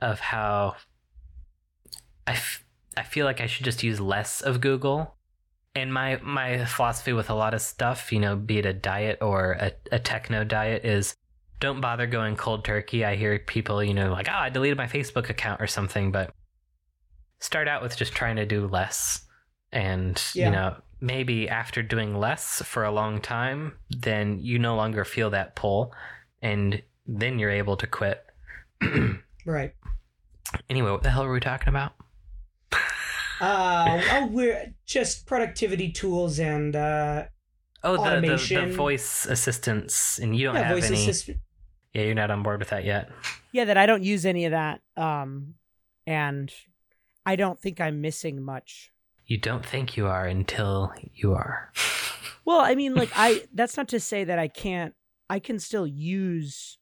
of 0.04 0.20
how 0.20 0.76
I, 2.28 2.32
f- 2.34 2.64
I 2.96 3.04
feel 3.04 3.26
like 3.26 3.42
I 3.42 3.48
should 3.48 3.66
just 3.66 3.84
use 3.84 4.00
less 4.00 4.42
of 4.42 4.62
Google. 4.62 5.16
And 5.76 5.92
my 5.92 6.20
my 6.22 6.66
philosophy 6.66 7.14
with 7.14 7.30
a 7.32 7.34
lot 7.34 7.54
of 7.56 7.62
stuff, 7.62 8.12
you 8.12 8.20
know, 8.20 8.36
be 8.36 8.60
it 8.60 8.66
a 8.66 8.74
diet 8.74 9.18
or 9.22 9.54
a, 9.54 9.72
a 9.92 9.98
techno 10.00 10.44
diet, 10.44 10.86
is 10.86 11.16
don't 11.60 11.82
bother 11.82 12.06
going 12.06 12.36
cold 12.36 12.64
turkey. 12.64 13.04
I 13.04 13.16
hear 13.16 13.40
people, 13.40 13.84
you 13.84 13.94
know, 13.94 14.12
like, 14.12 14.28
oh, 14.30 14.34
I 14.36 14.50
deleted 14.50 14.78
my 14.78 14.86
Facebook 14.86 15.30
account 15.30 15.62
or 15.62 15.68
something, 15.68 16.12
but 16.12 16.32
start 17.40 17.68
out 17.68 17.82
with 17.82 17.98
just 17.98 18.14
trying 18.14 18.36
to 18.36 18.46
do 18.46 18.68
less. 18.68 19.26
And, 19.72 20.22
Yeah. 20.36 20.46
you 20.46 20.52
know, 20.52 20.76
maybe 21.02 21.50
after 21.50 21.82
doing 21.82 22.16
less 22.16 22.62
for 22.62 22.84
a 22.84 22.92
long 22.92 23.20
time, 23.20 23.74
then 23.90 24.40
you 24.40 24.60
no 24.60 24.76
longer 24.76 25.04
feel 25.04 25.32
that 25.32 25.56
pull 25.56 25.94
and 26.42 26.84
then 27.08 27.40
you're 27.40 27.50
able 27.50 27.78
to 27.78 27.88
quit. 27.88 28.24
right. 29.46 29.74
Anyway, 30.70 30.92
what 30.92 31.04
the 31.04 31.10
hell 31.12 31.26
were 31.26 31.34
we 31.34 31.40
talking 31.40 31.70
about? 31.70 31.94
Uh 33.42 34.02
oh 34.12 34.28
we're 34.28 34.74
just 34.86 35.26
productivity 35.26 35.92
tools 35.92 36.40
and 36.40 36.76
uh 36.76 37.26
Oh, 37.86 37.98
the, 38.02 38.22
the, 38.22 38.38
the 38.62 38.74
voice 38.74 39.26
assistants, 39.26 40.18
and 40.18 40.34
you 40.34 40.46
don't 40.46 40.56
yeah, 40.56 40.64
have 40.64 40.78
voice 40.78 40.86
any. 40.86 41.02
assistant. 41.02 41.40
Yeah, 41.94 42.04
you're 42.04 42.16
not 42.16 42.32
on 42.32 42.42
board 42.42 42.60
with 42.60 42.70
that 42.70 42.86
yet. 42.86 43.10
Yeah, 43.52 43.66
that 43.66 43.76
I 43.78 43.86
don't 43.86 44.04
use 44.04 44.26
any 44.26 44.46
of 44.46 44.52
that. 44.52 44.82
Um 44.96 45.56
and 46.08 46.54
I 47.26 47.36
don't 47.36 47.60
think 47.60 47.82
I'm 47.82 48.00
missing 48.02 48.42
much. 48.42 48.92
You 49.26 49.38
don't 49.38 49.66
think 49.66 49.98
you 49.98 50.08
are 50.08 50.26
until 50.26 50.94
you 51.14 51.34
are. 51.34 51.72
Well, 52.46 52.60
I 52.60 52.76
mean, 52.76 52.94
like 52.94 53.10
I 53.16 53.44
that's 53.54 53.78
not 53.78 53.88
to 53.90 54.02
say 54.02 54.26
that 54.26 54.38
I 54.38 54.50
can't 54.50 54.94
I 55.30 55.40
can 55.40 55.60
still 55.60 55.88
use 55.88 56.78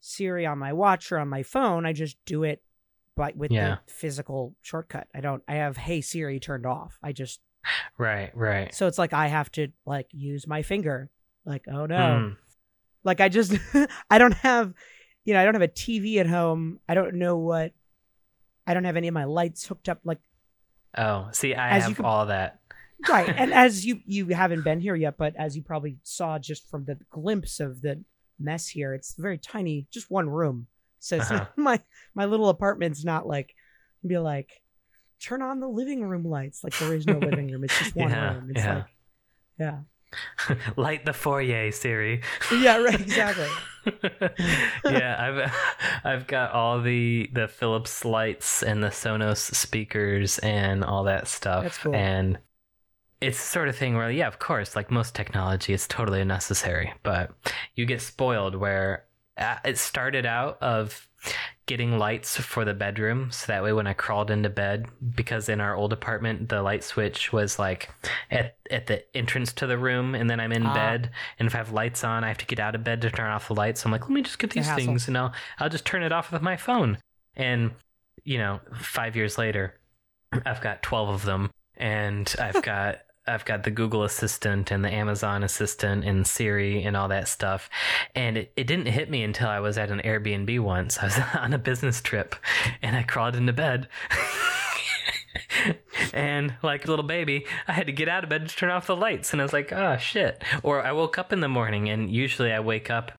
Siri 0.00 0.46
on 0.46 0.58
my 0.58 0.72
watch 0.72 1.12
or 1.12 1.18
on 1.18 1.28
my 1.28 1.42
phone. 1.42 1.84
I 1.84 1.92
just 1.92 2.16
do 2.24 2.44
it 2.44 2.62
by 3.16 3.32
with 3.36 3.50
Yeah. 3.50 3.76
the 3.86 3.92
physical 3.92 4.54
shortcut. 4.62 5.08
I 5.14 5.20
don't 5.20 5.42
I 5.48 5.54
have 5.56 5.76
Hey 5.76 6.00
Siri 6.00 6.40
turned 6.40 6.66
off. 6.66 6.98
I 7.02 7.12
just 7.12 7.40
Right, 7.96 8.36
right. 8.36 8.74
so 8.74 8.86
it's 8.86 8.98
like 8.98 9.12
I 9.12 9.28
have 9.28 9.50
to 9.52 9.68
like 9.86 10.08
use 10.10 10.46
my 10.46 10.62
finger. 10.62 11.10
Like, 11.44 11.64
oh 11.68 11.86
no. 11.86 11.96
Mm. 11.96 12.36
Like 13.04 13.20
I 13.20 13.28
just 13.28 13.54
I 14.10 14.18
don't 14.18 14.34
have 14.34 14.72
you 15.24 15.34
know, 15.34 15.40
I 15.40 15.44
don't 15.44 15.54
have 15.54 15.62
a 15.62 15.68
TV 15.68 16.16
at 16.16 16.26
home. 16.26 16.80
I 16.88 16.94
don't 16.94 17.14
know 17.14 17.36
what 17.38 17.72
I 18.66 18.74
don't 18.74 18.84
have 18.84 18.96
any 18.96 19.08
of 19.08 19.14
my 19.14 19.24
lights 19.24 19.66
hooked 19.66 19.88
up 19.88 20.00
like 20.04 20.18
Oh, 20.96 21.28
see, 21.32 21.54
I 21.54 21.78
have 21.78 21.96
can- 21.96 22.04
all 22.04 22.26
that. 22.26 22.60
right 23.08 23.28
and 23.28 23.52
as 23.64 23.84
you 23.84 24.00
you 24.06 24.26
haven't 24.28 24.62
been 24.62 24.78
here 24.80 24.94
yet 24.94 25.16
but 25.18 25.34
as 25.36 25.56
you 25.56 25.62
probably 25.62 25.96
saw 26.04 26.38
just 26.38 26.68
from 26.70 26.84
the 26.84 26.96
glimpse 27.10 27.58
of 27.58 27.80
the 27.82 28.04
mess 28.38 28.68
here 28.68 28.94
it's 28.94 29.14
very 29.18 29.36
tiny 29.38 29.86
just 29.90 30.08
one 30.10 30.28
room 30.30 30.68
so 31.02 31.18
Uh-huh. 31.18 31.30
not, 31.30 31.48
my 31.56 31.80
my 32.14 32.26
little 32.26 32.48
apartment's 32.50 33.04
not 33.04 33.26
like 33.26 33.54
be 34.06 34.18
like 34.18 34.62
turn 35.20 35.42
on 35.42 35.60
the 35.60 35.68
living 35.68 36.02
room 36.04 36.24
lights 36.24 36.64
like 36.64 36.78
there 36.78 36.94
is 36.94 37.06
no 37.06 37.18
living 37.20 37.50
room 37.50 37.64
it's 37.64 37.78
just 37.78 37.94
one 37.96 38.14
Yeah, 38.14 38.18
room 38.18 38.48
it's 38.50 38.64
yeah. 38.64 38.66
like 38.66 38.86
yeah 39.60 39.80
Light 40.76 41.04
the 41.04 41.12
foyer, 41.12 41.70
Siri. 41.72 42.22
yeah 42.50 42.76
right 42.76 43.00
exactly 43.00 43.48
yeah, 44.86 45.16
I've 45.18 46.04
I've 46.04 46.26
got 46.26 46.52
all 46.52 46.80
the 46.80 47.28
the 47.32 47.48
Philips 47.48 48.04
lights 48.04 48.62
and 48.62 48.82
the 48.82 48.88
Sonos 48.88 49.38
speakers 49.54 50.38
and 50.40 50.84
all 50.84 51.04
that 51.04 51.26
stuff. 51.28 51.64
That's 51.64 51.78
cool. 51.78 51.94
And 51.94 52.38
it's 53.20 53.38
the 53.38 53.46
sort 53.48 53.68
of 53.68 53.76
thing 53.76 53.96
where, 53.96 54.10
yeah, 54.10 54.28
of 54.28 54.38
course, 54.38 54.76
like 54.76 54.90
most 54.90 55.14
technology, 55.14 55.72
it's 55.74 55.88
totally 55.88 56.20
unnecessary, 56.22 56.94
but 57.02 57.32
you 57.76 57.86
get 57.86 58.02
spoiled 58.02 58.56
where 58.56 59.06
it 59.36 59.78
started 59.78 60.26
out 60.26 60.58
of 60.62 61.08
getting 61.66 61.96
lights 61.98 62.36
for 62.36 62.64
the 62.64 62.74
bedroom 62.74 63.30
so 63.30 63.46
that 63.46 63.62
way 63.62 63.72
when 63.72 63.86
i 63.86 63.92
crawled 63.92 64.30
into 64.30 64.48
bed 64.50 64.86
because 65.14 65.48
in 65.48 65.60
our 65.60 65.74
old 65.76 65.92
apartment 65.92 66.48
the 66.48 66.60
light 66.60 66.82
switch 66.82 67.32
was 67.32 67.58
like 67.58 67.88
at, 68.30 68.56
at 68.70 68.86
the 68.88 69.04
entrance 69.16 69.52
to 69.52 69.66
the 69.66 69.78
room 69.78 70.14
and 70.16 70.28
then 70.28 70.40
i'm 70.40 70.52
in 70.52 70.66
Ah. 70.66 70.74
bed. 70.74 71.10
And 71.38 71.46
if 71.46 71.54
i 71.54 71.58
have 71.58 71.72
lights 71.72 72.02
on 72.04 72.24
i 72.24 72.28
have 72.28 72.38
to 72.38 72.46
get 72.46 72.58
out 72.58 72.74
of 72.74 72.82
bed 72.84 73.00
to 73.02 73.10
turn 73.10 73.30
off 73.30 73.46
the 73.48 73.54
lights. 73.54 73.80
So 73.82 73.86
i'm 73.86 73.92
like 73.92 74.02
let 74.02 74.10
me 74.10 74.22
just 74.22 74.38
get 74.40 74.50
these 74.50 74.66
things 74.86 75.06
and 75.08 75.16
i'll 75.16 75.32
i'll 75.60 75.68
just 75.70 75.86
turn 75.86 76.02
it 76.02 76.12
off 76.12 76.32
with 76.32 76.42
my 76.42 76.56
phone. 76.56 76.98
And 77.36 77.70
you 78.24 78.38
know 78.38 78.60
five 78.74 79.14
years 79.16 79.38
later 79.38 79.80
i've 80.44 80.60
got 80.60 80.82
12 80.82 81.08
of 81.08 81.24
them 81.24 81.50
and 81.76 82.34
i've 82.40 82.62
got 82.74 82.98
I've 83.26 83.44
got 83.44 83.62
the 83.62 83.70
Google 83.70 84.02
Assistant 84.02 84.70
and 84.70 84.84
the 84.84 84.92
Amazon 84.92 85.44
Assistant 85.44 86.04
and 86.04 86.26
Siri 86.26 86.82
and 86.82 86.96
all 86.96 87.08
that 87.08 87.28
stuff. 87.28 87.70
And 88.14 88.36
it, 88.36 88.52
it 88.56 88.66
didn't 88.66 88.86
hit 88.86 89.10
me 89.10 89.22
until 89.22 89.48
I 89.48 89.60
was 89.60 89.78
at 89.78 89.90
an 89.90 90.02
Airbnb 90.04 90.58
once. 90.60 90.98
I 90.98 91.04
was 91.04 91.18
on 91.34 91.52
a 91.52 91.58
business 91.58 92.00
trip 92.00 92.34
and 92.82 92.96
I 92.96 93.04
crawled 93.04 93.36
into 93.36 93.52
bed. 93.52 93.88
and 96.12 96.54
like 96.62 96.84
a 96.84 96.88
little 96.88 97.04
baby, 97.04 97.46
I 97.68 97.72
had 97.72 97.86
to 97.86 97.92
get 97.92 98.08
out 98.08 98.24
of 98.24 98.30
bed 98.30 98.48
to 98.48 98.56
turn 98.56 98.70
off 98.70 98.88
the 98.88 98.96
lights. 98.96 99.32
And 99.32 99.40
I 99.40 99.44
was 99.44 99.52
like, 99.52 99.72
oh 99.72 99.96
shit. 99.98 100.42
Or 100.64 100.82
I 100.82 100.92
woke 100.92 101.16
up 101.16 101.32
in 101.32 101.40
the 101.40 101.48
morning 101.48 101.88
and 101.88 102.10
usually 102.10 102.52
I 102.52 102.58
wake 102.58 102.90
up 102.90 103.12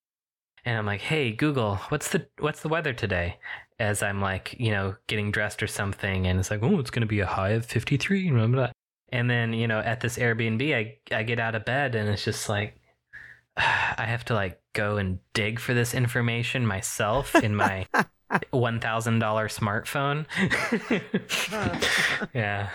and 0.65 0.77
I'm 0.77 0.85
like, 0.85 1.01
hey 1.01 1.31
Google, 1.31 1.75
what's 1.89 2.09
the 2.09 2.27
what's 2.39 2.61
the 2.61 2.69
weather 2.69 2.93
today? 2.93 3.37
As 3.79 4.03
I'm 4.03 4.21
like, 4.21 4.55
you 4.59 4.71
know, 4.71 4.95
getting 5.07 5.31
dressed 5.31 5.63
or 5.63 5.67
something, 5.67 6.27
and 6.27 6.39
it's 6.39 6.51
like, 6.51 6.61
oh, 6.61 6.79
it's 6.79 6.91
gonna 6.91 7.05
be 7.05 7.19
a 7.19 7.25
high 7.25 7.49
of 7.49 7.65
53, 7.65 8.29
blah, 8.29 8.39
blah, 8.39 8.47
blah. 8.47 8.71
And 9.13 9.29
then, 9.29 9.53
you 9.53 9.67
know, 9.67 9.77
at 9.77 10.01
this 10.01 10.17
Airbnb, 10.17 10.75
I 10.75 10.97
I 11.15 11.21
get 11.21 11.39
out 11.39 11.53
of 11.53 11.65
bed 11.65 11.93
and 11.93 12.09
it's 12.09 12.25
just 12.25 12.49
like 12.49 12.81
I 13.57 14.05
have 14.07 14.25
to 14.25 14.33
like 14.33 14.59
go 14.73 14.97
and 14.97 15.19
dig 15.33 15.59
for 15.59 15.75
this 15.75 15.93
information 15.93 16.65
myself 16.65 17.35
in 17.35 17.55
my 17.55 17.85
one 18.49 18.79
thousand 18.79 19.19
dollar 19.19 19.49
smartphone. 19.49 20.25
yeah, 22.33 22.71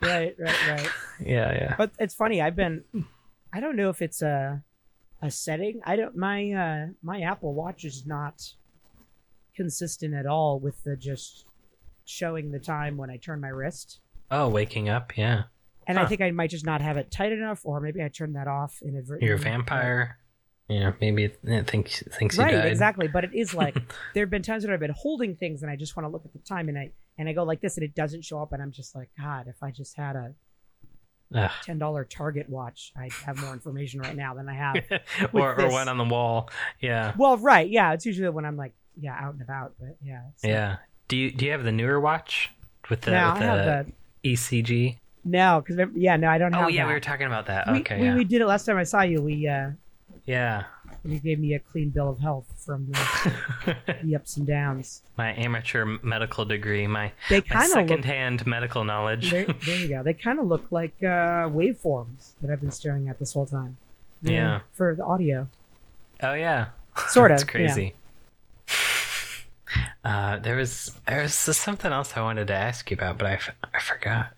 right, 0.00 0.34
right, 0.38 0.68
right. 0.68 0.88
yeah, 1.20 1.52
yeah. 1.52 1.74
But 1.76 1.90
it's 1.98 2.14
funny. 2.14 2.40
I've 2.40 2.56
been. 2.56 2.82
I 3.52 3.60
don't 3.60 3.76
know 3.76 3.90
if 3.90 4.00
it's 4.00 4.22
a 4.22 4.62
a 5.20 5.30
setting. 5.30 5.82
I 5.84 5.96
don't. 5.96 6.16
My 6.16 6.52
uh 6.52 6.86
my 7.02 7.20
Apple 7.20 7.52
Watch 7.52 7.84
is 7.84 8.06
not 8.06 8.54
consistent 9.54 10.14
at 10.14 10.24
all 10.24 10.58
with 10.58 10.84
the 10.84 10.96
just 10.96 11.44
showing 12.06 12.50
the 12.50 12.58
time 12.58 12.96
when 12.96 13.10
I 13.10 13.18
turn 13.18 13.42
my 13.42 13.48
wrist. 13.48 14.00
Oh, 14.30 14.48
waking 14.48 14.88
up, 14.88 15.16
yeah. 15.16 15.44
And 15.86 15.98
I 15.98 16.06
think 16.06 16.20
I 16.20 16.30
might 16.30 16.50
just 16.50 16.64
not 16.64 16.80
have 16.80 16.96
it 16.96 17.10
tight 17.10 17.32
enough, 17.32 17.62
or 17.64 17.80
maybe 17.80 18.02
I 18.02 18.08
turned 18.08 18.36
that 18.36 18.46
off 18.46 18.80
inadvertently. 18.80 19.26
You're 19.26 19.36
a 19.36 19.40
vampire. 19.40 20.18
Yeah, 20.68 20.92
maybe 21.00 21.24
it, 21.24 21.40
it 21.42 21.68
thinks 21.68 22.00
thinks 22.12 22.38
you 22.38 22.44
right 22.44 22.64
exactly 22.66 23.08
but 23.08 23.24
it 23.24 23.34
is 23.34 23.52
like 23.52 23.74
there 24.14 24.22
have 24.22 24.30
been 24.30 24.42
times 24.42 24.62
when 24.62 24.72
i've 24.72 24.78
been 24.78 24.94
holding 24.96 25.34
things 25.34 25.62
and 25.62 25.70
i 25.70 25.74
just 25.74 25.96
want 25.96 26.04
to 26.06 26.08
look 26.12 26.24
at 26.24 26.32
the 26.32 26.38
time 26.38 26.68
and 26.68 26.78
i 26.78 26.92
and 27.18 27.28
i 27.28 27.32
go 27.32 27.42
like 27.42 27.60
this 27.60 27.76
and 27.76 27.82
it 27.82 27.92
doesn't 27.92 28.24
show 28.24 28.40
up 28.40 28.52
and 28.52 28.62
i'm 28.62 28.70
just 28.70 28.94
like 28.94 29.08
god 29.18 29.48
if 29.48 29.60
i 29.64 29.72
just 29.72 29.96
had 29.96 30.14
a 30.14 30.32
Ugh. 31.34 31.50
$10 31.66 32.08
target 32.08 32.48
watch 32.48 32.92
i'd 32.98 33.10
have 33.26 33.40
more 33.42 33.52
information 33.52 33.98
right 34.00 34.14
now 34.14 34.32
than 34.34 34.48
i 34.48 34.54
have 34.54 34.76
or 35.32 35.60
or 35.60 35.72
one 35.72 35.88
on 35.88 35.98
the 35.98 36.04
wall. 36.04 36.48
Yeah, 36.80 37.14
well 37.18 37.36
right 37.36 37.68
yeah 37.68 37.92
it's 37.92 38.06
usually 38.06 38.28
when 38.28 38.44
i'm 38.44 38.56
like 38.56 38.72
yeah 38.96 39.18
out 39.20 39.32
and 39.32 39.42
about 39.42 39.72
but 39.80 39.96
yeah 40.04 40.22
like- 40.44 40.50
yeah. 40.52 40.76
Do 41.08 41.16
you 41.16 41.32
do 41.32 41.46
you 41.46 41.50
have 41.50 41.64
the 41.64 41.72
newer 41.72 41.98
watch 41.98 42.48
with 42.88 43.00
the, 43.00 43.10
no 43.10 43.18
i 43.18 43.32
with 43.32 43.42
have 43.42 43.86
the 43.86 43.90
the 43.90 43.92
ECG? 44.24 44.98
no 45.24 45.62
because 45.64 45.88
yeah 45.94 46.16
no 46.16 46.28
i 46.30 46.38
don't 46.38 46.50
know. 46.50 46.64
Oh 46.64 46.68
yeah, 46.68 46.82
that. 46.82 46.88
we 46.88 46.94
were 46.94 47.00
talking 47.00 47.26
about 47.26 47.46
that. 47.46 47.70
we, 47.70 47.80
okay, 47.80 48.00
we, 48.00 48.06
yeah, 48.06 48.16
we 48.16 48.24
did 48.24 48.40
it 48.40 48.46
last 48.46 48.64
time 48.64 48.78
i 48.78 48.84
saw 48.84 49.02
you 49.02 49.20
we 49.20 49.46
uh 49.46 49.70
yeah. 50.24 50.64
you 51.04 51.18
gave 51.18 51.38
me 51.38 51.54
a 51.54 51.58
clean 51.58 51.90
bill 51.90 52.08
of 52.08 52.18
health 52.18 52.46
from 52.56 52.90
the, 52.90 53.76
the 54.02 54.16
ups 54.16 54.36
and 54.36 54.46
downs 54.46 55.02
my 55.20 55.34
amateur 55.34 55.84
medical 56.02 56.46
degree, 56.46 56.86
my 56.86 57.12
they 57.28 57.42
my 57.50 57.56
of 57.56 57.60
look 57.62 57.70
secondhand 57.70 58.46
medical 58.46 58.84
knowledge. 58.84 59.30
there, 59.30 59.44
there 59.66 59.76
you 59.76 59.88
go. 59.88 60.02
They 60.02 60.14
kind 60.14 60.38
of 60.38 60.46
look 60.46 60.64
like 60.70 60.94
uh, 61.02 61.44
waveforms 61.48 62.32
that 62.40 62.50
I've 62.50 62.60
been 62.60 62.70
staring 62.70 63.10
at 63.10 63.18
this 63.18 63.34
whole 63.34 63.44
time. 63.44 63.76
Yeah. 64.22 64.60
For 64.72 64.94
the 64.94 65.04
audio, 65.04 65.48
oh 66.22 66.32
yeah, 66.32 66.68
sort 67.08 67.32
of. 67.32 67.34
It's 67.34 67.44
crazy. 67.44 67.94
Uh, 70.02 70.38
there 70.38 70.56
was 70.56 70.98
there 71.06 71.22
was 71.22 71.34
something 71.34 71.92
else 71.92 72.16
I 72.16 72.22
wanted 72.22 72.46
to 72.48 72.54
ask 72.54 72.90
you 72.90 72.94
about, 72.94 73.18
but 73.18 73.26
I, 73.26 73.32
f- 73.34 73.56
I 73.74 73.80
forgot. 73.80 74.32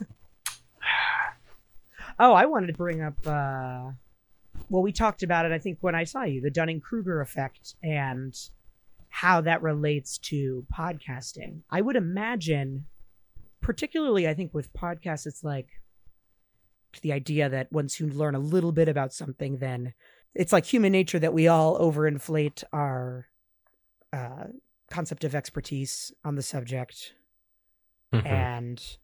Oh, 2.18 2.32
I 2.32 2.46
wanted 2.46 2.68
to 2.68 2.72
bring 2.72 3.02
up. 3.02 3.18
Uh, 3.26 3.90
well, 4.70 4.80
we 4.80 4.90
talked 4.90 5.22
about 5.22 5.44
it. 5.44 5.52
I 5.52 5.58
think 5.58 5.76
when 5.82 5.94
I 5.94 6.04
saw 6.04 6.22
you, 6.22 6.40
the 6.40 6.50
Dunning 6.50 6.80
Kruger 6.80 7.20
effect 7.20 7.74
and 7.82 8.34
how 9.10 9.42
that 9.42 9.60
relates 9.60 10.16
to 10.18 10.64
podcasting. 10.74 11.60
I 11.70 11.82
would 11.82 11.94
imagine, 11.94 12.86
particularly, 13.60 14.26
I 14.26 14.32
think 14.32 14.54
with 14.54 14.72
podcasts, 14.72 15.26
it's 15.26 15.44
like 15.44 15.68
the 17.02 17.12
idea 17.12 17.50
that 17.50 17.70
once 17.70 18.00
you 18.00 18.06
learn 18.06 18.34
a 18.34 18.38
little 18.38 18.72
bit 18.72 18.88
about 18.88 19.12
something, 19.12 19.58
then 19.58 19.92
it's 20.34 20.52
like 20.52 20.64
human 20.64 20.92
nature 20.92 21.18
that 21.18 21.34
we 21.34 21.48
all 21.48 21.78
overinflate 21.78 22.64
our 22.72 23.26
uh, 24.16 24.46
concept 24.90 25.24
of 25.24 25.34
expertise 25.34 26.12
on 26.24 26.34
the 26.36 26.42
subject 26.42 27.12
Mhm. 28.12 28.24
and 28.26 28.96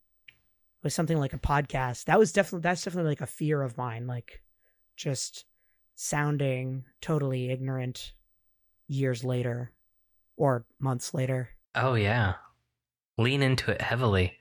with 0.83 0.93
something 0.93 1.19
like 1.19 1.33
a 1.33 1.39
podcast 1.39 2.05
that 2.05 2.19
was 2.19 2.33
definitely 2.33 2.63
that's 2.63 2.83
definitely 2.85 3.11
like 3.11 3.21
a 3.21 3.27
fear 3.27 3.63
of 3.63 3.77
mine 3.77 4.07
like 4.07 4.43
just 4.97 5.45
sounding 5.97 6.85
totally 7.01 7.51
ignorant 7.51 8.15
years 8.87 9.23
later 9.25 9.73
or 10.37 10.65
months 10.79 11.13
later 11.15 11.51
Oh 11.75 11.95
yeah. 11.95 12.35
Lean 13.19 13.43
into 13.43 13.71
it 13.71 13.81
heavily. 13.81 14.39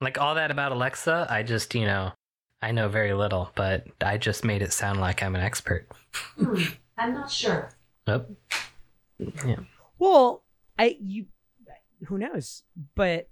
Like 0.00 0.16
all 0.18 0.34
that 0.36 0.50
about 0.50 0.72
Alexa, 0.72 1.26
I 1.28 1.42
just, 1.42 1.74
you 1.74 1.86
know, 1.86 2.12
I 2.60 2.70
know 2.72 2.88
very 2.88 3.12
little, 3.14 3.50
but 3.54 3.86
I 4.00 4.16
just 4.18 4.44
made 4.44 4.62
it 4.62 4.72
sound 4.72 5.00
like 5.00 5.22
I'm 5.22 5.34
an 5.34 5.40
expert. 5.42 5.88
I'm 6.96 7.14
not 7.14 7.30
sure. 7.30 7.70
Oh. 8.06 8.26
Yeah. 9.18 9.56
well 9.98 10.44
i 10.78 10.96
you 11.00 11.26
who 12.06 12.18
knows 12.18 12.62
but 12.94 13.28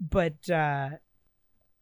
but 0.00 0.48
uh 0.48 0.90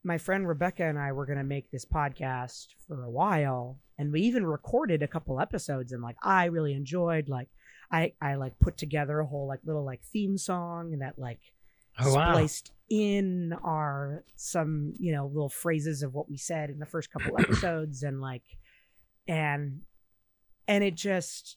my 0.05 0.19
friend 0.19 0.49
rebecca 0.49 0.85
and 0.85 0.99
i 0.99 1.13
were 1.13 1.27
going 1.27 1.39
to 1.39 1.45
make 1.45 1.71
this 1.71 1.85
podcast 1.85 2.69
for 2.87 3.05
a 3.05 3.11
while 3.11 3.79
and 3.99 4.13
we 4.13 4.23
even 4.23 4.45
recorded 4.47 5.03
a 5.03 5.09
couple 5.09 5.41
episodes 5.41 5.93
and 5.93 6.03
like 6.03 6.17
i 6.23 6.47
really 6.47 6.73
enjoyed 6.73 7.29
like 7.29 7.49
i 7.93 8.13
i 8.21 8.35
like 8.35 8.59
put 8.59 8.77
together 8.77 9.21
a 9.21 9.27
whole 9.27 9.47
like 9.47 9.61
little 9.65 9.85
like 9.85 10.01
theme 10.03 10.37
song 10.39 10.97
that 11.01 11.19
like 11.19 11.41
Oh 12.01 12.15
wow. 12.15 12.31
spliced 12.31 12.71
in 12.91 13.53
our 13.65 14.25
some 14.37 14.93
you 15.01 15.11
know 15.13 15.27
little 15.27 15.49
phrases 15.49 16.05
of 16.05 16.15
what 16.15 16.31
we 16.31 16.37
said 16.37 16.71
in 16.71 16.79
the 16.79 16.87
first 16.87 17.11
couple 17.13 17.37
episodes 17.41 18.05
and 18.05 18.21
like 18.21 18.45
and 19.27 19.81
and 20.69 20.85
it 20.85 20.95
just 20.95 21.57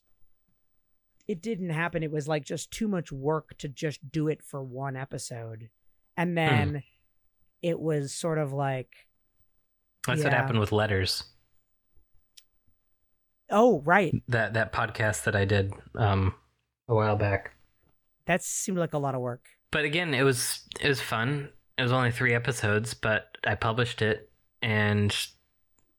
it 1.31 1.41
didn't 1.41 1.69
happen 1.69 2.03
it 2.03 2.11
was 2.11 2.27
like 2.27 2.43
just 2.43 2.71
too 2.71 2.87
much 2.87 3.11
work 3.11 3.57
to 3.57 3.67
just 3.67 3.99
do 4.11 4.27
it 4.27 4.41
for 4.43 4.61
one 4.63 4.95
episode 4.95 5.69
and 6.17 6.37
then 6.37 6.83
it 7.61 7.79
was 7.79 8.13
sort 8.13 8.37
of 8.37 8.51
like 8.51 8.89
That's 10.05 10.23
what 10.23 10.33
happened 10.33 10.59
with 10.59 10.71
letters. 10.71 11.23
oh 13.49 13.81
right 13.85 14.13
That 14.27 14.53
that 14.53 14.73
podcast 14.73 15.23
that 15.23 15.35
I 15.35 15.45
did 15.45 15.73
um 15.95 16.33
a 16.87 16.95
while 16.95 17.15
back. 17.15 17.53
that 18.25 18.43
seemed 18.43 18.77
like 18.77 18.93
a 18.93 18.97
lot 18.97 19.15
of 19.15 19.21
work 19.21 19.45
But 19.71 19.85
again, 19.85 20.13
it 20.13 20.23
was 20.23 20.67
it 20.79 20.87
was 20.89 20.99
fun. 21.01 21.49
It 21.77 21.83
was 21.83 21.91
only 21.93 22.11
3 22.11 22.33
episodes, 22.33 22.93
but 22.93 23.37
I 23.47 23.55
published 23.55 24.01
it 24.01 24.29
and 24.61 25.15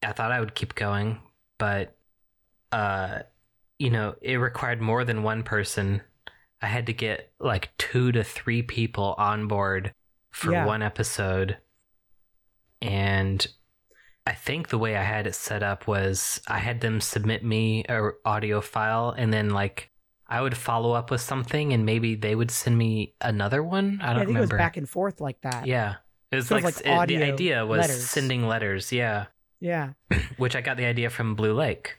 I 0.02 0.12
thought 0.12 0.30
I 0.32 0.40
would 0.40 0.54
keep 0.54 0.74
going, 0.74 1.20
but 1.58 1.96
uh 2.70 3.20
you 3.82 3.90
know, 3.90 4.14
it 4.22 4.36
required 4.36 4.80
more 4.80 5.04
than 5.04 5.22
one 5.22 5.42
person. 5.42 6.02
I 6.60 6.66
had 6.66 6.86
to 6.86 6.92
get 6.92 7.32
like 7.40 7.70
2 7.78 8.12
to 8.12 8.22
3 8.22 8.62
people 8.62 9.14
on 9.18 9.48
board 9.48 9.92
for 10.30 10.52
Yeah. 10.52 10.64
one 10.66 10.82
episode. 10.82 11.58
And 12.80 13.46
I 14.26 14.32
think 14.32 14.68
the 14.68 14.78
way 14.78 14.96
I 14.96 15.02
had 15.02 15.26
it 15.26 15.34
set 15.34 15.62
up 15.62 15.86
was 15.86 16.40
I 16.48 16.58
had 16.58 16.80
them 16.80 17.00
submit 17.00 17.44
me 17.44 17.84
a 17.88 18.10
audio 18.24 18.60
file 18.60 19.10
and 19.16 19.32
then 19.32 19.50
like 19.50 19.90
I 20.28 20.40
would 20.40 20.56
follow 20.56 20.92
up 20.92 21.10
with 21.10 21.20
something 21.20 21.72
and 21.72 21.84
maybe 21.84 22.14
they 22.14 22.34
would 22.34 22.50
send 22.50 22.78
me 22.78 23.14
another 23.20 23.62
one. 23.62 23.98
I 24.02 24.06
don't 24.12 24.16
i 24.16 24.18
think 24.20 24.28
remember. 24.28 24.38
it 24.54 24.58
was 24.58 24.58
back 24.58 24.76
and 24.76 24.88
forth 24.88 25.20
like 25.20 25.40
that 25.42 25.66
yeah. 25.66 25.96
It 26.30 26.36
was 26.36 26.50
like, 26.50 26.60
of 26.60 26.64
like 26.64 26.74
s- 26.76 26.80
it- 26.84 27.08
the 27.08 27.22
idea 27.24 27.66
was 27.66 27.80
letters. 27.80 28.08
sending 28.08 28.46
letters, 28.46 28.90
yeah. 28.92 29.26
yeah 29.60 29.92
Which 30.38 30.56
I 30.56 30.60
got 30.62 30.76
the 30.76 30.86
idea 30.86 31.10
from 31.10 31.34
Blue 31.34 31.52
Lake. 31.52 31.98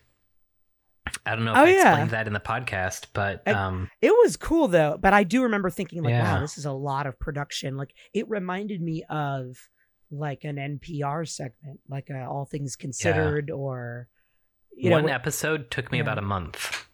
I 1.26 1.36
don't 1.36 1.46
know 1.46 1.52
if 1.52 1.58
Oh, 1.58 1.62
I 1.64 1.70
yeah. 1.70 1.90
explained 1.90 2.10
that 2.12 2.28
in 2.28 2.34
the 2.34 2.40
podcast, 2.40 3.08
but 3.14 3.44
I- 3.46 3.52
um 3.52 3.90
It 4.02 4.12
was 4.12 4.38
cool 4.38 4.68
though, 4.68 4.98
but 5.00 5.14
I 5.14 5.24
do 5.24 5.44
remember 5.44 5.70
thinking 5.70 6.02
like, 6.04 6.12
Yeah. 6.12 6.36
wow, 6.36 6.40
this 6.42 6.58
is 6.58 6.66
a 6.66 6.72
lot 6.72 7.08
of 7.08 7.20
production. 7.20 7.78
Like 7.78 7.94
it 8.14 8.28
reminded 8.30 8.82
me 8.82 9.04
of 9.10 9.58
like 10.12 10.44
an 10.44 10.58
NPR 10.58 11.26
segment, 11.28 11.80
like 11.90 12.10
a 12.10 12.26
All 12.26 12.46
Things 12.46 12.76
Considered, 12.76 13.50
or 13.52 14.08
you 14.76 14.92
One 14.92 15.06
know, 15.08 15.14
episode 15.14 15.70
took 15.72 15.92
me 15.92 15.98
yeah. 16.00 16.04
about 16.04 16.18
a 16.18 16.22
month 16.24 16.88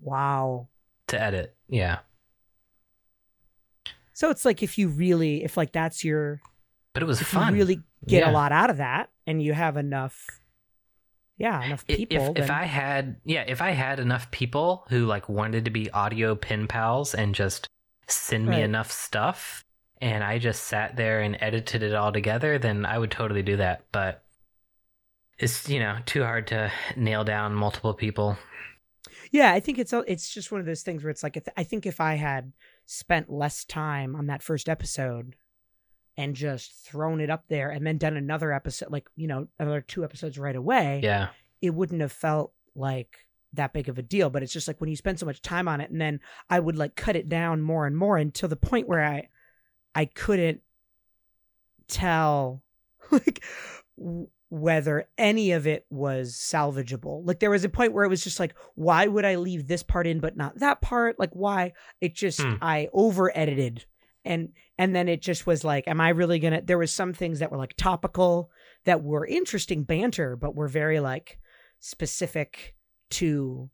wow. 0.00 0.68
to 1.08 1.20
edit. 1.20 1.56
Yeah. 1.68 2.00
So 4.12 4.30
it's 4.30 4.44
like 4.44 4.62
if 4.62 4.78
you 4.78 4.88
really, 4.88 5.42
if 5.44 5.56
like 5.56 5.72
that's 5.72 6.04
your, 6.04 6.40
But 6.92 7.02
it 7.02 7.06
was 7.06 7.20
if 7.20 7.28
fun. 7.28 7.52
you 7.54 7.58
really 7.60 7.76
get 8.06 8.22
Yeah. 8.24 8.30
a 8.30 8.32
lot 8.32 8.52
out 8.52 8.70
of 8.70 8.76
that, 8.78 9.10
and 9.26 9.42
you 9.42 9.52
have 9.54 9.76
enough, 9.76 10.26
yeah, 11.36 11.64
enough 11.64 11.86
people. 11.86 12.32
if, 12.36 12.44
if 12.44 12.50
I 12.50 12.64
had 12.64 13.16
yeah, 13.24 13.44
if 13.46 13.60
I 13.60 13.70
had 13.70 14.00
enough 14.00 14.30
people 14.30 14.86
who 14.88 15.06
like 15.06 15.28
wanted 15.28 15.64
to 15.64 15.70
be 15.70 15.90
audio 15.90 16.34
pen 16.34 16.66
pals 16.66 17.14
and 17.14 17.34
just 17.34 17.68
send 18.06 18.48
me 18.48 18.56
Right. 18.56 18.64
enough 18.64 18.92
stuff 18.92 19.64
and 20.00 20.22
I 20.22 20.38
just 20.38 20.64
sat 20.64 20.96
there 20.96 21.20
and 21.20 21.36
edited 21.40 21.82
it 21.82 21.94
all 21.94 22.12
together, 22.12 22.58
then 22.58 22.84
I 22.86 22.98
would 22.98 23.10
totally 23.10 23.42
do 23.42 23.56
that. 23.56 23.84
But 23.92 24.22
it's 25.38 25.68
you 25.68 25.80
know 25.80 25.98
too 26.06 26.22
hard 26.22 26.46
to 26.48 26.70
nail 26.96 27.24
down 27.24 27.54
multiple 27.54 27.94
people. 27.94 28.38
Yeah, 29.32 29.52
I 29.52 29.60
think 29.60 29.78
it's 29.78 29.92
it's 29.92 30.32
just 30.32 30.52
one 30.52 30.60
of 30.60 30.66
those 30.66 30.82
things 30.82 31.02
where 31.02 31.10
it's 31.10 31.22
like 31.22 31.36
if, 31.36 31.48
I 31.56 31.64
think 31.64 31.86
if 31.86 32.00
I 32.00 32.14
had 32.14 32.52
spent 32.86 33.30
less 33.30 33.64
time 33.64 34.14
on 34.14 34.26
that 34.26 34.42
first 34.42 34.68
episode 34.68 35.34
and 36.16 36.34
just 36.34 36.72
thrown 36.84 37.20
it 37.20 37.30
up 37.30 37.44
there 37.48 37.70
and 37.70 37.86
then 37.86 37.98
done 37.98 38.16
another 38.16 38.52
episode 38.52 38.90
like, 38.90 39.08
you 39.16 39.26
know, 39.26 39.48
another 39.58 39.80
two 39.80 40.04
episodes 40.04 40.38
right 40.38 40.56
away, 40.56 41.00
Yeah, 41.02 41.28
it 41.60 41.70
wouldn't 41.74 42.00
have 42.00 42.12
felt 42.12 42.52
like 42.74 43.18
that 43.52 43.72
big 43.72 43.88
of 43.88 43.98
a 43.98 44.02
deal, 44.02 44.30
but 44.30 44.42
it's 44.42 44.52
just 44.52 44.66
like 44.68 44.80
when 44.80 44.90
you 44.90 44.96
spend 44.96 45.18
so 45.18 45.26
much 45.26 45.40
time 45.42 45.68
on 45.68 45.80
it 45.80 45.90
and 45.90 46.00
then 46.00 46.20
I 46.50 46.58
would 46.60 46.76
like 46.76 46.96
cut 46.96 47.16
it 47.16 47.28
down 47.28 47.62
more 47.62 47.86
and 47.86 47.96
more 47.96 48.16
until 48.16 48.48
the 48.48 48.56
point 48.56 48.88
where 48.88 49.04
I 49.04 49.28
I 49.94 50.06
couldn't 50.06 50.60
tell 51.88 52.62
like 53.10 53.44
w- 53.98 54.28
whether 54.50 55.08
any 55.18 55.52
of 55.52 55.66
it 55.66 55.84
was 55.90 56.34
salvageable. 56.34 57.26
Like 57.26 57.40
there 57.40 57.50
was 57.50 57.64
a 57.64 57.68
point 57.68 57.92
where 57.92 58.04
it 58.04 58.08
was 58.08 58.22
just 58.22 58.38
like, 58.38 58.54
why 58.74 59.06
would 59.06 59.24
I 59.24 59.36
leave 59.36 59.66
this 59.66 59.82
part 59.82 60.06
in 60.06 60.20
but 60.20 60.36
not 60.36 60.58
that 60.60 60.80
part? 60.80 61.18
Like 61.18 61.30
why? 61.32 61.72
It 62.00 62.14
just 62.14 62.40
Hmm. 62.40 62.54
I 62.62 62.88
over 62.92 63.36
edited 63.36 63.84
and 64.24 64.50
and 64.78 64.94
then 64.94 65.08
it 65.08 65.22
just 65.22 65.46
was 65.46 65.64
like, 65.64 65.86
am 65.86 66.00
I 66.00 66.10
really 66.10 66.38
gonna? 66.38 66.62
There 66.62 66.78
was 66.78 66.92
some 66.92 67.12
things 67.12 67.38
that 67.38 67.50
were 67.50 67.58
like 67.58 67.74
topical 67.76 68.50
that 68.84 69.02
were 69.02 69.26
interesting 69.26 69.84
banter, 69.84 70.36
but 70.36 70.54
were 70.54 70.68
very 70.68 71.00
like 71.00 71.38
specific 71.80 72.74
to 73.10 73.70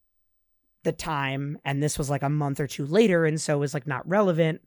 the 0.82 0.92
time, 0.92 1.58
and 1.64 1.82
this 1.82 1.98
was 1.98 2.10
like 2.10 2.22
a 2.22 2.28
month 2.28 2.60
or 2.60 2.66
two 2.66 2.86
later, 2.86 3.24
and 3.24 3.40
so 3.40 3.56
it 3.56 3.60
was 3.60 3.74
like 3.74 3.86
not 3.86 4.08
relevant, 4.08 4.60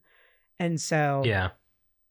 and 0.59 0.79
so 0.79 1.23
yeah. 1.25 1.49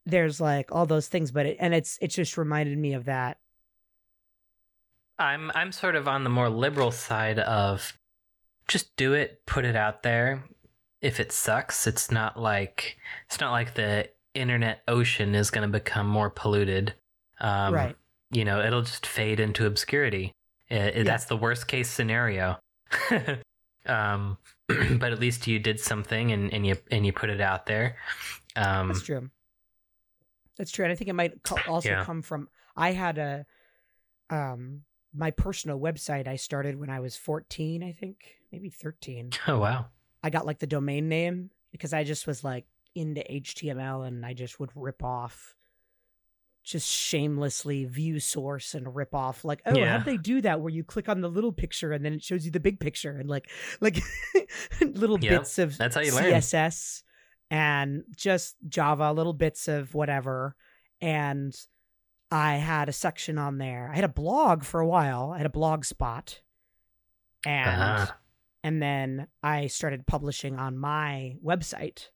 there's 0.05 0.39
like 0.41 0.71
all 0.71 0.85
those 0.85 1.07
things, 1.07 1.31
but 1.31 1.45
it, 1.45 1.57
and 1.59 1.73
it's 1.73 1.97
it 2.01 2.09
just 2.09 2.37
reminded 2.37 2.77
me 2.77 2.93
of 2.93 3.05
that 3.05 3.37
I'm 5.19 5.51
I'm 5.55 5.71
sort 5.71 5.95
of 5.95 6.07
on 6.07 6.23
the 6.23 6.29
more 6.29 6.49
liberal 6.49 6.91
side 6.91 7.39
of 7.39 7.97
just 8.67 8.95
do 8.95 9.13
it, 9.13 9.45
put 9.45 9.65
it 9.65 9.75
out 9.75 10.03
there. 10.03 10.43
If 11.03 11.19
it 11.19 11.31
sucks, 11.31 11.85
it's 11.85 12.09
not 12.09 12.39
like 12.39 12.97
it's 13.27 13.39
not 13.39 13.51
like 13.51 13.73
the 13.75 14.09
internet 14.33 14.81
ocean 14.87 15.35
is 15.35 15.51
going 15.51 15.69
to 15.69 15.71
become 15.79 16.07
more 16.07 16.29
polluted. 16.29 16.93
Um, 17.39 17.73
right. 17.73 17.95
You 18.31 18.45
know, 18.45 18.61
it'll 18.61 18.81
just 18.81 19.05
fade 19.05 19.39
into 19.39 19.65
obscurity. 19.65 20.31
I- 20.71 20.75
I- 20.75 20.91
Yeah. 20.95 21.03
That's 21.03 21.25
the 21.25 21.37
worst 21.37 21.67
case 21.67 21.89
scenario. 21.89 22.57
um, 23.85 24.37
but 24.67 25.11
at 25.11 25.19
least 25.19 25.45
you 25.45 25.59
did 25.59 25.79
something 25.79 26.31
and, 26.31 26.53
and 26.53 26.65
you 26.65 26.77
and 26.89 27.05
you 27.05 27.11
put 27.13 27.29
it 27.29 27.41
out 27.41 27.65
there. 27.65 27.97
Um, 28.55 28.87
That's 28.87 29.03
true. 29.03 29.29
That's 30.57 30.71
true, 30.71 30.85
and 30.85 30.91
I 30.91 30.95
think 30.95 31.09
it 31.09 31.13
might 31.13 31.43
co- 31.43 31.57
also 31.67 31.89
Yeah. 31.89 32.03
come 32.05 32.21
from 32.21 32.47
I 32.75 32.91
had 32.93 33.17
a 33.17 33.45
um 34.29 34.83
my 35.13 35.31
personal 35.31 35.79
website 35.79 36.27
I 36.27 36.37
started 36.37 36.79
when 36.79 36.89
I 36.89 36.99
was 36.99 37.15
14, 37.15 37.83
I 37.83 37.91
think, 37.91 38.37
maybe 38.51 38.69
13. 38.69 39.31
oh 39.47 39.59
wow. 39.59 39.85
I 40.23 40.29
got 40.29 40.45
like 40.45 40.59
the 40.59 40.67
domain 40.67 41.09
name 41.09 41.49
because 41.71 41.93
I 41.93 42.03
just 42.03 42.25
was 42.27 42.43
like 42.43 42.65
into 42.95 43.21
HTML 43.21 44.07
and 44.07 44.25
I 44.25 44.33
just 44.33 44.59
would 44.59 44.69
rip 44.75 45.03
off 45.03 45.55
just 46.63 46.87
shamelessly 46.89 47.83
view 47.83 48.21
source 48.21 48.73
and 48.73 48.95
rip 48.95 49.13
off 49.13 49.43
like 49.43 49.61
oh 49.65 49.77
Yeah. 49.77 49.97
how'd 49.97 50.05
they 50.05 50.15
do 50.15 50.39
that 50.41 50.61
where 50.61 50.69
you 50.71 50.81
click 50.85 51.09
on 51.09 51.19
the 51.19 51.27
little 51.27 51.51
picture 51.51 51.91
and 51.91 52.05
then 52.05 52.13
it 52.13 52.23
shows 52.23 52.45
you 52.45 52.51
the 52.51 52.59
big 52.61 52.79
picture 52.79 53.17
and 53.17 53.29
like 53.29 53.49
like 53.81 53.99
little 54.81 55.19
Yep, 55.19 55.29
bits 55.41 55.59
of 55.59 55.77
that's 55.77 55.95
how 55.95 56.01
you 56.01 56.13
learn. 56.15 56.23
css 56.23 57.03
and 57.51 58.03
just 58.15 58.55
java 58.69 59.11
little 59.11 59.33
bits 59.33 59.67
of 59.67 59.93
whatever 59.93 60.55
and 61.01 61.53
i 62.31 62.55
had 62.55 62.87
a 62.87 62.93
section 62.93 63.37
on 63.37 63.57
there 63.57 63.89
i 63.91 63.95
had 63.95 64.05
a 64.05 64.07
blog 64.07 64.63
for 64.63 64.79
a 64.79 64.87
while 64.87 65.31
i 65.33 65.37
had 65.37 65.45
a 65.45 65.49
blog 65.49 65.83
spot 65.83 66.39
and 67.45 67.81
Ah. 67.81 68.15
And 68.63 68.81
then 68.81 69.27
I 69.41 69.67
started 69.67 70.07
publishing 70.07 70.57
on 70.57 70.77
my 70.77 71.35
website 71.45 72.07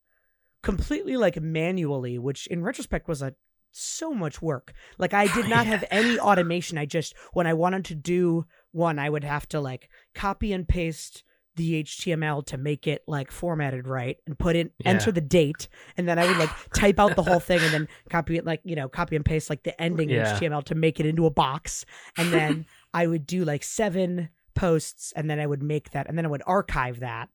completely 0.64 1.18
like 1.18 1.40
manually, 1.42 2.18
which 2.18 2.48
in 2.48 2.64
retrospect 2.64 3.08
was 3.08 3.22
a 3.22 3.36
so 3.72 4.12
much 4.14 4.42
work. 4.42 4.74
Like 4.98 5.14
I 5.14 5.26
oh, 5.26 5.36
did 5.36 5.50
not 5.50 5.68
have 5.68 5.84
any 5.92 6.18
automation. 6.20 6.78
I 6.78 6.86
just 6.86 7.14
when 7.34 7.48
I 7.48 7.54
wanted 7.54 7.86
to 7.86 7.96
do 7.96 8.46
one, 8.72 8.98
I 9.00 9.10
would 9.10 9.24
have 9.24 9.48
to 9.50 9.60
like 9.60 9.90
copy 10.16 10.54
and 10.54 10.68
paste 10.68 11.24
the 11.58 11.84
HTML 11.84 12.46
to 12.46 12.58
make 12.58 12.86
it 12.86 13.04
like 13.08 13.32
formatted 13.32 13.88
right 13.88 14.18
and 14.28 14.38
put 14.38 14.56
in 14.56 14.70
Yeah. 14.78 14.92
enter 14.92 15.12
the 15.12 15.22
date 15.22 15.68
and 15.98 16.08
then 16.08 16.20
I 16.20 16.28
would 16.28 16.38
like 16.38 16.52
type 16.74 17.00
out 17.00 17.16
the 17.16 17.24
whole 17.24 17.40
thing 17.40 17.60
and 17.62 17.74
then 17.74 17.88
copy 18.12 18.38
it 18.38 18.46
like 18.46 18.62
you 18.64 18.76
know 18.76 18.88
copy 18.88 19.16
and 19.16 19.26
paste 19.26 19.50
like 19.50 19.64
the 19.64 19.80
ending 19.82 20.10
Yeah. 20.10 20.38
HTML 20.38 20.64
to 20.66 20.76
make 20.76 21.00
it 21.00 21.08
into 21.08 21.26
a 21.26 21.32
box 21.32 21.84
and 22.16 22.32
then 22.32 22.68
I 22.94 23.08
would 23.08 23.26
do 23.26 23.44
like 23.44 23.64
seven 23.64 24.30
posts 24.58 25.14
and 25.16 25.30
then 25.30 25.40
I 25.40 25.48
would 25.48 25.64
make 25.64 25.92
that 25.92 26.08
and 26.08 26.18
then 26.18 26.26
I 26.26 26.30
would 26.30 26.44
archive 26.46 27.00
that 27.02 27.30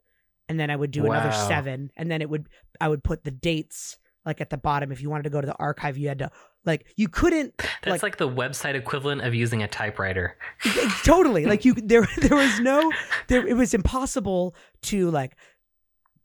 and 0.48 0.58
then 0.58 0.70
I 0.70 0.76
would 0.76 0.90
do 0.90 1.06
another 1.06 1.32
seven 1.32 1.90
and 1.96 2.10
then 2.10 2.20
it 2.20 2.28
would 2.28 2.48
I 2.80 2.88
would 2.88 3.04
put 3.04 3.24
the 3.24 3.30
dates 3.30 3.96
like 4.26 4.40
at 4.40 4.50
the 4.50 4.56
bottom. 4.56 4.92
If 4.92 5.00
you 5.00 5.10
wanted 5.10 5.24
to 5.24 5.30
go 5.30 5.40
to 5.40 5.46
the 5.46 5.56
archive 5.56 5.96
you 5.96 6.08
had 6.08 6.18
to 6.18 6.30
like 6.64 6.86
you 6.96 7.08
couldn't 7.08 7.54
That's 7.82 8.02
like, 8.02 8.18
the 8.18 8.28
website 8.28 8.74
equivalent 8.74 9.22
of 9.22 9.34
using 9.34 9.62
a 9.62 9.68
typewriter. 9.68 10.36
totally. 11.04 11.46
Like 11.52 11.64
you 11.64 11.74
there 11.74 12.06
there 12.18 12.36
was 12.36 12.60
no 12.60 12.92
there 13.28 13.46
it 13.46 13.54
was 13.54 13.72
impossible 13.72 14.54
to 14.82 15.10
like 15.10 15.36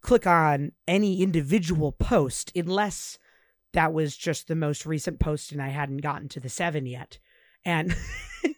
click 0.02 0.26
on 0.26 0.72
any 0.88 1.22
individual 1.22 1.92
post 1.92 2.52
unless 2.56 3.18
that 3.74 3.94
was 3.94 4.16
just 4.18 4.48
the 4.48 4.56
most 4.56 4.86
recent 4.86 5.20
post 5.20 5.52
and 5.52 5.62
I 5.62 5.70
hadn't 5.70 5.98
gotten 5.98 6.30
to 6.30 6.40
the 6.40 6.50
7 6.50 6.86
yet. 6.86 7.20
And 7.66 7.96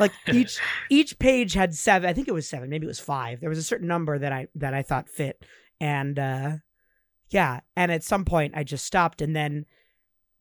like 0.00 0.12
each 0.32 0.58
each 0.90 1.18
page 1.18 1.52
had 1.54 1.74
seven 1.74 2.08
i 2.08 2.12
think 2.12 2.26
it 2.26 2.34
was 2.34 2.48
seven 2.48 2.68
maybe 2.70 2.86
it 2.86 2.88
was 2.88 2.98
five. 3.00 3.40
There 3.40 3.48
was 3.50 3.58
a 3.58 3.62
certain 3.62 3.86
number 3.86 4.18
that 4.18 4.32
i 4.32 4.48
that 4.56 4.74
i 4.74 4.82
thought 4.82 5.08
fit. 5.08 5.44
And 5.80 6.18
uh 6.18 6.50
yeah. 7.28 7.60
And 7.76 7.92
at 7.92 8.02
some 8.02 8.24
point 8.24 8.54
i 8.56 8.64
just 8.64 8.84
stopped. 8.84 9.20
And 9.22 9.36
then 9.36 9.66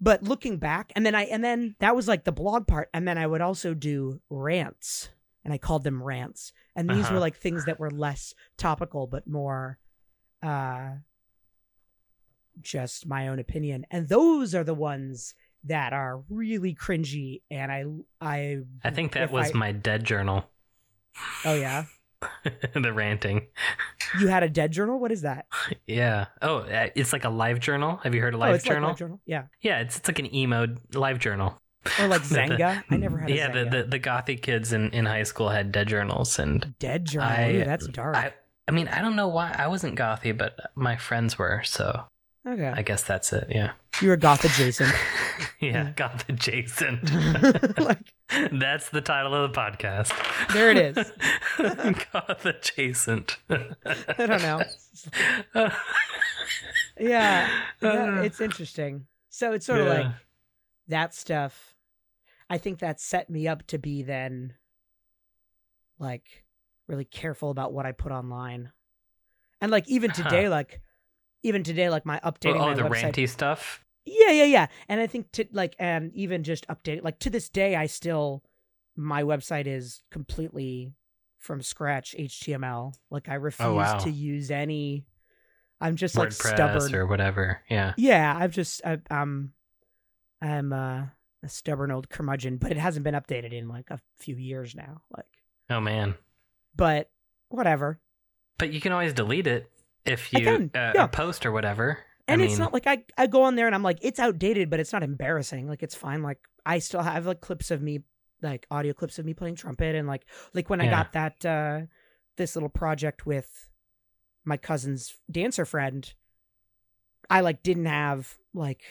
but 0.02 0.24
looking 0.24 0.58
back 0.58 0.92
and 0.96 1.06
then 1.06 1.14
i 1.14 1.24
and 1.26 1.44
then 1.44 1.76
that 1.80 1.96
was 1.96 2.08
like 2.08 2.24
the 2.24 2.32
blog 2.32 2.66
part. 2.68 2.90
And 2.94 3.08
then 3.08 3.18
i 3.18 3.28
would 3.28 3.42
also 3.42 3.74
do 3.74 4.22
rants. 4.30 5.10
And 5.44 5.54
i 5.54 5.58
called 5.58 5.84
them 5.84 6.02
rants. 6.02 6.54
And 6.76 6.90
these 6.90 7.06
Uh-huh. 7.06 7.16
were 7.16 7.20
like 7.20 7.36
things 7.38 7.66
that 7.66 7.80
were 7.80 7.92
less 7.92 8.34
topical 8.58 9.06
but 9.08 9.28
more 9.28 9.78
uh 10.42 10.92
just 12.62 13.08
my 13.08 13.28
own 13.28 13.40
opinion. 13.40 13.86
And 13.92 14.10
those 14.10 14.54
are 14.56 14.64
the 14.64 14.74
ones 14.74 15.34
that 15.66 15.94
are 15.94 16.22
really 16.30 16.74
cringy 16.76 17.42
and 17.52 17.72
i 17.72 17.84
i 18.22 18.58
I 18.84 18.90
think 18.92 19.14
that 19.14 19.32
was 19.32 19.52
I- 19.54 19.58
my 19.58 19.72
dead 19.72 20.04
journal. 20.04 20.46
oh 21.46 21.56
yeah 21.56 21.86
the 22.74 22.92
ranting. 22.94 23.48
you 24.20 24.28
had 24.28 24.44
a 24.44 24.50
dead 24.50 24.72
journal 24.72 25.00
what 25.00 25.12
is 25.12 25.22
that 25.22 25.46
Yeah. 25.88 26.26
Oh, 26.42 26.60
uh, 26.60 26.90
it's 26.96 27.14
like 27.14 27.24
a 27.24 27.30
live 27.30 27.60
journal. 27.62 27.96
Have 28.04 28.14
you 28.14 28.20
heard 28.22 28.34
of 28.34 28.40
oh 28.42 28.44
live 28.44 28.56
it's 28.56 28.66
journal? 28.66 28.90
like 28.90 28.94
live 28.94 28.98
journal 29.00 29.20
yeah 29.26 29.44
Yeah, 29.62 29.80
it's 29.80 29.98
it's 29.98 30.08
like 30.10 30.20
an 30.20 30.34
emo 30.36 30.68
live 30.94 31.20
journal. 31.20 31.58
or 32.00 32.08
like 32.08 32.24
The- 32.24 32.28
the- 32.36 32.42
Xanga. 32.58 32.84
I 32.90 32.98
never 32.98 33.18
had 33.20 33.30
a 33.32 33.34
yeah, 33.34 33.52
the, 33.52 33.64
the 33.70 33.84
the 33.84 34.00
gothy 34.00 34.42
kids 34.42 34.74
in, 34.74 34.90
in 34.92 35.06
high 35.06 35.24
school 35.24 35.48
had 35.50 35.72
dead 35.72 35.88
journals, 35.88 36.40
and 36.40 36.74
dead 36.80 37.06
journal. 37.06 37.30
I- 37.30 37.52
Ooh, 37.54 37.64
that's 37.64 37.88
dark. 37.88 38.16
I 38.18 38.34
I 38.68 38.72
mean 38.72 38.90
I 38.90 39.02
don't 39.02 39.16
know 39.16 39.30
why 39.30 39.56
I 39.58 39.68
wasn't 39.68 39.98
gothy, 39.98 40.38
but 40.38 40.58
my 40.76 40.98
friends 40.98 41.38
were, 41.40 41.62
so 41.64 42.04
okay, 42.48 42.72
I 42.76 42.82
guess 42.82 43.04
that's 43.04 43.32
it. 43.34 43.48
Yeah, 43.50 43.72
you're 44.02 44.14
a 44.14 44.18
goth 44.18 44.44
adjacent. 44.46 44.94
yeah, 45.60 45.92
goth 45.96 46.28
adjacent. 46.30 47.12
like 47.80 48.14
that's 48.52 48.90
the 48.90 49.02
title 49.02 49.34
of 49.34 49.52
the 49.54 49.60
podcast. 49.60 50.14
there 50.54 50.72
it 50.72 50.78
is. 50.98 51.12
goth 52.12 52.46
adjacent. 52.46 53.38
I 53.50 54.26
don't 54.26 54.42
know. 54.42 54.62
Yeah, 57.00 57.50
yeah, 57.82 58.22
it's 58.24 58.42
interesting. 58.42 59.06
So 59.30 59.54
it's 59.54 59.66
sort 59.66 59.82
of 59.82 59.88
like 59.88 60.08
that 60.88 61.14
stuff. 61.14 61.76
I 62.50 62.58
think 62.58 62.80
that 62.80 63.00
set 63.00 63.30
me 63.30 63.48
up 63.48 63.66
to 63.68 63.78
be 63.78 64.02
then, 64.02 64.54
like, 66.00 66.44
really 66.88 67.06
careful 67.06 67.52
about 67.52 67.74
what 67.74 67.86
I 67.86 67.92
put 67.92 68.12
online, 68.12 68.72
and 69.62 69.72
like 69.72 69.88
even 69.88 70.10
Huh. 70.10 70.24
today, 70.24 70.50
like 70.50 70.82
even 71.44 71.64
today, 71.64 71.90
like 71.90 72.06
my 72.06 72.20
updating 72.20 72.56
oh, 72.56 72.68
my 72.68 72.74
the 72.74 72.84
website. 72.84 73.14
ranty 73.14 73.30
stuff. 73.30 73.84
Yeah, 74.06 74.32
yeah, 74.32 74.46
yeah. 74.46 74.68
And 74.88 75.00
I 75.00 75.08
think 75.08 75.32
to 75.34 75.46
like 75.52 75.76
and 75.80 76.12
even 76.16 76.44
just 76.44 76.68
update 76.68 77.04
like 77.04 77.20
to 77.20 77.30
this 77.30 77.50
day 77.50 77.76
I 77.76 77.86
still 77.86 78.44
my 78.96 79.24
website 79.24 79.68
is 79.68 80.02
completely 80.12 80.94
from 81.38 81.62
scratch 81.62 82.16
HTML. 82.18 82.94
Like 83.12 83.30
I 83.30 83.36
refuse 83.36 83.68
Oh, 83.68 83.76
wow. 83.76 83.98
to 84.00 84.10
use 84.10 84.52
any 84.52 85.06
I'm 85.82 85.96
just 85.96 86.18
like 86.18 86.32
stubborn. 86.34 86.94
or 86.96 87.06
whatever. 87.08 87.62
Yeah. 87.70 87.94
Yeah, 87.98 88.36
I've 88.38 88.52
just 88.52 88.82
I, 88.86 89.00
I'm 89.10 89.54
I'm 90.42 90.74
uh, 90.74 91.04
a 91.44 91.48
stubborn 91.50 91.92
old 91.92 92.10
curmudgeon, 92.10 92.58
but 92.58 92.72
it 92.72 92.78
hasn't 92.78 93.04
been 93.04 93.14
updated 93.16 93.54
in 93.54 93.68
like 93.70 93.90
a 93.92 94.00
few 94.20 94.36
years 94.36 94.76
now. 94.76 95.02
Like 95.16 95.26
Oh 95.70 95.80
man. 95.80 96.16
but 96.76 97.10
whatever. 97.50 98.00
But 98.58 98.74
you 98.74 98.82
can 98.82 98.92
always 98.92 99.14
delete 99.14 99.48
it 99.48 99.70
if 100.06 100.34
you 100.34 100.44
can, 100.44 100.72
uh, 100.74 100.92
yeah. 100.96 101.04
a 101.04 101.08
post 101.08 101.46
or 101.46 101.52
whatever. 101.52 102.00
And 102.28 102.42
I 102.42 102.46
it's 102.46 102.60
not 102.60 102.74
like 102.74 102.86
I, 102.86 103.04
I 103.18 103.28
go 103.28 103.44
on 103.44 103.56
there 103.56 103.66
and 103.66 103.74
I'm 103.74 103.84
like, 103.84 104.00
it's 104.02 104.20
outdated, 104.20 104.70
but 104.70 104.80
it's 104.80 104.94
not 104.94 105.02
embarrassing. 105.04 105.68
Like 105.68 105.82
it's 105.82 105.96
fine. 105.96 106.22
Like 106.22 106.40
I 106.66 106.80
still 106.80 107.02
have 107.02 107.26
like 107.26 107.42
clips 107.42 107.72
of 107.72 107.82
me, 107.82 108.02
like 108.42 108.68
audio 108.70 108.94
clips 108.94 109.18
of 109.18 109.26
me 109.26 109.34
playing 109.34 109.56
trumpet, 109.56 109.96
and 109.96 110.08
like 110.08 110.26
like 110.54 110.70
when 110.70 110.80
I 110.82 110.90
got 110.90 111.14
that 111.14 111.46
uh 111.46 111.82
this 112.38 112.56
little 112.56 112.70
project 112.70 113.26
with 113.26 113.68
my 114.46 114.58
cousin's 114.58 115.16
dancer 115.30 115.66
friend, 115.66 116.14
I 117.30 117.42
like 117.42 117.64
didn't 117.64 117.86
have 117.88 118.38
like 118.54 118.82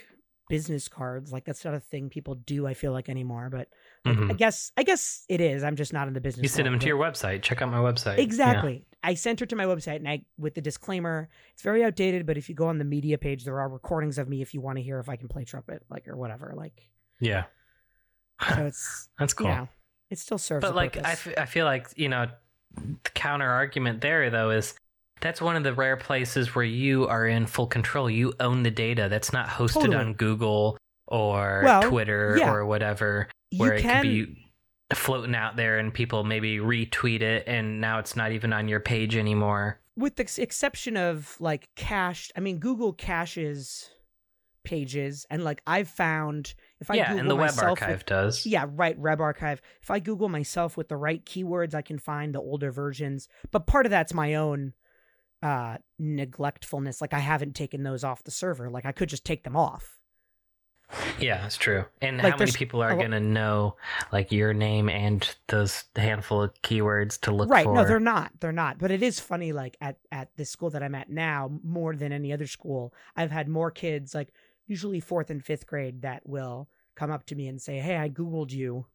business 0.48 0.88
cards. 0.88 1.30
Like 1.32 1.44
that's 1.44 1.64
not 1.64 1.74
a 1.74 1.80
thing 1.80 2.08
people 2.10 2.34
do. 2.34 2.66
I 2.66 2.74
feel 2.74 2.92
like 2.92 3.08
anymore, 3.08 3.48
but 3.50 3.68
like, 4.04 4.16
Mhm. 4.16 4.30
I 4.30 4.34
guess 4.34 4.72
I 4.76 4.82
guess 4.82 5.24
it 5.28 5.40
is. 5.40 5.62
I'm 5.62 5.76
just 5.76 5.92
not 5.92 6.08
in 6.08 6.14
the 6.14 6.20
business. 6.20 6.42
you 6.42 6.48
send 6.48 6.66
them 6.66 6.78
to 6.78 6.86
your 6.86 6.98
website. 6.98 7.42
Check 7.42 7.62
out 7.62 7.70
my 7.70 7.78
website. 7.78 8.16
Yeah. 8.16 8.24
Exactly. 8.24 8.86
I 9.02 9.14
sent 9.14 9.40
her 9.40 9.46
to 9.46 9.56
my 9.56 9.64
website 9.64 9.96
and 9.96 10.08
I 10.08 10.22
with 10.38 10.54
the 10.54 10.60
disclaimer, 10.60 11.28
it's 11.52 11.62
very 11.62 11.84
outdated, 11.84 12.26
but 12.26 12.36
if 12.36 12.48
you 12.48 12.54
go 12.54 12.66
on 12.66 12.78
the 12.78 12.84
media 12.84 13.16
page, 13.18 13.44
there 13.44 13.60
are 13.60 13.68
recordings 13.68 14.18
of 14.18 14.28
me 14.28 14.42
if 14.42 14.54
you 14.54 14.60
want 14.60 14.76
to 14.78 14.82
hear 14.82 14.98
if 14.98 15.08
I 15.08 15.16
can 15.16 15.28
play 15.28 15.44
trumpet, 15.44 15.84
like 15.88 16.08
or 16.08 16.16
whatever. 16.16 16.52
Like 16.56 16.88
Yeah. 17.20 17.44
so 18.56 18.64
it's 18.66 19.08
That's 19.18 19.32
cool. 19.34 19.48
you 19.48 19.54
know, 19.54 19.68
it 20.10 20.18
still 20.18 20.38
serves 20.38 20.62
but 20.64 20.72
a 20.72 20.76
like 20.76 20.96
I, 20.96 21.14
purpose. 21.14 21.50
feel 21.50 21.64
like 21.64 21.86
you 21.96 22.08
know 22.08 22.26
the 22.74 23.10
counter 23.14 23.48
argument 23.48 24.00
there 24.00 24.30
though 24.30 24.50
is 24.50 24.74
that's 25.20 25.40
one 25.40 25.56
of 25.56 25.64
the 25.64 25.72
rare 25.74 25.96
places 25.96 26.54
where 26.54 26.64
you 26.64 27.06
are 27.08 27.26
in 27.26 27.46
full 27.46 27.66
control 27.66 28.08
you 28.10 28.32
own 28.40 28.62
the 28.62 28.70
data 28.70 29.08
that's 29.10 29.32
not 29.32 29.48
hosted 29.48 29.74
Totally. 29.82 29.96
on 29.96 30.14
google 30.14 30.76
or 31.06 31.62
Well, 31.64 31.82
twitter 31.82 32.36
yeah. 32.38 32.50
or 32.52 32.64
whatever 32.66 33.28
you 33.50 33.58
where 33.58 33.72
it 33.74 33.82
can 33.82 34.02
could 34.02 34.10
be 34.10 34.47
floating 34.94 35.34
out 35.34 35.56
there 35.56 35.78
and 35.78 35.92
people 35.92 36.24
maybe 36.24 36.58
retweet 36.58 37.20
it 37.20 37.44
and 37.46 37.80
now 37.80 37.98
it's 37.98 38.16
not 38.16 38.32
even 38.32 38.52
on 38.52 38.68
your 38.68 38.80
page 38.80 39.16
anymore 39.16 39.78
with 39.98 40.14
the 40.14 40.40
exception 40.40 40.96
of 40.96 41.36
like 41.40 41.68
cached, 41.74 42.32
I 42.36 42.40
mean 42.40 42.58
Google 42.58 42.92
caches 42.92 43.90
pages 44.64 45.26
and 45.30 45.42
like 45.44 45.62
I've 45.66 45.88
found 45.88 46.54
if 46.80 46.90
I 46.90 46.94
yeah 46.94 47.08
Google 47.08 47.20
and 47.20 47.30
the 47.30 47.36
web 47.36 47.50
myself 47.50 47.82
archive 47.82 47.98
with, 47.98 48.06
does 48.06 48.46
Yeah, 48.46 48.66
right. 48.68 48.98
Web 48.98 49.20
archive. 49.20 49.60
If 49.82 49.90
I 49.90 49.98
Google 49.98 50.28
myself 50.28 50.76
with 50.76 50.88
the 50.88 50.96
right 50.96 51.24
keywords, 51.24 51.74
I 51.74 51.82
can 51.82 51.98
find 51.98 52.34
the 52.34 52.40
older 52.40 52.70
versions. 52.70 53.28
But 53.50 53.66
part 53.66 53.86
of 53.86 53.90
that's 53.90 54.14
my 54.14 54.34
own 54.34 54.74
uh 55.42 55.78
neglectfulness. 56.00 57.00
Like 57.00 57.12
I 57.12 57.18
haven't 57.18 57.56
taken 57.56 57.82
those 57.82 58.04
off 58.04 58.22
the 58.22 58.30
server. 58.30 58.70
Like 58.70 58.86
I 58.86 58.92
could 58.92 59.08
just 59.08 59.24
take 59.24 59.42
them 59.42 59.56
off. 59.56 59.97
Yeah 61.20 61.44
it's 61.44 61.56
true 61.56 61.84
and 62.00 62.16
Like, 62.18 62.32
how 62.32 62.38
many 62.38 62.52
people 62.52 62.82
are 62.82 62.96
gonna 62.96 63.20
know 63.20 63.76
like 64.10 64.32
your 64.32 64.54
name 64.54 64.88
and 64.88 65.28
those 65.48 65.84
handful 65.94 66.42
of 66.42 66.54
keywords 66.62 67.20
to 67.22 67.30
look 67.30 67.50
right. 67.50 67.64
for 67.64 67.72
Right. 67.72 67.82
No, 67.82 67.86
they're 67.88 68.00
not. 68.00 68.32
They're 68.40 68.52
not. 68.52 68.78
But 68.78 68.90
it 68.90 69.02
is 69.02 69.20
funny. 69.20 69.52
Like 69.52 69.76
at 69.80 69.98
at 70.10 70.30
the 70.36 70.44
school 70.46 70.70
that 70.70 70.82
I'm 70.82 70.94
at 70.94 71.10
now, 71.10 71.50
more 71.62 71.94
than 71.94 72.12
any 72.12 72.32
other 72.32 72.46
school, 72.46 72.94
I've 73.16 73.30
had 73.30 73.48
more 73.48 73.70
kids 73.70 74.14
like 74.14 74.32
usually 74.66 75.00
fourth 75.00 75.28
and 75.30 75.44
fifth 75.44 75.66
grade 75.66 76.02
that 76.02 76.26
will 76.26 76.68
come 76.94 77.10
up 77.10 77.26
to 77.26 77.34
me 77.34 77.48
and 77.48 77.60
say, 77.60 77.78
"Hey, 77.78 77.96
I 77.98 78.08
googled 78.08 78.50
you," 78.52 78.86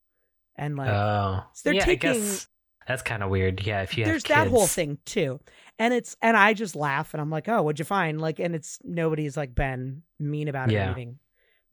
and 0.56 0.76
like 0.76 0.90
oh 0.90 1.44
so 1.54 1.62
they're 1.70 1.76
yeah 1.76 1.86
taking- 1.86 2.10
i 2.10 2.14
guess 2.14 2.48
that's 2.88 3.02
kind 3.02 3.24
of 3.24 3.30
weird 3.30 3.66
yeah 3.66 3.82
if 3.82 3.98
you 3.98 4.04
have 4.04 4.12
there's 4.12 4.24
that 4.26 4.48
whole 4.48 4.68
thing 4.68 4.98
too 5.06 5.40
and 5.80 5.94
it's 5.94 6.18
and 6.22 6.36
i 6.36 6.54
just 6.54 6.76
laugh 6.76 7.14
and 7.14 7.22
i'm 7.22 7.30
like 7.30 7.48
oh 7.48 7.62
what'd 7.62 7.80
you 7.80 7.86
find 7.86 8.20
like 8.20 8.40
and 8.40 8.54
it's 8.54 8.78
nobody's 8.84 9.38
like 9.38 9.56
been 9.56 10.04
mean 10.20 10.50
about 10.50 10.70
it 10.70 10.74
or 10.74 10.78
Yeah. 10.80 10.86
anything 10.88 11.18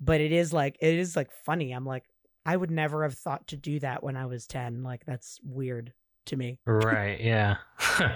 but 0.00 0.20
it 0.20 0.32
is 0.32 0.52
like 0.52 0.76
it 0.80 0.94
is 0.94 1.14
like 1.16 1.30
funny 1.44 1.72
i'm 1.72 1.84
like 1.84 2.04
i 2.46 2.56
would 2.56 2.70
never 2.70 3.02
have 3.02 3.14
thought 3.14 3.46
to 3.48 3.56
do 3.56 3.78
that 3.80 4.02
when 4.02 4.16
i 4.16 4.26
was 4.26 4.46
10 4.46 4.82
like 4.82 5.04
that's 5.06 5.38
weird 5.44 5.92
to 6.26 6.36
me 6.36 6.58
Right, 6.66 7.20
yeah. 7.20 7.56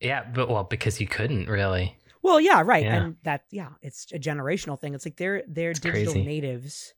yeah, 0.00 0.24
but 0.32 0.48
well, 0.48 0.64
because 0.64 1.00
you 1.00 1.06
couldn't 1.06 1.48
really. 1.48 1.96
well 2.22 2.40
yeah 2.40 2.62
right 2.64 2.84
Yeah. 2.84 2.96
and 3.04 3.16
that 3.24 3.44
yeah 3.50 3.70
it's 3.82 4.06
a 4.12 4.18
generational 4.18 4.78
thing 4.80 4.94
it's 4.94 5.04
like 5.06 5.16
they're 5.16 5.42
they're 5.48 5.70
It's 5.70 5.80
digital 5.80 6.12
crazy. 6.12 6.26
natives 6.26 6.94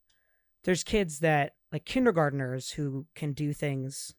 there's 0.65 0.85
kids 0.85 1.20
that 1.20 1.55
like 1.73 1.85
kindergartners 1.85 2.70
who 2.73 3.07
can 3.15 3.32
do 3.32 3.53
things 3.53 4.15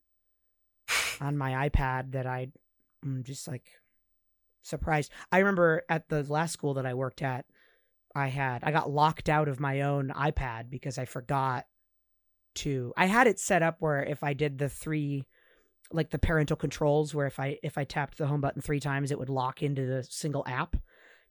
on 1.21 1.37
my 1.37 1.69
iPad 1.69 2.11
that 2.13 2.25
I 2.25 2.47
am 3.03 3.23
just 3.23 3.47
like 3.47 3.65
surprised. 4.63 5.11
I 5.31 5.39
remember 5.39 5.83
at 5.89 6.09
the 6.09 6.23
last 6.23 6.53
school 6.53 6.73
that 6.75 6.85
I 6.85 6.93
worked 6.93 7.21
at, 7.21 7.45
I 8.15 8.27
had 8.27 8.63
I 8.63 8.71
got 8.71 8.89
locked 8.89 9.29
out 9.29 9.47
of 9.47 9.59
my 9.59 9.81
own 9.81 10.09
iPad 10.09 10.69
because 10.69 10.97
I 10.97 11.05
forgot 11.05 11.65
to 12.55 12.93
I 12.97 13.05
had 13.05 13.27
it 13.27 13.39
set 13.39 13.61
up 13.61 13.77
where 13.79 14.03
if 14.03 14.23
I 14.23 14.33
did 14.33 14.57
the 14.57 14.69
three 14.69 15.25
like 15.91 16.09
the 16.09 16.19
parental 16.19 16.55
controls 16.55 17.13
where 17.13 17.27
if 17.27 17.39
I 17.39 17.57
if 17.63 17.77
I 17.77 17.83
tapped 17.83 18.17
the 18.17 18.27
home 18.27 18.41
button 18.41 18.61
3 18.61 18.79
times 18.79 19.11
it 19.11 19.19
would 19.19 19.29
lock 19.29 19.61
into 19.61 19.85
the 19.85 20.03
single 20.03 20.43
app. 20.47 20.75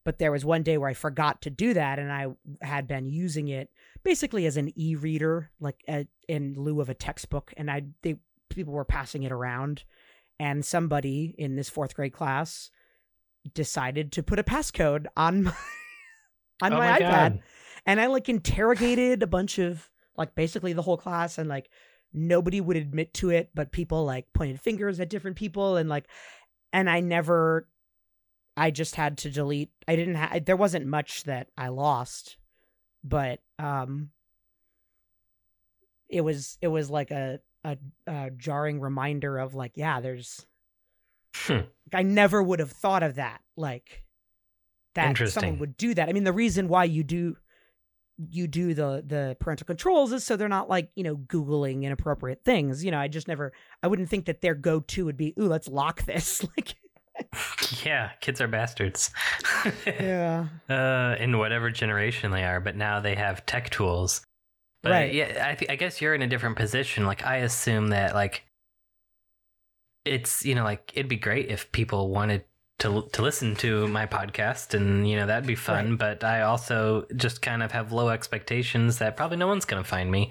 But 0.04 0.18
there 0.18 0.32
was 0.32 0.44
one 0.44 0.62
day 0.62 0.78
where 0.78 0.88
I 0.88 0.94
forgot 0.94 1.42
to 1.42 1.50
do 1.50 1.74
that 1.74 1.98
and 1.98 2.10
I 2.10 2.28
had 2.62 2.86
been 2.86 3.08
using 3.08 3.48
it 3.48 3.70
basically 4.02 4.46
as 4.46 4.56
an 4.56 4.72
e-reader 4.78 5.50
like 5.60 5.84
uh 5.88 6.04
in 6.28 6.54
lieu 6.56 6.80
of 6.80 6.88
a 6.88 6.94
textbook 6.94 7.52
and 7.56 7.70
I 7.70 7.82
they 8.02 8.16
people 8.48 8.72
were 8.72 8.84
passing 8.84 9.24
it 9.24 9.32
around 9.32 9.84
and 10.40 10.64
somebody 10.64 11.34
in 11.36 11.56
this 11.56 11.68
fourth 11.68 11.94
grade 11.94 12.12
class 12.12 12.70
decided 13.54 14.12
to 14.12 14.22
put 14.22 14.38
a 14.38 14.44
passcode 14.44 15.06
on 15.16 15.42
my, 15.44 15.52
on 16.60 16.72
oh 16.72 16.78
my, 16.78 16.90
my 16.90 16.98
iPad. 16.98 17.40
And 17.86 18.00
I 18.00 18.06
like 18.06 18.28
interrogated 18.28 19.22
a 19.22 19.26
bunch 19.26 19.58
of 19.58 19.88
like 20.16 20.34
basically 20.34 20.72
the 20.72 20.82
whole 20.82 20.96
class 20.96 21.38
and 21.38 21.48
like 21.48 21.70
nobody 22.12 22.60
would 22.60 22.76
admit 22.76 23.14
to 23.14 23.30
it 23.30 23.50
but 23.54 23.70
people 23.70 24.04
like 24.04 24.32
pointed 24.32 24.60
fingers 24.60 24.98
at 24.98 25.10
different 25.10 25.36
people 25.36 25.76
and 25.76 25.88
like 25.88 26.06
and 26.72 26.88
I 26.90 27.00
never 27.00 27.68
I 28.56 28.72
just 28.72 28.96
had 28.96 29.18
to 29.18 29.30
delete. 29.30 29.70
I 29.86 29.94
didn't 29.94 30.16
have 30.16 30.44
there 30.44 30.56
wasn't 30.56 30.86
much 30.86 31.24
that 31.24 31.48
I 31.56 31.68
lost 31.68 32.36
but 33.04 33.40
um 33.58 34.10
it 36.08 36.22
was 36.22 36.58
it 36.60 36.68
was 36.68 36.90
like 36.90 37.10
a 37.10 37.40
a, 37.64 37.76
a 38.06 38.30
jarring 38.30 38.80
reminder 38.80 39.38
of 39.38 39.54
like 39.54 39.72
yeah 39.76 40.00
there's 40.00 40.46
Hmm. 41.34 41.60
I 41.92 42.02
never 42.02 42.42
would 42.42 42.58
have 42.58 42.72
thought 42.72 43.02
of 43.02 43.16
that 43.16 43.40
like 43.56 44.02
that 44.98 45.28
someone 45.28 45.58
would 45.58 45.76
do 45.76 45.94
that 45.94 46.08
I 46.08 46.12
mean 46.12 46.24
the 46.24 46.32
reason 46.32 46.68
why 46.68 46.84
you 46.84 47.02
do 47.04 47.36
you 48.30 48.46
do 48.48 48.74
the 48.74 49.02
the 49.06 49.36
parental 49.40 49.64
controls 49.64 50.12
is 50.12 50.24
so 50.24 50.36
they're 50.36 50.48
not 50.48 50.68
like 50.68 50.90
you 50.96 51.04
know 51.04 51.16
googling 51.16 51.84
inappropriate 51.84 52.44
things 52.44 52.84
you 52.84 52.90
know 52.90 52.98
I 52.98 53.08
just 53.08 53.28
never 53.28 53.52
I 53.82 53.86
wouldn't 53.86 54.08
think 54.08 54.26
that 54.26 54.40
their 54.40 54.54
go 54.54 54.80
to 54.80 55.04
would 55.04 55.16
be 55.16 55.34
ooh 55.38 55.46
let's 55.46 55.68
lock 55.68 56.04
this 56.04 56.42
like 56.56 56.74
Yeah, 57.84 58.10
kids 58.20 58.40
are 58.40 58.46
bastards. 58.48 59.10
yeah 59.86 60.46
uh, 60.68 61.16
in 61.18 61.36
whatever 61.38 61.68
generation 61.70 62.30
they 62.30 62.44
are, 62.44 62.60
but 62.60 62.76
now 62.76 63.00
they 63.00 63.16
have 63.16 63.44
tech 63.44 63.70
tools. 63.70 64.22
But 64.82 64.92
Right. 64.92 65.12
yeah, 65.12 65.48
I, 65.50 65.54
th- 65.56 65.68
I 65.68 65.74
guess 65.74 66.00
you're 66.00 66.14
in 66.14 66.22
a 66.22 66.28
different 66.28 66.54
position. 66.56 67.06
Like, 67.06 67.26
I 67.26 67.38
assume 67.38 67.88
that, 67.88 68.14
like, 68.14 68.44
it's, 70.04 70.44
you 70.44 70.54
know, 70.54 70.62
like, 70.62 70.92
it'd 70.94 71.08
be 71.08 71.16
great 71.16 71.50
if 71.50 71.72
people 71.72 72.10
wanted 72.10 72.44
to 72.80 73.08
to 73.12 73.22
listen 73.22 73.56
to 73.56 73.88
my 73.88 74.06
podcast 74.06 74.74
and, 74.74 75.08
you 75.08 75.16
know, 75.16 75.26
that'd 75.26 75.46
be 75.46 75.54
fun. 75.54 75.96
But 75.96 76.22
I 76.24 76.42
also 76.42 77.06
just 77.16 77.42
kind 77.42 77.62
of 77.62 77.72
have 77.72 77.92
low 77.92 78.08
expectations 78.08 78.98
that 78.98 79.16
probably 79.16 79.36
no 79.36 79.46
one's 79.48 79.64
going 79.64 79.82
to 79.82 79.88
find 79.88 80.10
me. 80.10 80.30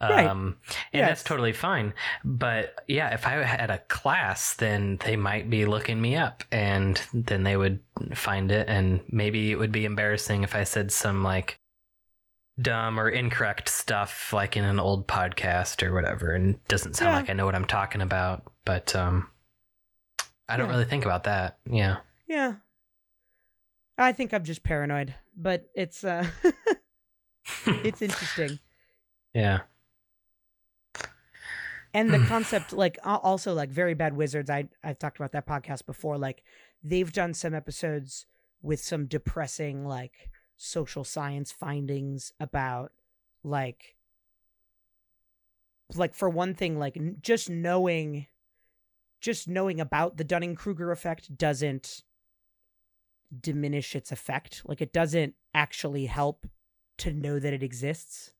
Right. 0.00 0.26
Um, 0.26 0.56
and 0.92 1.06
that's 1.06 1.22
totally 1.22 1.52
fine. 1.52 1.94
But 2.24 2.82
yeah, 2.88 3.14
if 3.14 3.26
I 3.26 3.42
had 3.44 3.70
a 3.70 3.78
class, 3.78 4.54
then 4.54 4.98
they 5.04 5.16
might 5.16 5.48
be 5.48 5.64
looking 5.66 6.00
me 6.00 6.16
up 6.16 6.42
and 6.50 7.00
then 7.14 7.44
they 7.44 7.56
would 7.56 7.78
find 8.12 8.50
it. 8.50 8.68
And 8.68 9.00
maybe 9.08 9.50
it 9.52 9.58
would 9.58 9.72
be 9.72 9.84
embarrassing 9.84 10.42
if 10.42 10.54
I 10.54 10.64
said 10.64 10.92
some 10.92 11.22
like 11.22 11.56
dumb 12.60 13.00
or 13.00 13.08
incorrect 13.08 13.68
stuff 13.68 14.32
like 14.32 14.56
in 14.56 14.64
an 14.64 14.78
old 14.80 15.06
podcast 15.06 15.82
or 15.82 15.94
whatever. 15.94 16.32
And 16.32 16.56
it 16.56 16.68
doesn't 16.68 16.96
sound 16.96 17.12
Yeah. 17.12 17.16
like 17.16 17.30
I 17.30 17.32
know 17.32 17.46
what 17.46 17.54
I'm 17.54 17.64
talking 17.64 18.00
about. 18.02 18.42
But 18.64 18.94
um, 18.96 19.28
I 20.48 20.56
don't 20.56 20.66
Yeah. 20.66 20.72
really 20.72 20.84
think 20.84 21.04
about 21.04 21.24
that. 21.24 21.58
Yeah. 21.70 21.98
yeah 22.26 22.54
I 23.96 24.12
think 24.12 24.32
I'm 24.34 24.44
just 24.44 24.62
paranoid 24.62 25.14
but 25.36 25.68
it's 25.74 26.04
uh 26.04 26.26
it's 27.66 28.00
interesting 28.02 28.58
yeah. 29.34 29.60
and 31.92 32.10
the 32.12 32.18
concept 32.28 32.72
like 32.72 32.98
also 33.04 33.52
like 33.54 33.68
very 33.70 33.94
bad 33.94 34.16
wizards 34.16 34.48
i 34.50 34.68
i've 34.82 34.98
talked 34.98 35.16
about 35.18 35.32
that 35.32 35.46
podcast 35.46 35.86
before 35.86 36.16
like 36.18 36.42
they've 36.82 37.12
done 37.12 37.34
some 37.34 37.54
episodes 37.54 38.26
with 38.62 38.80
some 38.80 39.06
depressing 39.06 39.84
like 39.86 40.30
social 40.56 41.04
science 41.04 41.50
findings 41.52 42.32
about 42.40 42.92
like 43.42 43.96
like 45.94 46.14
for 46.14 46.28
one 46.30 46.54
thing 46.54 46.78
like 46.78 46.96
just 47.20 47.50
knowing 47.50 48.26
just 49.24 49.48
knowing 49.48 49.80
about 49.80 50.16
the 50.18 50.24
Dunning-Kruger 50.24 50.92
effect 50.92 51.36
doesn't 51.36 52.02
diminish 53.40 53.96
its 53.96 54.12
effect 54.12 54.62
like 54.66 54.80
it 54.80 54.92
doesn't 54.92 55.34
actually 55.54 56.06
help 56.06 56.46
to 56.98 57.12
know 57.12 57.38
that 57.38 57.52
it 57.52 57.62
exists 57.62 58.32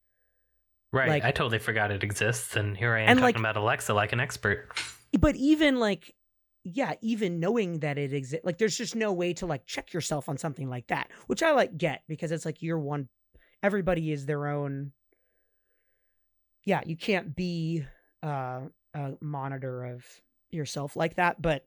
Right. 0.92 1.08
Like- 1.08 1.24
I 1.24 1.32
totally 1.32 1.58
forgot 1.58 1.90
it 1.90 2.04
exists, 2.04 2.54
and 2.54 2.76
here 2.76 2.94
I 2.94 3.00
am 3.00 3.16
talking 3.16 3.22
like- 3.22 3.36
about 3.36 3.56
Alexa 3.56 3.92
like 3.92 4.12
an 4.12 4.20
expert. 4.20 4.68
but 5.18 5.34
even 5.34 5.80
like 5.80 6.14
yeah 6.62 6.94
even 7.00 7.40
knowing 7.40 7.80
that 7.80 7.98
it 7.98 8.12
exists 8.12 8.44
like 8.44 8.58
there's 8.58 8.78
just 8.78 8.94
no 8.94 9.12
way 9.12 9.32
to 9.34 9.44
like 9.46 9.66
check 9.66 9.92
yourself 9.92 10.28
on 10.28 10.38
something 10.38 10.70
like 10.70 10.86
that 10.86 11.10
which 11.26 11.42
i 11.42 11.50
like 11.52 11.76
get 11.76 12.02
because 12.08 12.32
it's 12.32 12.46
like 12.46 12.62
you're 12.62 12.78
one 12.78 13.06
everybody 13.62 14.10
is 14.12 14.24
their 14.24 14.46
own 14.46 14.90
yeah 16.64 16.80
you 16.86 16.96
can't 16.96 17.36
be 17.36 17.84
uh, 18.22 18.60
a 18.94 19.12
monitor 19.20 19.84
of 19.84 20.06
yourself 20.56 20.96
like 20.96 21.16
that 21.16 21.40
but 21.40 21.66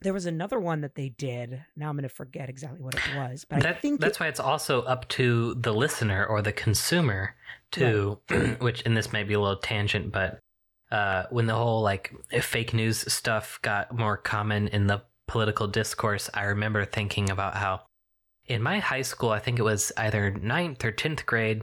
there 0.00 0.12
was 0.12 0.26
another 0.26 0.58
one 0.58 0.80
that 0.80 0.94
they 0.94 1.10
did 1.10 1.64
now 1.76 1.88
i'm 1.88 1.96
gonna 1.96 2.08
forget 2.08 2.48
exactly 2.48 2.80
what 2.80 2.94
it 2.94 3.16
was 3.16 3.44
but 3.48 3.64
i 3.64 3.72
think 3.72 4.00
that's 4.00 4.16
it- 4.16 4.20
why 4.20 4.26
it's 4.28 4.40
also 4.40 4.82
up 4.82 5.08
to 5.08 5.54
the 5.54 5.72
listener 5.72 6.26
or 6.26 6.42
the 6.42 6.52
consumer 6.52 7.34
to, 7.72 8.18
which, 8.60 8.82
and 8.84 8.94
this 8.96 9.12
may 9.12 9.22
be 9.24 9.32
a 9.34 9.40
little 9.40 9.56
tangent, 9.56 10.12
but 10.12 10.40
uh, 10.90 11.24
when 11.30 11.46
the 11.46 11.54
whole 11.54 11.80
like 11.80 12.12
fake 12.42 12.74
news 12.74 13.10
stuff 13.10 13.58
got 13.62 13.96
more 13.96 14.18
common 14.18 14.68
in 14.68 14.86
the 14.86 15.02
political 15.26 15.66
discourse, 15.66 16.28
I 16.34 16.42
remember 16.44 16.84
thinking 16.84 17.30
about 17.30 17.54
how 17.54 17.80
in 18.46 18.62
my 18.62 18.78
high 18.78 19.02
school, 19.02 19.30
I 19.30 19.38
think 19.38 19.58
it 19.58 19.62
was 19.62 19.90
either 19.96 20.30
ninth 20.32 20.84
or 20.84 20.92
10th 20.92 21.24
grade. 21.24 21.62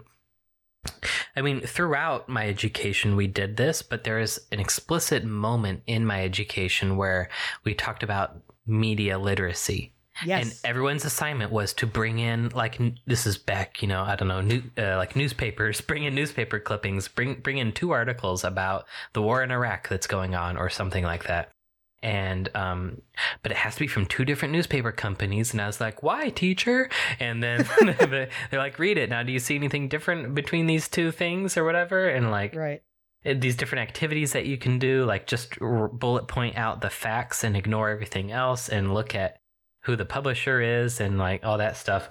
I 1.36 1.42
mean, 1.42 1.62
throughout 1.62 2.28
my 2.28 2.48
education, 2.48 3.16
we 3.16 3.28
did 3.28 3.58
this, 3.58 3.82
but 3.82 4.04
there 4.04 4.20
is 4.20 4.42
an 4.52 4.60
explicit 4.60 5.24
moment 5.24 5.84
in 5.88 6.06
my 6.06 6.24
education 6.24 6.98
where 6.98 7.30
we 7.64 7.74
talked 7.74 8.04
about 8.04 8.38
media 8.66 9.18
literacy. 9.18 9.94
yes 10.26 10.44
And 10.44 10.70
everyone's 10.70 11.06
assignment 11.06 11.52
was 11.52 11.74
to 11.76 11.88
bring 11.88 12.20
in 12.20 12.50
like 12.50 12.80
n- 12.80 13.00
this 13.06 13.26
is 13.26 13.38
back, 13.38 13.82
you 13.82 13.88
know, 13.88 14.04
I 14.04 14.16
don't 14.16 14.28
know, 14.28 14.42
new, 14.42 14.64
uh, 14.78 14.98
like 14.98 15.16
newspapers, 15.16 15.82
bring 15.90 16.04
in 16.04 16.14
newspaper 16.14 16.60
clippings, 16.60 17.08
bring 17.08 17.36
bring 17.36 17.58
in 17.58 17.72
two 17.72 17.92
articles 17.92 18.44
about 18.44 18.86
the 19.14 19.22
war 19.22 19.44
in 19.44 19.52
Iraq 19.52 19.88
that's 19.88 20.08
going 20.08 20.36
on 20.36 20.58
or 20.58 20.70
something 20.70 21.04
like 21.04 21.26
that. 21.26 21.52
And 22.02 22.50
um 22.56 23.02
but 23.44 23.52
it 23.52 23.58
has 23.58 23.74
to 23.76 23.82
be 23.82 23.88
from 23.88 24.06
two 24.06 24.24
different 24.24 24.54
newspaper 24.54 24.92
companies 24.92 25.52
and 25.52 25.62
I 25.62 25.68
was 25.68 25.82
like, 25.82 26.02
"Why, 26.02 26.30
teacher?" 26.30 26.90
And 27.20 27.44
then 27.44 27.68
they're 27.82 28.30
like, 28.54 28.80
"Read 28.80 28.98
it. 28.98 29.10
Now 29.10 29.24
do 29.24 29.32
you 29.34 29.40
see 29.40 29.56
anything 29.56 29.90
different 29.90 30.34
between 30.34 30.66
these 30.68 30.88
two 30.88 31.12
things 31.12 31.58
or 31.58 31.64
whatever?" 31.66 32.08
And 32.08 32.32
like 32.32 32.56
right 32.56 32.82
uh, 33.26 33.34
these 33.38 33.58
different 33.58 33.88
activities 33.90 34.32
that 34.32 34.46
you 34.46 34.58
can 34.58 34.80
do 34.80 35.04
like 35.04 35.28
just 35.28 35.62
r- 35.62 35.90
bullet 35.90 36.28
point 36.30 36.58
out 36.58 36.80
the 36.80 36.90
facts 36.90 37.44
and 37.44 37.58
ignore 37.58 37.90
everything 37.90 38.32
else 38.32 38.70
and 38.70 38.94
look 38.94 39.14
at 39.14 39.40
who 39.84 39.96
the 39.98 40.06
publisher 40.06 40.62
is 40.62 41.02
and 41.02 41.18
like 41.18 41.44
all 41.44 41.58
that 41.58 41.76
stuff 41.76 42.10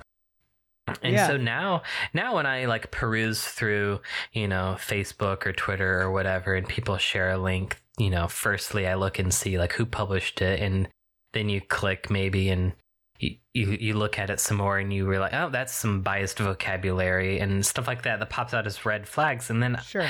and 1.02 1.14
Yeah. 1.14 1.26
so 1.26 1.36
now 1.38 1.82
now 2.12 2.34
when 2.36 2.46
i 2.46 2.64
like 2.66 2.90
peruse 2.90 3.42
through 3.44 4.00
you 4.32 4.48
know 4.48 4.76
facebook 4.78 5.46
or 5.46 5.52
twitter 5.52 6.00
or 6.00 6.10
whatever 6.10 6.54
and 6.54 6.66
people 6.68 6.96
share 6.98 7.30
a 7.30 7.38
link 7.38 7.80
you 7.98 8.10
know 8.10 8.28
firstly 8.28 8.86
i 8.86 8.94
look 8.94 9.18
and 9.18 9.34
see 9.34 9.58
like 9.58 9.72
who 9.72 9.84
published 9.84 10.40
it 10.40 10.60
and 10.60 10.88
then 11.32 11.48
you 11.48 11.60
click 11.60 12.10
maybe 12.10 12.48
and 12.48 12.72
you, 13.18 13.36
you, 13.52 13.66
you 13.80 13.94
look 13.94 14.18
at 14.18 14.30
it 14.30 14.38
some 14.38 14.58
more 14.58 14.78
and 14.78 14.92
you 14.92 15.06
realize 15.06 15.32
oh 15.34 15.50
that's 15.50 15.74
some 15.74 16.02
biased 16.02 16.38
vocabulary 16.38 17.40
and 17.40 17.66
stuff 17.66 17.86
like 17.86 18.02
that 18.02 18.20
that 18.20 18.30
pops 18.30 18.54
out 18.54 18.66
as 18.66 18.86
red 18.86 19.08
flags. 19.08 19.50
And 19.50 19.62
then 19.62 19.78
sure. 19.84 20.08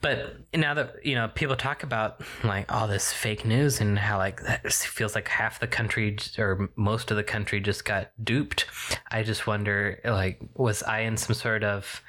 But 0.00 0.36
now 0.54 0.72
that 0.74 1.04
you 1.04 1.14
know 1.14 1.28
people 1.28 1.56
talk 1.56 1.82
about 1.82 2.22
like 2.42 2.72
all 2.72 2.88
this 2.88 3.12
fake 3.12 3.44
news 3.44 3.80
and 3.80 3.98
how 3.98 4.16
like 4.16 4.42
that 4.42 4.72
feels 4.72 5.14
like 5.14 5.28
half 5.28 5.60
the 5.60 5.66
country 5.66 6.16
or 6.38 6.70
most 6.76 7.10
of 7.10 7.18
the 7.18 7.22
country 7.22 7.60
just 7.60 7.84
got 7.84 8.10
duped, 8.22 8.64
I 9.10 9.22
just 9.22 9.46
wonder 9.46 10.00
like 10.04 10.40
was 10.54 10.82
I 10.82 11.00
in 11.00 11.18
some 11.18 11.34
sort 11.34 11.62
of 11.62 12.02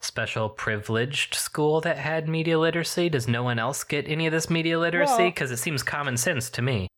special 0.00 0.48
privileged 0.48 1.34
school 1.34 1.80
that 1.82 1.98
had 1.98 2.28
media 2.28 2.58
literacy? 2.58 3.08
Does 3.08 3.26
no 3.28 3.42
one 3.42 3.58
else 3.58 3.84
get 3.84 4.08
any 4.08 4.26
of 4.26 4.32
this 4.32 4.48
media 4.50 4.78
literacy? 4.78 5.12
Well- 5.18 5.28
Because 5.30 5.50
it 5.50 5.56
seems 5.58 5.82
common 5.82 6.16
sense 6.16 6.50
to 6.50 6.62
me. 6.62 6.88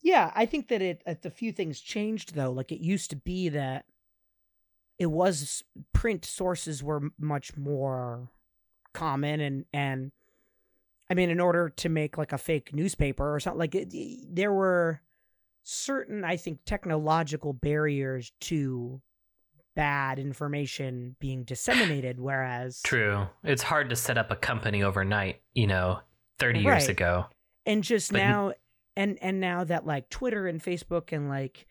Yeah, 0.00 0.32
I 0.34 0.46
think 0.46 0.68
that 0.68 0.80
it 0.80 1.02
a 1.06 1.30
few 1.30 1.52
things 1.52 1.80
changed 1.80 2.34
though. 2.34 2.52
Like 2.52 2.72
it 2.72 2.80
used 2.80 3.10
to 3.10 3.16
be 3.16 3.48
that 3.50 3.84
it 4.98 5.06
was 5.06 5.62
print 5.92 6.24
sources 6.24 6.82
were 6.82 7.02
much 7.18 7.56
more 7.56 8.30
common 8.94 9.40
and 9.40 9.64
and 9.72 10.12
I 11.10 11.14
mean 11.14 11.30
in 11.30 11.40
order 11.40 11.68
to 11.68 11.88
make 11.88 12.16
like 12.16 12.32
a 12.32 12.38
fake 12.38 12.74
newspaper 12.74 13.34
or 13.34 13.38
something 13.40 13.58
like 13.58 13.74
it, 13.74 13.92
there 14.34 14.52
were 14.52 15.02
certain 15.62 16.24
I 16.24 16.36
think 16.36 16.60
technological 16.64 17.52
barriers 17.52 18.32
to 18.42 19.02
bad 19.78 20.18
information 20.18 21.14
being 21.20 21.44
disseminated 21.44 22.18
whereas 22.18 22.80
True. 22.82 23.28
It's 23.44 23.62
hard 23.62 23.90
to 23.90 23.96
set 23.96 24.18
up 24.18 24.28
a 24.32 24.36
company 24.36 24.82
overnight, 24.82 25.40
you 25.54 25.68
know, 25.68 26.00
30 26.40 26.58
years 26.58 26.66
Right. 26.66 26.88
ago. 26.90 27.26
and 27.64 27.84
just 27.84 28.10
But 28.10 28.18
now 28.18 28.52
and 28.96 29.18
and 29.22 29.38
now 29.40 29.62
that 29.62 29.86
like 29.86 30.10
twitter 30.10 30.48
and 30.48 30.60
facebook 30.60 31.12
and 31.12 31.28
like 31.28 31.66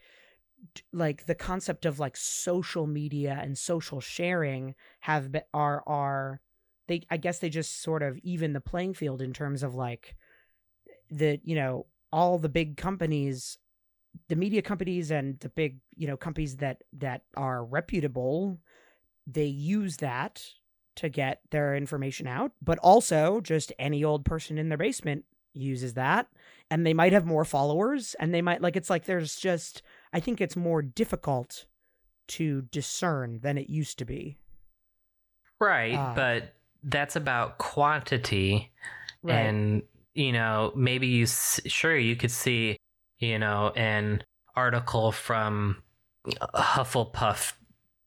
like 0.93 1.25
the 1.25 1.35
concept 1.35 1.85
of 1.85 1.99
like 1.99 2.15
social 2.15 2.88
media 2.88 3.38
and 3.41 3.57
social 3.57 3.99
sharing 3.99 4.73
have 5.01 5.31
been 5.34 5.43
are 5.53 5.84
are 5.85 6.39
they 6.88 7.01
i 7.09 7.17
guess 7.17 7.39
they 7.39 7.49
just 7.49 7.81
sort 7.81 8.03
of 8.03 8.17
even 8.19 8.53
the 8.53 8.61
playing 8.61 8.93
field 8.93 9.21
in 9.21 9.34
terms 9.34 9.63
of 9.63 9.75
like 9.75 10.15
the 11.11 11.39
you 11.43 11.55
know 11.55 11.85
all 12.13 12.38
the 12.38 12.49
big 12.49 12.77
companies 12.77 13.57
the 14.27 14.35
media 14.35 14.61
companies 14.61 15.11
and 15.11 15.39
the 15.39 15.49
big 15.49 15.80
you 15.95 16.07
know 16.07 16.18
companies 16.18 16.57
that 16.57 16.84
that 16.94 17.23
are 17.35 17.64
reputable 17.64 18.60
they 19.26 19.45
use 19.45 19.98
that 19.98 20.41
to 20.95 21.10
get 21.10 21.41
their 21.52 21.76
information 21.76 22.27
out 22.27 22.52
but 22.61 22.77
also 22.80 23.39
just 23.41 23.72
any 23.80 24.03
old 24.03 24.26
person 24.26 24.57
in 24.57 24.69
their 24.69 24.77
basement 24.77 25.26
uses 25.53 25.94
that 25.95 26.27
and 26.69 26.85
they 26.85 26.94
might 26.94 27.14
have 27.14 27.26
more 27.26 27.45
followers 27.45 28.15
and 28.19 28.34
they 28.34 28.41
might 28.41 28.61
like 28.61 28.76
it's 28.76 28.89
like 28.89 29.06
there's 29.06 29.35
just 29.38 29.81
i 30.14 30.19
think 30.19 30.39
it's 30.39 30.56
more 30.56 30.81
difficult 30.81 31.65
to 32.27 32.61
discern 32.72 33.39
than 33.41 33.57
it 33.57 33.69
used 33.69 33.98
to 33.99 34.06
be 34.06 34.38
Right, 35.60 35.95
Ah. 35.95 36.14
but 36.15 36.53
that's 36.84 37.15
about 37.15 37.57
quantity 37.57 38.72
and 39.27 39.81
you 40.14 40.31
know 40.31 40.72
maybe 40.76 41.07
you 41.07 41.26
sure 41.26 41.98
you 41.98 42.15
could 42.15 42.31
see 42.31 42.77
you 43.19 43.39
know 43.39 43.72
an 43.76 44.23
article 44.56 45.11
from 45.11 45.81
a 46.41 46.61
Hufflepuff 46.61 47.53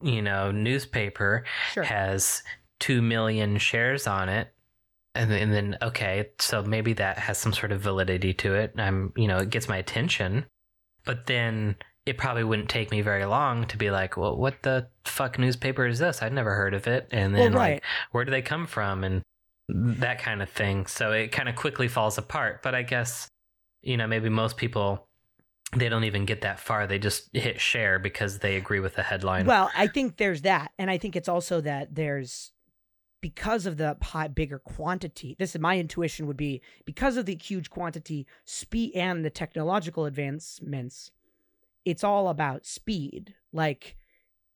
you 0.02 0.22
know 0.22 0.50
newspaper 0.50 1.44
sure. 1.72 1.84
has 1.84 2.42
2 2.80 3.02
million 3.02 3.58
shares 3.58 4.06
on 4.06 4.28
it. 4.28 4.52
And 5.14 5.30
then, 5.30 5.42
and 5.42 5.52
then 5.52 5.78
okay 5.82 6.30
so 6.38 6.62
maybe 6.62 6.92
that 6.94 7.18
has 7.18 7.36
some 7.36 7.52
sort 7.52 7.72
of 7.72 7.80
validity 7.80 8.32
to 8.34 8.54
it. 8.54 8.74
I'm 8.78 9.12
you 9.16 9.26
know 9.26 9.38
it 9.38 9.50
gets 9.50 9.68
my 9.68 9.76
attention. 9.76 10.46
But 11.04 11.26
then 11.26 11.76
it 12.06 12.18
probably 12.18 12.44
wouldn't 12.44 12.68
take 12.68 12.90
me 12.90 13.00
very 13.00 13.24
long 13.24 13.66
to 13.66 13.76
be 13.76 13.90
like 13.90 14.16
well 14.16 14.36
what 14.36 14.62
the 14.62 14.88
fuck 15.04 15.38
newspaper 15.38 15.86
is 15.86 15.98
this? 15.98 16.22
I'd 16.22 16.32
never 16.32 16.54
heard 16.54 16.74
of 16.74 16.86
it. 16.86 17.08
And 17.10 17.34
then 17.34 17.52
well 17.52 17.62
like 17.62 17.84
where 18.12 18.24
do 18.24 18.30
they 18.30 18.42
come 18.42 18.66
from? 18.66 19.04
And 19.04 19.22
that 19.68 20.20
kind 20.20 20.42
of 20.42 20.48
thing. 20.48 20.86
So 20.86 21.12
it 21.12 21.32
kind 21.32 21.48
of 21.48 21.56
quickly 21.56 21.88
falls 21.88 22.16
apart. 22.16 22.62
But 22.62 22.74
i 22.74 22.82
guess 22.82 23.28
you 23.82 23.96
know 23.96 24.06
maybe 24.06 24.28
most 24.28 24.56
people 24.56 25.06
they 25.76 25.88
don't 25.88 26.02
even 26.02 26.24
get 26.24 26.40
that 26.40 26.58
far. 26.58 26.88
They 26.88 26.98
just 26.98 27.28
hit 27.32 27.60
share 27.60 28.00
because 28.00 28.40
they 28.40 28.56
agree 28.56 28.80
with 28.80 28.96
the 28.96 29.02
headline. 29.02 29.46
Well 29.46 29.70
i 29.76 29.86
think 29.86 30.16
there's 30.16 30.42
that. 30.42 30.72
And 30.78 30.90
i 30.90 30.98
think 30.98 31.16
it's 31.16 31.28
also 31.28 31.60
that 31.60 31.94
there's 31.94 32.52
because 33.20 33.66
of 33.66 33.76
the 33.76 33.98
high, 34.00 34.28
bigger 34.28 34.58
quantity 34.58 35.36
this 35.38 35.54
is 35.54 35.60
my 35.60 35.78
intuition 35.78 36.26
would 36.26 36.38
be 36.38 36.62
because 36.86 37.18
of 37.18 37.26
the 37.26 37.36
huge 37.36 37.68
quantity 37.68 38.26
speed 38.46 38.92
and 38.94 39.24
the 39.24 39.30
technological 39.30 40.06
advancements 40.06 41.10
it's 41.84 42.04
all 42.04 42.28
about 42.28 42.66
speed. 42.66 43.34
Like 43.52 43.96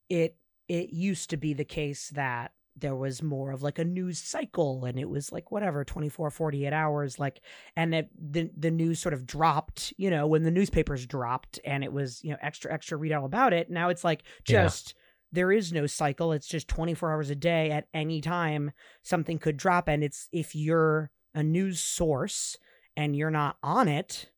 it 0.09 0.36
it 0.68 0.90
used 0.90 1.30
to 1.30 1.36
be 1.36 1.52
the 1.52 1.64
case 1.64 2.10
that 2.10 2.52
there 2.76 2.96
was 2.96 3.22
more 3.22 3.52
of 3.52 3.62
like 3.62 3.78
a 3.78 3.84
news 3.84 4.18
cycle 4.18 4.84
and 4.84 4.98
it 4.98 5.09
was 5.09 5.30
like 5.30 5.52
whatever 5.52 5.84
24 5.84 6.30
48 6.30 6.72
hours 6.72 7.18
like 7.18 7.40
and 7.76 7.94
it, 7.94 8.09
the 8.18 8.51
the 8.56 8.70
news 8.70 8.98
sort 8.98 9.14
of 9.14 9.26
dropped 9.26 9.92
you 9.96 10.10
know 10.10 10.26
when 10.26 10.42
the 10.42 10.51
newspapers 10.51 11.06
dropped 11.06 11.60
and 11.64 11.84
it 11.84 11.92
was 11.92 12.22
you 12.24 12.30
know 12.30 12.36
extra 12.42 12.72
extra 12.72 12.96
read 12.96 13.12
all 13.12 13.24
about 13.24 13.52
it 13.52 13.70
now 13.70 13.88
it's 13.90 14.02
like 14.05 14.24
Yeah. 14.48 14.64
just 14.64 14.94
there 15.30 15.52
is 15.52 15.72
no 15.72 15.86
cycle 15.86 16.32
it's 16.32 16.48
just 16.48 16.66
24 16.68 17.12
hours 17.12 17.30
a 17.30 17.34
day 17.36 17.70
at 17.70 17.86
any 17.94 18.20
time 18.20 18.72
something 19.02 19.38
could 19.38 19.56
drop 19.56 19.88
and 19.88 20.02
it's 20.02 20.28
if 20.32 20.55
you're 20.55 21.10
a 21.34 21.42
news 21.42 21.80
source 21.80 22.56
and 22.96 23.14
you're 23.16 23.30
not 23.30 23.56
on 23.62 23.86
it 23.88 24.30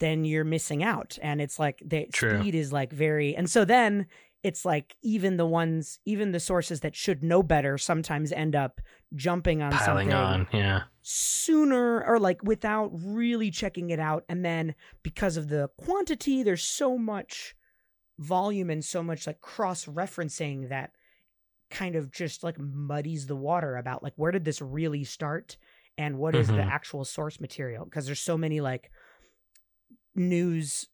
then 0.00 0.24
you're 0.24 0.44
missing 0.44 0.82
out 0.82 1.18
and 1.22 1.40
it's 1.40 1.58
like 1.58 1.80
the 1.84 2.06
True. 2.12 2.38
speed 2.40 2.54
is 2.54 2.72
like 2.72 2.92
very 2.92 3.34
and 3.36 3.48
so 3.50 3.64
then 3.64 4.06
it's 4.44 4.64
like 4.64 4.94
even 5.02 5.36
the 5.36 5.46
ones 5.46 5.98
even 6.04 6.30
the 6.30 6.38
sources 6.38 6.80
that 6.80 6.94
should 6.94 7.24
know 7.24 7.42
better 7.42 7.76
sometimes 7.76 8.30
end 8.30 8.54
up 8.54 8.80
jumping 9.14 9.60
on 9.62 9.72
Piling 9.72 10.10
something 10.10 10.12
on, 10.12 10.46
yeah. 10.52 10.82
sooner 11.02 12.04
or 12.04 12.20
like 12.20 12.42
without 12.44 12.90
really 12.94 13.50
checking 13.50 13.90
it 13.90 13.98
out 13.98 14.24
and 14.28 14.44
then 14.44 14.74
because 15.02 15.36
of 15.36 15.48
the 15.48 15.68
quantity 15.78 16.42
there's 16.42 16.62
so 16.62 16.96
much 16.98 17.56
volume 18.18 18.70
and 18.70 18.84
so 18.84 19.02
much 19.02 19.26
like 19.26 19.40
cross 19.40 19.86
referencing 19.86 20.68
that 20.68 20.90
kind 21.70 21.96
of 21.96 22.12
just 22.12 22.44
like 22.44 22.56
muddies 22.58 23.26
the 23.26 23.34
water 23.34 23.76
about 23.76 24.02
like 24.02 24.12
where 24.16 24.30
did 24.30 24.44
this 24.44 24.60
really 24.62 25.02
start 25.04 25.56
and 25.96 26.18
what 26.18 26.34
is 26.36 26.48
the 26.48 26.52
Mhm. 26.54 26.70
actual 26.70 27.04
source 27.04 27.40
material 27.40 27.84
because 27.84 28.06
there's 28.06 28.20
so 28.20 28.36
many 28.36 28.60
like 28.60 28.90
news 30.14 30.86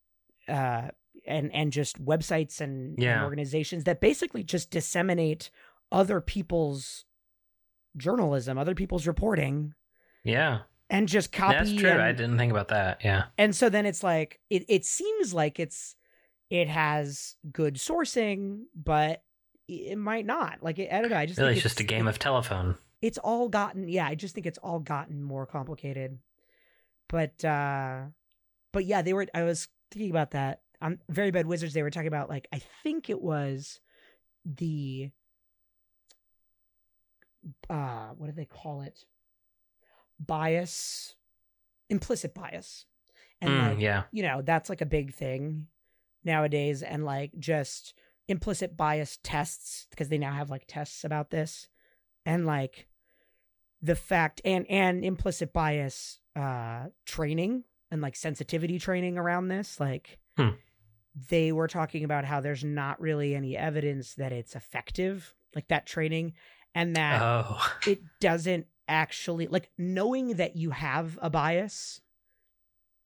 uh 0.49 0.89
and 1.27 1.53
and 1.55 1.73
just 1.73 2.05
websites 2.05 2.61
and, 2.61 2.99
and 3.03 3.23
organizations 3.25 3.85
that 3.85 4.01
basically 4.01 4.43
just 4.43 4.71
disseminate 4.71 5.51
other 5.93 6.21
people's 6.21 7.05
journalism 7.97 8.57
other 8.59 8.75
people's 8.75 9.07
reporting 9.07 9.75
Yeah. 10.25 10.61
and 10.89 11.09
just 11.09 11.33
copy 11.33 11.55
That's 11.57 11.73
true. 11.75 11.91
and, 11.91 12.01
I 12.03 12.13
didn't 12.13 12.39
think 12.39 12.53
about 12.53 12.69
that. 12.69 13.01
Yeah. 13.05 13.25
and 13.39 13.55
so 13.55 13.69
then 13.69 13.87
it's 13.87 14.03
like 14.03 14.41
it, 14.51 14.65
it 14.69 14.85
seems 14.85 15.35
like 15.35 15.59
it's 15.59 15.97
it 16.51 16.69
has 16.69 17.37
good 17.53 17.75
sourcing 17.77 18.63
but 18.75 19.23
it 19.69 19.97
might 19.99 20.27
not 20.27 20.59
like 20.63 20.79
it, 20.81 20.93
i 20.93 21.01
don't 21.01 21.11
know 21.11 21.17
i 21.17 21.27
just 21.27 21.39
Really, 21.39 21.51
think 21.55 21.65
it's 21.65 21.75
just 21.75 21.81
a 21.81 21.85
game 21.85 22.09
of 22.09 22.19
telephone. 22.19 22.77
it's 23.03 23.19
all 23.19 23.49
gotten 23.49 23.89
yeah 23.89 24.07
i 24.07 24.15
just 24.17 24.35
think 24.35 24.47
it's 24.47 24.59
all 24.59 24.81
gotten 24.81 25.23
more 25.23 25.47
complicated 25.47 26.19
but 27.09 27.45
uh 27.45 28.03
but 28.73 28.85
yeah 28.85 29.03
they 29.03 29.13
were 29.13 29.27
i 29.35 29.43
was 29.45 29.69
thinking 29.93 30.11
about 30.11 30.33
that 30.33 30.63
on 30.81 30.99
very 31.09 31.31
bad 31.31 31.47
wizards 31.47 31.75
they 31.75 31.83
were 31.83 31.91
talking 31.91 32.09
about 32.09 32.29
like 32.29 32.49
i 32.53 32.61
think 32.83 33.11
it 33.11 33.21
was 33.21 33.81
the 34.45 35.11
uh 37.69 38.09
what 38.17 38.27
do 38.27 38.33
they 38.33 38.45
call 38.45 38.83
it 38.83 39.05
bias 40.19 41.15
implicit 41.89 42.35
bias 42.35 42.87
and 43.41 43.55
Mm, 43.55 43.59
like 43.59 43.81
yeah. 43.81 44.03
you 44.13 44.23
know 44.23 44.43
that's 44.43 44.69
like 44.69 44.81
a 44.81 44.87
big 44.87 45.15
thing 45.15 45.67
nowadays 46.25 46.83
and 46.83 47.05
like 47.05 47.33
just 47.39 47.95
implicit 48.29 48.77
bias 48.77 49.19
tests 49.23 49.87
because 49.91 50.09
they 50.09 50.19
now 50.19 50.33
have 50.33 50.51
like 50.51 50.65
tests 50.69 51.05
about 51.05 51.31
this 51.31 51.69
and 52.27 52.45
like 52.47 52.87
the 53.83 53.97
fact 53.97 54.43
and 54.45 54.67
and 54.71 55.05
implicit 55.05 55.53
bias 55.55 56.21
uh 56.37 56.87
training 57.07 57.65
and 57.91 58.03
like 58.03 58.15
sensitivity 58.15 58.79
training 58.79 59.17
around 59.17 59.49
this 59.49 59.81
like 59.81 60.19
Hmm. 60.37 60.51
They 61.29 61.51
were 61.53 61.69
talking 61.69 62.05
about 62.05 62.25
how 62.25 62.41
there's 62.41 62.63
not 62.65 63.01
really 63.01 63.35
any 63.35 63.57
evidence 63.57 64.15
that 64.15 64.33
it's 64.33 64.55
effective 64.55 65.35
like 65.55 65.69
that 65.69 65.87
training 65.87 66.33
and 66.75 66.95
that 66.97 67.21
Oh. 67.23 67.73
it 67.87 68.01
doesn't 68.21 68.67
actually 68.87 69.47
like 69.49 69.71
knowing 69.79 70.35
that 70.37 70.57
you 70.57 70.71
have 70.71 71.19
a 71.23 71.29
bias 71.31 72.01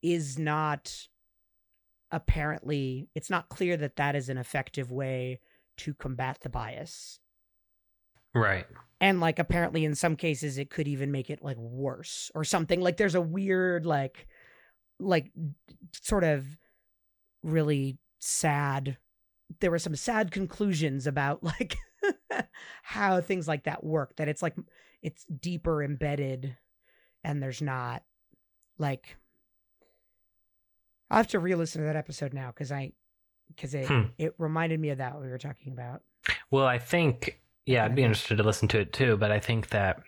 is 0.02 0.38
not 0.38 1.08
apparently 2.10 3.08
it's 3.14 3.30
not 3.30 3.48
clear 3.48 3.76
that 3.76 3.96
that 3.96 4.14
is 4.14 4.28
an 4.28 4.38
effective 4.38 4.90
way 4.92 5.40
to 5.76 5.94
combat 5.94 6.38
the 6.42 6.48
bias 6.48 7.18
Right. 8.34 8.66
and 9.00 9.20
like 9.20 9.38
apparently 9.38 9.84
in 9.84 9.94
some 9.94 10.16
cases 10.16 10.58
it 10.58 10.68
could 10.70 10.88
even 10.88 11.10
make 11.12 11.30
it 11.30 11.42
like 11.42 11.56
worse 11.56 12.30
or 12.34 12.44
something 12.44 12.80
like 12.80 12.96
there's 12.96 13.14
a 13.14 13.20
weird 13.20 13.86
like 13.86 14.26
like 15.00 15.30
sort 16.02 16.24
of 16.24 16.44
really 17.44 17.98
sad 18.18 18.96
there 19.60 19.70
were 19.70 19.78
some 19.78 19.94
sad 19.94 20.30
conclusions 20.30 21.06
about 21.06 21.42
like 21.60 21.76
how 22.82 23.20
things 23.20 23.46
like 23.46 23.64
that 23.64 23.84
work 23.84 24.16
that 24.16 24.28
it's 24.28 24.42
like 24.42 24.56
it's 25.02 25.24
deeper 25.26 25.82
embedded 25.82 26.56
and 27.22 27.42
there's 27.42 27.62
not 27.62 28.02
like 28.78 29.16
i 31.10 31.16
have 31.18 31.28
to 31.28 31.38
re-listen 31.38 31.80
to 31.82 31.86
that 31.86 31.96
episode 31.96 32.32
now 32.32 32.48
because 32.48 32.72
i 32.72 32.90
because 33.48 33.74
it 33.74 33.86
Hmm. 33.86 34.04
it 34.18 34.34
reminded 34.38 34.80
me 34.80 34.88
of 34.90 34.98
that 34.98 35.20
we 35.20 35.28
were 35.28 35.38
talking 35.38 35.72
about 35.72 36.02
Well, 36.50 36.64
I 36.66 36.78
think, 36.78 37.40
yeah, 37.66 37.84
I'd 37.84 37.94
be 37.94 38.02
interested 38.02 38.38
to 38.38 38.42
listen 38.42 38.66
to 38.68 38.80
it 38.80 38.92
too, 38.94 39.16
but 39.18 39.30
I 39.30 39.38
think 39.40 39.68
that 39.68 40.00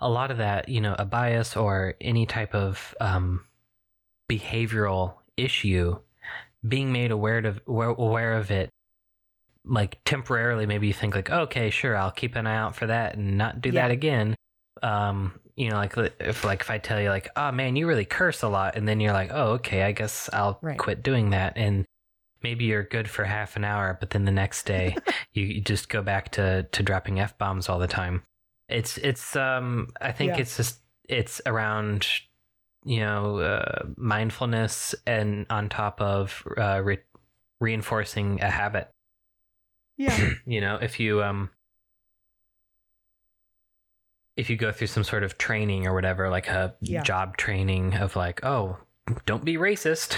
a 0.00 0.08
lot 0.08 0.30
of 0.30 0.38
that, 0.38 0.68
you 0.68 0.80
know, 0.80 0.94
a 0.98 1.04
bias 1.04 1.56
or 1.56 1.94
any 2.00 2.26
type 2.26 2.54
of 2.54 2.94
um, 3.00 3.44
behavioral 4.30 5.14
issue, 5.38 5.98
being 6.66 6.92
made 6.92 7.10
aware 7.10 7.38
of 7.46 7.60
aware- 7.66 8.34
of 8.34 8.50
it, 8.50 8.70
like 9.64 9.98
temporarily, 10.04 10.66
maybe 10.66 10.86
you 10.86 10.92
think 10.94 11.14
like, 11.14 11.30
okay, 11.30 11.70
sure, 11.70 11.96
I'll 11.96 12.10
keep 12.10 12.36
an 12.36 12.46
eye 12.46 12.56
out 12.56 12.74
for 12.76 12.86
that 12.86 13.16
and 13.16 13.36
not 13.36 13.60
do 13.60 13.72
that 13.72 13.90
again. 13.90 14.34
Um, 14.82 15.38
you 15.56 15.70
know, 15.70 15.76
like 15.76 15.94
if 16.20 16.44
like 16.44 16.60
if 16.62 16.70
I 16.70 16.78
tell 16.78 17.00
you 17.00 17.08
like, 17.10 17.28
oh 17.36 17.52
man, 17.52 17.76
you 17.76 17.86
really 17.86 18.04
curse 18.04 18.42
a 18.42 18.48
lot, 18.48 18.76
and 18.76 18.86
then 18.88 19.00
you're 19.00 19.12
like, 19.12 19.30
oh 19.32 19.52
okay, 19.54 19.82
I 19.82 19.92
guess 19.92 20.30
I'll 20.32 20.58
Right. 20.62 20.78
quit 20.78 21.02
doing 21.02 21.30
that, 21.30 21.54
and 21.56 21.84
maybe 22.42 22.64
you're 22.64 22.84
good 22.84 23.10
for 23.10 23.24
half 23.24 23.56
an 23.56 23.64
hour, 23.64 23.96
but 23.98 24.10
then 24.10 24.24
the 24.24 24.30
next 24.30 24.64
day 24.66 24.96
you, 25.32 25.44
you 25.44 25.60
just 25.60 25.88
go 25.88 26.00
back 26.02 26.30
to 26.32 26.62
to 26.62 26.82
dropping 26.82 27.18
f 27.20 27.36
bombs 27.38 27.68
all 27.68 27.78
the 27.80 27.88
time. 27.88 28.22
It's 28.68 28.98
it's 28.98 29.34
um 29.34 29.88
I 30.00 30.12
think 30.12 30.34
Yeah. 30.34 30.42
it's 30.42 30.56
just 30.56 30.78
it's 31.08 31.40
around 31.44 32.06
you 32.84 33.00
know 33.00 33.38
uh, 33.38 33.82
mindfulness 33.96 34.94
and 35.06 35.46
on 35.50 35.68
top 35.68 36.00
of 36.00 36.42
uh, 36.56 36.80
re- 36.82 36.98
reinforcing 37.60 38.40
a 38.40 38.50
habit. 38.50 38.88
yeah. 39.96 40.30
You 40.46 40.60
know 40.60 40.76
if 40.80 40.98
you 41.00 41.22
um 41.22 41.50
if 44.36 44.48
you 44.48 44.56
go 44.56 44.70
through 44.72 44.86
some 44.86 45.04
sort 45.04 45.24
of 45.24 45.36
training 45.38 45.86
or 45.86 45.94
whatever 45.94 46.30
like 46.30 46.48
a 46.48 46.74
Yeah. 46.80 47.02
job 47.02 47.36
training 47.36 47.94
of 47.94 48.14
like 48.16 48.44
oh 48.44 48.78
don't 49.26 49.44
be 49.44 49.56
racist 49.56 50.16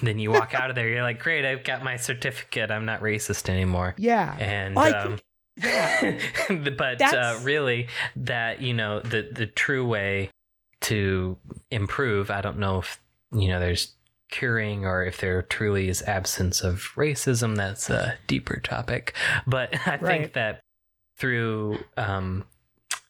then 0.02 0.18
you 0.18 0.30
walk 0.30 0.54
out 0.54 0.70
of 0.70 0.76
there 0.76 0.88
you're 0.88 1.02
like 1.02 1.18
great 1.20 1.44
i've 1.44 1.64
got 1.64 1.82
my 1.82 1.96
certificate. 1.96 2.70
I'm 2.70 2.84
not 2.84 3.00
racist 3.00 3.48
anymore. 3.48 3.94
Yeah. 3.98 4.36
And 4.38 4.78
I 4.78 4.90
um 4.90 5.18
yeah. 5.56 6.18
but 6.76 7.00
uh, 7.00 7.38
really 7.42 7.88
that 8.16 8.60
you 8.60 8.74
know 8.74 9.00
the 9.00 9.28
the 9.32 9.46
true 9.46 9.86
way 9.86 10.30
to 10.86 11.36
improve. 11.70 12.30
I 12.30 12.40
don't 12.40 12.58
know 12.58 12.78
if 12.78 13.00
you 13.32 13.48
know 13.48 13.60
there's 13.60 13.92
curing 14.30 14.84
or 14.84 15.04
if 15.04 15.18
there 15.18 15.42
truly 15.42 15.88
is 15.88 16.02
absence 16.02 16.60
of 16.62 16.90
racism 16.96 17.56
that's 17.56 17.88
a 17.90 18.16
deeper 18.26 18.58
topic. 18.60 19.14
But 19.46 19.74
i 19.86 19.90
Right. 19.96 20.00
think 20.00 20.32
that 20.34 20.60
through 21.16 21.78
um 21.96 22.44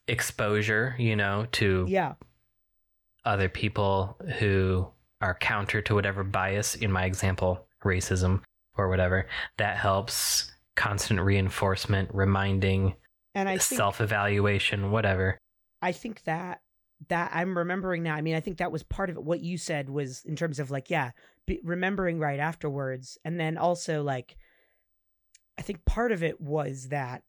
exposure 0.08 0.94
you 0.98 1.16
know 1.16 1.46
to 1.52 1.84
yeah. 1.88 2.14
other 3.24 3.48
people 3.48 4.16
who 4.38 4.86
are 5.20 5.34
counter 5.34 5.82
to 5.82 5.94
whatever 5.94 6.22
bias 6.22 6.74
in 6.76 6.92
my 6.92 7.04
example 7.04 7.66
racism 7.84 8.42
or 8.76 8.88
whatever 8.88 9.26
that 9.58 9.76
helps 9.76 10.52
constant 10.76 11.20
reinforcement 11.20 12.08
reminding 12.12 12.94
and 13.34 13.48
i 13.48 13.52
think 13.58 13.78
self-evaluation 13.78 14.90
whatever. 14.90 15.38
I 15.82 15.92
think 15.92 16.22
that 16.24 16.60
that 17.08 17.30
I'm 17.34 17.56
remembering 17.56 18.02
now. 18.02 18.14
I 18.14 18.20
mean, 18.20 18.34
I 18.34 18.40
think 18.40 18.58
that 18.58 18.72
was 18.72 18.82
part 18.82 19.10
of 19.10 19.16
it. 19.16 19.22
What 19.22 19.40
you 19.40 19.58
said 19.58 19.90
was 19.90 20.24
in 20.24 20.36
terms 20.36 20.58
of 20.58 20.70
like, 20.70 20.90
yeah, 20.90 21.10
be, 21.46 21.60
remembering 21.62 22.18
right 22.18 22.40
afterwards, 22.40 23.18
and 23.24 23.38
then 23.38 23.56
also 23.58 24.02
like, 24.02 24.36
I 25.58 25.62
think 25.62 25.84
part 25.84 26.12
of 26.12 26.22
it 26.22 26.40
was 26.40 26.88
that 26.88 27.22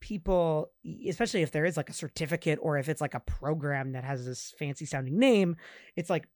people, 0.00 0.70
especially 1.08 1.42
if 1.42 1.50
there 1.50 1.64
is 1.64 1.76
like 1.76 1.88
a 1.88 1.94
certificate 1.94 2.58
or 2.60 2.76
if 2.76 2.88
it's 2.88 3.00
like 3.00 3.14
a 3.14 3.20
program 3.20 3.92
that 3.92 4.04
has 4.04 4.26
this 4.26 4.52
fancy 4.58 4.84
sounding 4.84 5.18
name, 5.18 5.56
it's 5.96 6.10
like 6.10 6.28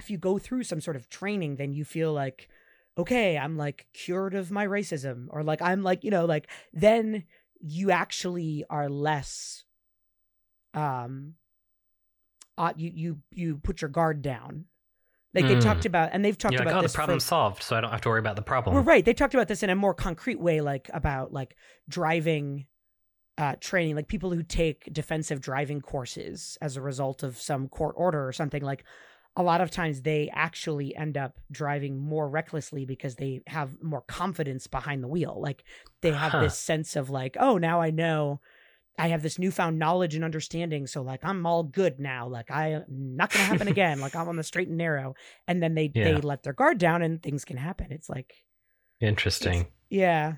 if 0.00 0.10
you 0.10 0.18
go 0.18 0.38
through 0.38 0.64
some 0.64 0.80
sort 0.80 0.96
of 0.96 1.08
training, 1.08 1.56
then 1.56 1.72
you 1.72 1.84
feel 1.84 2.12
like, 2.12 2.48
okay, 2.96 3.38
I'm 3.38 3.56
like 3.56 3.86
cured 3.92 4.34
of 4.34 4.50
my 4.50 4.66
racism, 4.66 5.26
or 5.30 5.42
like 5.42 5.62
I'm 5.62 5.82
like, 5.82 6.04
you 6.04 6.10
know, 6.10 6.24
like 6.24 6.48
then 6.72 7.24
you 7.60 7.90
actually 7.90 8.64
are 8.68 8.88
less 8.88 9.64
um 10.74 11.34
uh, 12.58 12.72
you 12.76 12.90
you 12.94 13.18
you 13.30 13.56
put 13.58 13.80
your 13.80 13.88
guard 13.88 14.20
down 14.20 14.66
like 15.34 15.46
they 15.46 15.54
Mm. 15.56 15.60
talked 15.62 15.86
about 15.86 16.10
and 16.12 16.24
they've 16.24 16.36
talked 16.36 16.52
you're 16.54 16.60
like 16.60 16.68
about 16.68 16.78
oh 16.78 16.82
the 16.82 16.84
this 16.84 16.92
for- 16.92 16.96
problem's 16.98 17.24
solved 17.24 17.62
so 17.62 17.76
i 17.76 17.80
don't 17.80 17.90
have 17.90 18.00
to 18.02 18.08
worry 18.08 18.18
about 18.18 18.36
the 18.36 18.42
problem 18.42 18.74
well, 18.74 18.84
right 18.84 19.04
they 19.04 19.14
talked 19.14 19.34
about 19.34 19.48
this 19.48 19.62
in 19.62 19.70
a 19.70 19.74
more 19.76 19.94
concrete 19.94 20.40
way 20.40 20.60
like 20.60 20.90
about 20.92 21.32
like 21.32 21.54
driving 21.88 22.66
uh 23.38 23.54
training 23.60 23.94
like 23.96 24.08
people 24.08 24.32
who 24.32 24.42
take 24.42 24.92
defensive 24.92 25.40
driving 25.40 25.80
courses 25.80 26.58
as 26.60 26.76
a 26.76 26.82
result 26.82 27.22
of 27.22 27.38
some 27.38 27.68
court 27.68 27.94
order 27.96 28.26
or 28.26 28.32
something 28.32 28.62
like 28.62 28.84
a 29.36 29.42
lot 29.42 29.60
of 29.60 29.70
times 29.70 30.02
they 30.02 30.28
actually 30.32 30.96
end 30.96 31.16
up 31.16 31.38
driving 31.52 31.96
more 31.96 32.28
recklessly 32.28 32.84
because 32.84 33.14
they 33.16 33.40
have 33.46 33.80
more 33.80 34.00
confidence 34.02 34.66
behind 34.66 35.00
the 35.02 35.06
wheel 35.08 35.38
like 35.40 35.62
they 36.00 36.10
have 36.12 36.32
Huh. 36.32 36.40
this 36.40 36.58
sense 36.58 36.96
of 36.96 37.08
like 37.10 37.36
oh 37.38 37.56
now 37.58 37.80
i 37.80 37.90
know 37.90 38.40
i 38.98 39.08
have 39.08 39.22
this 39.22 39.38
newfound 39.38 39.78
knowledge 39.78 40.14
and 40.14 40.24
understanding 40.24 40.86
so 40.86 41.00
like 41.02 41.20
i'm 41.24 41.46
all 41.46 41.62
good 41.62 41.98
now 42.00 42.26
like 42.28 42.50
i 42.50 42.68
am 42.72 42.84
not 42.88 43.30
gonna 43.32 43.44
happen 43.44 43.68
again 43.76 44.00
like 44.00 44.14
i'm 44.16 44.28
on 44.28 44.36
the 44.36 44.42
straight 44.42 44.68
and 44.68 44.76
narrow 44.76 45.14
and 45.46 45.62
then 45.62 45.74
they 45.74 45.90
Yeah. 45.94 46.04
they 46.04 46.14
let 46.16 46.42
their 46.42 46.52
guard 46.52 46.78
down 46.78 47.02
and 47.02 47.22
things 47.22 47.44
can 47.44 47.56
happen 47.56 47.86
it's 47.90 48.08
like 48.08 48.34
Interesting. 49.00 49.68
Yeah. 49.90 50.32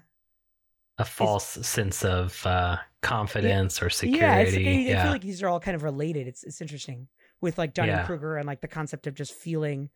A 0.98 1.04
false 1.06 1.46
sense 1.66 2.04
of 2.04 2.44
uh, 2.46 2.76
confidence 3.00 3.80
or 3.80 3.86
Yeah, 3.86 4.36
it's, 4.40 4.50
security. 4.52 4.92
I, 4.94 4.98
I 4.98 5.02
feel 5.02 5.12
like 5.12 5.22
these 5.22 5.42
are 5.42 5.48
all 5.48 5.60
kind 5.60 5.74
of 5.74 5.82
related. 5.82 6.26
It's 6.26 6.44
it's 6.44 6.60
interesting 6.60 7.08
with 7.40 7.56
like 7.56 7.72
Dunning 7.72 7.94
Yeah. 7.94 8.04
Kruger 8.04 8.36
and 8.36 8.46
like 8.46 8.60
the 8.60 8.68
concept 8.68 9.06
of 9.06 9.14
just 9.14 9.32
feeling. 9.32 9.88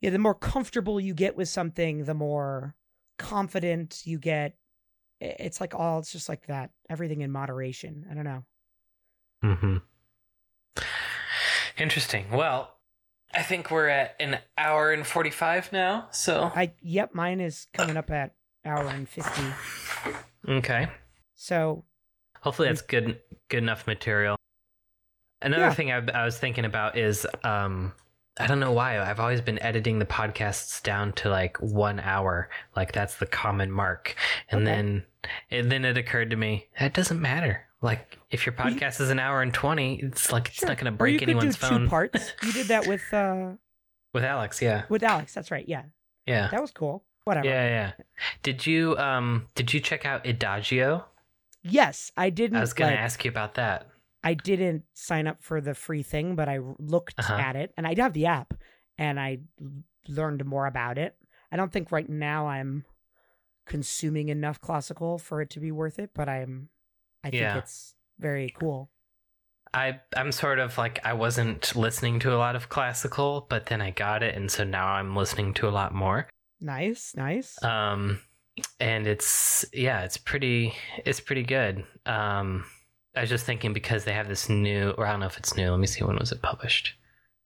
Yeah, 0.00 0.10
the 0.10 0.18
more 0.20 0.34
comfortable 0.36 1.00
you 1.00 1.12
get 1.12 1.34
with 1.36 1.48
something, 1.48 2.04
the 2.04 2.14
more 2.14 2.76
confident 3.18 4.02
you 4.04 4.20
get. 4.20 4.56
It's 5.20 5.60
like 5.60 5.74
all. 5.74 5.98
It's 6.00 6.12
just 6.12 6.28
like 6.28 6.46
that. 6.46 6.70
Everything 6.90 7.20
in 7.22 7.30
moderation. 7.30 8.06
I 8.10 8.14
don't 8.14 8.24
know. 8.24 8.44
mm-hmm 9.44 9.76
Interesting. 11.78 12.30
Well, 12.30 12.72
I 13.34 13.42
think 13.42 13.70
we're 13.70 13.88
at 13.88 14.14
an 14.20 14.38
hour 14.56 14.92
and 14.92 15.04
45 15.06 15.72
now. 15.72 16.06
So, 16.12 16.52
I 16.54 16.72
yep, 16.80 17.14
mine 17.14 17.40
is 17.40 17.66
coming 17.74 17.96
up 17.96 18.10
at 18.10 18.34
hour 18.64 18.86
and 18.86 19.08
fifty. 19.08 19.42
okay. 20.48 20.88
So 21.34 21.84
Hopefully 22.42 22.68
that's 22.68 22.82
good 22.82 23.18
good 23.48 23.62
enough 23.62 23.86
material. 23.86 24.36
Another 25.42 25.64
Yeah. 25.64 25.74
thing 25.74 25.90
I, 25.90 25.96
I 26.14 26.24
was 26.24 26.38
thinking 26.38 26.64
about 26.64 26.96
is 26.96 27.26
um 27.42 27.92
I 28.36 28.46
don't 28.48 28.58
know 28.60 28.72
why 28.72 28.98
I've 29.00 29.20
always 29.20 29.40
been 29.40 29.62
editing 29.62 29.98
the 30.00 30.06
podcasts 30.06 30.82
down 30.82 31.12
to 31.14 31.28
like 31.30 31.56
1 31.58 32.00
hour. 32.00 32.48
Like 32.74 32.92
that's 32.92 33.16
the 33.16 33.26
common 33.26 33.70
mark. 33.70 34.16
And 34.50 34.62
Okay. 34.62 34.74
then 34.76 35.04
and 35.50 35.70
then 35.72 35.84
it 35.84 35.96
occurred 35.96 36.30
to 36.30 36.36
me 36.36 36.68
that 36.80 36.94
doesn't 36.94 37.20
matter. 37.20 37.66
Like 37.80 38.18
if 38.30 38.44
your 38.46 38.54
Well, 38.58 38.70
you- 38.70 38.76
podcast 38.80 39.00
is 39.00 39.10
an 39.10 39.18
hour 39.20 39.40
and 39.42 39.54
20, 39.54 40.00
it's 40.02 40.32
like 40.32 40.48
it's 40.48 40.56
sure. 40.58 40.68
not 40.68 40.78
going 40.78 40.86
to 40.92 40.96
break 40.96 41.22
anyone's 41.22 41.54
phone. 41.56 41.82
Two 41.82 41.88
parts. 41.88 42.32
You 42.42 42.52
did 42.52 42.66
that 42.68 42.86
with 42.86 43.02
uh 43.12 43.52
With 44.12 44.24
Alex, 44.24 44.60
yeah. 44.62 44.84
with 44.88 45.02
Alex. 45.02 45.34
That's 45.34 45.50
right. 45.50 45.66
Yeah, 45.68 45.82
Yeah. 46.26 46.48
that 46.50 46.60
was 46.60 46.70
cool. 46.70 47.04
Whatever. 47.24 47.46
Yeah, 47.46 47.68
yeah. 47.68 47.92
Did 48.42 48.66
you 48.66 48.96
um 48.98 49.46
did 49.54 49.72
you 49.72 49.80
check 49.80 50.04
out 50.04 50.24
Idagio? 50.24 51.04
Yes, 51.62 52.12
I 52.16 52.30
didn't. 52.30 52.56
I 52.58 52.60
was 52.60 52.72
going 52.74 52.90
like, 52.90 52.98
to 52.98 53.02
ask 53.02 53.24
you 53.24 53.30
about 53.30 53.54
that. 53.54 53.86
I 54.24 54.34
didn't 54.34 54.84
sign 54.94 55.26
up 55.26 55.42
for 55.42 55.60
the 55.60 55.74
free 55.74 56.02
thing, 56.02 56.34
but 56.34 56.48
I 56.48 56.58
looked 56.78 57.18
Uh-huh. 57.18 57.34
at 57.34 57.56
it 57.56 57.72
and 57.76 57.86
I 57.86 57.94
have 57.94 58.14
the 58.14 58.26
app 58.26 58.54
and 58.98 59.20
I 59.20 59.40
learned 60.08 60.44
more 60.44 60.66
about 60.66 60.98
it. 60.98 61.14
I 61.52 61.56
don't 61.56 61.70
think 61.70 61.92
right 61.92 62.08
now 62.08 62.46
I'm 62.48 62.84
consuming 63.66 64.28
enough 64.30 64.60
classical 64.60 65.18
for 65.18 65.40
it 65.40 65.50
to 65.50 65.60
be 65.60 65.70
worth 65.70 65.98
it, 65.98 66.10
but 66.14 66.28
I'm 66.28 66.70
I 67.22 67.30
think 67.30 67.40
Yeah. 67.42 67.58
it's 67.58 67.94
very 68.18 68.50
cool. 68.58 68.90
I 69.72 70.00
I'm 70.16 70.30
sort 70.32 70.58
of 70.58 70.76
like 70.78 71.00
I 71.04 71.12
wasn't 71.14 71.74
listening 71.74 72.18
to 72.20 72.34
a 72.34 72.38
lot 72.38 72.54
of 72.56 72.68
classical, 72.68 73.46
but 73.48 73.66
then 73.66 73.80
I 73.80 73.90
got 73.90 74.22
it 74.22 74.34
and 74.36 74.50
so 74.50 74.64
now 74.64 74.86
I'm 74.86 75.16
listening 75.16 75.54
to 75.54 75.68
a 75.68 75.70
lot 75.70 75.94
more. 75.94 76.28
Nice, 76.60 77.14
nice. 77.16 77.62
Um 77.62 78.20
and 78.78 79.06
it's 79.06 79.64
yeah, 79.72 80.02
it's 80.04 80.16
pretty 80.16 80.74
it's 81.04 81.20
pretty 81.20 81.42
good. 81.42 81.84
Um 82.06 82.64
I 83.16 83.20
was 83.20 83.30
just 83.30 83.46
thinking 83.46 83.72
because 83.72 84.04
they 84.04 84.12
have 84.12 84.28
this 84.28 84.48
new 84.48 84.90
or 84.98 85.06
I 85.06 85.10
don't 85.12 85.20
know 85.20 85.26
if 85.26 85.36
it's 85.38 85.56
new. 85.56 85.70
Let 85.70 85.80
me 85.80 85.86
see 85.86 86.02
when 86.04 86.16
was 86.16 86.32
it 86.32 86.42
published. 86.42 86.94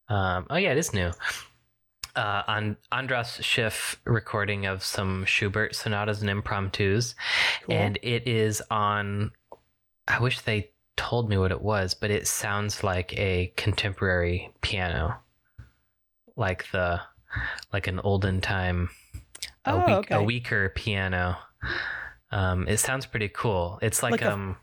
Um 0.08 0.46
oh 0.50 0.56
yeah, 0.56 0.72
it 0.72 0.78
is 0.78 0.92
new. 0.94 1.10
Uh 2.16 2.42
on 2.46 2.76
Andras 2.90 3.38
Schiff 3.42 4.00
recording 4.04 4.66
of 4.66 4.82
some 4.82 5.24
Schubert 5.24 5.74
sonatas 5.74 6.20
and 6.20 6.30
impromptus 6.30 7.14
cool. 7.66 7.74
and 7.76 7.98
it 8.02 8.26
is 8.26 8.62
on 8.70 9.30
i 10.08 10.18
wish 10.18 10.40
they 10.40 10.70
told 10.96 11.28
me 11.28 11.36
what 11.36 11.52
it 11.52 11.60
was 11.60 11.92
but 11.94 12.10
it 12.10 12.26
sounds 12.26 12.82
like 12.82 13.12
a 13.18 13.52
contemporary 13.56 14.50
piano 14.62 15.14
like 16.34 16.68
the 16.72 16.98
like 17.74 17.86
an 17.86 18.00
olden 18.00 18.40
time 18.40 18.88
a, 19.66 19.72
Oh, 19.72 19.76
weak, 19.86 19.96
okay. 19.96 20.14
a 20.14 20.22
weaker 20.22 20.70
piano 20.74 21.36
um 22.32 22.66
it 22.66 22.78
sounds 22.78 23.04
pretty 23.04 23.28
cool 23.28 23.78
it's 23.82 24.02
like, 24.02 24.12
Like 24.12 24.22
a- 24.22 24.32
um 24.32 24.56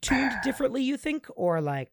tuned 0.00 0.32
differently, 0.44 0.82
you 0.82 0.96
think, 0.96 1.26
or 1.36 1.60
like 1.60 1.92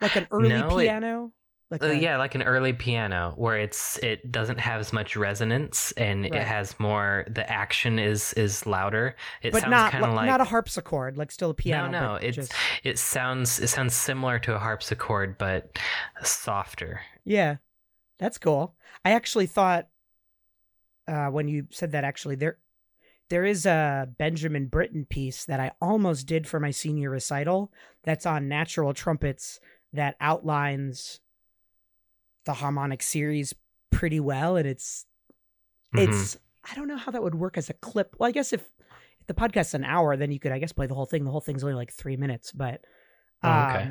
like 0.00 0.16
an 0.16 0.26
early 0.30 0.48
No, 0.48 0.78
it- 0.78 0.82
piano? 0.84 1.32
Like 1.70 1.82
uh, 1.82 1.86
a- 1.86 1.94
yeah 1.94 2.18
like 2.18 2.34
an 2.34 2.42
early 2.42 2.74
piano 2.74 3.32
where 3.36 3.56
it's 3.56 3.96
it 3.98 4.30
doesn't 4.30 4.60
have 4.60 4.78
as 4.78 4.92
much 4.92 5.16
resonance 5.16 5.90
and 5.92 6.24
Right. 6.24 6.34
it 6.34 6.42
has 6.42 6.78
more 6.78 7.24
the 7.30 7.50
action 7.50 7.98
is 7.98 8.34
is 8.34 8.66
louder 8.66 9.16
it 9.40 9.52
but 9.54 9.62
sounds 9.62 9.90
kind 9.90 10.04
of 10.04 10.12
like 10.12 10.26
not 10.26 10.42
a 10.42 10.44
harpsichord, 10.44 11.16
like 11.16 11.30
still 11.30 11.48
a 11.48 11.54
piano. 11.54 11.90
no, 11.90 12.08
but 12.20 12.24
it's 12.24 12.36
just, 12.36 12.52
it 12.84 12.98
sounds 12.98 13.58
it 13.58 13.68
sounds 13.68 13.94
similar 13.94 14.38
to 14.40 14.54
a 14.54 14.58
harpsichord, 14.58 15.38
but 15.38 15.78
softer. 16.22 17.00
Yeah, 17.24 17.56
that's 18.18 18.36
cool. 18.36 18.74
I 19.02 19.12
actually 19.12 19.46
thought 19.46 19.88
uh, 21.08 21.28
when 21.28 21.48
you 21.48 21.68
said 21.70 21.92
that, 21.92 22.04
actually 22.04 22.34
there 22.34 22.58
there 23.32 23.46
is 23.46 23.64
a 23.64 24.08
Benjamin 24.18 24.66
Britten 24.66 25.06
piece 25.06 25.46
that 25.46 25.58
I 25.58 25.72
almost 25.80 26.26
did 26.26 26.46
for 26.46 26.60
my 26.60 26.70
senior 26.70 27.08
recital. 27.08 27.72
That's 28.04 28.26
on 28.26 28.46
natural 28.46 28.92
trumpets 28.92 29.58
that 29.94 30.16
outlines 30.20 31.20
the 32.44 32.52
harmonic 32.52 33.02
series 33.02 33.54
pretty 33.90 34.20
well, 34.20 34.56
and 34.56 34.68
it's 34.68 35.06
Mhm. 35.94 36.02
it's 36.02 36.36
I 36.70 36.74
don't 36.74 36.88
know 36.88 36.98
how 36.98 37.10
that 37.10 37.22
would 37.22 37.34
work 37.34 37.56
as 37.56 37.70
a 37.70 37.74
clip. 37.74 38.14
Well, 38.18 38.28
I 38.28 38.32
guess 38.32 38.52
if, 38.52 38.60
if 39.20 39.26
the 39.28 39.34
podcast's 39.34 39.72
an 39.72 39.84
hour, 39.84 40.14
then 40.16 40.30
you 40.30 40.38
could 40.38 40.52
I 40.52 40.58
guess 40.58 40.72
play 40.72 40.86
the 40.86 40.94
whole 40.94 41.06
thing. 41.06 41.24
The 41.24 41.30
whole 41.30 41.40
thing's 41.40 41.64
only 41.64 41.74
like 41.74 41.92
three 41.92 42.18
minutes, 42.18 42.52
but 42.52 42.84
um, 43.42 43.50
Oh, 43.50 43.60
okay. 43.78 43.90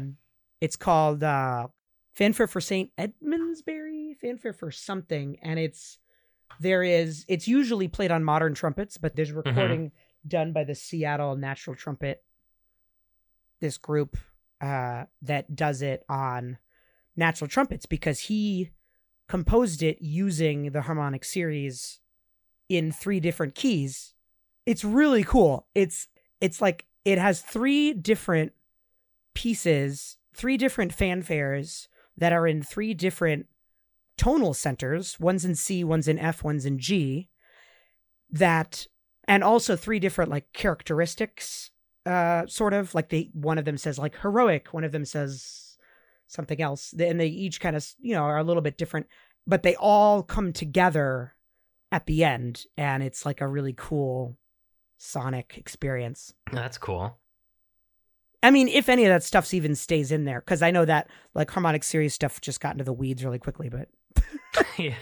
it's 0.62 0.76
called 0.76 1.24
uh, 1.24 1.68
Fanfare 2.14 2.46
for 2.48 2.62
Saint 2.62 2.92
Edmundsbury, 2.96 4.18
Fanfare 4.22 4.54
for 4.54 4.70
something, 4.70 5.40
and 5.42 5.58
it's 5.60 5.98
there 6.60 6.84
is 6.84 7.26
it's 7.28 7.48
usually 7.48 7.88
played 7.88 8.12
on 8.12 8.24
modern 8.24 8.54
trumpets, 8.54 8.98
but 8.98 9.16
there's 9.16 9.32
a 9.32 9.36
recording 9.36 9.92
done 10.28 10.54
by 10.54 10.64
the 10.64 10.76
Seattle 10.76 11.36
Natural 11.36 11.76
Trumpet, 11.76 12.24
this 13.60 13.78
group 13.78 14.18
uh, 14.60 15.06
that 15.22 15.56
does 15.56 15.82
it 15.82 16.04
on 16.08 16.58
natural 17.16 17.48
trumpets 17.48 17.86
because 17.86 18.20
he 18.20 18.72
composed 19.28 19.82
it 19.82 19.98
using 20.02 20.72
the 20.72 20.82
harmonic 20.82 21.24
series 21.24 22.00
in 22.70 22.92
three 22.92 23.20
different 23.20 23.56
keys. 23.56 24.14
It's 24.66 24.84
really 24.84 25.24
cool. 25.24 25.68
It's 25.74 26.08
it's 26.40 26.62
like 26.62 26.86
it 27.06 27.18
has 27.18 27.42
three 27.42 27.94
different 27.94 28.54
pieces, 29.34 30.18
three 30.34 30.58
different 30.58 30.96
fanfares 30.96 31.88
that 32.18 32.34
are 32.34 32.46
in 32.46 32.62
three 32.62 32.94
different 32.94 33.48
tonal 34.22 34.54
centers. 34.54 35.20
One's 35.20 35.44
in 35.44 35.56
C, 35.56 35.84
one's 35.84 36.08
in 36.08 36.20
F, 36.20 36.44
one's 36.44 36.66
in 36.66 36.78
G. 36.78 37.30
That 38.30 38.86
and 39.28 39.44
also 39.44 39.76
three 39.76 40.00
different 40.00 40.30
like 40.30 40.54
characteristics 40.54 41.72
uh 42.06 42.46
sort 42.48 42.74
of 42.74 42.96
like 42.96 43.10
they 43.10 43.30
one 43.34 43.58
of 43.58 43.66
them 43.66 43.78
says 43.78 43.98
like 43.98 44.20
heroic, 44.20 44.74
one 44.74 44.84
of 44.84 44.92
them 44.92 45.06
says 45.06 45.78
something 46.28 46.62
else. 46.62 46.94
And 46.98 47.20
they 47.20 47.28
each 47.28 47.60
kind 47.60 47.76
of, 47.76 47.86
you 48.00 48.14
know, 48.14 48.24
are 48.24 48.38
a 48.38 48.44
little 48.44 48.62
bit 48.62 48.78
different, 48.78 49.08
but 49.48 49.64
they 49.64 49.76
all 49.76 50.22
come 50.22 50.54
together 50.54 51.34
at 51.92 52.06
the 52.06 52.24
end 52.24 52.66
and 52.78 53.02
it's 53.02 53.26
like 53.26 53.42
a 53.42 53.48
really 53.48 53.74
cool 53.76 54.38
sonic 55.00 55.56
experience. 55.58 56.34
That's 56.52 56.78
cool. 56.78 57.18
I 58.44 58.52
mean, 58.52 58.68
if 58.68 58.88
any 58.88 59.06
of 59.06 59.10
that 59.10 59.24
stuff's 59.24 59.54
even 59.54 59.76
stays 59.76 60.12
in 60.12 60.26
there, 60.26 60.42
because 60.42 60.62
I 60.62 60.72
know 60.72 60.86
that 60.86 61.10
like 61.34 61.50
harmonic 61.50 61.84
series 61.84 62.14
stuff 62.14 62.40
just 62.40 62.62
got 62.62 62.74
into 62.74 62.84
the 62.84 62.94
weeds 62.94 63.24
really 63.24 63.40
quickly. 63.40 63.68
But 63.70 63.90
yeah, 64.78 64.96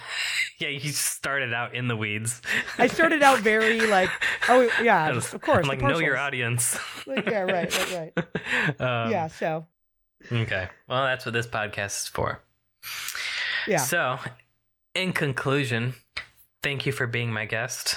yeah. 0.60 0.68
You 0.69 0.91
started 0.91 1.53
out 1.53 1.73
in 1.76 1.88
the 1.88 1.95
weeds. 1.95 2.41
I 2.77 2.88
started 2.88 3.23
out 3.23 3.40
very 3.40 3.81
like, 3.88 4.10
oh 4.48 4.69
yeah, 4.81 5.11
was- 5.14 5.34
of 5.34 5.41
course, 5.41 5.64
I'm 5.65 5.69
like, 5.69 5.81
know 5.81 5.99
your 5.99 6.18
audience. 6.18 6.77
Like, 7.07 7.26
yeah, 7.26 7.41
right, 7.41 7.91
right, 7.94 8.14
Um, 8.80 9.11
yeah. 9.11 9.27
So 9.27 9.65
Okay. 10.31 10.68
Well, 10.88 11.03
that's 11.03 11.26
what 11.26 11.34
this 11.34 11.48
podcast 11.48 12.03
is 12.03 12.07
for. 12.07 12.41
yeah, 13.68 13.77
So, 13.77 14.19
in 14.94 15.14
conclusion, 15.14 15.94
thank 16.61 16.86
you 16.86 16.91
for 16.91 17.07
being 17.07 17.31
my 17.31 17.45
guest, 17.45 17.95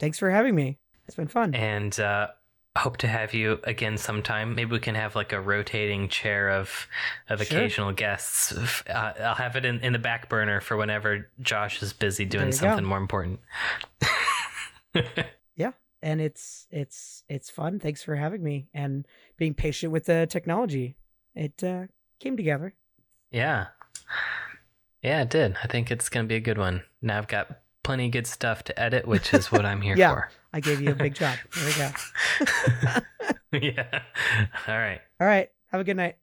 thanks 0.00 0.18
for 0.18 0.30
having 0.30 0.54
me. 0.54 0.78
It's 1.06 1.16
been 1.16 1.26
fun. 1.28 1.54
and 1.54 1.98
uh, 2.00 2.28
hope 2.76 2.96
to 2.98 3.06
have 3.08 3.32
you 3.34 3.60
again 3.64 3.96
sometime. 3.96 4.54
Maybe 4.54 4.72
we 4.72 4.80
can 4.80 4.94
have 4.96 5.14
like 5.14 5.32
a 5.32 5.40
rotating 5.40 6.08
chair 6.08 6.48
of 6.50 6.86
of 7.28 7.42
Sure. 7.44 7.58
occasional 7.58 7.92
guests. 7.92 8.52
Uh, 8.88 9.12
I'll 9.20 9.34
have 9.36 9.56
it 9.56 9.64
in, 9.64 9.80
in 9.80 9.92
the 9.92 9.98
back 9.98 10.28
burner 10.28 10.60
for 10.60 10.76
whenever 10.76 11.30
Josh 11.40 11.82
is 11.82 11.92
busy 11.92 12.24
doing 12.24 12.52
something 12.52 12.84
go. 12.84 12.88
more 12.88 12.98
important. 12.98 13.40
Yeah, 15.56 15.72
and 16.02 16.20
it's 16.20 16.66
it's 16.70 17.24
it's 17.28 17.50
fun. 17.50 17.78
Thanks 17.80 18.02
for 18.02 18.14
having 18.16 18.42
me 18.42 18.68
and 18.74 19.06
being 19.36 19.54
patient 19.54 19.92
with 19.92 20.06
the 20.06 20.26
technology. 20.28 20.96
It 21.34 21.62
uh, 21.64 21.86
came 22.20 22.36
together. 22.36 22.74
yeah. 23.30 23.66
Yeah, 25.02 25.20
it 25.20 25.28
did. 25.28 25.56
I 25.62 25.66
think 25.66 25.90
it's 25.90 26.08
going 26.08 26.24
to 26.24 26.28
be 26.28 26.36
a 26.36 26.40
good 26.40 26.56
one. 26.56 26.82
Now 27.02 27.18
I've 27.18 27.28
got 27.28 27.60
plenty 27.82 28.06
of 28.06 28.12
good 28.12 28.26
stuff 28.26 28.64
to 28.64 28.80
edit, 28.80 29.06
which 29.06 29.34
is 29.34 29.52
what 29.52 29.66
I'm 29.66 29.82
here 29.82 29.94
Yeah. 29.98 30.14
for. 30.14 30.30
I 30.54 30.60
gave 30.60 30.80
you 30.80 30.92
a 30.92 30.94
big 30.94 31.16
job. 31.16 31.36
There 31.52 31.66
we 31.66 31.72
go. 31.74 33.60
yeah. 33.66 34.02
All 34.68 34.78
right. 34.78 35.00
All 35.20 35.26
right. 35.26 35.48
Have 35.72 35.80
a 35.80 35.84
good 35.84 35.96
night. 35.96 36.14